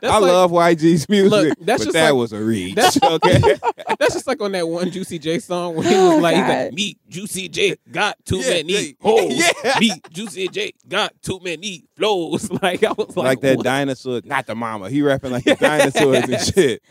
That's 0.00 0.12
I 0.14 0.18
like- 0.18 0.22
love 0.32 0.50
YG's 0.50 1.08
music, 1.08 1.30
Look, 1.30 1.58
that's 1.60 1.84
but 1.84 1.84
just 1.86 1.92
that 1.94 2.04
like- 2.10 2.14
was 2.14 2.32
a 2.32 2.40
reach. 2.42 2.74
that's- 2.74 2.98
okay. 3.02 3.38
That's 3.98 4.14
just 4.14 4.26
like 4.28 4.40
on 4.40 4.52
that 4.52 4.68
one 4.68 4.90
Juicy 4.90 5.18
J 5.18 5.38
song 5.40 5.74
where 5.74 5.88
he 5.88 5.94
was 5.94 6.14
Oh, 6.14 6.18
like, 6.18 6.36
he's 6.36 6.42
like, 6.48 6.66
God. 6.70 6.74
"Me, 6.74 6.96
Juicy 7.08 7.48
J, 7.48 7.76
got 7.90 8.16
too 8.24 8.36
Yeah, 8.38 8.50
many 8.50 8.72
yeah, 8.72 8.92
hoes. 9.00 9.52
yeah. 9.64 9.78
Me, 9.80 9.90
Juicy 10.10 10.48
J, 10.48 10.72
got 10.88 11.20
too 11.22 11.40
many 11.42 11.84
flows." 11.96 12.48
Like 12.62 12.84
I 12.84 12.92
was 12.92 13.16
like, 13.16 13.24
like 13.26 13.40
that 13.40 13.56
what? 13.56 13.64
dinosaur, 13.64 14.20
not 14.24 14.46
the 14.46 14.54
mama. 14.54 14.88
He 14.90 15.02
rapping 15.02 15.32
like 15.32 15.44
the 15.44 15.54
dinosaurs 15.56 16.28
and 16.28 16.40
shit. 16.40 16.82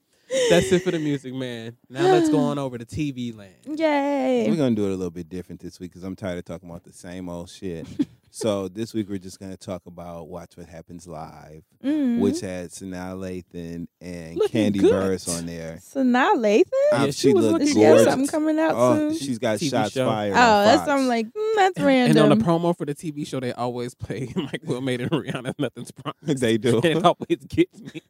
That's 0.51 0.71
it 0.73 0.83
for 0.83 0.91
the 0.91 0.99
music, 0.99 1.35
man. 1.35 1.77
Now 1.89 2.03
let's 2.13 2.29
go 2.29 2.39
on 2.39 2.59
over 2.59 2.77
to 2.79 2.85
TV 2.85 3.37
land. 3.37 3.79
Yay! 3.79 4.47
We're 4.49 4.57
gonna 4.57 4.75
do 4.75 4.85
it 4.87 4.89
a 4.93 4.97
little 4.97 5.11
bit 5.11 5.29
different 5.29 5.61
this 5.61 5.81
week 5.81 5.91
because 5.93 6.05
I'm 6.05 6.17
tired 6.17 6.39
of 6.39 6.45
talking 6.45 6.69
about 6.69 6.85
the 6.85 6.93
same 6.93 7.29
old 7.29 7.49
shit. 7.51 7.87
so 8.31 8.69
this 8.69 8.93
week 8.93 9.09
we're 9.09 9.19
just 9.19 9.41
gonna 9.41 9.57
talk 9.57 9.87
about 9.87 10.29
Watch 10.29 10.57
What 10.57 10.69
Happens 10.69 11.07
Live, 11.07 11.63
Mhm. 11.85 12.21
which 12.21 12.41
had 12.41 12.71
Sanaa 12.71 13.15
Lathan 13.17 13.87
and 14.01 14.37
Looking 14.37 14.73
Kandi 14.73 14.81
good. 14.81 14.93
Burruss 14.93 15.29
on 15.39 15.47
there. 15.47 15.79
so 15.83 16.03
now 16.03 16.35
Lathan, 16.35 16.63
Um, 16.93 17.01
Yeah, 17.05 17.07
she 17.07 17.13
she 17.13 17.33
was 17.35 17.45
looked 17.47 17.61
does 17.61 17.73
she 17.73 17.81
have 17.81 18.01
something 18.03 18.27
coming 18.29 18.59
out 18.59 18.73
Oh, 18.75 18.95
soon? 19.11 19.19
she's 19.19 19.39
got 19.39 19.59
TV 19.59 19.71
shots 19.71 19.93
show. 19.93 20.07
fired. 20.07 20.35
Oh, 20.35 20.39
on 20.41 20.65
that's 20.67 20.79
Fox. 20.81 20.91
I'm 20.91 21.09
like 21.09 21.27
mm, 21.27 21.55
that's 21.57 21.81
random. 21.81 22.17
And 22.25 22.33
on 22.33 22.39
the 22.39 22.45
promo 22.45 22.77
for 22.77 22.85
the 22.85 22.95
TV 22.95 23.27
show, 23.27 23.41
they 23.41 23.53
always 23.53 23.95
play 23.95 24.31
Mike 24.37 24.61
Will 24.65 24.81
Made-It 24.83 25.11
Rihanna. 25.11 25.55
Nothing's 25.59 25.91
promised. 25.91 26.41
they 26.41 26.59
do. 26.59 26.77
And 26.77 26.85
it 26.85 27.05
always 27.05 27.39
gets 27.49 27.81
me. 27.81 28.03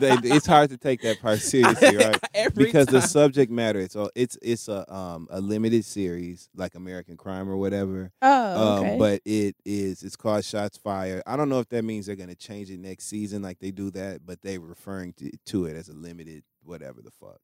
They, 0.00 0.12
it's 0.24 0.46
hard 0.46 0.70
to 0.70 0.76
take 0.76 1.02
that 1.02 1.20
part 1.20 1.40
seriously, 1.40 1.96
right? 2.34 2.54
Because 2.54 2.86
the 2.86 3.00
subject 3.00 3.50
matter 3.50 3.80
it's 3.80 3.96
a, 3.96 4.08
it's 4.14 4.38
it's 4.42 4.68
a 4.68 4.92
um 4.92 5.28
a 5.30 5.40
limited 5.40 5.84
series 5.84 6.48
like 6.54 6.74
American 6.74 7.16
Crime 7.16 7.48
or 7.48 7.56
whatever. 7.56 8.12
oh, 8.22 8.78
okay. 8.78 8.92
Um, 8.92 8.98
but 8.98 9.20
it 9.24 9.56
is 9.64 10.02
it's 10.02 10.16
called 10.16 10.44
Shots 10.44 10.78
Fired. 10.78 11.22
I 11.26 11.36
don't 11.36 11.48
know 11.48 11.60
if 11.60 11.68
that 11.70 11.84
means 11.84 12.06
they're 12.06 12.16
gonna 12.16 12.34
change 12.34 12.70
it 12.70 12.80
next 12.80 13.06
season 13.06 13.42
like 13.42 13.58
they 13.58 13.70
do 13.70 13.90
that, 13.92 14.24
but 14.24 14.42
they're 14.42 14.60
referring 14.60 15.12
to, 15.14 15.30
to 15.46 15.66
it 15.66 15.76
as 15.76 15.88
a 15.88 15.94
limited 15.94 16.42
whatever 16.64 17.00
the 17.02 17.10
fuck. 17.10 17.40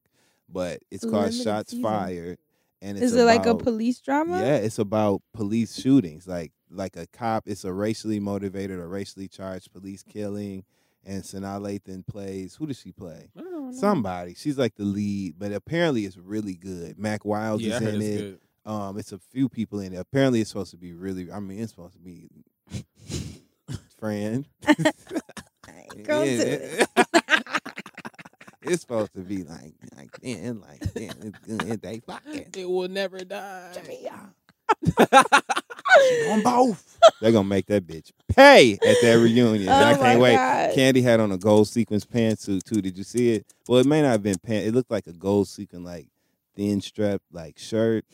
But 0.47 0.81
it's 0.91 1.03
A 1.03 1.09
called 1.09 1.33
Shots 1.33 1.71
season. 1.71 1.83
Fired, 1.83 2.37
and 2.81 2.97
it's 2.97 3.07
Is 3.07 3.15
it 3.15 3.23
like 3.23 3.45
a 3.45 3.55
police 3.55 3.99
drama? 3.99 4.39
Yeah, 4.39 4.57
it's 4.57 4.79
about 4.79 5.21
police 5.33 5.79
shootings, 5.79 6.27
like 6.27 6.51
like 6.69 6.95
a 6.95 7.07
cop. 7.07 7.47
It's 7.47 7.63
a 7.63 7.73
racially 7.73 8.19
motivated 8.19 8.79
or 8.79 8.87
racially 8.87 9.27
charged 9.27 9.71
police 9.71 10.03
killing. 10.03 10.63
And 11.05 11.21
Sanaa 11.23 11.59
Lathan 11.61 12.05
plays. 12.07 12.55
Who 12.55 12.65
does 12.67 12.79
she 12.79 12.91
play? 12.91 13.29
I 13.37 13.41
don't 13.41 13.51
know. 13.51 13.71
Somebody. 13.71 14.33
She's 14.33 14.57
like 14.57 14.75
the 14.75 14.83
lead, 14.85 15.35
but 15.37 15.51
apparently 15.51 16.05
it's 16.05 16.17
really 16.17 16.55
good. 16.55 16.97
Mack 16.97 17.23
Wilds 17.25 17.61
Yeah, 17.63 17.75
I 17.75 17.77
is 17.77 17.83
heard 17.83 17.93
in 17.95 18.01
it's 18.01 18.09
it. 18.09 18.17
good. 18.17 18.39
Um, 18.71 18.97
it's 18.97 19.11
a 19.11 19.19
few 19.19 19.47
people 19.47 19.79
in 19.79 19.93
it. 19.93 19.97
Apparently, 19.97 20.41
it's 20.41 20.49
supposed 20.49 20.71
to 20.71 20.77
be 20.77 20.93
really. 20.93 21.31
I 21.31 21.39
mean, 21.39 21.59
it's 21.59 21.71
supposed 21.71 21.93
to 21.93 21.99
be. 21.99 22.27
friend. 23.99 24.47
Go 26.03 26.23
Yeah. 26.23 26.37
to 26.37 26.81
it. 26.81 26.87
it's 28.63 28.81
supposed 28.81 29.13
to 29.13 29.21
be 29.21 29.43
like 29.43 29.73
like 29.95 30.11
then 30.21 30.59
like 30.61 30.81
then 30.93 31.11
it's 31.21 31.39
good. 31.63 31.81
They 31.81 32.01
fucking 32.05 32.47
It 32.57 32.65
will 32.69 32.89
never 32.89 33.19
die. 33.19 33.71
On 36.29 36.41
both. 36.43 36.97
They're 37.21 37.31
gonna 37.31 37.47
make 37.47 37.67
that 37.67 37.85
bitch 37.85 38.11
pay 38.27 38.73
at 38.73 38.79
that 39.01 39.13
reunion. 39.21 39.61
and 39.61 39.69
I 39.71 39.93
Oh 39.93 39.97
can't 39.97 40.19
wait. 40.19 40.35
God. 40.35 40.71
Kandi 40.75 41.03
had 41.03 41.19
on 41.19 41.31
a 41.31 41.37
gold 41.37 41.67
sequence 41.67 42.05
pantsuit 42.05 42.63
too. 42.63 42.81
Did 42.81 42.97
you 42.97 43.03
see 43.03 43.33
it? 43.33 43.45
Well, 43.67 43.79
it 43.79 43.85
may 43.85 44.01
not 44.01 44.09
have 44.11 44.23
been 44.23 44.37
pants. 44.39 44.67
It 44.67 44.73
looked 44.73 44.91
like 44.91 45.07
a 45.07 45.13
gold 45.13 45.47
sequin 45.47 45.83
like 45.83 46.07
thin 46.55 46.81
strap 46.81 47.21
like 47.31 47.57
shirt, 47.59 48.05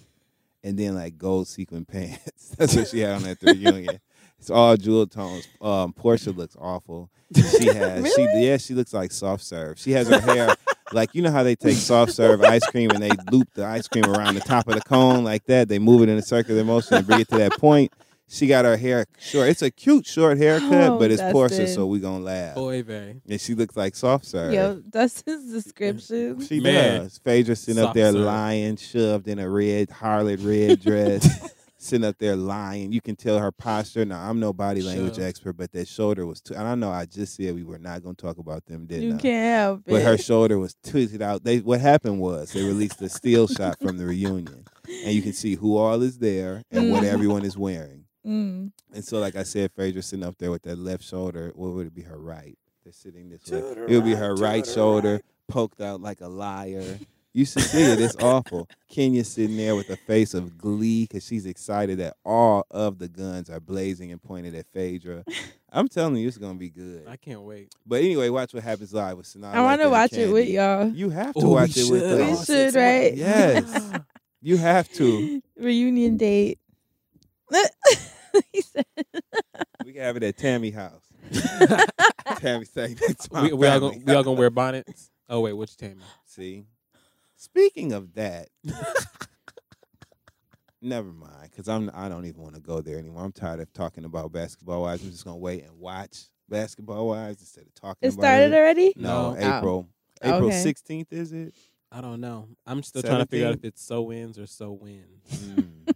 and 0.64 0.78
then 0.78 0.96
like 0.96 1.18
gold 1.18 1.48
sequin 1.48 1.86
pants. 1.92 2.50
That's 2.58 2.76
what 2.76 2.88
she 2.90 3.00
had 3.00 3.12
on 3.22 3.26
at 3.28 3.40
the 3.40 3.54
reunion. 3.54 4.00
It's 4.40 4.50
all 4.50 4.76
jewel 4.76 5.06
tones. 5.08 5.48
Um, 5.62 5.94
Porsha 5.94 6.36
looks 6.36 6.56
awful. 6.60 7.10
She 7.36 7.68
has 7.74 8.14
she 8.14 8.28
yeah 8.36 8.58
she 8.58 8.74
looks 8.74 8.94
like 8.94 9.12
soft 9.12 9.44
serve. 9.44 9.80
She 9.80 9.92
has 9.92 10.10
her 10.10 10.20
hair 10.20 10.56
like 10.94 11.14
you 11.16 11.22
know 11.22 11.32
how 11.32 11.44
they 11.44 11.56
take 11.56 11.76
soft 11.78 12.14
serve 12.14 12.42
ice 12.44 12.66
cream 12.68 12.92
and 12.92 13.02
they 13.02 13.12
loop 13.32 13.48
the 13.54 13.66
ice 13.66 13.88
cream 13.88 14.06
around 14.06 14.36
the 14.36 14.42
top 14.42 14.68
of 14.68 14.76
the 14.76 14.82
cone 14.82 15.24
like 15.24 15.46
that. 15.46 15.68
They 15.70 15.80
move 15.80 16.02
it 16.04 16.10
in 16.10 16.18
a 16.18 16.22
circular 16.22 16.64
motion 16.64 16.96
and 16.98 17.08
bring 17.08 17.22
it 17.22 17.30
to 17.30 17.38
that 17.38 17.54
point. 17.60 17.92
She 18.28 18.48
got 18.48 18.64
her 18.64 18.78
hair 18.78 19.06
short. 19.20 19.50
It's 19.50 19.62
a 19.62 19.70
cute 19.70 20.06
short 20.06 20.38
haircut, 20.38 20.72
Oh, 20.92 20.98
but 20.98 21.12
it's 21.12 21.22
Porsha, 21.22 21.50
Dustin. 21.50 21.68
so 21.68 21.86
we 21.88 22.00
gonna 22.00 22.24
laugh. 22.24 22.56
Boy, 22.56 22.82
Bay. 22.82 23.20
And 23.30 23.42
she 23.42 23.56
looks 23.56 23.76
like 23.76 23.94
soft 23.94 24.24
serve. 24.26 24.54
Yo, 24.54 24.82
that's 24.90 25.22
his 25.26 25.52
description. 25.52 26.40
She 26.40 26.62
Man. 26.62 27.02
does. 27.02 27.18
Phaedra 27.18 27.58
sitting 27.58 27.82
up 27.84 27.88
Soft 27.88 27.96
there 27.96 28.12
serve. 28.14 28.22
lying, 28.22 28.78
shoved 28.78 29.28
in 29.28 29.38
a 29.38 29.50
red 29.50 29.90
harlot 29.90 30.46
red 30.48 30.80
dress, 30.80 31.54
sitting 31.82 32.06
up 32.06 32.18
there 32.20 32.36
lying. 32.36 32.92
You 32.92 33.02
can 33.02 33.16
tell 33.16 33.40
her 33.40 33.52
posture. 33.52 34.06
Now 34.06 34.30
I'm 34.30 34.40
no 34.40 34.54
body 34.54 34.82
language 34.82 35.16
Shoved. 35.16 35.28
expert, 35.28 35.54
but 35.54 35.72
that 35.72 35.88
shoulder 35.88 36.26
was 36.26 36.40
too. 36.42 36.54
And 36.54 36.68
I 36.68 36.76
know 36.76 36.92
I 36.92 37.06
just 37.06 37.36
said 37.36 37.56
we 37.56 37.64
were 37.64 37.80
not 37.80 38.04
going 38.04 38.16
to 38.16 38.22
talk 38.22 38.38
about 38.38 38.66
them, 38.66 38.86
didn't 38.86 39.04
You 39.04 39.16
I? 39.16 39.18
can't 39.20 39.56
help 39.60 39.80
it. 39.88 39.92
But 39.92 40.02
her 40.04 40.18
shoulder 40.18 40.60
was 40.60 40.76
twisted 40.84 41.22
out. 41.22 41.44
They 41.44 41.60
what 41.60 41.82
happened 41.82 42.20
was 42.20 42.54
they 42.54 42.64
released 42.64 43.02
a 43.02 43.10
still 43.10 43.48
shot 43.48 43.80
from 43.82 43.98
the 43.98 44.06
reunion, 44.06 44.66
and 44.88 45.14
you 45.14 45.22
can 45.22 45.34
see 45.34 45.56
who 45.56 45.78
all 45.78 46.02
is 46.02 46.20
there 46.20 46.64
and 46.72 46.92
what 46.92 47.04
Mhm. 47.04 47.08
everyone 47.14 47.44
is 47.46 47.58
wearing. 47.58 48.06
Mm. 48.26 48.72
And 48.94 49.04
so, 49.04 49.20
like 49.20 49.36
I 49.36 49.42
said, 49.44 49.72
Phaedra 49.76 50.04
sitting 50.04 50.24
up 50.26 50.38
there 50.38 50.52
with 50.52 50.62
that 50.64 50.78
left 50.78 51.04
shoulder. 51.04 51.52
What 51.56 51.72
would 51.74 51.88
it 51.88 51.96
be? 51.96 52.04
Her 52.04 52.20
right. 52.20 52.56
They're 52.84 52.94
sitting 52.94 53.30
this 53.30 53.50
way. 53.50 53.58
It 53.88 53.96
would 53.96 54.06
be 54.06 54.14
her 54.14 54.36
right 54.36 54.66
shoulder 54.66 55.22
poked 55.48 55.82
out 55.82 56.02
like 56.02 56.22
a 56.22 56.28
liar. 56.28 57.00
You 57.34 57.46
should 57.46 57.62
see 57.62 57.82
it. 57.84 58.02
It's 58.02 58.16
awful. 58.18 58.68
Kenya 58.90 59.24
sitting 59.24 59.56
there 59.56 59.76
with 59.76 59.90
a 59.90 59.96
face 59.96 60.34
of 60.34 60.58
glee 60.58 61.04
because 61.04 61.26
she's 61.26 61.46
excited 61.46 62.00
that 62.00 62.18
all 62.26 62.66
of 62.70 63.00
the 63.00 63.08
guns 63.08 63.50
are 63.50 63.62
blazing 63.62 64.12
and 64.12 64.22
pointed 64.22 64.54
at 64.54 64.66
Phaedra. 64.74 65.24
I'm 65.72 65.88
telling 65.88 66.18
you, 66.18 66.28
it's 66.28 66.38
gonna 66.38 66.56
be 66.56 66.70
good. 66.70 67.08
I 67.08 67.16
can't 67.16 67.42
wait. 67.42 67.74
But 67.86 68.02
anyway, 68.02 68.28
watch 68.28 68.54
what 68.54 68.64
happens 68.64 68.94
live 68.94 69.16
with 69.16 69.28
Sanaa. 69.28 69.54
I 69.54 69.62
want 69.62 69.80
to 69.80 69.86
Lathan 69.86 69.88
and 69.88 69.92
watch 69.92 70.14
it 70.14 70.32
with 70.32 70.50
y'all. 70.50 70.90
You 70.90 71.10
have 71.12 71.34
to 71.36 71.40
Oh, 71.40 71.48
we 71.48 71.54
watch 71.54 71.78
it 71.78 71.90
with 71.90 72.02
should. 72.02 72.28
We 72.28 72.46
should, 72.46 72.76
right? 72.76 73.16
Yes, 73.16 73.92
you 74.42 74.58
have 74.58 74.92
to. 74.94 75.42
Reunion 75.58 76.18
date. 76.18 76.60
We 79.84 79.94
can 79.94 80.04
have 80.04 80.16
it 80.16 80.24
at 80.24 80.38
Tammy 80.38 80.72
house. 80.72 81.04
Tammy 82.38 82.66
saying 82.66 82.98
that's 83.06 83.30
my 83.32 83.44
We, 83.44 83.54
we 83.54 83.68
all 83.68 83.80
gonna 83.80 83.98
we 84.06 84.14
all 84.14 84.24
gonna 84.24 84.40
wear 84.40 84.50
bonnets. 84.50 85.10
Oh 85.28 85.42
wait, 85.42 85.54
which 85.54 85.76
Tammy? 85.76 86.02
See, 86.26 86.64
speaking 87.42 87.92
of 87.94 88.14
that, 88.14 88.50
never 90.82 91.12
mind. 91.12 91.50
Because 91.50 91.68
I'm 91.68 91.90
I 91.94 92.08
don't 92.10 92.26
even 92.26 92.42
want 92.42 92.56
to 92.56 92.62
go 92.62 92.82
there 92.82 92.98
anymore. 92.98 93.24
I'm 93.24 93.32
tired 93.32 93.60
of 93.60 93.72
talking 93.74 94.06
about 94.06 94.32
Basketball 94.32 94.82
Wives. 94.84 95.04
I'm 95.04 95.12
just 95.12 95.26
gonna 95.26 95.38
wait 95.38 95.64
and 95.64 95.78
watch 95.80 96.26
Basketball 96.50 97.08
Wives 97.08 97.40
instead 97.42 97.66
of 97.66 97.74
talking. 97.74 97.98
it 98.02 98.14
about 98.14 98.22
started 98.24 98.54
it. 98.54 98.58
already? 98.58 98.94
No, 98.96 99.34
No. 99.34 99.58
April. 99.58 99.88
April 100.22 100.46
Okay. 100.50 100.64
16th 100.64 101.12
is 101.12 101.32
it? 101.34 101.56
I 101.92 102.00
don't 102.02 102.22
know. 102.22 102.48
I'm 102.66 102.84
still 102.84 103.02
trying 103.02 103.20
to 103.20 103.26
figure 103.26 103.48
out 103.48 103.56
if 103.56 103.66
it's 103.66 103.84
so 103.84 104.04
wins 104.04 104.38
or 104.38 104.46
so 104.46 104.72
wins. 104.72 105.26
Mm. 105.34 105.94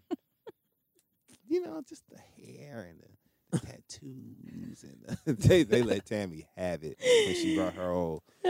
you 1.47 1.61
know, 1.63 1.81
just 1.87 2.03
the 2.09 2.17
hair 2.43 2.87
and 2.89 2.99
the 2.99 3.59
tattoos 3.59 4.83
and 4.83 5.17
the, 5.25 5.33
they 5.47 5.63
they 5.63 5.83
let 5.83 6.05
Tammy 6.05 6.47
have 6.57 6.83
it 6.83 6.99
when 7.25 7.35
she 7.35 7.55
brought 7.55 7.75
her 7.75 7.91
old 7.91 8.21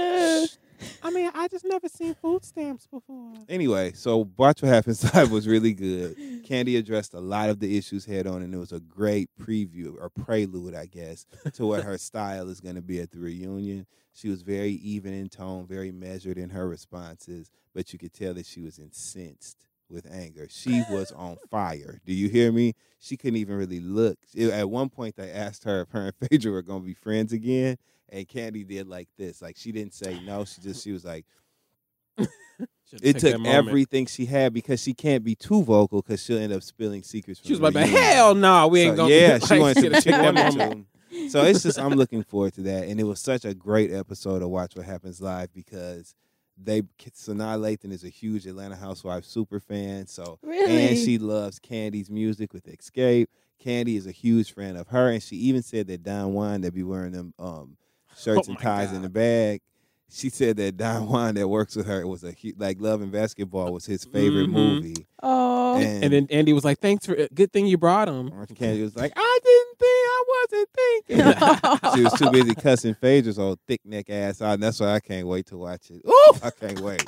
I 1.03 1.09
mean, 1.11 1.29
I 1.33 1.47
just 1.47 1.65
never 1.65 1.87
seen 1.87 2.15
food 2.15 2.43
stamps 2.43 2.87
before. 2.87 3.33
Anyway, 3.47 3.93
so 3.93 4.29
Watch 4.37 4.61
What 4.61 4.69
Happens 4.69 5.13
Live 5.13 5.31
was 5.31 5.47
really 5.47 5.73
good. 5.73 6.17
Kandi 6.43 6.77
addressed 6.77 7.13
a 7.13 7.19
lot 7.19 7.49
of 7.49 7.59
the 7.59 7.77
issues 7.77 8.05
head 8.05 8.27
on, 8.27 8.41
and 8.41 8.53
it 8.53 8.57
was 8.57 8.71
a 8.71 8.79
great 8.79 9.29
preview 9.39 9.95
or 9.99 10.09
prelude, 10.09 10.75
I 10.75 10.85
guess, 10.85 11.25
to 11.53 11.65
what 11.65 11.83
her 11.83 11.97
style 11.99 12.49
is 12.49 12.59
going 12.59 12.75
to 12.75 12.81
be 12.81 12.99
at 12.99 13.11
the 13.11 13.19
reunion. 13.19 13.85
She 14.13 14.29
was 14.29 14.41
very 14.41 14.71
even 14.71 15.13
in 15.13 15.29
tone, 15.29 15.67
very 15.67 15.91
measured 15.91 16.37
in 16.37 16.49
her 16.49 16.67
responses, 16.67 17.51
but 17.73 17.91
you 17.91 17.99
could 17.99 18.13
tell 18.13 18.33
that 18.33 18.45
she 18.45 18.61
was 18.61 18.79
incensed 18.79 19.67
with 19.89 20.05
anger. 20.11 20.47
She 20.49 20.83
was 20.89 21.11
on 21.11 21.37
fire. 21.49 21.99
Do 22.05 22.13
you 22.13 22.29
hear 22.29 22.51
me? 22.51 22.73
She 22.99 23.17
couldn't 23.17 23.37
even 23.37 23.55
really 23.57 23.79
look. 23.79 24.17
At 24.37 24.69
one 24.69 24.89
point, 24.89 25.15
they 25.15 25.31
asked 25.31 25.63
her 25.65 25.81
if 25.81 25.89
her 25.91 26.07
and 26.07 26.15
Phaedra 26.29 26.51
were 26.51 26.61
going 26.61 26.81
to 26.81 26.85
be 26.87 26.93
friends 26.93 27.33
again, 27.33 27.77
and 28.09 28.27
Kandi 28.27 28.67
did 28.67 28.87
like 28.87 29.09
this. 29.17 29.41
Like 29.41 29.57
she 29.57 29.71
didn't 29.71 29.93
say 29.93 30.19
no. 30.25 30.45
She 30.45 30.61
just 30.61 30.83
she 30.83 30.91
was 30.91 31.05
like 31.05 31.25
it 32.17 32.27
took 32.89 33.01
took 33.01 33.21
that 33.21 33.39
moment. 33.39 33.67
everything 33.67 34.05
she 34.05 34.25
had 34.25 34.53
because 34.53 34.81
she 34.81 34.93
can't 34.93 35.23
be 35.23 35.35
too 35.35 35.63
vocal 35.63 36.01
because 36.01 36.23
she'll 36.23 36.37
end 36.37 36.53
up 36.53 36.63
spilling 36.63 37.03
secrets. 37.03 37.41
She 37.43 37.53
was 37.53 37.61
like, 37.61 37.75
reunion." 37.75 37.95
hell 38.01 38.35
no, 38.35 38.67
we 38.67 38.81
ain't 38.81 38.93
So, 38.97 39.03
gonna." 39.03 39.13
Yeah, 39.13 39.37
she 39.39 39.45
like, 39.55 39.59
wanted 39.59 39.75
to 39.75 39.81
should've 39.81 40.03
take 40.03 40.13
took 40.15 40.21
that 40.21 40.35
that 40.35 40.55
moment. 40.57 40.87
So 41.29 41.43
it's 41.43 41.63
just 41.63 41.79
I'm 41.79 41.93
looking 41.93 42.23
forward 42.23 42.53
to 42.55 42.61
that, 42.63 42.87
and 42.87 42.99
it 42.99 43.03
was 43.03 43.19
such 43.19 43.45
a 43.45 43.53
great 43.53 43.91
episode 43.91 44.41
of 44.41 44.49
Watch 44.49 44.75
What 44.75 44.85
Happens 44.85 45.21
Live 45.21 45.53
because 45.53 46.13
they 46.57 46.81
Sanaa 46.81 47.59
Lathan 47.59 47.91
is 47.91 48.03
a 48.03 48.09
huge 48.09 48.45
Atlanta 48.45 48.75
Housewives 48.75 49.27
super 49.27 49.59
fan. 49.59 50.07
So 50.07 50.39
Really? 50.41 50.87
and 50.87 50.97
she 50.97 51.17
loves 51.17 51.59
Kandi's 51.59 52.09
music 52.09 52.53
with 52.53 52.65
Xscape. 52.65 53.27
Kandi 53.63 53.97
is 53.97 54.05
a 54.05 54.11
huge 54.11 54.53
fan 54.53 54.75
of 54.75 54.87
her, 54.89 55.09
and 55.09 55.23
she 55.23 55.35
even 55.37 55.63
said 55.63 55.87
that 55.87 56.03
Don 56.03 56.33
Juan 56.33 56.61
that 56.61 56.73
be 56.73 56.83
wearing 56.83 57.13
them 57.13 57.33
um, 57.39 57.77
shirts 58.17 58.47
Oh 58.47 58.51
and 58.51 58.59
ties 58.59 58.91
in 58.93 59.01
the 59.01 59.09
bag. 59.09 59.61
She 60.11 60.29
said 60.29 60.57
that 60.57 60.77
Don 60.77 61.07
Juan 61.09 61.35
that 61.35 61.47
works 61.47 61.75
with 61.75 61.87
her 61.87 62.05
was 62.07 62.23
a 62.23 62.33
like 62.57 62.77
Love 62.79 63.01
and 63.01 63.11
Basketball 63.11 63.73
was 63.73 63.85
his 63.85 64.05
favorite 64.05 64.47
Mhm. 64.49 64.53
movie, 64.53 65.07
Oh, 65.21 65.77
and, 65.77 66.03
And 66.05 66.13
then 66.13 66.27
Andy 66.29 66.53
was 66.53 66.63
like, 66.63 66.79
"Thanks 66.79 67.05
for 67.05 67.15
good 67.33 67.51
thing 67.51 67.65
you 67.67 67.77
brought 67.77 68.07
him." 68.07 68.29
Kandi 68.29 68.81
was 68.83 68.95
like, 68.95 69.11
"I 69.15 69.39
didn't 69.43 69.77
think 69.79 69.89
I 70.07 70.23
wasn't 70.37 70.69
thinking." 70.75 71.95
she 71.95 72.03
was 72.03 72.13
too 72.13 72.31
busy 72.31 72.55
cussing 72.55 72.93
Phaedra's 72.95 73.39
old 73.39 73.59
thick 73.67 73.81
neck 73.83 74.09
ass 74.09 74.41
out, 74.41 74.53
and 74.53 74.63
that's 74.63 74.79
why 74.79 74.93
I 74.93 74.99
can't 74.99 75.27
wait 75.27 75.47
to 75.47 75.57
watch 75.57 75.89
it. 75.89 76.01
Ooh, 76.07 76.33
I 76.43 76.51
can't 76.51 76.79
wait. 76.79 77.03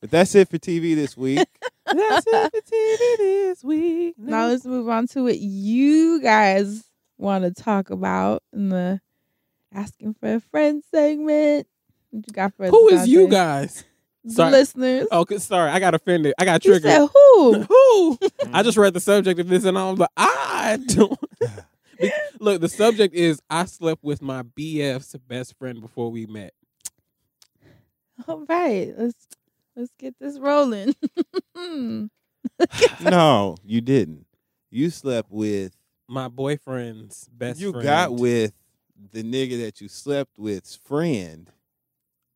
But 0.00 0.10
that's 0.10 0.34
it 0.34 0.48
for 0.50 0.58
TV 0.58 0.94
this 0.94 1.16
week. 1.16 1.38
That's 1.86 2.26
it 2.26 2.50
for 2.52 2.60
TV 2.60 3.16
this 3.16 3.64
week. 3.64 4.14
now 4.18 4.48
let's 4.48 4.64
move 4.66 4.88
on 4.88 5.06
to 5.08 5.22
what 5.24 5.38
you 5.38 6.20
guys 6.20 6.84
want 7.18 7.44
to 7.44 7.50
talk 7.62 7.88
about 7.90 8.42
in 8.52 8.68
the 8.68 9.00
asking 9.76 10.14
for 10.18 10.34
a 10.34 10.40
friend 10.40 10.82
segment. 10.92 11.66
What 12.10 12.24
you 12.26 12.32
got 12.32 12.54
for 12.56 12.64
us? 12.64 12.70
Who 12.70 12.88
is 12.88 13.06
you 13.08 13.28
Dante? 13.28 13.30
guys? 13.36 13.84
The 14.24 14.32
Sorry. 14.32 14.50
listeners. 14.50 15.06
Oh, 15.12 15.24
'cause- 15.24 15.44
sorry, 15.44 15.70
I 15.70 15.78
got 15.78 15.94
offended. 15.94 16.34
I 16.38 16.44
got 16.44 16.64
you 16.64 16.72
triggered. 16.72 16.90
said 16.90 17.08
who? 17.12 17.52
Who? 17.68 18.16
Mm-hmm. 18.16 18.56
I 18.56 18.62
just 18.64 18.76
read 18.76 18.94
the 18.94 19.00
subject 19.00 19.38
of 19.38 19.48
this 19.48 19.64
and 19.64 19.78
I 19.78 19.88
was 19.90 19.98
like, 20.00 20.08
I 20.16 20.78
don't. 20.86 21.18
Look, 22.40 22.60
the 22.60 22.68
subject 22.68 23.14
is 23.14 23.40
I 23.48 23.64
slept 23.66 24.02
with 24.02 24.20
my 24.20 24.42
BF's 24.42 25.14
best 25.28 25.56
friend 25.58 25.80
before 25.80 26.10
we 26.10 26.26
met. 26.26 26.52
All 28.26 28.44
right, 28.48 28.92
let's 28.96 29.26
let's 29.76 29.92
get 29.98 30.14
this 30.18 30.38
rolling. 30.38 30.94
no, 33.02 33.56
you 33.64 33.80
didn't. 33.80 34.26
You 34.70 34.90
slept 34.90 35.30
with. 35.30 35.72
My 36.08 36.28
boyfriend's 36.28 37.28
best 37.32 37.60
you 37.60 37.72
friend. 37.72 37.84
got 37.84 38.14
with 38.14 38.52
the 39.12 39.22
nigga 39.22 39.60
that 39.62 39.80
you 39.80 39.88
slept 39.88 40.38
with's 40.38 40.76
friend 40.76 41.50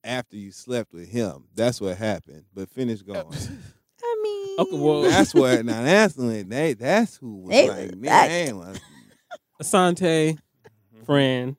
after 0.05 0.37
you 0.37 0.51
slept 0.53 0.93
with 0.93 1.09
him. 1.09 1.45
That's 1.55 1.81
what 1.81 1.97
happened. 1.97 2.45
But 2.55 2.71
finish 2.71 3.01
uh, 3.03 3.13
going. 3.23 3.37
I 4.03 4.21
mean, 4.23 4.61
Okay, 4.61 4.79
well, 4.79 5.03
that's 5.03 5.35
what. 5.35 5.65
Now 5.65 5.83
that's 5.83 6.17
when 6.17 6.49
they. 6.49 6.75
That's 6.75 7.17
who 7.17 7.37
was 7.43 7.51
They 7.51 7.69
like. 7.69 7.79
was 7.79 7.91
"Man, 7.93 8.01
back." 8.01 8.29
they 8.29 8.43
ain't 8.49 8.57
want-" 8.57 8.81
Assante, 9.63 10.33
mm-hmm. 10.33 11.05
friend, 11.05 11.57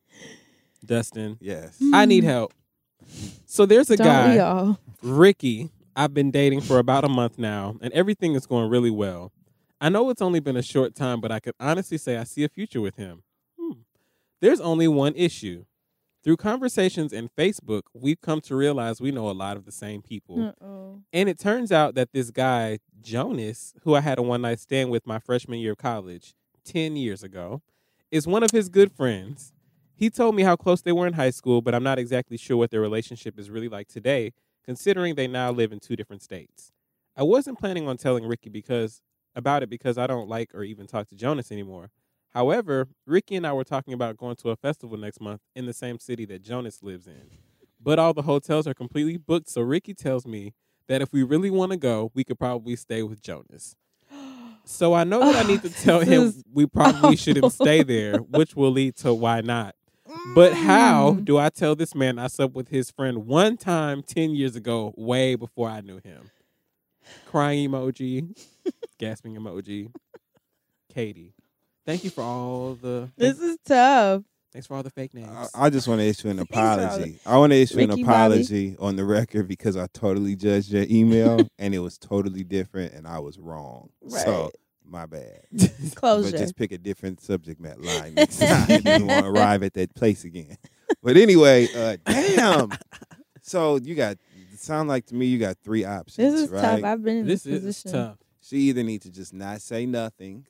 Dustin. 0.86 1.38
Yes. 1.40 1.78
I 1.94 2.06
need 2.06 2.24
help. 2.24 2.54
So 3.46 3.66
there's 3.66 3.90
a 3.92 3.98
Don't 3.98 4.08
guy, 4.08 4.34
we 4.34 4.40
all? 4.40 4.80
Ricky, 5.04 5.70
I've 5.96 6.14
been 6.14 6.32
dating 6.32 6.62
for 6.62 6.80
about 6.80 7.04
a 7.04 7.10
month 7.10 7.38
now, 7.38 7.76
and 7.82 7.94
everything 7.94 8.34
is 8.36 8.46
going 8.46 8.70
really 8.70 8.90
well. 8.90 9.32
I 9.80 9.90
know 9.90 10.10
it's 10.10 10.22
only 10.22 10.40
been 10.40 10.56
a 10.58 10.62
short 10.62 10.96
time, 10.96 11.22
but 11.22 11.32
I 11.32 11.40
could 11.40 11.56
honestly 11.60 11.98
say 11.98 12.18
I 12.18 12.24
see 12.24 12.44
a 12.44 12.50
future 12.50 12.82
with 12.82 12.96
him. 12.96 13.24
There's 14.42 14.60
only 14.60 14.88
one 14.88 15.14
issue. 15.16 15.66
Through 16.24 16.38
conversations 16.38 17.14
and 17.14 17.30
Facebook, 17.36 17.84
we've 17.94 18.22
come 18.22 18.42
to 18.42 18.56
realize 18.56 19.00
we 19.00 19.12
know 19.12 19.30
a 19.30 19.32
lot 19.32 19.58
of 19.58 19.66
the 19.66 19.72
same 19.72 20.02
people. 20.02 20.50
Uh-oh. 20.50 21.02
And 21.14 21.30
it 21.30 21.40
turns 21.40 21.72
out 21.72 21.96
that 21.96 22.12
this 22.12 22.30
guy, 22.30 22.80
Jonas, 23.02 23.74
who 23.84 23.96
I 23.96 24.02
had 24.02 24.20
a 24.20 24.22
one 24.22 24.42
night 24.42 24.60
stand 24.60 24.92
with 24.92 25.08
my 25.08 25.20
freshman 25.20 25.60
year 25.60 25.72
of 25.72 25.78
college 25.78 26.34
10 26.66 26.96
years 26.96 27.24
ago, 27.24 27.62
is 28.12 28.28
one 28.28 28.44
of 28.44 28.52
his 28.52 28.70
good 28.70 28.92
friends. 28.92 29.54
He 29.96 30.10
told 30.10 30.36
me 30.36 30.44
how 30.44 30.56
close 30.56 30.82
they 30.82 30.92
were 30.92 31.08
in 31.08 31.14
high 31.14 31.30
school, 31.30 31.62
but 31.62 31.74
I'm 31.74 31.84
not 31.84 32.00
exactly 32.00 32.38
sure 32.38 32.58
what 32.58 32.72
their 32.72 32.82
relationship 32.82 33.40
is 33.40 33.50
really 33.50 33.70
like 33.70 33.88
today, 33.88 34.34
considering 34.66 35.16
they 35.16 35.28
now 35.28 35.52
live 35.52 35.72
in 35.72 35.80
two 35.80 35.96
different 35.96 36.24
states. 36.24 36.72
I 37.16 37.24
wasn't 37.24 37.60
planning 37.60 37.88
on 37.88 37.98
telling 37.98 38.26
Ricky 38.26 38.50
because 38.50 39.02
about 39.36 39.64
it 39.64 39.70
because 39.70 39.98
I 39.98 40.08
don't 40.08 40.28
like 40.28 40.54
or 40.54 40.64
even 40.64 40.88
talk 40.88 41.08
to 41.10 41.16
Jonas 41.16 41.52
anymore. 41.52 41.90
However, 42.34 42.88
Ricky 43.06 43.36
and 43.36 43.46
I 43.46 43.52
were 43.54 43.64
talking 43.66 43.94
about 43.94 44.18
going 44.18 44.38
to 44.38 44.50
a 44.50 44.56
festival 44.56 44.98
next 44.98 45.20
month 45.20 45.42
in 45.56 45.66
the 45.66 45.74
same 45.74 46.00
city 46.00 46.26
that 46.26 46.42
Jonas 46.44 46.82
lives 46.82 47.06
in. 47.08 47.30
But 47.80 48.00
all 48.00 48.14
the 48.14 48.22
hotels 48.22 48.68
are 48.68 48.74
completely 48.74 49.18
booked, 49.18 49.50
so 49.50 49.62
Ricky 49.62 49.94
tells 49.94 50.26
me 50.26 50.54
that 50.88 51.02
if 51.02 51.12
we 51.12 51.24
really 51.24 51.50
want 51.50 51.72
to 51.72 51.78
go, 51.78 52.12
we 52.14 52.24
could 52.24 52.40
probably 52.40 52.76
stay 52.76 53.04
with 53.04 53.22
Jonas. 53.22 53.76
So 54.64 54.94
I 54.94 55.04
know 55.04 55.20
that 55.22 55.36
I 55.36 55.48
need 55.48 55.64
to 55.64 55.70
tell 55.84 56.02
him 56.02 56.22
is 56.22 56.44
we 56.54 56.68
probably 56.68 57.16
shouldn't 57.16 57.52
stay 57.52 57.82
there, 57.82 58.20
which 58.20 58.56
will 58.56 58.70
lead 58.70 58.96
to 58.98 59.12
why 59.12 59.42
not. 59.42 59.74
But 60.36 60.54
how 60.54 61.14
Mm. 61.14 61.26
do 61.26 61.38
I 61.40 61.50
tell 61.50 61.76
this 61.76 61.96
man 61.96 62.20
I 62.20 62.28
slept 62.28 62.54
with 62.54 62.68
his 62.70 62.92
friend 62.92 63.26
one 63.26 63.58
time 63.58 64.04
10 64.04 64.36
years 64.36 64.56
ago, 64.56 64.94
way 64.96 65.34
before 65.34 65.68
I 65.68 65.82
knew 65.82 65.98
him? 65.98 66.30
Crying 67.26 67.72
emoji, 67.72 68.38
gasping 69.00 69.36
emoji. 69.36 69.92
Katie, 70.94 71.34
thank 71.86 72.04
you 72.04 72.10
for 72.10 72.22
all 72.24 72.76
the. 72.76 73.10
This 73.18 73.40
is 73.40 73.58
tough. 73.66 74.24
Thanks 74.54 74.68
for 74.68 74.76
all 74.76 74.84
the 74.84 74.90
fake 74.90 75.14
names. 75.14 75.30
I, 75.56 75.68
I 75.68 75.70
just 75.70 75.88
want 75.88 76.02
to 76.02 76.06
issue 76.06 76.28
an 76.28 76.40
apology. 76.40 77.20
I 77.26 77.38
want 77.38 77.54
to 77.54 77.58
issue 77.62 77.80
an 77.80 77.90
Ricky 77.90 78.04
Bobby. 78.04 78.12
apology 78.42 78.76
on 78.80 78.98
the 78.98 79.06
record 79.06 79.48
because 79.48 79.78
I 79.78 79.88
totally 79.94 80.36
judged 80.36 80.72
your 80.74 80.86
email 80.90 81.48
and 81.60 81.74
it 81.74 81.80
was 81.80 81.98
totally 81.98 82.44
different 82.44 82.94
and 82.94 83.08
I 83.08 83.20
was 83.20 83.40
wrong. 83.40 83.92
So 84.10 84.44
Right. 84.44 84.52
my 84.84 85.06
bad. 85.06 85.46
Closure. 85.96 86.32
But 86.32 86.38
just 86.38 86.58
pick 86.58 86.74
a 86.74 86.78
different 86.78 87.22
subject 87.22 87.62
matter 87.62 87.80
line 87.82 88.16
next 88.16 88.40
time 88.40 88.66
if 88.70 89.00
you 89.00 89.06
want 89.06 89.24
to 89.26 89.32
arrive 89.32 89.64
at 89.64 89.74
that 89.76 89.96
place 89.96 90.26
again. 90.26 90.58
But 91.02 91.16
anyway, 91.16 91.70
uh, 91.74 91.96
damn. 92.06 92.72
So 93.42 93.78
you 93.78 93.96
got 93.96 94.18
sound 94.58 94.90
like 94.90 95.06
to 95.08 95.16
me 95.16 95.28
you 95.28 95.40
got 95.40 95.58
three 95.64 95.86
options. 95.86 96.18
this 96.18 96.42
is 96.42 96.50
right? 96.50 96.62
tough. 96.62 96.84
I've 96.84 97.02
been 97.02 97.18
in 97.20 97.26
this, 97.28 97.44
this 97.44 97.64
is 97.64 97.82
position. 97.82 97.92
tough. 97.92 98.18
She 98.42 98.58
either 98.58 98.84
need 98.84 99.02
to 99.04 99.10
just 99.12 99.34
not 99.34 99.62
say 99.62 99.86
nothing, 99.86 100.46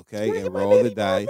okay, 0.00 0.40
and 0.40 0.54
roll 0.54 0.82
the 0.82 0.90
dice. 0.90 1.28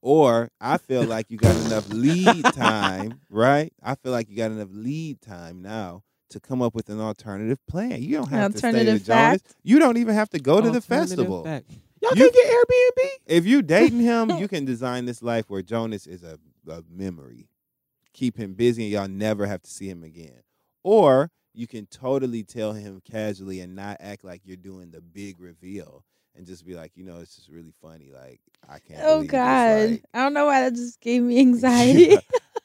Or 0.00 0.50
I 0.60 0.78
feel 0.78 1.04
like 1.04 1.30
you 1.30 1.38
got 1.38 1.56
enough 1.66 1.88
lead 1.88 2.44
time, 2.54 3.20
right? 3.30 3.72
I 3.82 3.94
feel 3.96 4.12
like 4.12 4.30
you 4.30 4.36
got 4.36 4.50
enough 4.52 4.68
lead 4.70 5.20
time 5.20 5.60
now 5.60 6.02
to 6.30 6.40
come 6.40 6.62
up 6.62 6.74
with 6.74 6.88
an 6.88 7.00
alternative 7.00 7.58
plan. 7.66 8.00
You 8.02 8.18
don't 8.18 8.28
have 8.30 8.52
to 8.52 8.58
stay 8.58 8.84
with 8.86 9.06
Jonas. 9.06 9.42
You 9.62 9.78
don't 9.78 9.96
even 9.96 10.14
have 10.14 10.30
to 10.30 10.38
go 10.38 10.60
to 10.60 10.70
the 10.70 10.80
festival. 10.80 11.42
fact. 11.44 11.70
Y'all 12.00 12.12
You- 12.14 12.30
can 12.30 12.32
get 12.32 12.54
Airbnb. 12.54 13.08
If 13.26 13.46
you 13.46 13.62
dating 13.62 14.00
him, 14.00 14.30
you 14.30 14.46
can 14.48 14.64
design 14.64 15.04
this 15.06 15.20
life 15.22 15.50
where 15.50 15.62
Jonas 15.62 16.06
is 16.06 16.22
a, 16.22 16.38
a 16.68 16.82
memory. 16.88 17.48
Keep 18.12 18.36
him 18.36 18.54
busy 18.54 18.84
and 18.84 18.92
y'all 18.92 19.08
never 19.08 19.46
have 19.46 19.62
to 19.62 19.70
see 19.70 19.88
him 19.88 20.04
again. 20.04 20.42
Or 20.84 21.30
you 21.54 21.66
can 21.66 21.86
totally 21.86 22.44
tell 22.44 22.72
him 22.72 23.00
casually 23.10 23.60
and 23.60 23.74
not 23.74 23.96
act 24.00 24.22
like 24.22 24.42
you're 24.44 24.56
doing 24.56 24.90
the 24.92 25.00
big 25.00 25.40
reveal 25.40 26.04
and 26.38 26.46
just 26.46 26.64
be 26.64 26.74
like, 26.74 26.92
you 26.94 27.04
know, 27.04 27.18
it's 27.18 27.36
just 27.36 27.48
really 27.50 27.72
funny. 27.82 28.10
Like, 28.14 28.40
I 28.68 28.78
can't 28.78 29.00
Oh 29.02 29.22
God, 29.24 29.76
this. 29.78 29.90
Like, 29.90 30.04
I 30.14 30.18
don't 30.22 30.32
know 30.34 30.46
why 30.46 30.62
that 30.62 30.74
just 30.74 31.00
gave 31.00 31.22
me 31.22 31.38
anxiety. 31.48 32.16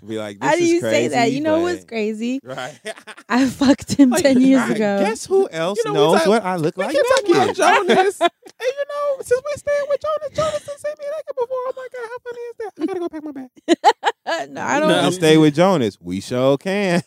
be 0.05 0.17
like, 0.17 0.39
this 0.39 0.49
How 0.49 0.55
do 0.55 0.63
is 0.63 0.69
you 0.69 0.79
say 0.79 1.07
that? 1.09 1.31
You 1.31 1.41
know 1.41 1.57
but- 1.57 1.61
what's 1.63 1.85
crazy? 1.85 2.39
Right. 2.43 2.79
I 3.29 3.47
fucked 3.49 3.93
him 3.93 4.11
ten 4.11 4.39
years 4.41 4.61
Right. 4.61 4.75
ago. 4.75 4.99
Guess 4.99 5.25
who 5.25 5.49
else 5.49 5.79
You 5.83 5.91
know, 5.91 5.93
knows 5.93 6.19
talk- 6.19 6.27
what 6.27 6.43
I 6.43 6.55
look 6.57 6.77
We 6.77 6.85
like 6.85 6.93
keep 6.95 7.05
talking 7.15 7.35
about? 7.35 7.55
Jonas. 7.55 8.21
and 8.21 8.29
you 8.61 8.85
know, 8.89 9.17
since 9.21 9.41
we 9.43 9.51
staying 9.57 9.85
with 9.89 10.01
Jonas, 10.01 10.37
Jonas 10.37 10.65
done 10.65 10.77
sent 10.77 10.99
me 10.99 11.05
naked 11.05 11.35
before. 11.35 11.47
Oh 11.49 11.73
my 11.75 11.87
god, 11.91 12.09
how 12.09 12.17
funny 12.23 12.41
is 12.41 12.55
that? 12.59 12.71
I 12.79 12.85
gotta 12.85 12.99
go 12.99 13.09
pack 13.09 13.23
my 13.23 13.31
bag. 13.31 14.49
no, 14.51 14.61
I 14.61 14.79
don't. 14.79 14.89
can 14.89 15.11
stay 15.11 15.37
with 15.37 15.55
Jonas. 15.55 15.97
We 15.99 16.21
sure 16.21 16.57
can. 16.57 17.01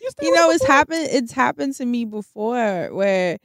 You, 0.00 0.08
you 0.22 0.34
know 0.34 0.50
it's 0.50 0.64
happened 0.66 1.08
it's 1.12 1.30
happened 1.32 1.74
to 1.76 1.84
me 1.84 2.04
before 2.04 2.88
where 2.92 3.38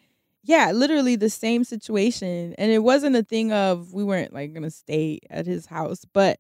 yeah 0.48 0.72
literally 0.72 1.16
the 1.16 1.30
same 1.30 1.64
situation 1.64 2.54
and 2.58 2.72
it 2.72 2.80
wasn't 2.80 3.16
a 3.16 3.24
thing 3.24 3.52
of 3.52 3.94
we 3.94 4.04
weren't 4.04 4.34
like 4.34 4.54
gonna 4.54 4.72
stay 4.72 5.20
at 5.30 5.46
his 5.46 5.66
house 5.66 6.06
but 6.14 6.40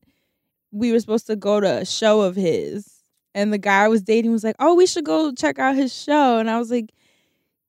we 0.71 0.91
were 0.91 0.99
supposed 0.99 1.27
to 1.27 1.35
go 1.35 1.59
to 1.59 1.81
a 1.81 1.85
show 1.85 2.21
of 2.21 2.35
his 2.35 3.03
and 3.35 3.53
the 3.53 3.57
guy 3.57 3.83
I 3.83 3.87
was 3.87 4.01
dating 4.01 4.31
was 4.31 4.43
like 4.43 4.55
oh 4.59 4.73
we 4.73 4.87
should 4.87 5.05
go 5.05 5.31
check 5.33 5.59
out 5.59 5.75
his 5.75 5.93
show 5.93 6.39
and 6.39 6.49
i 6.49 6.57
was 6.57 6.71
like 6.71 6.91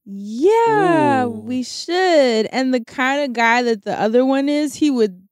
yeah 0.05 1.25
Ooh. 1.27 1.29
we 1.29 1.63
should 1.63 2.47
and 2.47 2.73
the 2.73 2.83
kind 2.85 3.23
of 3.23 3.33
guy 3.35 3.63
that 3.63 3.85
the 3.85 4.01
other 4.01 4.25
one 4.25 4.49
is 4.49 4.75
he 4.75 4.91
would 4.91 5.29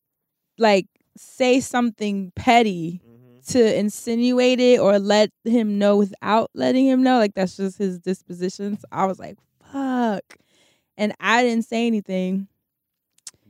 like 0.58 0.86
say 1.16 1.60
something 1.60 2.32
petty 2.34 3.00
mm-hmm. 3.04 3.38
to 3.52 3.78
insinuate 3.78 4.60
it 4.60 4.80
or 4.80 4.98
let 4.98 5.30
him 5.44 5.78
know 5.78 5.96
without 5.96 6.50
letting 6.54 6.86
him 6.86 7.02
know. 7.02 7.18
Like 7.18 7.34
that's 7.34 7.56
just 7.56 7.78
his 7.78 7.98
disposition. 7.98 8.78
So 8.78 8.86
I 8.92 9.06
was 9.06 9.18
like, 9.18 9.36
fuck. 9.72 10.22
And 10.98 11.14
I 11.20 11.42
didn't 11.42 11.64
say 11.64 11.86
anything. 11.86 12.48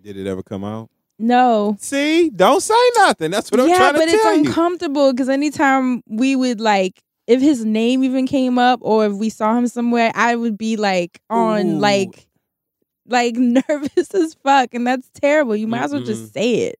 Did 0.02 0.16
it 0.16 0.26
ever 0.26 0.42
come 0.42 0.64
out? 0.64 0.90
No. 1.18 1.76
See, 1.80 2.30
don't 2.30 2.60
say 2.60 2.74
nothing. 2.96 3.30
That's 3.30 3.50
what 3.50 3.60
I'm 3.60 3.68
yeah, 3.68 3.76
trying 3.78 3.94
to 3.94 3.98
say. 4.00 4.04
Yeah, 4.04 4.22
but 4.22 4.38
it's 4.38 4.48
uncomfortable 4.48 5.12
because 5.12 5.28
anytime 5.28 6.02
we 6.06 6.36
would 6.36 6.60
like 6.60 7.02
if 7.26 7.40
his 7.40 7.64
name 7.64 8.04
even 8.04 8.26
came 8.26 8.58
up 8.58 8.78
or 8.82 9.06
if 9.06 9.12
we 9.14 9.30
saw 9.30 9.56
him 9.56 9.66
somewhere, 9.66 10.12
I 10.14 10.36
would 10.36 10.56
be 10.56 10.76
like 10.76 11.20
on 11.28 11.66
Ooh. 11.66 11.78
like 11.78 12.28
like 13.08 13.34
nervous 13.36 14.14
as 14.14 14.34
fuck. 14.34 14.74
And 14.74 14.86
that's 14.86 15.08
terrible. 15.14 15.56
You 15.56 15.66
might 15.66 15.82
as 15.84 15.92
well 15.92 16.02
just 16.02 16.32
say 16.32 16.54
it. 16.68 16.78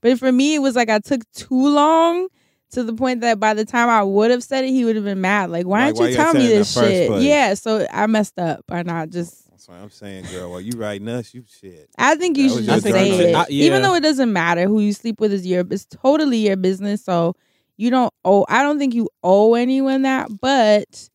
But 0.00 0.18
for 0.18 0.30
me, 0.30 0.54
it 0.54 0.58
was 0.60 0.76
like 0.76 0.90
I 0.90 0.98
took 0.98 1.22
too 1.32 1.68
long 1.68 2.28
to 2.72 2.82
the 2.82 2.92
point 2.92 3.20
that 3.20 3.38
by 3.40 3.54
the 3.54 3.64
time 3.64 3.88
I 3.88 4.02
would 4.02 4.30
have 4.30 4.42
said 4.42 4.64
it, 4.64 4.70
he 4.70 4.84
would 4.84 4.96
have 4.96 5.04
been 5.04 5.20
mad. 5.20 5.50
Like, 5.50 5.66
why 5.66 5.86
Like, 5.86 5.94
didn't 5.94 5.98
why 5.98 6.04
you 6.06 6.10
you 6.10 6.16
tell 6.16 6.34
me 6.34 6.40
say 6.40 6.46
it 6.46 6.52
in 6.52 6.58
this 6.58 6.72
shit? 6.74 7.08
place? 7.08 7.22
Yeah, 7.22 7.54
so 7.54 7.86
I 7.90 8.06
messed 8.06 8.38
up 8.38 8.64
by 8.66 8.82
not 8.82 9.10
just. 9.10 9.43
That's 9.66 9.78
what 9.78 9.82
I'm 9.82 9.90
saying, 9.90 10.26
girl. 10.30 10.50
While 10.50 10.60
you 10.60 10.72
writing 10.76 11.08
us, 11.08 11.32
you 11.32 11.42
shit. 11.48 11.88
I 11.96 12.16
think 12.16 12.36
you 12.36 12.48
That 12.50 12.54
should 12.56 12.64
your 12.64 12.74
just 12.74 12.86
turn 12.86 12.92
say 12.92 13.10
it, 13.10 13.30
it. 13.30 13.34
I- 13.34 13.46
even 13.48 13.80
though 13.80 13.94
it 13.94 14.02
doesn't 14.02 14.30
matter 14.32 14.66
who 14.66 14.80
you 14.80 14.92
sleep 14.92 15.20
with 15.20 15.32
is 15.32 15.46
your. 15.46 15.64
It's 15.70 15.86
totally 15.86 16.36
your 16.38 16.56
business. 16.56 17.02
So 17.02 17.34
you 17.78 17.88
don't 17.88 18.12
owe. 18.26 18.44
I 18.50 18.62
don't 18.62 18.78
think 18.78 18.94
you 18.94 19.08
owe 19.22 19.54
anyone 19.54 20.02
that, 20.02 20.28
but 20.38 21.08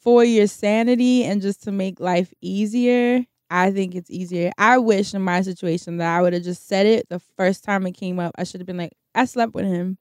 for 0.00 0.24
your 0.24 0.48
sanity 0.48 1.22
and 1.22 1.40
just 1.40 1.62
to 1.64 1.70
make 1.72 2.00
life 2.00 2.32
easier, 2.40 3.24
I 3.48 3.70
think 3.70 3.94
it's 3.94 4.10
easier. 4.10 4.50
I 4.58 4.78
wish 4.78 5.14
in 5.14 5.22
my 5.22 5.42
situation 5.42 5.98
that 5.98 6.16
I 6.16 6.20
would 6.20 6.32
have 6.32 6.42
just 6.42 6.66
said 6.66 6.86
it 6.86 7.08
the 7.10 7.20
first 7.20 7.62
time 7.62 7.86
it 7.86 7.92
came 7.92 8.18
up. 8.18 8.32
I 8.36 8.42
should 8.42 8.60
have 8.60 8.66
been 8.66 8.78
like, 8.78 8.94
I 9.14 9.24
slept 9.26 9.54
with 9.54 9.66
him, 9.66 9.98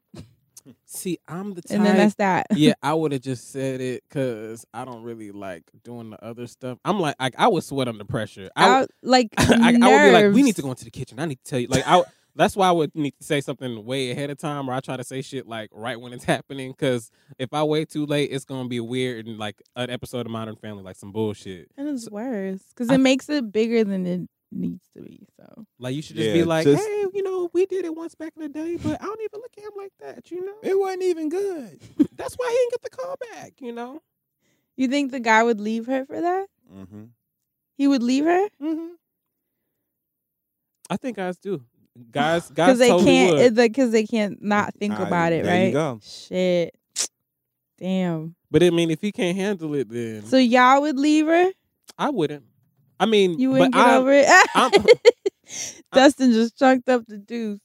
See, 0.86 1.18
I'm 1.28 1.54
the 1.54 1.62
type. 1.62 1.78
and 1.78 1.86
then 1.86 1.98
that's 1.98 2.16
that. 2.16 2.48
yeah, 2.56 2.74
I 2.84 2.94
would 2.94 3.12
have 3.12 3.22
just 3.22 3.52
said 3.52 3.82
it 3.82 4.04
because 4.10 4.66
I 4.74 4.86
don't 4.86 5.04
really 5.04 5.32
like 5.32 5.64
doing 5.84 6.10
the 6.12 6.24
other 6.24 6.48
stuff. 6.48 6.78
I'm 6.86 7.00
like, 7.00 7.16
I, 7.20 7.32
I 7.38 7.48
would 7.48 7.64
sweat 7.64 7.88
under 7.88 8.04
pressure. 8.04 8.50
I, 8.56 8.68
I, 8.68 8.80
would- 8.82 8.90
like 9.04 9.30
I, 9.38 9.54
I 9.54 9.72
would 9.72 9.80
be 9.80 10.12
like, 10.12 10.34
we 10.34 10.44
need 10.44 10.56
to 10.56 10.62
go 10.62 10.70
into 10.70 10.86
the 10.86 10.92
kitchen. 10.92 11.20
I 11.20 11.26
need 11.26 11.44
to 11.44 11.50
tell 11.50 11.60
you, 11.60 11.68
like, 11.68 11.84
I. 11.88 12.04
That's 12.34 12.56
why 12.56 12.70
I 12.70 12.72
would 12.72 12.96
need 12.96 13.12
to 13.20 13.26
say 13.26 13.42
something 13.42 13.84
way 13.84 14.12
ahead 14.12 14.30
of 14.30 14.38
time, 14.38 14.70
or 14.70 14.74
I 14.74 14.80
try 14.80 14.96
to 14.96 15.04
say 15.04 15.22
shit 15.22 15.48
like 15.50 15.70
right 15.74 16.00
when 16.00 16.14
it's 16.14 16.24
happening. 16.36 16.72
Because 16.72 17.12
if 17.38 17.54
I 17.54 17.62
wait 17.64 17.90
too 17.90 18.06
late, 18.06 18.30
it's 18.32 18.46
gonna 18.46 18.70
be 18.70 18.80
weird 18.80 19.28
and 19.28 19.38
like 19.38 19.62
an 19.76 19.90
episode 19.90 20.26
of 20.28 20.32
Modern 20.32 20.56
Family, 20.56 20.82
like 20.82 20.96
some 20.96 21.12
bullshit. 21.12 21.68
And 21.78 21.90
it's 21.90 22.10
worse 22.10 22.62
because 22.70 22.90
it 22.90 23.00
makes 23.02 23.28
it 23.28 23.52
bigger 23.52 23.84
than 23.84 24.06
it 24.06 24.30
needs 24.52 24.84
to 24.95 25.02
be. 25.02 25.26
So 25.38 25.65
Like 25.80 25.95
you 25.95 26.02
should 26.02 26.15
just 26.18 26.28
Yeah, 26.28 26.34
be 26.34 26.44
like, 26.44 26.65
just- 26.65 26.84
hey, 26.86 27.06
you 27.14 27.23
know, 27.23 27.49
we 27.53 27.65
did 27.65 27.86
it 27.86 27.95
once 27.95 28.15
back 28.15 28.34
in 28.36 28.41
the 28.44 28.49
day, 28.49 28.78
but 28.78 29.02
I 29.02 29.06
don't 29.06 29.22
even 29.22 29.40
look 29.40 29.52
at 29.57 29.64
him 29.64 29.72
like 29.78 29.94
that. 29.99 30.30
You 30.32 30.45
know, 30.45 30.56
It 30.61 30.78
wasn't 30.78 31.03
even 31.03 31.30
good. 31.30 31.80
that's 32.15 32.36
why 32.36 32.48
he 32.49 32.56
didn't 32.57 32.72
get 32.72 32.82
the 32.84 32.90
call 32.90 33.15
back. 33.34 33.53
You 33.60 33.72
know, 33.72 34.02
you 34.78 34.88
think 34.88 35.11
the 35.11 35.19
guy 35.19 35.44
would 35.44 35.60
leave 35.60 35.86
her 35.88 36.06
for 36.06 36.19
that? 36.22 36.48
Mm-hmm. 36.73 37.03
He 37.78 37.88
would 37.88 38.03
leave 38.03 38.26
her 38.26 38.48
mm-hmm. 38.61 38.88
I 40.90 40.98
think 40.98 41.15
guys 41.18 41.38
do. 41.38 41.64
Guys, 42.11 42.49
guys, 42.53 42.68
because 42.68 42.80
they 42.80 42.90
totally 42.90 43.06
can't 43.06 43.38
would. 43.38 43.56
because 43.56 43.91
they 43.91 44.06
can't 44.06 44.41
not 44.41 44.73
think 44.76 44.99
Ah, 44.99 45.03
about 45.03 45.32
it, 45.34 45.44
there 45.44 45.56
you 45.57 45.65
right? 45.68 45.73
go. 45.73 45.99
Shit. 46.03 46.76
Damn. 47.80 48.36
But 48.52 48.64
I 48.64 48.69
mean, 48.69 48.91
if 48.91 49.02
he 49.02 49.11
can't 49.11 49.36
handle 49.38 49.73
it, 49.76 49.90
then 49.90 50.26
So 50.26 50.38
y'all 50.38 50.82
would 50.82 50.99
leave 50.99 51.26
her? 51.28 51.52
I 51.98 52.10
wouldn't. 52.10 52.44
I 53.02 53.07
mean, 53.07 53.40
You 53.40 53.49
wouldn't 53.52 53.73
but 53.73 53.78
get 53.80 53.88
I'm- 53.88 53.99
over 54.02 54.11
it? 54.14 54.28
I'm- 54.56 54.72
Dustin 55.94 56.32
just 56.32 56.57
chunked 56.57 56.88
up 56.88 57.06
the 57.07 57.18
deuce. 57.18 57.60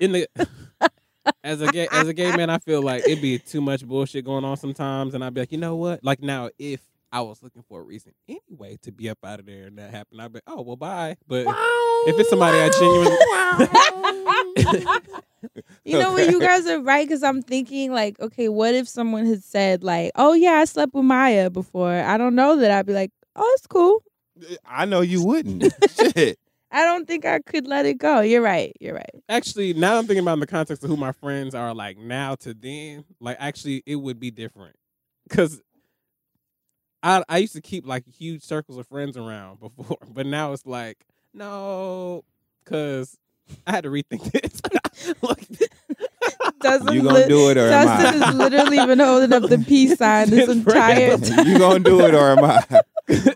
in 0.00 0.12
the 0.12 0.26
as 1.44 1.60
a 1.60 1.66
gay 1.70 1.86
as 1.92 2.08
a 2.08 2.14
gay 2.14 2.34
man, 2.34 2.48
I 2.50 2.58
feel 2.58 2.80
like 2.82 3.06
it'd 3.06 3.20
be 3.22 3.38
too 3.38 3.60
much 3.60 3.86
bullshit 3.86 4.24
going 4.24 4.44
on 4.44 4.56
sometimes, 4.56 5.14
and 5.14 5.22
I'd 5.22 5.34
be 5.34 5.40
like, 5.42 5.52
you 5.52 5.58
know 5.58 5.76
what? 5.76 6.02
Like 6.02 6.22
now, 6.22 6.48
if 6.58 6.80
I 7.12 7.20
was 7.20 7.42
looking 7.42 7.62
for 7.68 7.80
a 7.80 7.82
reason 7.82 8.12
anyway 8.26 8.78
to 8.82 8.90
be 8.90 9.08
up 9.10 9.18
out 9.24 9.38
of 9.40 9.46
there 9.46 9.66
and 9.66 9.78
that 9.78 9.90
happened, 9.92 10.20
I'd 10.22 10.32
be, 10.32 10.40
oh 10.46 10.62
well, 10.62 10.76
bye. 10.76 11.16
But 11.28 11.46
if 12.06 12.18
it's 12.18 12.30
somebody 12.30 12.58
I 12.58 12.70
genuinely, 12.70 13.16
You 15.84 15.98
know 15.98 16.12
what? 16.12 16.30
You 16.30 16.40
guys 16.40 16.66
are 16.66 16.80
right 16.80 17.06
because 17.06 17.22
I'm 17.22 17.42
thinking 17.42 17.92
like, 17.92 18.18
okay, 18.20 18.48
what 18.48 18.74
if 18.74 18.88
someone 18.88 19.24
had 19.26 19.42
said 19.44 19.84
like, 19.84 20.10
"Oh 20.16 20.32
yeah, 20.32 20.52
I 20.54 20.64
slept 20.64 20.94
with 20.94 21.04
Maya 21.04 21.48
before." 21.50 21.92
I 21.92 22.18
don't 22.18 22.34
know 22.34 22.56
that 22.56 22.70
I'd 22.70 22.86
be 22.86 22.92
like, 22.92 23.12
"Oh, 23.36 23.50
it's 23.56 23.66
cool." 23.66 24.02
I 24.66 24.84
know 24.84 25.00
you 25.00 25.24
wouldn't. 25.24 25.72
shit. 25.90 26.38
I 26.70 26.84
don't 26.84 27.06
think 27.08 27.24
I 27.24 27.38
could 27.40 27.66
let 27.66 27.86
it 27.86 27.98
go. 27.98 28.20
You're 28.20 28.42
right. 28.42 28.76
You're 28.80 28.94
right. 28.94 29.10
actually, 29.28 29.72
now 29.72 29.96
I'm 29.98 30.06
thinking 30.06 30.22
about 30.22 30.34
in 30.34 30.40
the 30.40 30.46
context 30.46 30.84
of 30.84 30.90
who 30.90 30.96
my 30.96 31.12
friends 31.12 31.54
are 31.54 31.74
like 31.74 31.96
now 31.96 32.34
to 32.36 32.52
then, 32.52 33.04
like 33.20 33.36
actually, 33.40 33.82
it 33.86 33.96
would 33.96 34.20
be 34.20 34.30
different 34.30 34.76
because. 35.28 35.60
I, 37.00 37.22
I 37.28 37.38
used 37.38 37.52
to 37.52 37.60
keep 37.60 37.86
like 37.86 38.04
huge 38.08 38.42
circles 38.42 38.76
of 38.76 38.88
friends 38.88 39.16
around 39.16 39.60
before, 39.76 39.98
but 40.12 40.26
now 40.26 40.52
it's 40.52 40.66
like 40.66 40.98
no, 41.32 42.24
because 42.64 43.16
I 43.66 43.70
had 43.70 43.84
to 43.84 43.88
rethink 43.90 44.32
this. 44.32 44.60
Like, 45.22 45.46
Dustin 46.60 46.92
You 46.92 47.02
gonna 47.02 47.20
li- 47.20 47.28
do 47.28 47.50
it 47.50 47.56
or 47.56 47.68
am 47.70 47.86
Dustin 47.86 48.06
I? 48.06 48.26
has 48.26 48.34
literally 48.34 48.84
been 48.84 48.98
holding 48.98 49.32
up 49.32 49.48
the 49.48 49.58
peace 49.58 49.96
sign 49.96 50.28
this 50.28 50.48
entire 50.48 51.16
time. 51.18 51.46
You 51.46 51.58
gonna 51.58 51.78
do 51.78 52.00
it 52.04 52.14
or 52.14 52.30
am 52.32 52.44
I? 52.44 53.34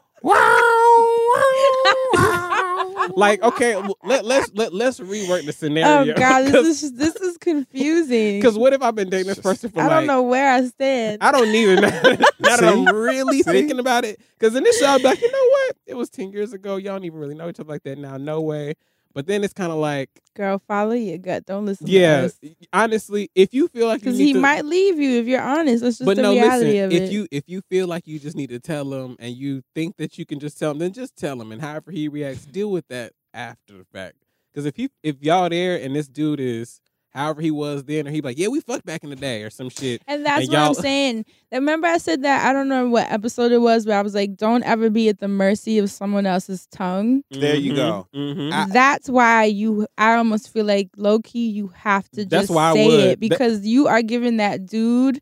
Like 3.17 3.43
okay, 3.43 3.77
let, 4.05 4.25
let's 4.25 4.53
let, 4.55 4.73
let's 4.73 5.01
rework 5.01 5.45
the 5.45 5.53
scenario. 5.53 6.13
Oh 6.13 6.15
scenario. 6.15 6.15
God, 6.15 6.53
this 6.65 6.83
is 6.85 6.93
this 6.93 7.17
is 7.17 7.37
confusing. 7.39 8.39
because 8.41 8.57
what 8.57 8.73
if 8.73 8.83
I've 8.83 8.95
been 8.95 9.11
dating 9.11 9.27
this 9.29 9.41
person 9.41 9.71
for 9.71 9.81
I 9.81 9.87
like 9.87 9.97
don't 9.99 10.07
know 10.07 10.23
where 10.23 10.53
I 10.53 10.65
stand. 10.67 11.19
I 11.23 11.33
don't 11.33 11.49
even 11.49 11.81
now 11.83 11.91
that 11.91 12.65
I'm 12.65 12.87
really 12.95 13.39
See? 13.43 13.51
thinking 13.51 13.79
about 13.79 14.05
it. 14.05 14.21
Because 14.39 14.55
initially 14.55 14.87
I'd 14.87 14.99
be 14.99 15.05
like, 15.05 15.21
you 15.21 15.33
know 15.33 15.49
what? 15.49 15.77
It 15.87 15.95
was 15.95 16.11
ten 16.11 16.31
years 16.33 16.53
ago. 16.53 16.77
Y'all 16.77 16.95
don't 16.95 17.05
even 17.05 17.19
really 17.19 17.35
know 17.35 17.49
each 17.49 17.61
other 17.61 17.69
like 17.69 17.83
that 17.85 17.99
now. 17.99 18.17
No 18.17 18.41
way. 18.41 18.75
But 19.15 19.27
then 19.27 19.45
it's 19.45 19.53
kind 19.53 19.71
of 19.73 19.79
like, 19.79 20.09
Girl, 20.35 20.61
follow 20.67 20.93
your 20.93 21.19
gut. 21.19 21.45
Don't 21.47 21.67
listen. 21.67 21.87
yeah. 21.87 22.29
Honestly, 22.73 23.31
if 23.35 23.53
you 23.53 23.69
feel 23.69 23.87
like 23.87 24.01
because 24.01 24.17
he 24.19 24.33
to- 24.33 24.41
might 24.41 24.65
leave 24.65 24.99
you 24.99 25.21
if 25.21 25.27
you're 25.27 25.43
honest. 25.43 25.83
That's 25.83 25.99
just 25.99 26.07
but 26.07 26.17
the 26.17 26.23
no, 26.23 26.33
reality 26.33 26.65
listen. 26.81 26.85
of 26.85 26.93
If 26.93 27.03
it. 27.03 27.13
you 27.13 27.27
if 27.31 27.45
you 27.47 27.61
feel 27.71 27.87
like 27.87 28.07
you 28.07 28.19
just 28.19 28.37
need 28.37 28.51
to 28.51 28.59
tell 28.61 28.93
him, 28.93 29.17
and 29.19 29.35
you 29.35 29.63
think 29.75 29.97
that 29.99 30.19
you 30.19 30.25
can 30.27 30.41
just 30.41 30.59
tell 30.59 30.71
him, 30.71 30.79
then 30.79 30.93
just 30.93 31.17
tell 31.17 31.41
him, 31.41 31.53
and 31.53 31.61
however 31.61 31.91
he 31.91 32.09
reacts, 32.09 32.47
deal 32.47 32.71
with 32.71 32.87
that 32.89 33.13
after 33.35 33.77
the 33.79 33.85
fact. 33.93 34.17
Because 34.53 34.67
if 34.67 34.79
you 34.79 34.89
if 35.03 35.17
y'all 35.21 35.49
there 35.49 35.77
and 35.81 35.95
this 35.97 36.09
dude 36.09 36.41
is 36.41 36.81
however 37.15 37.41
he 37.43 37.51
was 37.51 37.85
then, 37.85 38.07
or 38.09 38.11
he'd 38.11 38.21
be 38.23 38.29
like, 38.29 38.39
yeah, 38.39 38.49
we 38.49 38.61
fucked 38.61 38.85
back 38.87 39.05
in 39.05 39.11
the 39.11 39.17
day 39.17 39.43
or 39.43 39.51
some 39.51 39.69
shit. 39.69 40.03
And 40.07 40.25
that's 40.25 40.45
And 40.45 40.49
what 40.53 40.59
I'm 40.59 40.75
saying. 40.75 41.25
Remember, 41.53 41.87
I 41.87 41.99
said 41.99 42.23
that 42.23 42.47
I 42.47 42.53
don't 42.53 42.69
know 42.69 42.89
what 42.89 43.11
episode 43.11 43.53
it 43.53 43.59
was, 43.59 43.85
but 43.85 43.93
I 43.95 44.03
was 44.03 44.15
like, 44.15 44.37
"Don't 44.37 44.63
ever 44.65 44.89
be 44.91 45.09
at 45.11 45.19
the 45.19 45.29
mercy 45.29 45.79
of 45.79 45.91
someone 45.91 46.25
else's 46.27 46.67
tongue." 46.73 47.23
There 47.31 47.55
you 47.57 47.73
Mhm, 47.73 47.77
go. 47.77 48.09
mhm. 48.15 48.53
I- 48.53 48.67
that's 48.73 49.11
why 49.11 49.45
you. 49.45 49.87
I 49.99 50.15
almost 50.15 50.51
feel 50.53 50.65
like 50.65 50.89
low 50.97 51.19
key, 51.21 51.49
you 51.51 51.69
have 51.75 52.09
to 52.13 52.25
That's 52.25 52.49
just 52.49 52.51
why 52.51 52.71
I 52.71 52.75
say 52.75 52.87
would. 52.87 53.01
it 53.01 53.09
That- 53.09 53.21
because 53.21 53.67
you 53.67 53.87
are 53.89 54.03
giving 54.03 54.39
that 54.39 54.65
dude 54.67 55.21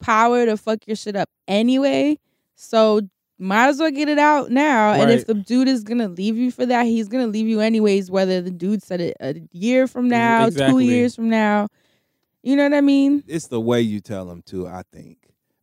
power 0.00 0.44
to 0.46 0.56
fuck 0.56 0.80
your 0.86 0.96
shit 0.96 1.16
up 1.16 1.30
anyway. 1.48 2.18
So 2.56 3.00
might 3.42 3.68
as 3.68 3.78
well 3.78 3.90
get 3.90 4.08
it 4.08 4.18
out 4.18 4.50
now. 4.50 4.92
And 4.92 5.10
if 5.10 5.26
the 5.26 5.34
dude 5.34 5.68
is 5.68 5.82
gonna 5.84 6.08
leave 6.08 6.36
you 6.36 6.50
for 6.50 6.64
that, 6.66 6.86
he's 6.86 7.08
gonna 7.08 7.26
leave 7.26 7.48
you 7.48 7.60
anyways. 7.60 8.10
Whether 8.10 8.40
the 8.40 8.50
dude 8.50 8.82
said 8.82 9.00
it 9.00 9.16
a 9.20 9.34
year 9.52 9.86
from 9.86 10.08
now, 10.08 10.48
two 10.48 10.56
Mm, 10.56 10.84
years 10.86 11.14
from 11.14 11.28
now, 11.28 11.68
you 12.42 12.56
know 12.56 12.64
what 12.64 12.74
I 12.74 12.80
mean? 12.80 13.22
It's 13.26 13.48
the 13.48 13.60
way 13.60 13.80
you 13.80 14.00
tell 14.00 14.26
them 14.26 14.42
to, 14.46 14.66
I 14.66 14.82
think. 14.92 15.18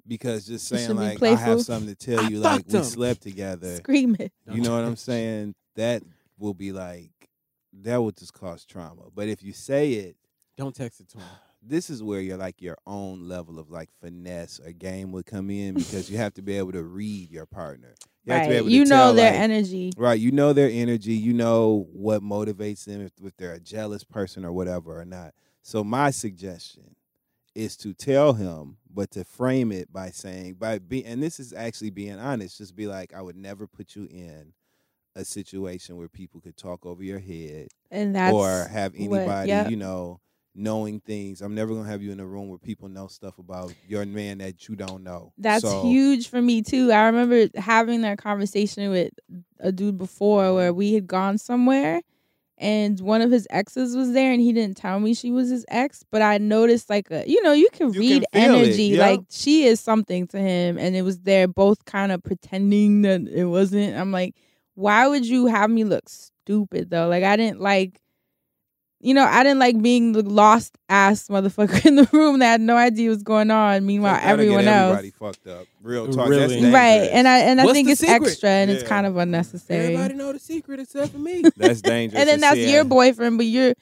Because 0.08 0.48
just 0.48 0.68
saying 0.68 0.96
like 0.96 1.22
I 1.22 1.36
have 1.36 1.62
something 1.62 1.94
to 1.94 1.96
tell 1.96 2.24
I 2.24 2.30
you, 2.30 2.40
like 2.40 2.66
we 2.68 2.80
him. 2.80 2.84
slept 2.84 3.22
together. 3.22 3.76
Scream 3.76 4.16
it. 4.20 4.32
You 4.52 4.62
know 4.62 4.76
what 4.76 4.84
I'm 4.84 4.96
saying? 4.96 5.54
That 5.76 6.02
will 6.38 6.54
be 6.56 6.72
like 6.72 7.12
that 7.84 7.98
will 7.98 8.12
just 8.12 8.34
cause 8.34 8.66
trauma. 8.66 9.04
But 9.14 9.28
if 9.28 9.44
you 9.44 9.54
say 9.54 9.94
it, 9.94 10.16
Don't 10.58 10.76
text 10.76 11.00
it 11.00 11.08
to 11.10 11.18
him. 11.20 11.26
This 11.62 11.90
is 11.90 12.02
where 12.02 12.22
your 12.22 12.38
like 12.38 12.62
your 12.62 12.78
own 12.88 13.28
level 13.28 13.60
of 13.60 13.70
like 13.70 13.90
finesse 14.02 14.60
or 14.64 14.72
game 14.72 15.12
would 15.12 15.26
come 15.26 15.50
in 15.50 15.74
because 15.76 16.10
you 16.10 16.18
have 16.18 16.34
to 16.36 16.42
be 16.42 16.58
able 16.58 16.72
to 16.72 16.84
read 16.84 17.30
your 17.30 17.46
partner. 17.46 17.96
You 18.26 18.34
have 18.34 18.44
to 18.44 18.48
be 18.48 18.54
Right. 18.54 18.58
able 18.60 18.68
to 18.70 18.74
You 18.74 18.84
know 18.86 18.90
tell, 18.96 19.14
their 19.14 19.32
like, 19.32 19.40
energy. 19.42 19.92
Right. 19.98 20.20
You 20.20 20.32
know 20.32 20.54
their 20.54 20.70
energy. 20.72 21.14
You 21.14 21.34
know 21.34 21.88
what 21.92 22.22
motivates 22.22 22.86
them 22.86 23.02
if, 23.02 23.12
if 23.24 23.36
they're 23.38 23.54
a 23.54 23.60
jealous 23.60 24.04
person 24.04 24.46
or 24.46 24.52
whatever 24.52 25.00
or 25.00 25.06
not. 25.06 25.34
So 25.62 25.84
my 25.84 26.12
suggestion 26.12 26.96
is 27.56 27.76
to 27.78 27.94
tell 27.94 28.34
him, 28.34 28.78
but 28.90 29.12
to 29.12 29.24
frame 29.26 29.72
it 29.72 29.92
by 29.92 30.12
saying 30.12 30.54
by 30.54 30.80
be 30.80 31.04
and 31.04 31.22
this 31.22 31.40
is 31.40 31.52
actually 31.54 31.90
being 31.90 32.18
honest, 32.20 32.58
just 32.60 32.76
be 32.76 32.88
like, 32.88 33.14
I 33.14 33.22
would 33.22 33.36
never 33.36 33.68
put 33.68 33.96
you 33.96 34.08
in 34.10 34.54
a 35.16 35.26
situation 35.26 35.98
where 35.98 36.08
people 36.08 36.40
could 36.40 36.56
talk 36.56 36.86
over 36.86 37.04
your 37.04 37.20
head 37.20 37.68
And 37.92 38.16
that's 38.16 38.34
or 38.34 38.68
have 38.72 38.94
what- 38.94 39.02
anybody, 39.20 39.50
yep. 39.50 39.70
you 39.72 39.76
know, 39.76 40.22
knowing 40.56 41.00
things. 41.00 41.42
I'm 41.42 41.56
never 41.56 41.74
gonna 41.74 41.88
have 41.90 42.02
you 42.02 42.12
in 42.12 42.20
a 42.20 42.26
room 42.26 42.50
where 42.50 42.58
people 42.58 42.90
know 42.90 43.08
stuff 43.08 43.38
about 43.38 43.74
your 43.88 44.06
man 44.06 44.40
that 44.40 44.68
you 44.68 44.76
don't 44.76 45.04
know. 45.04 45.32
That's 45.38 45.62
So- 45.62 45.84
huge 45.84 46.28
for 46.28 46.42
me 46.42 46.62
too. 46.62 46.92
I 46.92 47.06
remember 47.06 47.48
having 47.56 48.02
that 48.02 48.18
conversation 48.18 48.90
with 48.90 49.12
a 49.60 49.72
dude 49.72 49.98
before 49.98 50.54
where 50.54 50.74
we 50.74 50.94
had 50.94 51.08
gone 51.08 51.38
somewhere 51.38 52.02
and 52.58 53.00
one 53.00 53.22
of 53.22 53.32
his 53.32 53.48
exes 53.52 53.96
was 53.96 54.12
there 54.12 54.34
and 54.34 54.42
he 54.42 54.52
didn't 54.52 54.76
tell 54.76 55.00
me 55.00 55.14
she 55.14 55.32
was 55.32 55.50
his 55.50 55.66
ex, 55.70 56.04
but 56.12 56.22
I 56.22 56.40
noticed 56.40 56.90
like 56.90 57.10
a 57.12 57.24
you 57.30 57.42
know, 57.42 57.54
you 57.54 57.70
can 57.72 57.94
You 57.94 58.00
read 58.00 58.26
can 58.34 58.52
energy. 58.56 58.84
yep. 58.86 59.00
Like 59.00 59.20
she 59.30 59.64
is 59.64 59.80
something 59.80 60.28
to 60.28 60.40
him 60.40 60.78
and 60.78 60.96
it 60.96 61.04
was 61.04 61.20
there 61.22 61.48
both 61.48 61.86
kind 61.86 62.12
of 62.12 62.22
pretending 62.24 63.04
that 63.04 63.22
it 63.30 63.46
wasn't. 63.46 63.96
I'm 63.96 64.12
like, 64.12 64.36
why 64.74 65.08
would 65.08 65.26
you 65.26 65.46
have 65.46 65.70
me 65.70 65.84
look 65.86 66.10
stupid 66.10 66.90
though? 66.90 67.08
Like 67.08 67.24
I 67.24 67.38
didn't 67.38 67.62
like 67.62 68.02
you 69.02 69.14
know, 69.14 69.24
I 69.24 69.44
didn't 69.44 69.60
like 69.60 69.82
being 69.82 70.12
the 70.12 70.24
lost 70.24 70.78
ass 70.90 71.28
motherfucker 71.30 71.86
in 71.88 71.96
the 71.96 72.10
room 72.12 72.40
that 72.40 72.46
had 72.52 72.62
no 72.62 72.76
idea 72.76 73.10
what's 73.12 73.24
going 73.24 73.50
on. 73.52 73.86
Meanwhile, 73.86 74.16
Gotta 74.16 74.26
get 74.26 74.32
everyone 74.32 74.68
else, 74.68 74.98
everybody 74.98 75.12
fucked 75.12 75.48
up. 75.48 75.68
Real 75.82 76.08
talk. 76.12 76.28
Really? 76.30 76.62
That's 76.62 76.74
right? 76.74 77.10
And 77.12 77.28
I 77.28 77.40
and 77.40 77.62
I 77.62 77.66
What's 77.66 77.76
think 77.76 77.86
the 77.88 77.92
it's 77.94 78.02
secret? 78.02 78.22
extra 78.32 78.50
and 78.50 78.70
it's 78.72 78.84
Yeah. 78.84 78.90
kind 78.90 79.06
of 79.08 79.16
unnecessary. 79.18 79.86
Everybody 79.94 80.14
know 80.16 80.34
the 80.34 80.40
secret 80.40 80.80
except 80.82 81.12
for 81.14 81.18
me. 81.20 81.44
That's 81.58 81.82
dangerous. 81.82 82.20
and 82.20 82.28
then 82.30 82.38
to 82.38 82.42
that's 82.42 82.56
see 82.56 82.74
your 82.74 82.84
boyfriend, 82.84 83.38
but 83.38 83.46
you're 83.46 83.74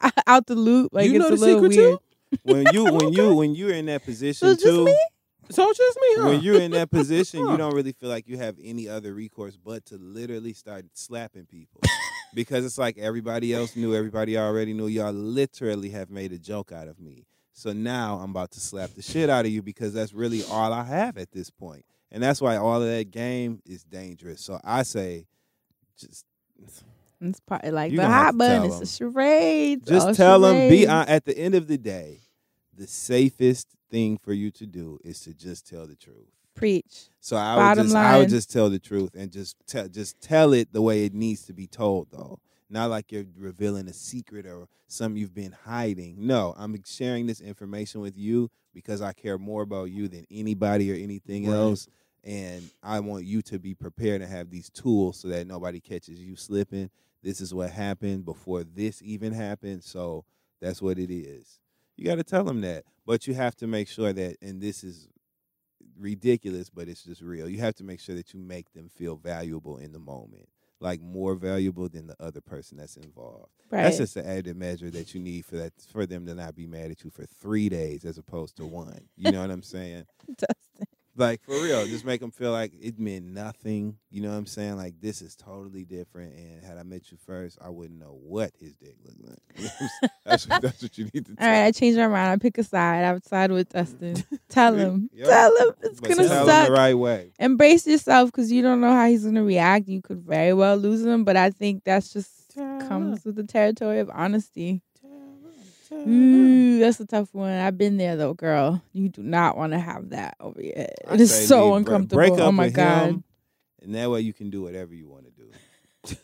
out 0.26 0.46
the 0.46 0.54
loop. 0.54 0.90
Like 0.92 1.06
You 1.10 1.16
it's 1.16 1.18
know 1.20 1.26
a 1.26 1.30
the 1.30 1.36
little 1.36 1.62
secret 1.62 1.76
weird. 1.76 1.98
too? 1.98 2.38
when 2.44 2.66
you 2.72 2.84
when 2.92 3.12
you 3.12 3.34
when 3.34 3.54
you're 3.54 3.72
in 3.74 3.86
that 3.86 4.04
position 4.04 4.46
So 4.46 4.52
it's 4.52 4.62
just 4.62 4.74
too. 4.74 4.84
me? 4.84 4.96
So 5.50 5.68
it's 5.68 5.76
just 5.78 5.98
me, 5.98 6.08
huh? 6.22 6.28
When 6.30 6.40
you're 6.40 6.60
in 6.62 6.70
that 6.70 6.90
position, 6.90 7.40
you 7.40 7.56
don't 7.58 7.74
really 7.74 7.92
feel 7.92 8.08
like 8.08 8.26
you 8.26 8.38
have 8.38 8.56
any 8.62 8.88
other 8.88 9.12
recourse 9.12 9.56
but 9.62 9.84
to 9.86 9.96
literally 9.98 10.54
start 10.54 10.86
slapping 10.94 11.44
people. 11.46 11.80
Because 12.34 12.64
it's 12.64 12.78
like 12.78 12.98
everybody 12.98 13.54
else 13.54 13.76
knew, 13.76 13.94
everybody 13.94 14.38
already 14.38 14.72
knew. 14.72 14.86
Y'all 14.86 15.12
literally 15.12 15.90
have 15.90 16.10
made 16.10 16.32
a 16.32 16.38
joke 16.38 16.72
out 16.72 16.88
of 16.88 16.98
me. 17.00 17.26
So 17.52 17.72
now 17.72 18.18
I'm 18.18 18.30
about 18.30 18.50
to 18.52 18.60
slap 18.60 18.90
the 18.90 19.02
shit 19.02 19.28
out 19.28 19.44
of 19.44 19.50
you 19.50 19.62
because 19.62 19.92
that's 19.92 20.12
really 20.12 20.42
all 20.44 20.72
I 20.72 20.84
have 20.84 21.18
at 21.18 21.32
this 21.32 21.50
point. 21.50 21.84
And 22.10 22.22
that's 22.22 22.40
why 22.40 22.56
all 22.56 22.82
of 22.82 22.88
that 22.88 23.10
game 23.10 23.60
is 23.64 23.84
dangerous. 23.84 24.40
So 24.40 24.60
I 24.64 24.82
say 24.82 25.26
just 25.98 26.24
It's 27.20 27.40
part 27.40 27.64
like 27.72 27.94
the 27.94 28.06
hot 28.06 28.36
button. 28.36 28.64
It's 28.64 28.80
a 28.80 28.86
charade. 28.86 29.86
just 29.86 30.16
tell 30.16 30.40
them 30.40 30.68
be 30.68 30.86
on 30.86 31.08
at 31.08 31.24
the 31.24 31.36
end 31.36 31.54
of 31.54 31.68
the 31.68 31.78
day, 31.78 32.20
the 32.76 32.86
safest 32.86 33.68
thing 33.90 34.18
for 34.18 34.32
you 34.32 34.50
to 34.52 34.66
do 34.66 34.98
is 35.04 35.20
to 35.20 35.34
just 35.34 35.66
tell 35.66 35.86
the 35.86 35.96
truth. 35.96 36.30
Preach. 36.54 37.08
So 37.20 37.36
I 37.36 37.56
Bottom 37.56 37.84
would 37.84 37.84
just 37.84 37.96
I 37.96 38.18
would 38.18 38.28
just 38.28 38.50
tell 38.52 38.68
the 38.70 38.78
truth 38.78 39.14
and 39.14 39.30
just 39.30 39.56
tell 39.66 39.88
just 39.88 40.20
tell 40.20 40.52
it 40.52 40.72
the 40.72 40.82
way 40.82 41.04
it 41.04 41.14
needs 41.14 41.42
to 41.46 41.52
be 41.52 41.66
told 41.66 42.08
though. 42.10 42.38
Not 42.68 42.88
like 42.90 43.12
you're 43.12 43.26
revealing 43.36 43.86
a 43.88 43.92
secret 43.92 44.46
or 44.46 44.66
something 44.88 45.20
you've 45.20 45.34
been 45.34 45.52
hiding. 45.64 46.26
No, 46.26 46.54
I'm 46.56 46.74
sharing 46.84 47.26
this 47.26 47.40
information 47.40 48.00
with 48.00 48.16
you 48.16 48.50
because 48.72 49.02
I 49.02 49.12
care 49.12 49.36
more 49.38 49.62
about 49.62 49.90
you 49.90 50.08
than 50.08 50.26
anybody 50.30 50.90
or 50.90 50.94
anything 50.94 51.46
Right. 51.46 51.54
else. 51.54 51.86
And 52.24 52.70
I 52.82 53.00
want 53.00 53.24
you 53.24 53.42
to 53.42 53.58
be 53.58 53.74
prepared 53.74 54.20
to 54.22 54.26
have 54.26 54.48
these 54.50 54.70
tools 54.70 55.18
so 55.18 55.28
that 55.28 55.46
nobody 55.46 55.80
catches 55.80 56.18
you 56.20 56.34
slipping. 56.36 56.88
This 57.22 57.40
is 57.40 57.52
what 57.52 57.70
happened 57.70 58.24
before 58.24 58.64
this 58.64 59.02
even 59.02 59.32
happened. 59.32 59.84
So 59.84 60.24
that's 60.60 60.80
what 60.80 60.98
it 60.98 61.12
is. 61.12 61.60
You 61.96 62.06
got 62.06 62.14
to 62.16 62.24
tell 62.24 62.44
them 62.44 62.60
that. 62.62 62.84
But 63.04 63.26
you 63.26 63.34
have 63.34 63.54
to 63.56 63.66
make 63.66 63.88
sure 63.88 64.12
that, 64.12 64.36
and 64.40 64.62
this 64.62 64.82
is 64.84 65.08
ridiculous, 66.02 66.68
but 66.68 66.88
it's 66.88 67.04
just 67.04 67.22
real. 67.22 67.48
You 67.48 67.60
have 67.60 67.74
to 67.76 67.84
make 67.84 68.00
sure 68.00 68.14
that 68.14 68.34
you 68.34 68.40
make 68.40 68.72
them 68.72 68.88
feel 68.88 69.16
valuable 69.16 69.78
in 69.78 69.92
the 69.92 69.98
moment, 69.98 70.48
like 70.80 71.00
more 71.00 71.34
valuable 71.34 71.88
than 71.88 72.08
the 72.08 72.16
other 72.20 72.40
person 72.40 72.76
that's 72.76 72.96
involved. 72.96 73.52
Right. 73.70 73.84
That's 73.84 73.98
just 73.98 74.16
an 74.16 74.26
added 74.26 74.56
measure 74.56 74.90
that 74.90 75.14
you 75.14 75.20
need 75.20 75.46
for 75.46 75.56
that 75.56 75.72
for 75.90 76.04
them 76.04 76.26
to 76.26 76.34
not 76.34 76.54
be 76.54 76.66
mad 76.66 76.90
at 76.90 77.04
you 77.04 77.10
for 77.10 77.24
three 77.24 77.68
days 77.68 78.04
as 78.04 78.18
opposed 78.18 78.56
to 78.56 78.66
one. 78.66 79.08
You 79.16 79.32
know 79.32 79.40
what 79.40 79.50
I'm 79.50 79.62
saying? 79.62 80.04
Dustin. 81.16 81.28
Like 81.30 81.42
for 81.44 81.52
real, 81.62 81.86
just 81.86 82.04
make 82.04 82.20
them 82.20 82.30
feel 82.30 82.52
like 82.52 82.72
it 82.80 82.98
meant 82.98 83.24
nothing. 83.26 83.96
You 84.10 84.22
know 84.22 84.30
what 84.30 84.36
I'm 84.36 84.46
saying? 84.46 84.76
Like 84.76 84.94
this 85.00 85.22
is 85.22 85.36
totally 85.36 85.84
different. 85.84 86.34
And 86.34 86.62
had 86.64 86.78
I 86.78 86.82
met 86.82 87.10
you 87.10 87.18
first, 87.26 87.58
I 87.62 87.68
wouldn't 87.68 87.98
know 87.98 88.18
what 88.22 88.52
his 88.58 88.74
dick 88.74 88.96
looked 89.04 89.22
like. 89.28 89.38
You 89.58 89.64
know 89.64 89.70
what 89.78 89.82
I'm 89.82 89.88
saying? 89.88 90.10
that's 90.24 90.48
what, 90.48 90.62
that's 90.62 90.82
what 90.82 90.98
you 90.98 91.04
need 91.12 91.26
to. 91.26 91.32
All 91.40 91.46
right, 91.48 91.64
I 91.66 91.72
changed 91.72 91.98
my 91.98 92.08
mind. 92.08 92.30
I 92.32 92.36
pick 92.36 92.58
a 92.58 92.64
side. 92.64 93.04
I 93.04 93.12
would 93.12 93.24
side 93.24 93.50
with 93.52 93.68
Dustin. 93.68 94.22
Tell 94.48 94.74
him. 94.74 95.10
Yep. 95.12 95.28
Tell 95.28 95.56
him 95.56 95.74
it's 95.82 96.00
But 96.00 96.08
gonna 96.10 96.28
tell 96.28 96.46
suck. 96.46 96.64
them 96.64 96.66
the 96.66 96.72
right 96.78 96.94
way. 96.94 97.32
Embrace 97.38 97.86
yourself 97.86 98.30
because 98.30 98.50
you 98.52 98.62
don't 98.62 98.80
know 98.80 98.92
how 98.92 99.06
he's 99.08 99.24
gonna 99.24 99.44
react. 99.44 99.88
You 99.88 100.02
could 100.02 100.22
very 100.22 100.52
well 100.52 100.76
lose 100.76 101.04
him, 101.04 101.24
but 101.24 101.36
I 101.36 101.50
think 101.50 101.84
that's 101.84 102.12
just 102.12 102.30
comes 102.54 103.24
with 103.24 103.34
the 103.36 103.44
territory 103.44 103.98
of 104.00 104.10
honesty. 104.12 104.82
Ooh, 105.92 106.06
mm, 106.06 106.80
that's 106.80 106.98
a 107.00 107.06
tough 107.06 107.28
one. 107.32 107.52
I've 107.52 107.76
been 107.78 107.96
there 107.96 108.16
though, 108.16 108.34
girl. 108.34 108.82
You 108.92 109.08
do 109.08 109.22
not 109.22 109.56
want 109.56 109.72
to 109.72 109.78
have 109.78 110.10
that 110.10 110.36
over 110.40 110.60
your 110.62 110.74
head. 110.76 110.94
I 111.08 111.14
It 111.14 111.20
is 111.20 111.48
so 111.48 111.66
leave- 111.68 111.78
uncomfortable. 111.78 112.16
Break 112.16 112.32
oh 112.32 112.36
up 112.36 112.40
oh 112.48 112.52
my 112.52 112.64
with 112.66 112.74
god. 112.74 113.08
him, 113.08 113.24
and 113.82 113.94
that 113.94 114.10
way 114.10 114.20
you 114.22 114.32
can 114.32 114.50
do 114.50 114.62
whatever 114.62 114.94
you 114.94 115.08
want 115.08 115.26
to 115.26 115.30
do. 116.10 116.16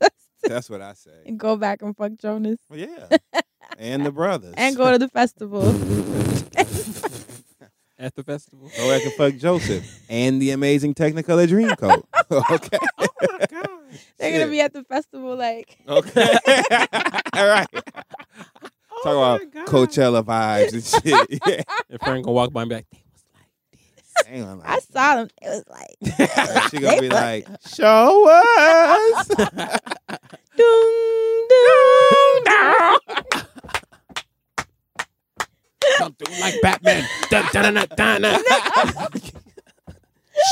That's 0.42 0.68
what 0.68 0.82
I 0.82 0.92
say. 0.92 1.10
and 1.26 1.38
go 1.38 1.56
back 1.56 1.80
and 1.82 1.96
fuck 1.96 2.12
Jonas. 2.18 2.58
Well, 2.68 2.78
yeah, 2.78 3.16
and 3.78 4.04
the 4.04 4.12
brothers. 4.12 4.54
And 4.56 4.76
go 4.76 4.92
to 4.92 4.98
the 4.98 5.08
festival. 5.08 5.62
At 7.96 8.14
the 8.16 8.24
festival. 8.24 8.70
Go 8.76 8.90
back 8.90 9.04
and 9.04 9.12
fuck 9.14 9.34
Joseph 9.36 9.84
and 10.10 10.42
the 10.42 10.50
amazing 10.50 10.94
Technicolor 10.94 11.46
Dreamcoat. 11.46 12.02
okay. 12.52 12.78
Oh 12.98 13.80
They're 14.18 14.38
gonna 14.40 14.50
be 14.50 14.60
at 14.60 14.72
the 14.72 14.82
festival 14.84 15.36
like 15.36 15.78
Okay. 15.88 16.36
All 17.34 17.46
right. 17.48 17.68
Oh 19.06 19.38
Talk 19.38 19.42
about 19.42 19.66
Coachella 19.66 20.22
vibes 20.24 20.72
and 20.72 20.84
shit. 21.30 21.40
Yeah. 21.46 21.62
Your 21.88 21.98
friend 21.98 22.24
gonna 22.24 22.34
walk 22.34 22.52
by 22.52 22.62
and 22.62 22.68
be 22.68 22.74
like, 22.76 22.86
Damn, 24.24 24.58
like, 24.58 24.68
I 24.68 24.78
saw 24.78 25.16
them. 25.16 25.28
It 25.42 25.48
was 25.48 25.64
like 25.68 26.70
she 26.70 26.78
gonna 26.78 27.00
be 27.00 27.08
like, 27.08 27.48
show 27.66 28.28
us. 28.30 29.28
Dun, 29.28 29.48
dun, 31.48 32.44
dun. 32.44 32.98
come 35.98 36.14
through 36.14 36.40
like 36.40 36.60
Batman. 36.62 37.04
Dun, 37.28 37.44
dun, 37.52 37.74
dun, 37.74 37.86
dun, 37.96 38.22
dun. 38.22 38.42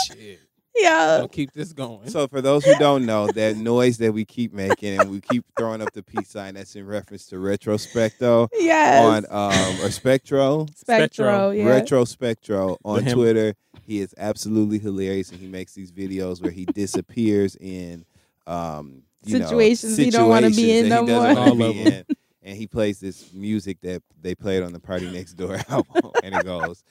Shit. 0.07 0.42
Yo. 0.75 1.19
Don't 1.19 1.33
keep 1.33 1.53
this 1.53 1.73
going. 1.73 2.09
So 2.09 2.27
for 2.29 2.41
those 2.41 2.65
who 2.65 2.75
don't 2.79 3.05
know, 3.05 3.27
that 3.33 3.57
noise 3.57 3.99
that 3.99 4.13
we 4.13 4.25
keep 4.25 4.53
making 4.55 4.99
and 4.99 5.11
we 5.11 5.21
keep 5.21 5.45
throwing 5.59 5.83
up 5.83 5.93
the 5.93 6.03
peace 6.03 6.31
sign, 6.31 6.55
that's 6.55 6.75
in 6.77 6.87
reference 6.87 7.27
to 7.27 7.37
Retrospecto 7.37 8.49
Yes. 8.55 9.05
on 9.05 9.27
um 9.31 9.85
or 9.85 9.91
Spectro. 9.91 10.67
Spectro, 10.75 11.51
yeah. 11.51 11.67
Retro 11.67 12.05
Spectro 12.05 12.79
on 12.85 13.05
Twitter. 13.05 13.55
He 13.83 14.01
is 14.01 14.15
absolutely 14.17 14.79
hilarious 14.79 15.31
and 15.31 15.39
he 15.41 15.47
makes 15.47 15.75
these 15.75 15.93
videos 15.93 16.41
where 16.43 16.53
he 16.53 16.65
disappears 16.65 17.57
in 17.61 18.05
um 18.47 19.03
you 19.25 19.39
know, 19.39 19.45
Situations 19.47 19.97
he 19.97 20.11
don't 20.11 20.29
wanna 20.29 20.51
be 20.51 20.79
in 20.79 20.89
no 20.89 21.03
he 21.03 21.07
doesn't 21.13 21.35
more. 21.37 21.49
All 21.49 21.73
be 21.73 21.81
in. 21.83 22.05
and 22.43 22.57
he 22.57 22.67
plays 22.67 22.99
this 22.99 23.33
music 23.33 23.79
that 23.83 24.03
they 24.21 24.35
played 24.35 24.63
on 24.63 24.73
the 24.73 24.81
PartyNextDoor 24.81 25.69
album, 25.71 26.11
and 26.25 26.35
it 26.35 26.45
goes. 26.45 26.83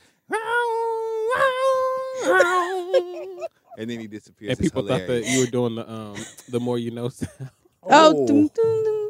and 3.77 3.89
then 3.89 3.99
he 3.99 4.07
disappears. 4.07 4.51
And 4.51 4.59
It's 4.59 4.61
people 4.61 4.87
thought 4.87 5.07
that 5.07 5.25
you 5.25 5.41
were 5.41 5.51
doing 5.51 5.75
the 5.75 5.89
um 5.89 6.15
the 6.49 6.59
more 6.59 6.77
you 6.77 6.91
know 6.91 7.09
sound. 7.09 7.49
Oh, 7.83 8.27
dum, 8.27 8.47
dum, 8.53 8.83
dum, 8.85 9.09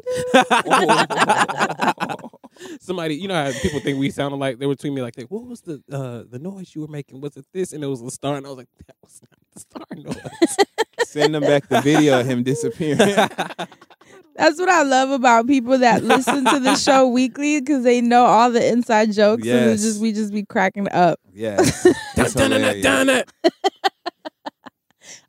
Somebody, 2.80 3.16
you 3.16 3.28
know 3.28 3.34
how 3.34 3.52
people 3.60 3.80
think 3.80 3.98
we 3.98 4.10
sounded 4.10 4.36
like 4.36 4.58
they 4.58 4.66
were 4.66 4.74
tweeting 4.74 4.94
me 4.94 5.02
like, 5.02 5.14
they, 5.14 5.24
"What 5.24 5.44
was 5.46 5.60
the 5.62 5.82
uh, 5.90 6.22
the 6.30 6.38
noise 6.38 6.74
you 6.74 6.82
were 6.82 6.88
making? 6.88 7.20
Was 7.20 7.36
it 7.36 7.46
this?" 7.52 7.72
And 7.72 7.82
it 7.84 7.86
was 7.86 8.02
the 8.02 8.10
star, 8.10 8.36
and 8.36 8.46
I 8.46 8.48
was 8.48 8.58
like, 8.58 8.68
"That 8.86 8.96
was 9.02 9.20
not 9.22 9.38
the 9.52 9.60
star 9.60 9.86
noise." 9.96 10.56
Send 11.04 11.34
them 11.34 11.42
back 11.42 11.68
the 11.68 11.80
video 11.80 12.20
of 12.20 12.26
him 12.26 12.42
disappearing. 12.42 12.98
That's 14.36 14.58
what 14.58 14.68
I 14.68 14.82
love 14.82 15.10
about 15.10 15.46
people 15.46 15.78
that 15.78 16.02
listen 16.02 16.44
to 16.46 16.58
the 16.60 16.74
show 16.76 17.06
weekly 17.20 17.60
because 17.60 17.84
they 17.84 18.00
know 18.00 18.24
all 18.24 18.50
the 18.50 18.66
inside 18.66 19.12
jokes 19.12 19.46
and 19.46 19.70
it's 19.70 19.82
Yes. 19.82 19.90
just 19.92 20.00
we 20.00 20.12
just 20.12 20.32
be 20.32 20.44
cracking 20.44 20.88
up. 20.90 21.20
yes. 21.32 21.86
That's 22.16 22.32
hilarious. 22.32 23.24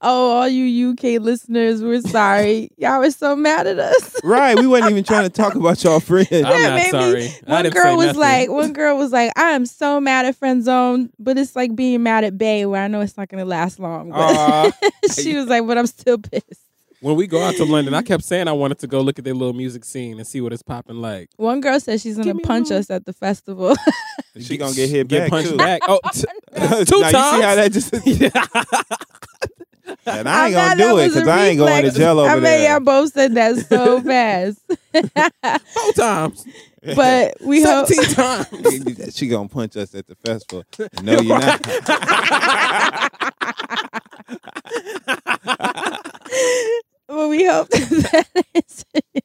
Oh, 0.05 0.31
all 0.31 0.47
you 0.49 0.91
UK 0.91 1.21
listeners, 1.21 1.81
we're 1.81 2.01
sorry. 2.01 2.69
Y'all 2.77 2.99
were 2.99 3.09
so 3.09 3.35
mad 3.37 3.67
at 3.67 3.79
us. 3.79 4.15
Right. 4.23 4.57
We 4.59 4.67
wasn't 4.67 4.91
even 4.91 5.03
trying 5.05 5.23
to 5.23 5.29
talk 5.29 5.55
about 5.55 5.81
y'all 5.83 5.99
friends. 6.01 6.27
I'm 6.31 6.41
Yeah, 6.43 6.69
not 6.69 6.75
maybe 6.75 6.89
sorry. 6.91 7.29
I 7.47 7.61
One 7.61 7.69
girl 7.71 7.95
was 7.97 8.05
nothing. 8.07 8.19
like, 8.21 8.49
one 8.49 8.73
girl 8.73 8.97
was 8.97 9.11
like, 9.13 9.31
I 9.37 9.51
am 9.51 9.65
so 9.65 9.99
mad 10.01 10.25
at 10.25 10.35
friend 10.35 10.61
zone, 10.63 11.09
but 11.19 11.37
it's 11.37 11.55
like 11.55 11.73
being 11.75 12.03
mad 12.03 12.23
at 12.25 12.37
Bay, 12.37 12.65
where 12.65 12.83
I 12.83 12.87
know 12.89 12.99
it's 13.01 13.15
not 13.17 13.29
gonna 13.29 13.45
last 13.45 13.79
long. 13.79 14.09
But 14.11 14.17
Aw. 14.35 14.71
she 15.13 15.35
was 15.35 15.47
like, 15.47 15.65
but 15.65 15.77
I'm 15.77 15.87
still 15.87 16.17
pissed. 16.17 16.61
When 17.03 17.15
we 17.17 17.27
go 17.27 17.43
out 17.43 17.55
to 17.55 17.65
London, 17.65 17.93
I 17.93 18.01
kept 18.01 18.23
saying 18.23 18.47
I 18.47 18.53
wanted 18.53 18.79
to 18.79 18.87
go 18.87 19.01
look 19.01 19.19
at 19.19 19.25
their 19.25 19.33
little 19.33 19.53
music 19.53 19.83
scene 19.83 20.17
and 20.17 20.25
see 20.25 20.39
what 20.41 20.53
it's 20.53 20.63
popping 20.63 20.95
like. 21.01 21.29
One 21.35 21.59
girl 21.59 21.77
said 21.79 21.99
she's 21.99 22.15
gonna 22.15 22.27
Give 22.27 22.37
me 22.37 22.43
a 22.43 22.47
punch 22.47 22.71
us 22.71 22.89
at 22.89 23.05
the 23.05 23.13
festival. 23.13 23.75
She 24.39 24.57
gonna 24.57 24.73
get 24.73 24.89
hit 24.89 25.07
Get 25.09 25.19
back 25.19 25.29
punched 25.29 25.51
too. 25.51 25.57
back. 25.57 25.81
Oh, 25.87 25.99
t- 26.13 26.23
now, 26.57 26.69
two 26.83 26.95
you 26.97 27.03
see 27.05 27.11
how 27.11 27.53
that 27.55 27.71
just 27.71 27.93
And 30.07 30.27
I 30.27 30.47
ain't 30.47 30.55
I'm 30.57 30.75
gonna 30.77 30.91
do 30.91 30.97
it 30.97 31.09
because 31.09 31.27
I 31.27 31.47
ain't 31.49 31.59
going 31.59 31.83
to 31.83 31.91
jail 31.91 32.19
over 32.19 32.29
I 32.29 32.33
mean, 32.35 32.43
there. 32.43 32.71
y'all 32.71 32.79
both 32.79 33.13
said 33.13 33.35
that 33.35 33.57
so 33.67 34.01
fast. 34.01 34.59
four 35.71 35.93
times, 35.93 36.45
but 36.95 37.35
we 37.41 37.61
hope. 37.61 37.87
seventeen 37.87 38.15
times. 38.15 39.15
she 39.15 39.27
gonna 39.27 39.47
punch 39.49 39.77
us 39.77 39.93
at 39.93 40.07
the 40.07 40.15
festival. 40.15 40.63
No, 41.03 41.19
you're 41.19 41.39
not. 41.39 41.61
Well, 47.15 47.29
we 47.29 47.45
hope 47.45 47.69
that, 47.69 48.27
that 48.53 49.23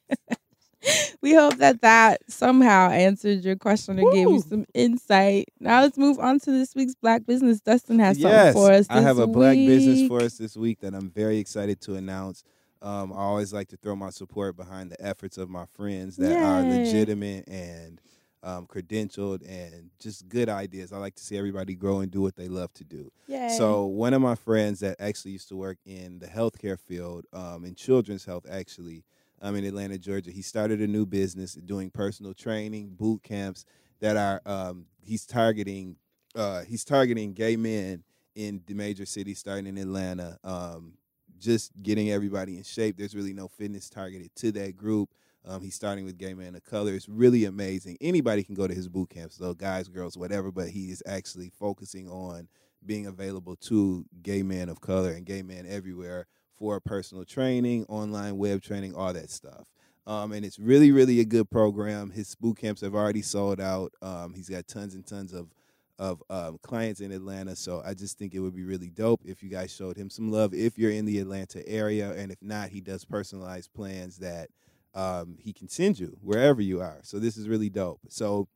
we 1.21 1.33
hope 1.33 1.57
that 1.57 1.81
that 1.81 2.21
somehow 2.27 2.89
answered 2.89 3.43
your 3.43 3.55
question 3.55 3.99
and 3.99 4.11
gave 4.11 4.29
you 4.29 4.41
some 4.41 4.65
insight. 4.73 5.49
Now 5.59 5.81
let's 5.81 5.97
move 5.97 6.19
on 6.19 6.39
to 6.41 6.51
this 6.51 6.75
week's 6.75 6.95
Black 6.95 7.25
Business. 7.25 7.59
Dustin 7.59 7.99
has 7.99 8.17
yes, 8.17 8.53
something 8.53 8.61
for 8.61 8.71
us. 8.71 8.87
I 8.89 9.01
have 9.01 9.19
a 9.19 9.27
black 9.27 9.55
business 9.55 10.07
for 10.07 10.21
us 10.21 10.37
this 10.37 10.55
week 10.55 10.79
that 10.81 10.93
I'm 10.93 11.09
very 11.09 11.37
excited 11.37 11.81
to 11.81 11.95
announce. 11.95 12.43
Um, 12.81 13.11
I 13.11 13.17
always 13.17 13.51
like 13.51 13.67
to 13.69 13.77
throw 13.77 13.95
my 13.95 14.09
support 14.09 14.55
behind 14.55 14.89
the 14.89 15.05
efforts 15.05 15.37
of 15.37 15.49
my 15.49 15.65
friends 15.73 16.15
that 16.17 16.31
are 16.31 16.61
legitimate 16.61 17.47
and 17.49 17.99
um, 18.43 18.67
credentialed 18.67 19.47
and 19.47 19.89
just 19.99 20.29
good 20.29 20.49
ideas. 20.49 20.91
I 20.93 20.97
like 20.97 21.15
to 21.15 21.23
see 21.23 21.37
everybody 21.37 21.75
grow 21.75 21.99
and 21.99 22.11
do 22.11 22.21
what 22.21 22.35
they 22.35 22.47
love 22.47 22.73
to 22.75 22.83
do. 22.83 23.11
Yay. 23.27 23.55
So 23.57 23.85
one 23.85 24.13
of 24.13 24.21
my 24.21 24.35
friends 24.35 24.79
that 24.79 24.95
actually 24.99 25.31
used 25.31 25.49
to 25.49 25.55
work 25.55 25.77
in 25.85 26.19
the 26.19 26.27
healthcare 26.27 26.79
field, 26.79 27.25
um, 27.33 27.65
in 27.65 27.75
children's 27.75 28.25
health, 28.25 28.45
actually, 28.49 29.03
um, 29.41 29.55
in 29.55 29.63
Atlanta, 29.63 29.97
Georgia, 29.97 30.31
he 30.31 30.41
started 30.41 30.81
a 30.81 30.87
new 30.87 31.05
business 31.05 31.53
doing 31.53 31.89
personal 31.89 32.33
training, 32.33 32.89
boot 32.89 33.23
camps 33.23 33.65
that 33.99 34.17
are. 34.17 34.41
Um, 34.45 34.85
he's 35.01 35.25
targeting. 35.25 35.95
Uh, 36.35 36.61
he's 36.61 36.83
targeting 36.83 37.33
gay 37.33 37.55
men 37.55 38.03
in 38.35 38.61
the 38.67 38.73
major 38.73 39.05
cities, 39.05 39.39
starting 39.39 39.67
in 39.67 39.77
Atlanta. 39.77 40.37
Um, 40.43 40.93
just 41.39 41.71
getting 41.81 42.11
everybody 42.11 42.57
in 42.57 42.63
shape. 42.63 42.97
There's 42.97 43.15
really 43.15 43.33
no 43.33 43.47
fitness 43.47 43.89
targeted 43.89 44.35
to 44.35 44.51
that 44.53 44.75
group. 44.75 45.09
Um, 45.45 45.61
he's 45.61 45.75
starting 45.75 46.05
with 46.05 46.17
gay 46.17 46.33
men 46.33 46.55
of 46.55 46.63
color. 46.63 46.93
It's 46.93 47.09
really 47.09 47.45
amazing. 47.45 47.97
Anybody 48.01 48.43
can 48.43 48.55
go 48.55 48.67
to 48.67 48.73
his 48.73 48.89
boot 48.89 49.09
camps, 49.09 49.37
though, 49.37 49.53
guys, 49.53 49.87
girls, 49.87 50.17
whatever. 50.17 50.51
But 50.51 50.69
he 50.69 50.91
is 50.91 51.01
actually 51.05 51.49
focusing 51.49 52.09
on 52.09 52.47
being 52.85 53.07
available 53.07 53.55
to 53.55 54.05
gay 54.21 54.43
men 54.43 54.69
of 54.69 54.81
color 54.81 55.11
and 55.11 55.25
gay 55.25 55.41
men 55.41 55.65
everywhere 55.67 56.27
for 56.57 56.79
personal 56.79 57.25
training, 57.25 57.85
online 57.87 58.37
web 58.37 58.61
training, 58.61 58.93
all 58.93 59.13
that 59.13 59.29
stuff. 59.29 59.67
Um, 60.05 60.31
and 60.31 60.43
it's 60.43 60.59
really, 60.59 60.91
really 60.91 61.19
a 61.19 61.25
good 61.25 61.49
program. 61.49 62.09
His 62.09 62.35
boot 62.35 62.57
camps 62.57 62.81
have 62.81 62.95
already 62.95 63.21
sold 63.21 63.61
out. 63.61 63.93
Um, 64.01 64.33
he's 64.33 64.49
got 64.49 64.67
tons 64.67 64.95
and 64.95 65.05
tons 65.05 65.33
of 65.33 65.53
of 65.99 66.23
um, 66.29 66.57
clients 66.63 67.01
in 67.01 67.11
Atlanta. 67.11 67.55
So 67.55 67.83
I 67.85 67.93
just 67.93 68.17
think 68.17 68.33
it 68.33 68.39
would 68.39 68.55
be 68.55 68.63
really 68.63 68.89
dope 68.89 69.21
if 69.25 69.43
you 69.43 69.49
guys 69.49 69.75
showed 69.75 69.97
him 69.97 70.09
some 70.09 70.31
love 70.31 70.53
if 70.53 70.77
you're 70.77 70.91
in 70.91 71.05
the 71.05 71.19
Atlanta 71.19 71.67
area, 71.67 72.13
and 72.13 72.31
if 72.31 72.41
not, 72.41 72.69
he 72.69 72.79
does 72.79 73.03
personalized 73.03 73.73
plans 73.73 74.17
that 74.19 74.49
um, 74.93 75.37
he 75.39 75.53
can 75.53 75.67
send 75.69 75.99
you 75.99 76.17
wherever 76.21 76.61
you 76.61 76.81
are. 76.81 76.99
So 77.03 77.19
this 77.19 77.37
is 77.37 77.47
really 77.47 77.69
dope. 77.69 77.99
So 78.09 78.47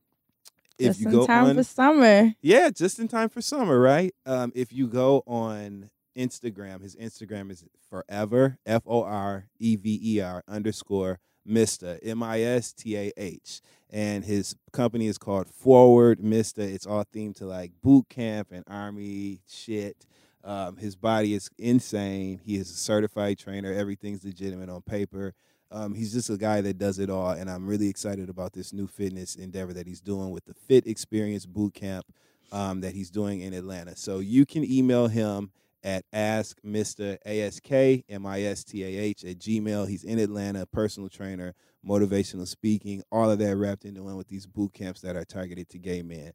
if 0.79 0.87
Just 0.87 1.01
you 1.01 1.07
in 1.07 1.11
go 1.13 1.27
time 1.27 1.45
on, 1.45 1.55
for 1.55 1.63
summer. 1.63 2.33
yeah, 2.41 2.69
just 2.69 2.99
in 2.99 3.07
time 3.07 3.29
for 3.29 3.41
summer, 3.41 3.79
right? 3.79 4.13
Um, 4.25 4.51
if 4.55 4.73
you 4.73 4.87
go 4.87 5.23
on 5.27 5.89
Instagram, 6.17 6.81
his 6.81 6.95
Instagram 6.95 7.51
is 7.51 7.63
forever 7.89 8.57
F 8.65 8.83
O 8.87 9.03
R 9.03 9.45
E 9.59 9.75
V 9.75 9.99
E 10.03 10.21
R 10.21 10.43
underscore 10.47 11.19
Mista 11.45 11.99
M 12.03 12.23
I 12.23 12.41
S 12.41 12.73
T 12.73 12.97
A 12.97 13.11
H, 13.17 13.61
and 13.89 14.23
his 14.25 14.55
company 14.71 15.07
is 15.07 15.17
called 15.17 15.47
Forward 15.47 16.23
Mista. 16.23 16.61
It's 16.63 16.87
all 16.87 17.05
themed 17.05 17.35
to 17.35 17.45
like 17.45 17.71
boot 17.83 18.09
camp 18.09 18.47
and 18.51 18.63
army 18.67 19.41
shit. 19.47 20.05
Um, 20.43 20.77
his 20.77 20.95
body 20.95 21.33
is 21.35 21.49
insane. 21.57 22.41
He 22.43 22.57
is 22.57 22.69
a 22.69 22.73
certified 22.73 23.37
trainer. 23.37 23.71
Everything's 23.71 24.25
legitimate 24.25 24.69
on 24.69 24.81
paper. 24.81 25.33
Um, 25.73 25.95
he's 25.95 26.13
just 26.13 26.29
a 26.29 26.37
guy 26.37 26.61
that 26.61 26.77
does 26.77 26.99
it 26.99 27.09
all, 27.09 27.31
and 27.31 27.49
I'm 27.49 27.65
really 27.65 27.89
excited 27.89 28.29
about 28.29 28.53
this 28.53 28.73
new 28.73 28.85
fitness 28.85 29.35
endeavor 29.35 29.73
that 29.73 29.87
he's 29.87 30.01
doing 30.01 30.29
with 30.29 30.45
the 30.45 30.53
Fit 30.53 30.85
Experience 30.85 31.47
Boot 31.47 31.73
Camp 31.73 32.05
um, 32.51 32.81
that 32.81 32.93
he's 32.93 33.09
doing 33.09 33.41
in 33.41 33.53
Atlanta. 33.53 33.95
So 33.95 34.19
you 34.19 34.45
can 34.45 34.63
email 34.63 35.07
him 35.07 35.51
at 35.83 36.05
ask 36.13 36.61
Mr. 36.61 37.17
A-S-K 37.25 38.05
M-I-S-T-A-H 38.07 39.23
at 39.25 39.39
Gmail. 39.39 39.89
He's 39.89 40.03
in 40.03 40.19
Atlanta, 40.19 40.67
personal 40.67 41.09
trainer, 41.09 41.55
motivational 41.85 42.47
speaking, 42.47 43.01
all 43.11 43.31
of 43.31 43.39
that 43.39 43.57
wrapped 43.57 43.83
into 43.83 44.03
one 44.03 44.15
with 44.15 44.27
these 44.27 44.45
boot 44.45 44.73
camps 44.73 45.01
that 45.01 45.15
are 45.15 45.25
targeted 45.25 45.69
to 45.69 45.79
gay 45.79 46.03
men. 46.03 46.33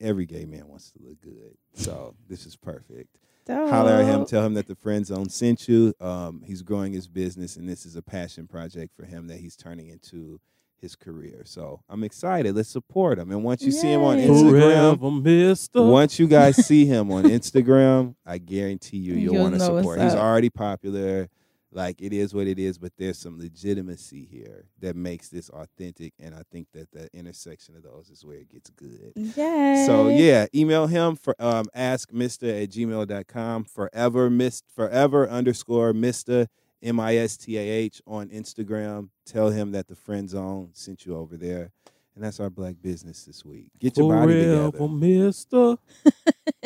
Every 0.00 0.26
gay 0.26 0.44
man 0.44 0.66
wants 0.66 0.90
to 0.90 0.98
look 1.00 1.20
good. 1.20 1.56
So 1.74 2.16
this 2.28 2.46
is 2.46 2.56
perfect. 2.56 3.16
Holler 3.48 3.92
at 3.92 4.04
him, 4.06 4.24
tell 4.24 4.44
him 4.44 4.54
that 4.54 4.66
the 4.66 4.74
friend 4.74 5.06
zone 5.06 5.28
sent 5.28 5.68
you. 5.68 5.94
Um, 6.00 6.42
he's 6.44 6.62
growing 6.62 6.92
his 6.92 7.08
business, 7.08 7.56
and 7.56 7.68
this 7.68 7.84
is 7.86 7.96
a 7.96 8.02
passion 8.02 8.46
project 8.46 8.94
for 8.96 9.04
him 9.04 9.26
that 9.28 9.38
he's 9.38 9.56
turning 9.56 9.88
into 9.88 10.40
his 10.80 10.96
career. 10.96 11.42
So 11.44 11.80
I'm 11.88 12.02
excited. 12.04 12.54
Let's 12.56 12.68
support 12.68 13.18
him. 13.18 13.30
And 13.30 13.44
once 13.44 13.62
you 13.62 13.70
see 13.72 13.92
him 13.92 14.02
on 14.02 14.18
Instagram, 14.18 14.98
Forever, 14.98 15.10
Mister. 15.10 15.82
once 15.82 16.18
you 16.18 16.26
guys 16.26 16.56
see 16.66 16.84
him 16.86 17.10
on 17.12 17.22
Instagram, 17.38 18.14
I 18.26 18.38
guarantee 18.38 18.98
you 18.98 19.14
you'll, 19.14 19.34
You'll 19.34 19.42
want 19.42 19.54
to 19.54 19.58
know 19.58 19.74
what's 19.74 19.82
support. 19.84 20.00
He's 20.00 20.14
already 20.14 20.50
popular. 20.50 21.28
Like 21.74 22.02
it 22.02 22.12
is 22.12 22.34
what 22.34 22.46
it 22.46 22.58
is, 22.58 22.76
but 22.76 22.92
there's 22.98 23.18
some 23.18 23.38
legitimacy 23.38 24.28
here 24.30 24.66
that 24.80 24.94
makes 24.94 25.30
this 25.30 25.48
authentic, 25.48 26.12
and 26.18 26.34
I 26.34 26.42
think 26.50 26.68
that 26.74 26.90
the 26.92 27.08
intersection 27.14 27.76
of 27.76 27.82
those 27.82 28.10
is 28.10 28.24
where 28.24 28.36
it 28.36 28.50
gets 28.50 28.68
good. 28.70 29.12
Yay. 29.16 29.84
So 29.86 30.08
yeah, 30.08 30.46
email 30.54 30.86
him 30.86 31.16
for 31.16 31.34
um 31.40 31.66
askmistah 31.74 32.64
at 32.64 32.70
gmail.com. 32.70 33.64
Forever 33.64 34.28
mist 34.28 34.64
forever 34.74 35.26
underscore 35.28 35.94
Mr. 35.94 36.46
M 36.82 37.00
I 37.00 37.16
S 37.16 37.38
T 37.38 37.56
A 37.56 37.62
H 37.62 38.02
on 38.06 38.28
Instagram. 38.28 39.08
Tell 39.24 39.48
him 39.48 39.72
that 39.72 39.88
the 39.88 39.96
friend 39.96 40.28
zone 40.28 40.70
sent 40.74 41.06
you 41.06 41.16
over 41.16 41.38
there. 41.38 41.70
And 42.14 42.22
that's 42.22 42.40
our 42.40 42.50
black 42.50 42.74
business 42.82 43.24
this 43.24 43.42
week. 43.42 43.70
Get 43.78 43.96
your 43.96 44.12
body 44.12 44.34
Forever, 44.34 44.70
together. 44.72 44.88
Mister. 44.88 45.76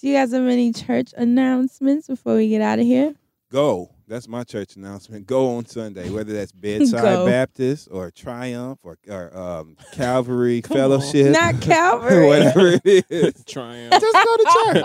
Do 0.00 0.08
you 0.08 0.14
guys 0.14 0.32
have 0.32 0.46
any 0.46 0.72
church 0.72 1.14
announcements 1.16 2.08
before 2.08 2.34
we 2.34 2.48
get 2.48 2.60
out 2.60 2.80
of 2.80 2.84
here? 2.84 3.14
Go. 3.50 3.93
That's 4.06 4.28
my 4.28 4.44
church 4.44 4.76
announcement. 4.76 5.26
Go 5.26 5.56
on 5.56 5.64
Sunday, 5.66 6.10
whether 6.10 6.32
that's 6.32 6.52
Bedside 6.60 7.26
Baptist 7.26 7.88
or 7.90 8.10
Triumph 8.10 8.80
or, 8.82 8.98
or 9.08 9.36
um, 9.36 9.76
Calvary 9.92 10.60
Come 10.62 10.76
on. 10.76 10.80
Fellowship. 10.82 11.32
Not 11.32 11.60
Calvary. 11.62 12.26
whatever 12.26 12.78
it 12.84 13.06
is. 13.10 13.44
Triumph. 13.46 13.92
Just 13.92 14.12
go 14.24 14.36
to 14.36 14.82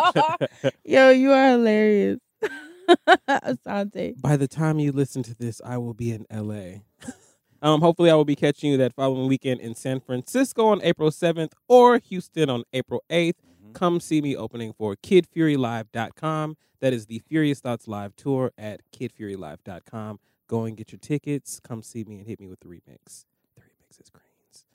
church. 0.61 0.73
Yo, 0.85 1.09
you 1.09 1.31
are 1.31 1.49
hilarious. 1.51 2.19
Assante. 3.27 4.19
By 4.21 4.37
the 4.37 4.47
time 4.47 4.79
you 4.79 4.91
listen 4.91 5.21
to 5.23 5.35
this, 5.35 5.61
I 5.63 5.77
will 5.77 5.93
be 5.93 6.11
in 6.11 6.25
LA. 6.31 6.79
um, 7.61 7.81
hopefully, 7.81 8.09
I 8.09 8.15
will 8.15 8.25
be 8.25 8.35
catching 8.35 8.71
you 8.71 8.77
that 8.77 8.95
following 8.95 9.27
weekend 9.27 9.59
in 9.61 9.75
San 9.75 9.99
Francisco 9.99 10.67
on 10.67 10.81
April 10.81 11.11
7th 11.11 11.51
or 11.67 11.99
Houston 11.99 12.49
on 12.49 12.63
April 12.73 13.03
8th. 13.11 13.35
Come 13.73 13.99
see 13.99 14.21
me 14.21 14.35
opening 14.35 14.73
for 14.73 14.95
KidFuryLive.com. 14.95 16.57
That 16.81 16.93
is 16.93 17.07
the 17.07 17.19
Furious 17.19 17.59
Thoughts 17.59 17.87
Live 17.87 18.15
tour 18.15 18.51
at 18.57 18.81
KidFuryLive.com. 18.91 20.19
Go 20.47 20.63
and 20.63 20.77
get 20.77 20.91
your 20.91 20.99
tickets. 20.99 21.59
Come 21.59 21.83
see 21.83 22.03
me 22.03 22.17
and 22.19 22.27
hit 22.27 22.39
me 22.39 22.47
with 22.47 22.59
the 22.61 22.67
remix. 22.67 23.25
The 23.55 23.61
remix. 23.61 23.87
Texas 23.89 24.09
greens. 24.09 24.65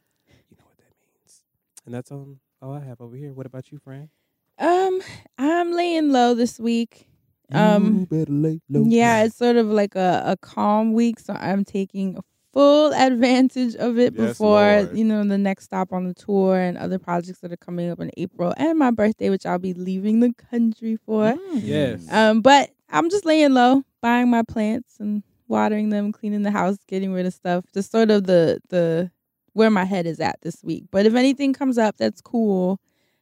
You 0.50 0.56
know 0.58 0.64
what 0.66 0.76
that 0.78 0.92
means. 1.00 1.44
And 1.86 1.94
that's 1.94 2.12
on 2.12 2.38
all 2.60 2.72
I 2.72 2.80
have 2.80 3.00
over 3.00 3.16
here. 3.16 3.32
What 3.32 3.46
about 3.46 3.72
you, 3.72 3.78
Fran? 3.78 4.10
Um, 4.58 5.00
I'm 5.38 5.72
laying 5.72 6.12
low 6.12 6.34
this 6.34 6.60
week. 6.60 7.08
Um, 7.52 8.00
you 8.00 8.06
better 8.06 8.32
lay 8.32 8.60
low. 8.68 8.84
yeah, 8.86 9.24
it's 9.24 9.36
sort 9.36 9.56
of 9.56 9.66
like 9.66 9.94
a, 9.96 10.22
a 10.26 10.36
calm 10.36 10.92
week, 10.92 11.20
so 11.20 11.34
I'm 11.34 11.64
taking 11.64 12.18
full 12.54 12.92
advantage 12.94 13.74
of 13.74 13.98
it 13.98 14.14
Yes, 14.16 14.28
before 14.30 14.60
Lord. 14.82 14.96
you 14.96 15.04
know 15.04 15.22
the 15.24 15.36
next 15.36 15.64
stop 15.64 15.92
on 15.92 16.06
the 16.08 16.14
tour 16.14 16.56
and 16.56 16.78
other 16.78 16.98
projects 16.98 17.40
that 17.40 17.52
are 17.52 17.56
coming 17.58 17.90
up 17.90 18.00
in 18.00 18.10
April 18.16 18.54
and 18.56 18.78
my 18.78 18.90
birthday, 18.90 19.28
which 19.28 19.44
I'll 19.44 19.58
be 19.58 19.74
leaving 19.74 20.20
the 20.20 20.32
country 20.50 20.96
for. 21.04 21.34
Yes. 21.52 22.06
Um, 22.10 22.40
but 22.40 22.70
I'm 22.88 23.10
just 23.10 23.26
laying 23.26 23.52
low, 23.52 23.82
buying 24.00 24.30
my 24.30 24.42
plants 24.42 24.96
and 25.00 25.22
watering 25.48 25.90
them, 25.90 26.12
cleaning 26.12 26.42
the 26.42 26.50
house, 26.50 26.78
getting 26.88 27.12
rid 27.12 27.26
of 27.26 27.34
stuff. 27.34 27.64
Just 27.74 27.90
sort 27.92 28.10
of 28.10 28.24
the 28.24 28.60
the 28.70 29.10
where 29.52 29.70
my 29.70 29.84
head 29.84 30.06
is 30.06 30.18
at 30.20 30.40
this 30.42 30.62
week. 30.64 30.84
But 30.90 31.04
if 31.06 31.14
anything 31.14 31.52
comes 31.52 31.76
up 31.76 31.96
that's 31.96 32.20
cool, 32.20 32.80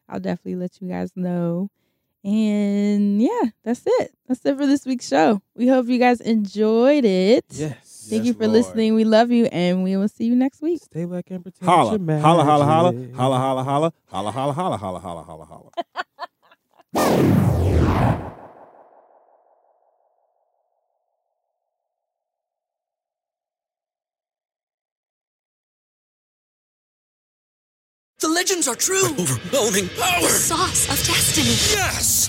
I'll 0.09 0.21
definitely 0.21 0.57
let 0.57 0.81
you 0.81 0.89
guys 0.89 1.11
know. 1.17 1.71
And 2.25 3.21
yeah, 3.21 3.51
that's 3.65 3.83
it. 3.85 4.15
That's 4.29 4.45
it 4.47 4.57
for 4.57 4.67
this 4.67 4.87
week's 4.87 5.09
show. 5.09 5.43
We 5.57 5.67
hope 5.69 5.89
you 5.89 5.99
guys 5.99 6.21
enjoyed 6.21 7.05
it. 7.05 7.45
yes. 7.51 7.92
Thank 8.11 8.25
you 8.25 8.35
for 8.35 8.47
Lord. 8.47 8.53
listening. 8.53 8.95
We 8.95 9.05
love 9.05 9.31
you, 9.31 9.47
and 9.47 9.83
we 9.83 9.97
will 9.97 10.09
see 10.09 10.25
you 10.25 10.35
next 10.35 10.61
week. 10.63 10.83
Stay 10.83 11.05
black 11.05 11.31
and 11.31 11.43
protect 11.43 11.65
Holla, 11.65 11.99
your 11.99 12.21
holla, 12.21 12.45
holla, 12.45 12.65
holla, 12.65 12.93
magic. 12.93 13.15
holla, 13.17 13.39
holla, 13.39 13.63
holla, 13.65 13.93
holla, 14.11 14.33
holla, 14.33 14.53
holla, 14.53 14.77
holla, 14.79 14.99
holla, 14.99 15.23
holla, 15.23 15.45
holla. 15.45 15.71
The 28.21 28.29
legends 28.29 28.69
are 28.69 28.77
true. 28.77 29.05
Overwhelming 29.19 29.89
power! 29.99 30.29
Sauce 30.29 30.85
of 30.89 30.97
destiny. 31.05 31.57
Yes! 31.77 32.29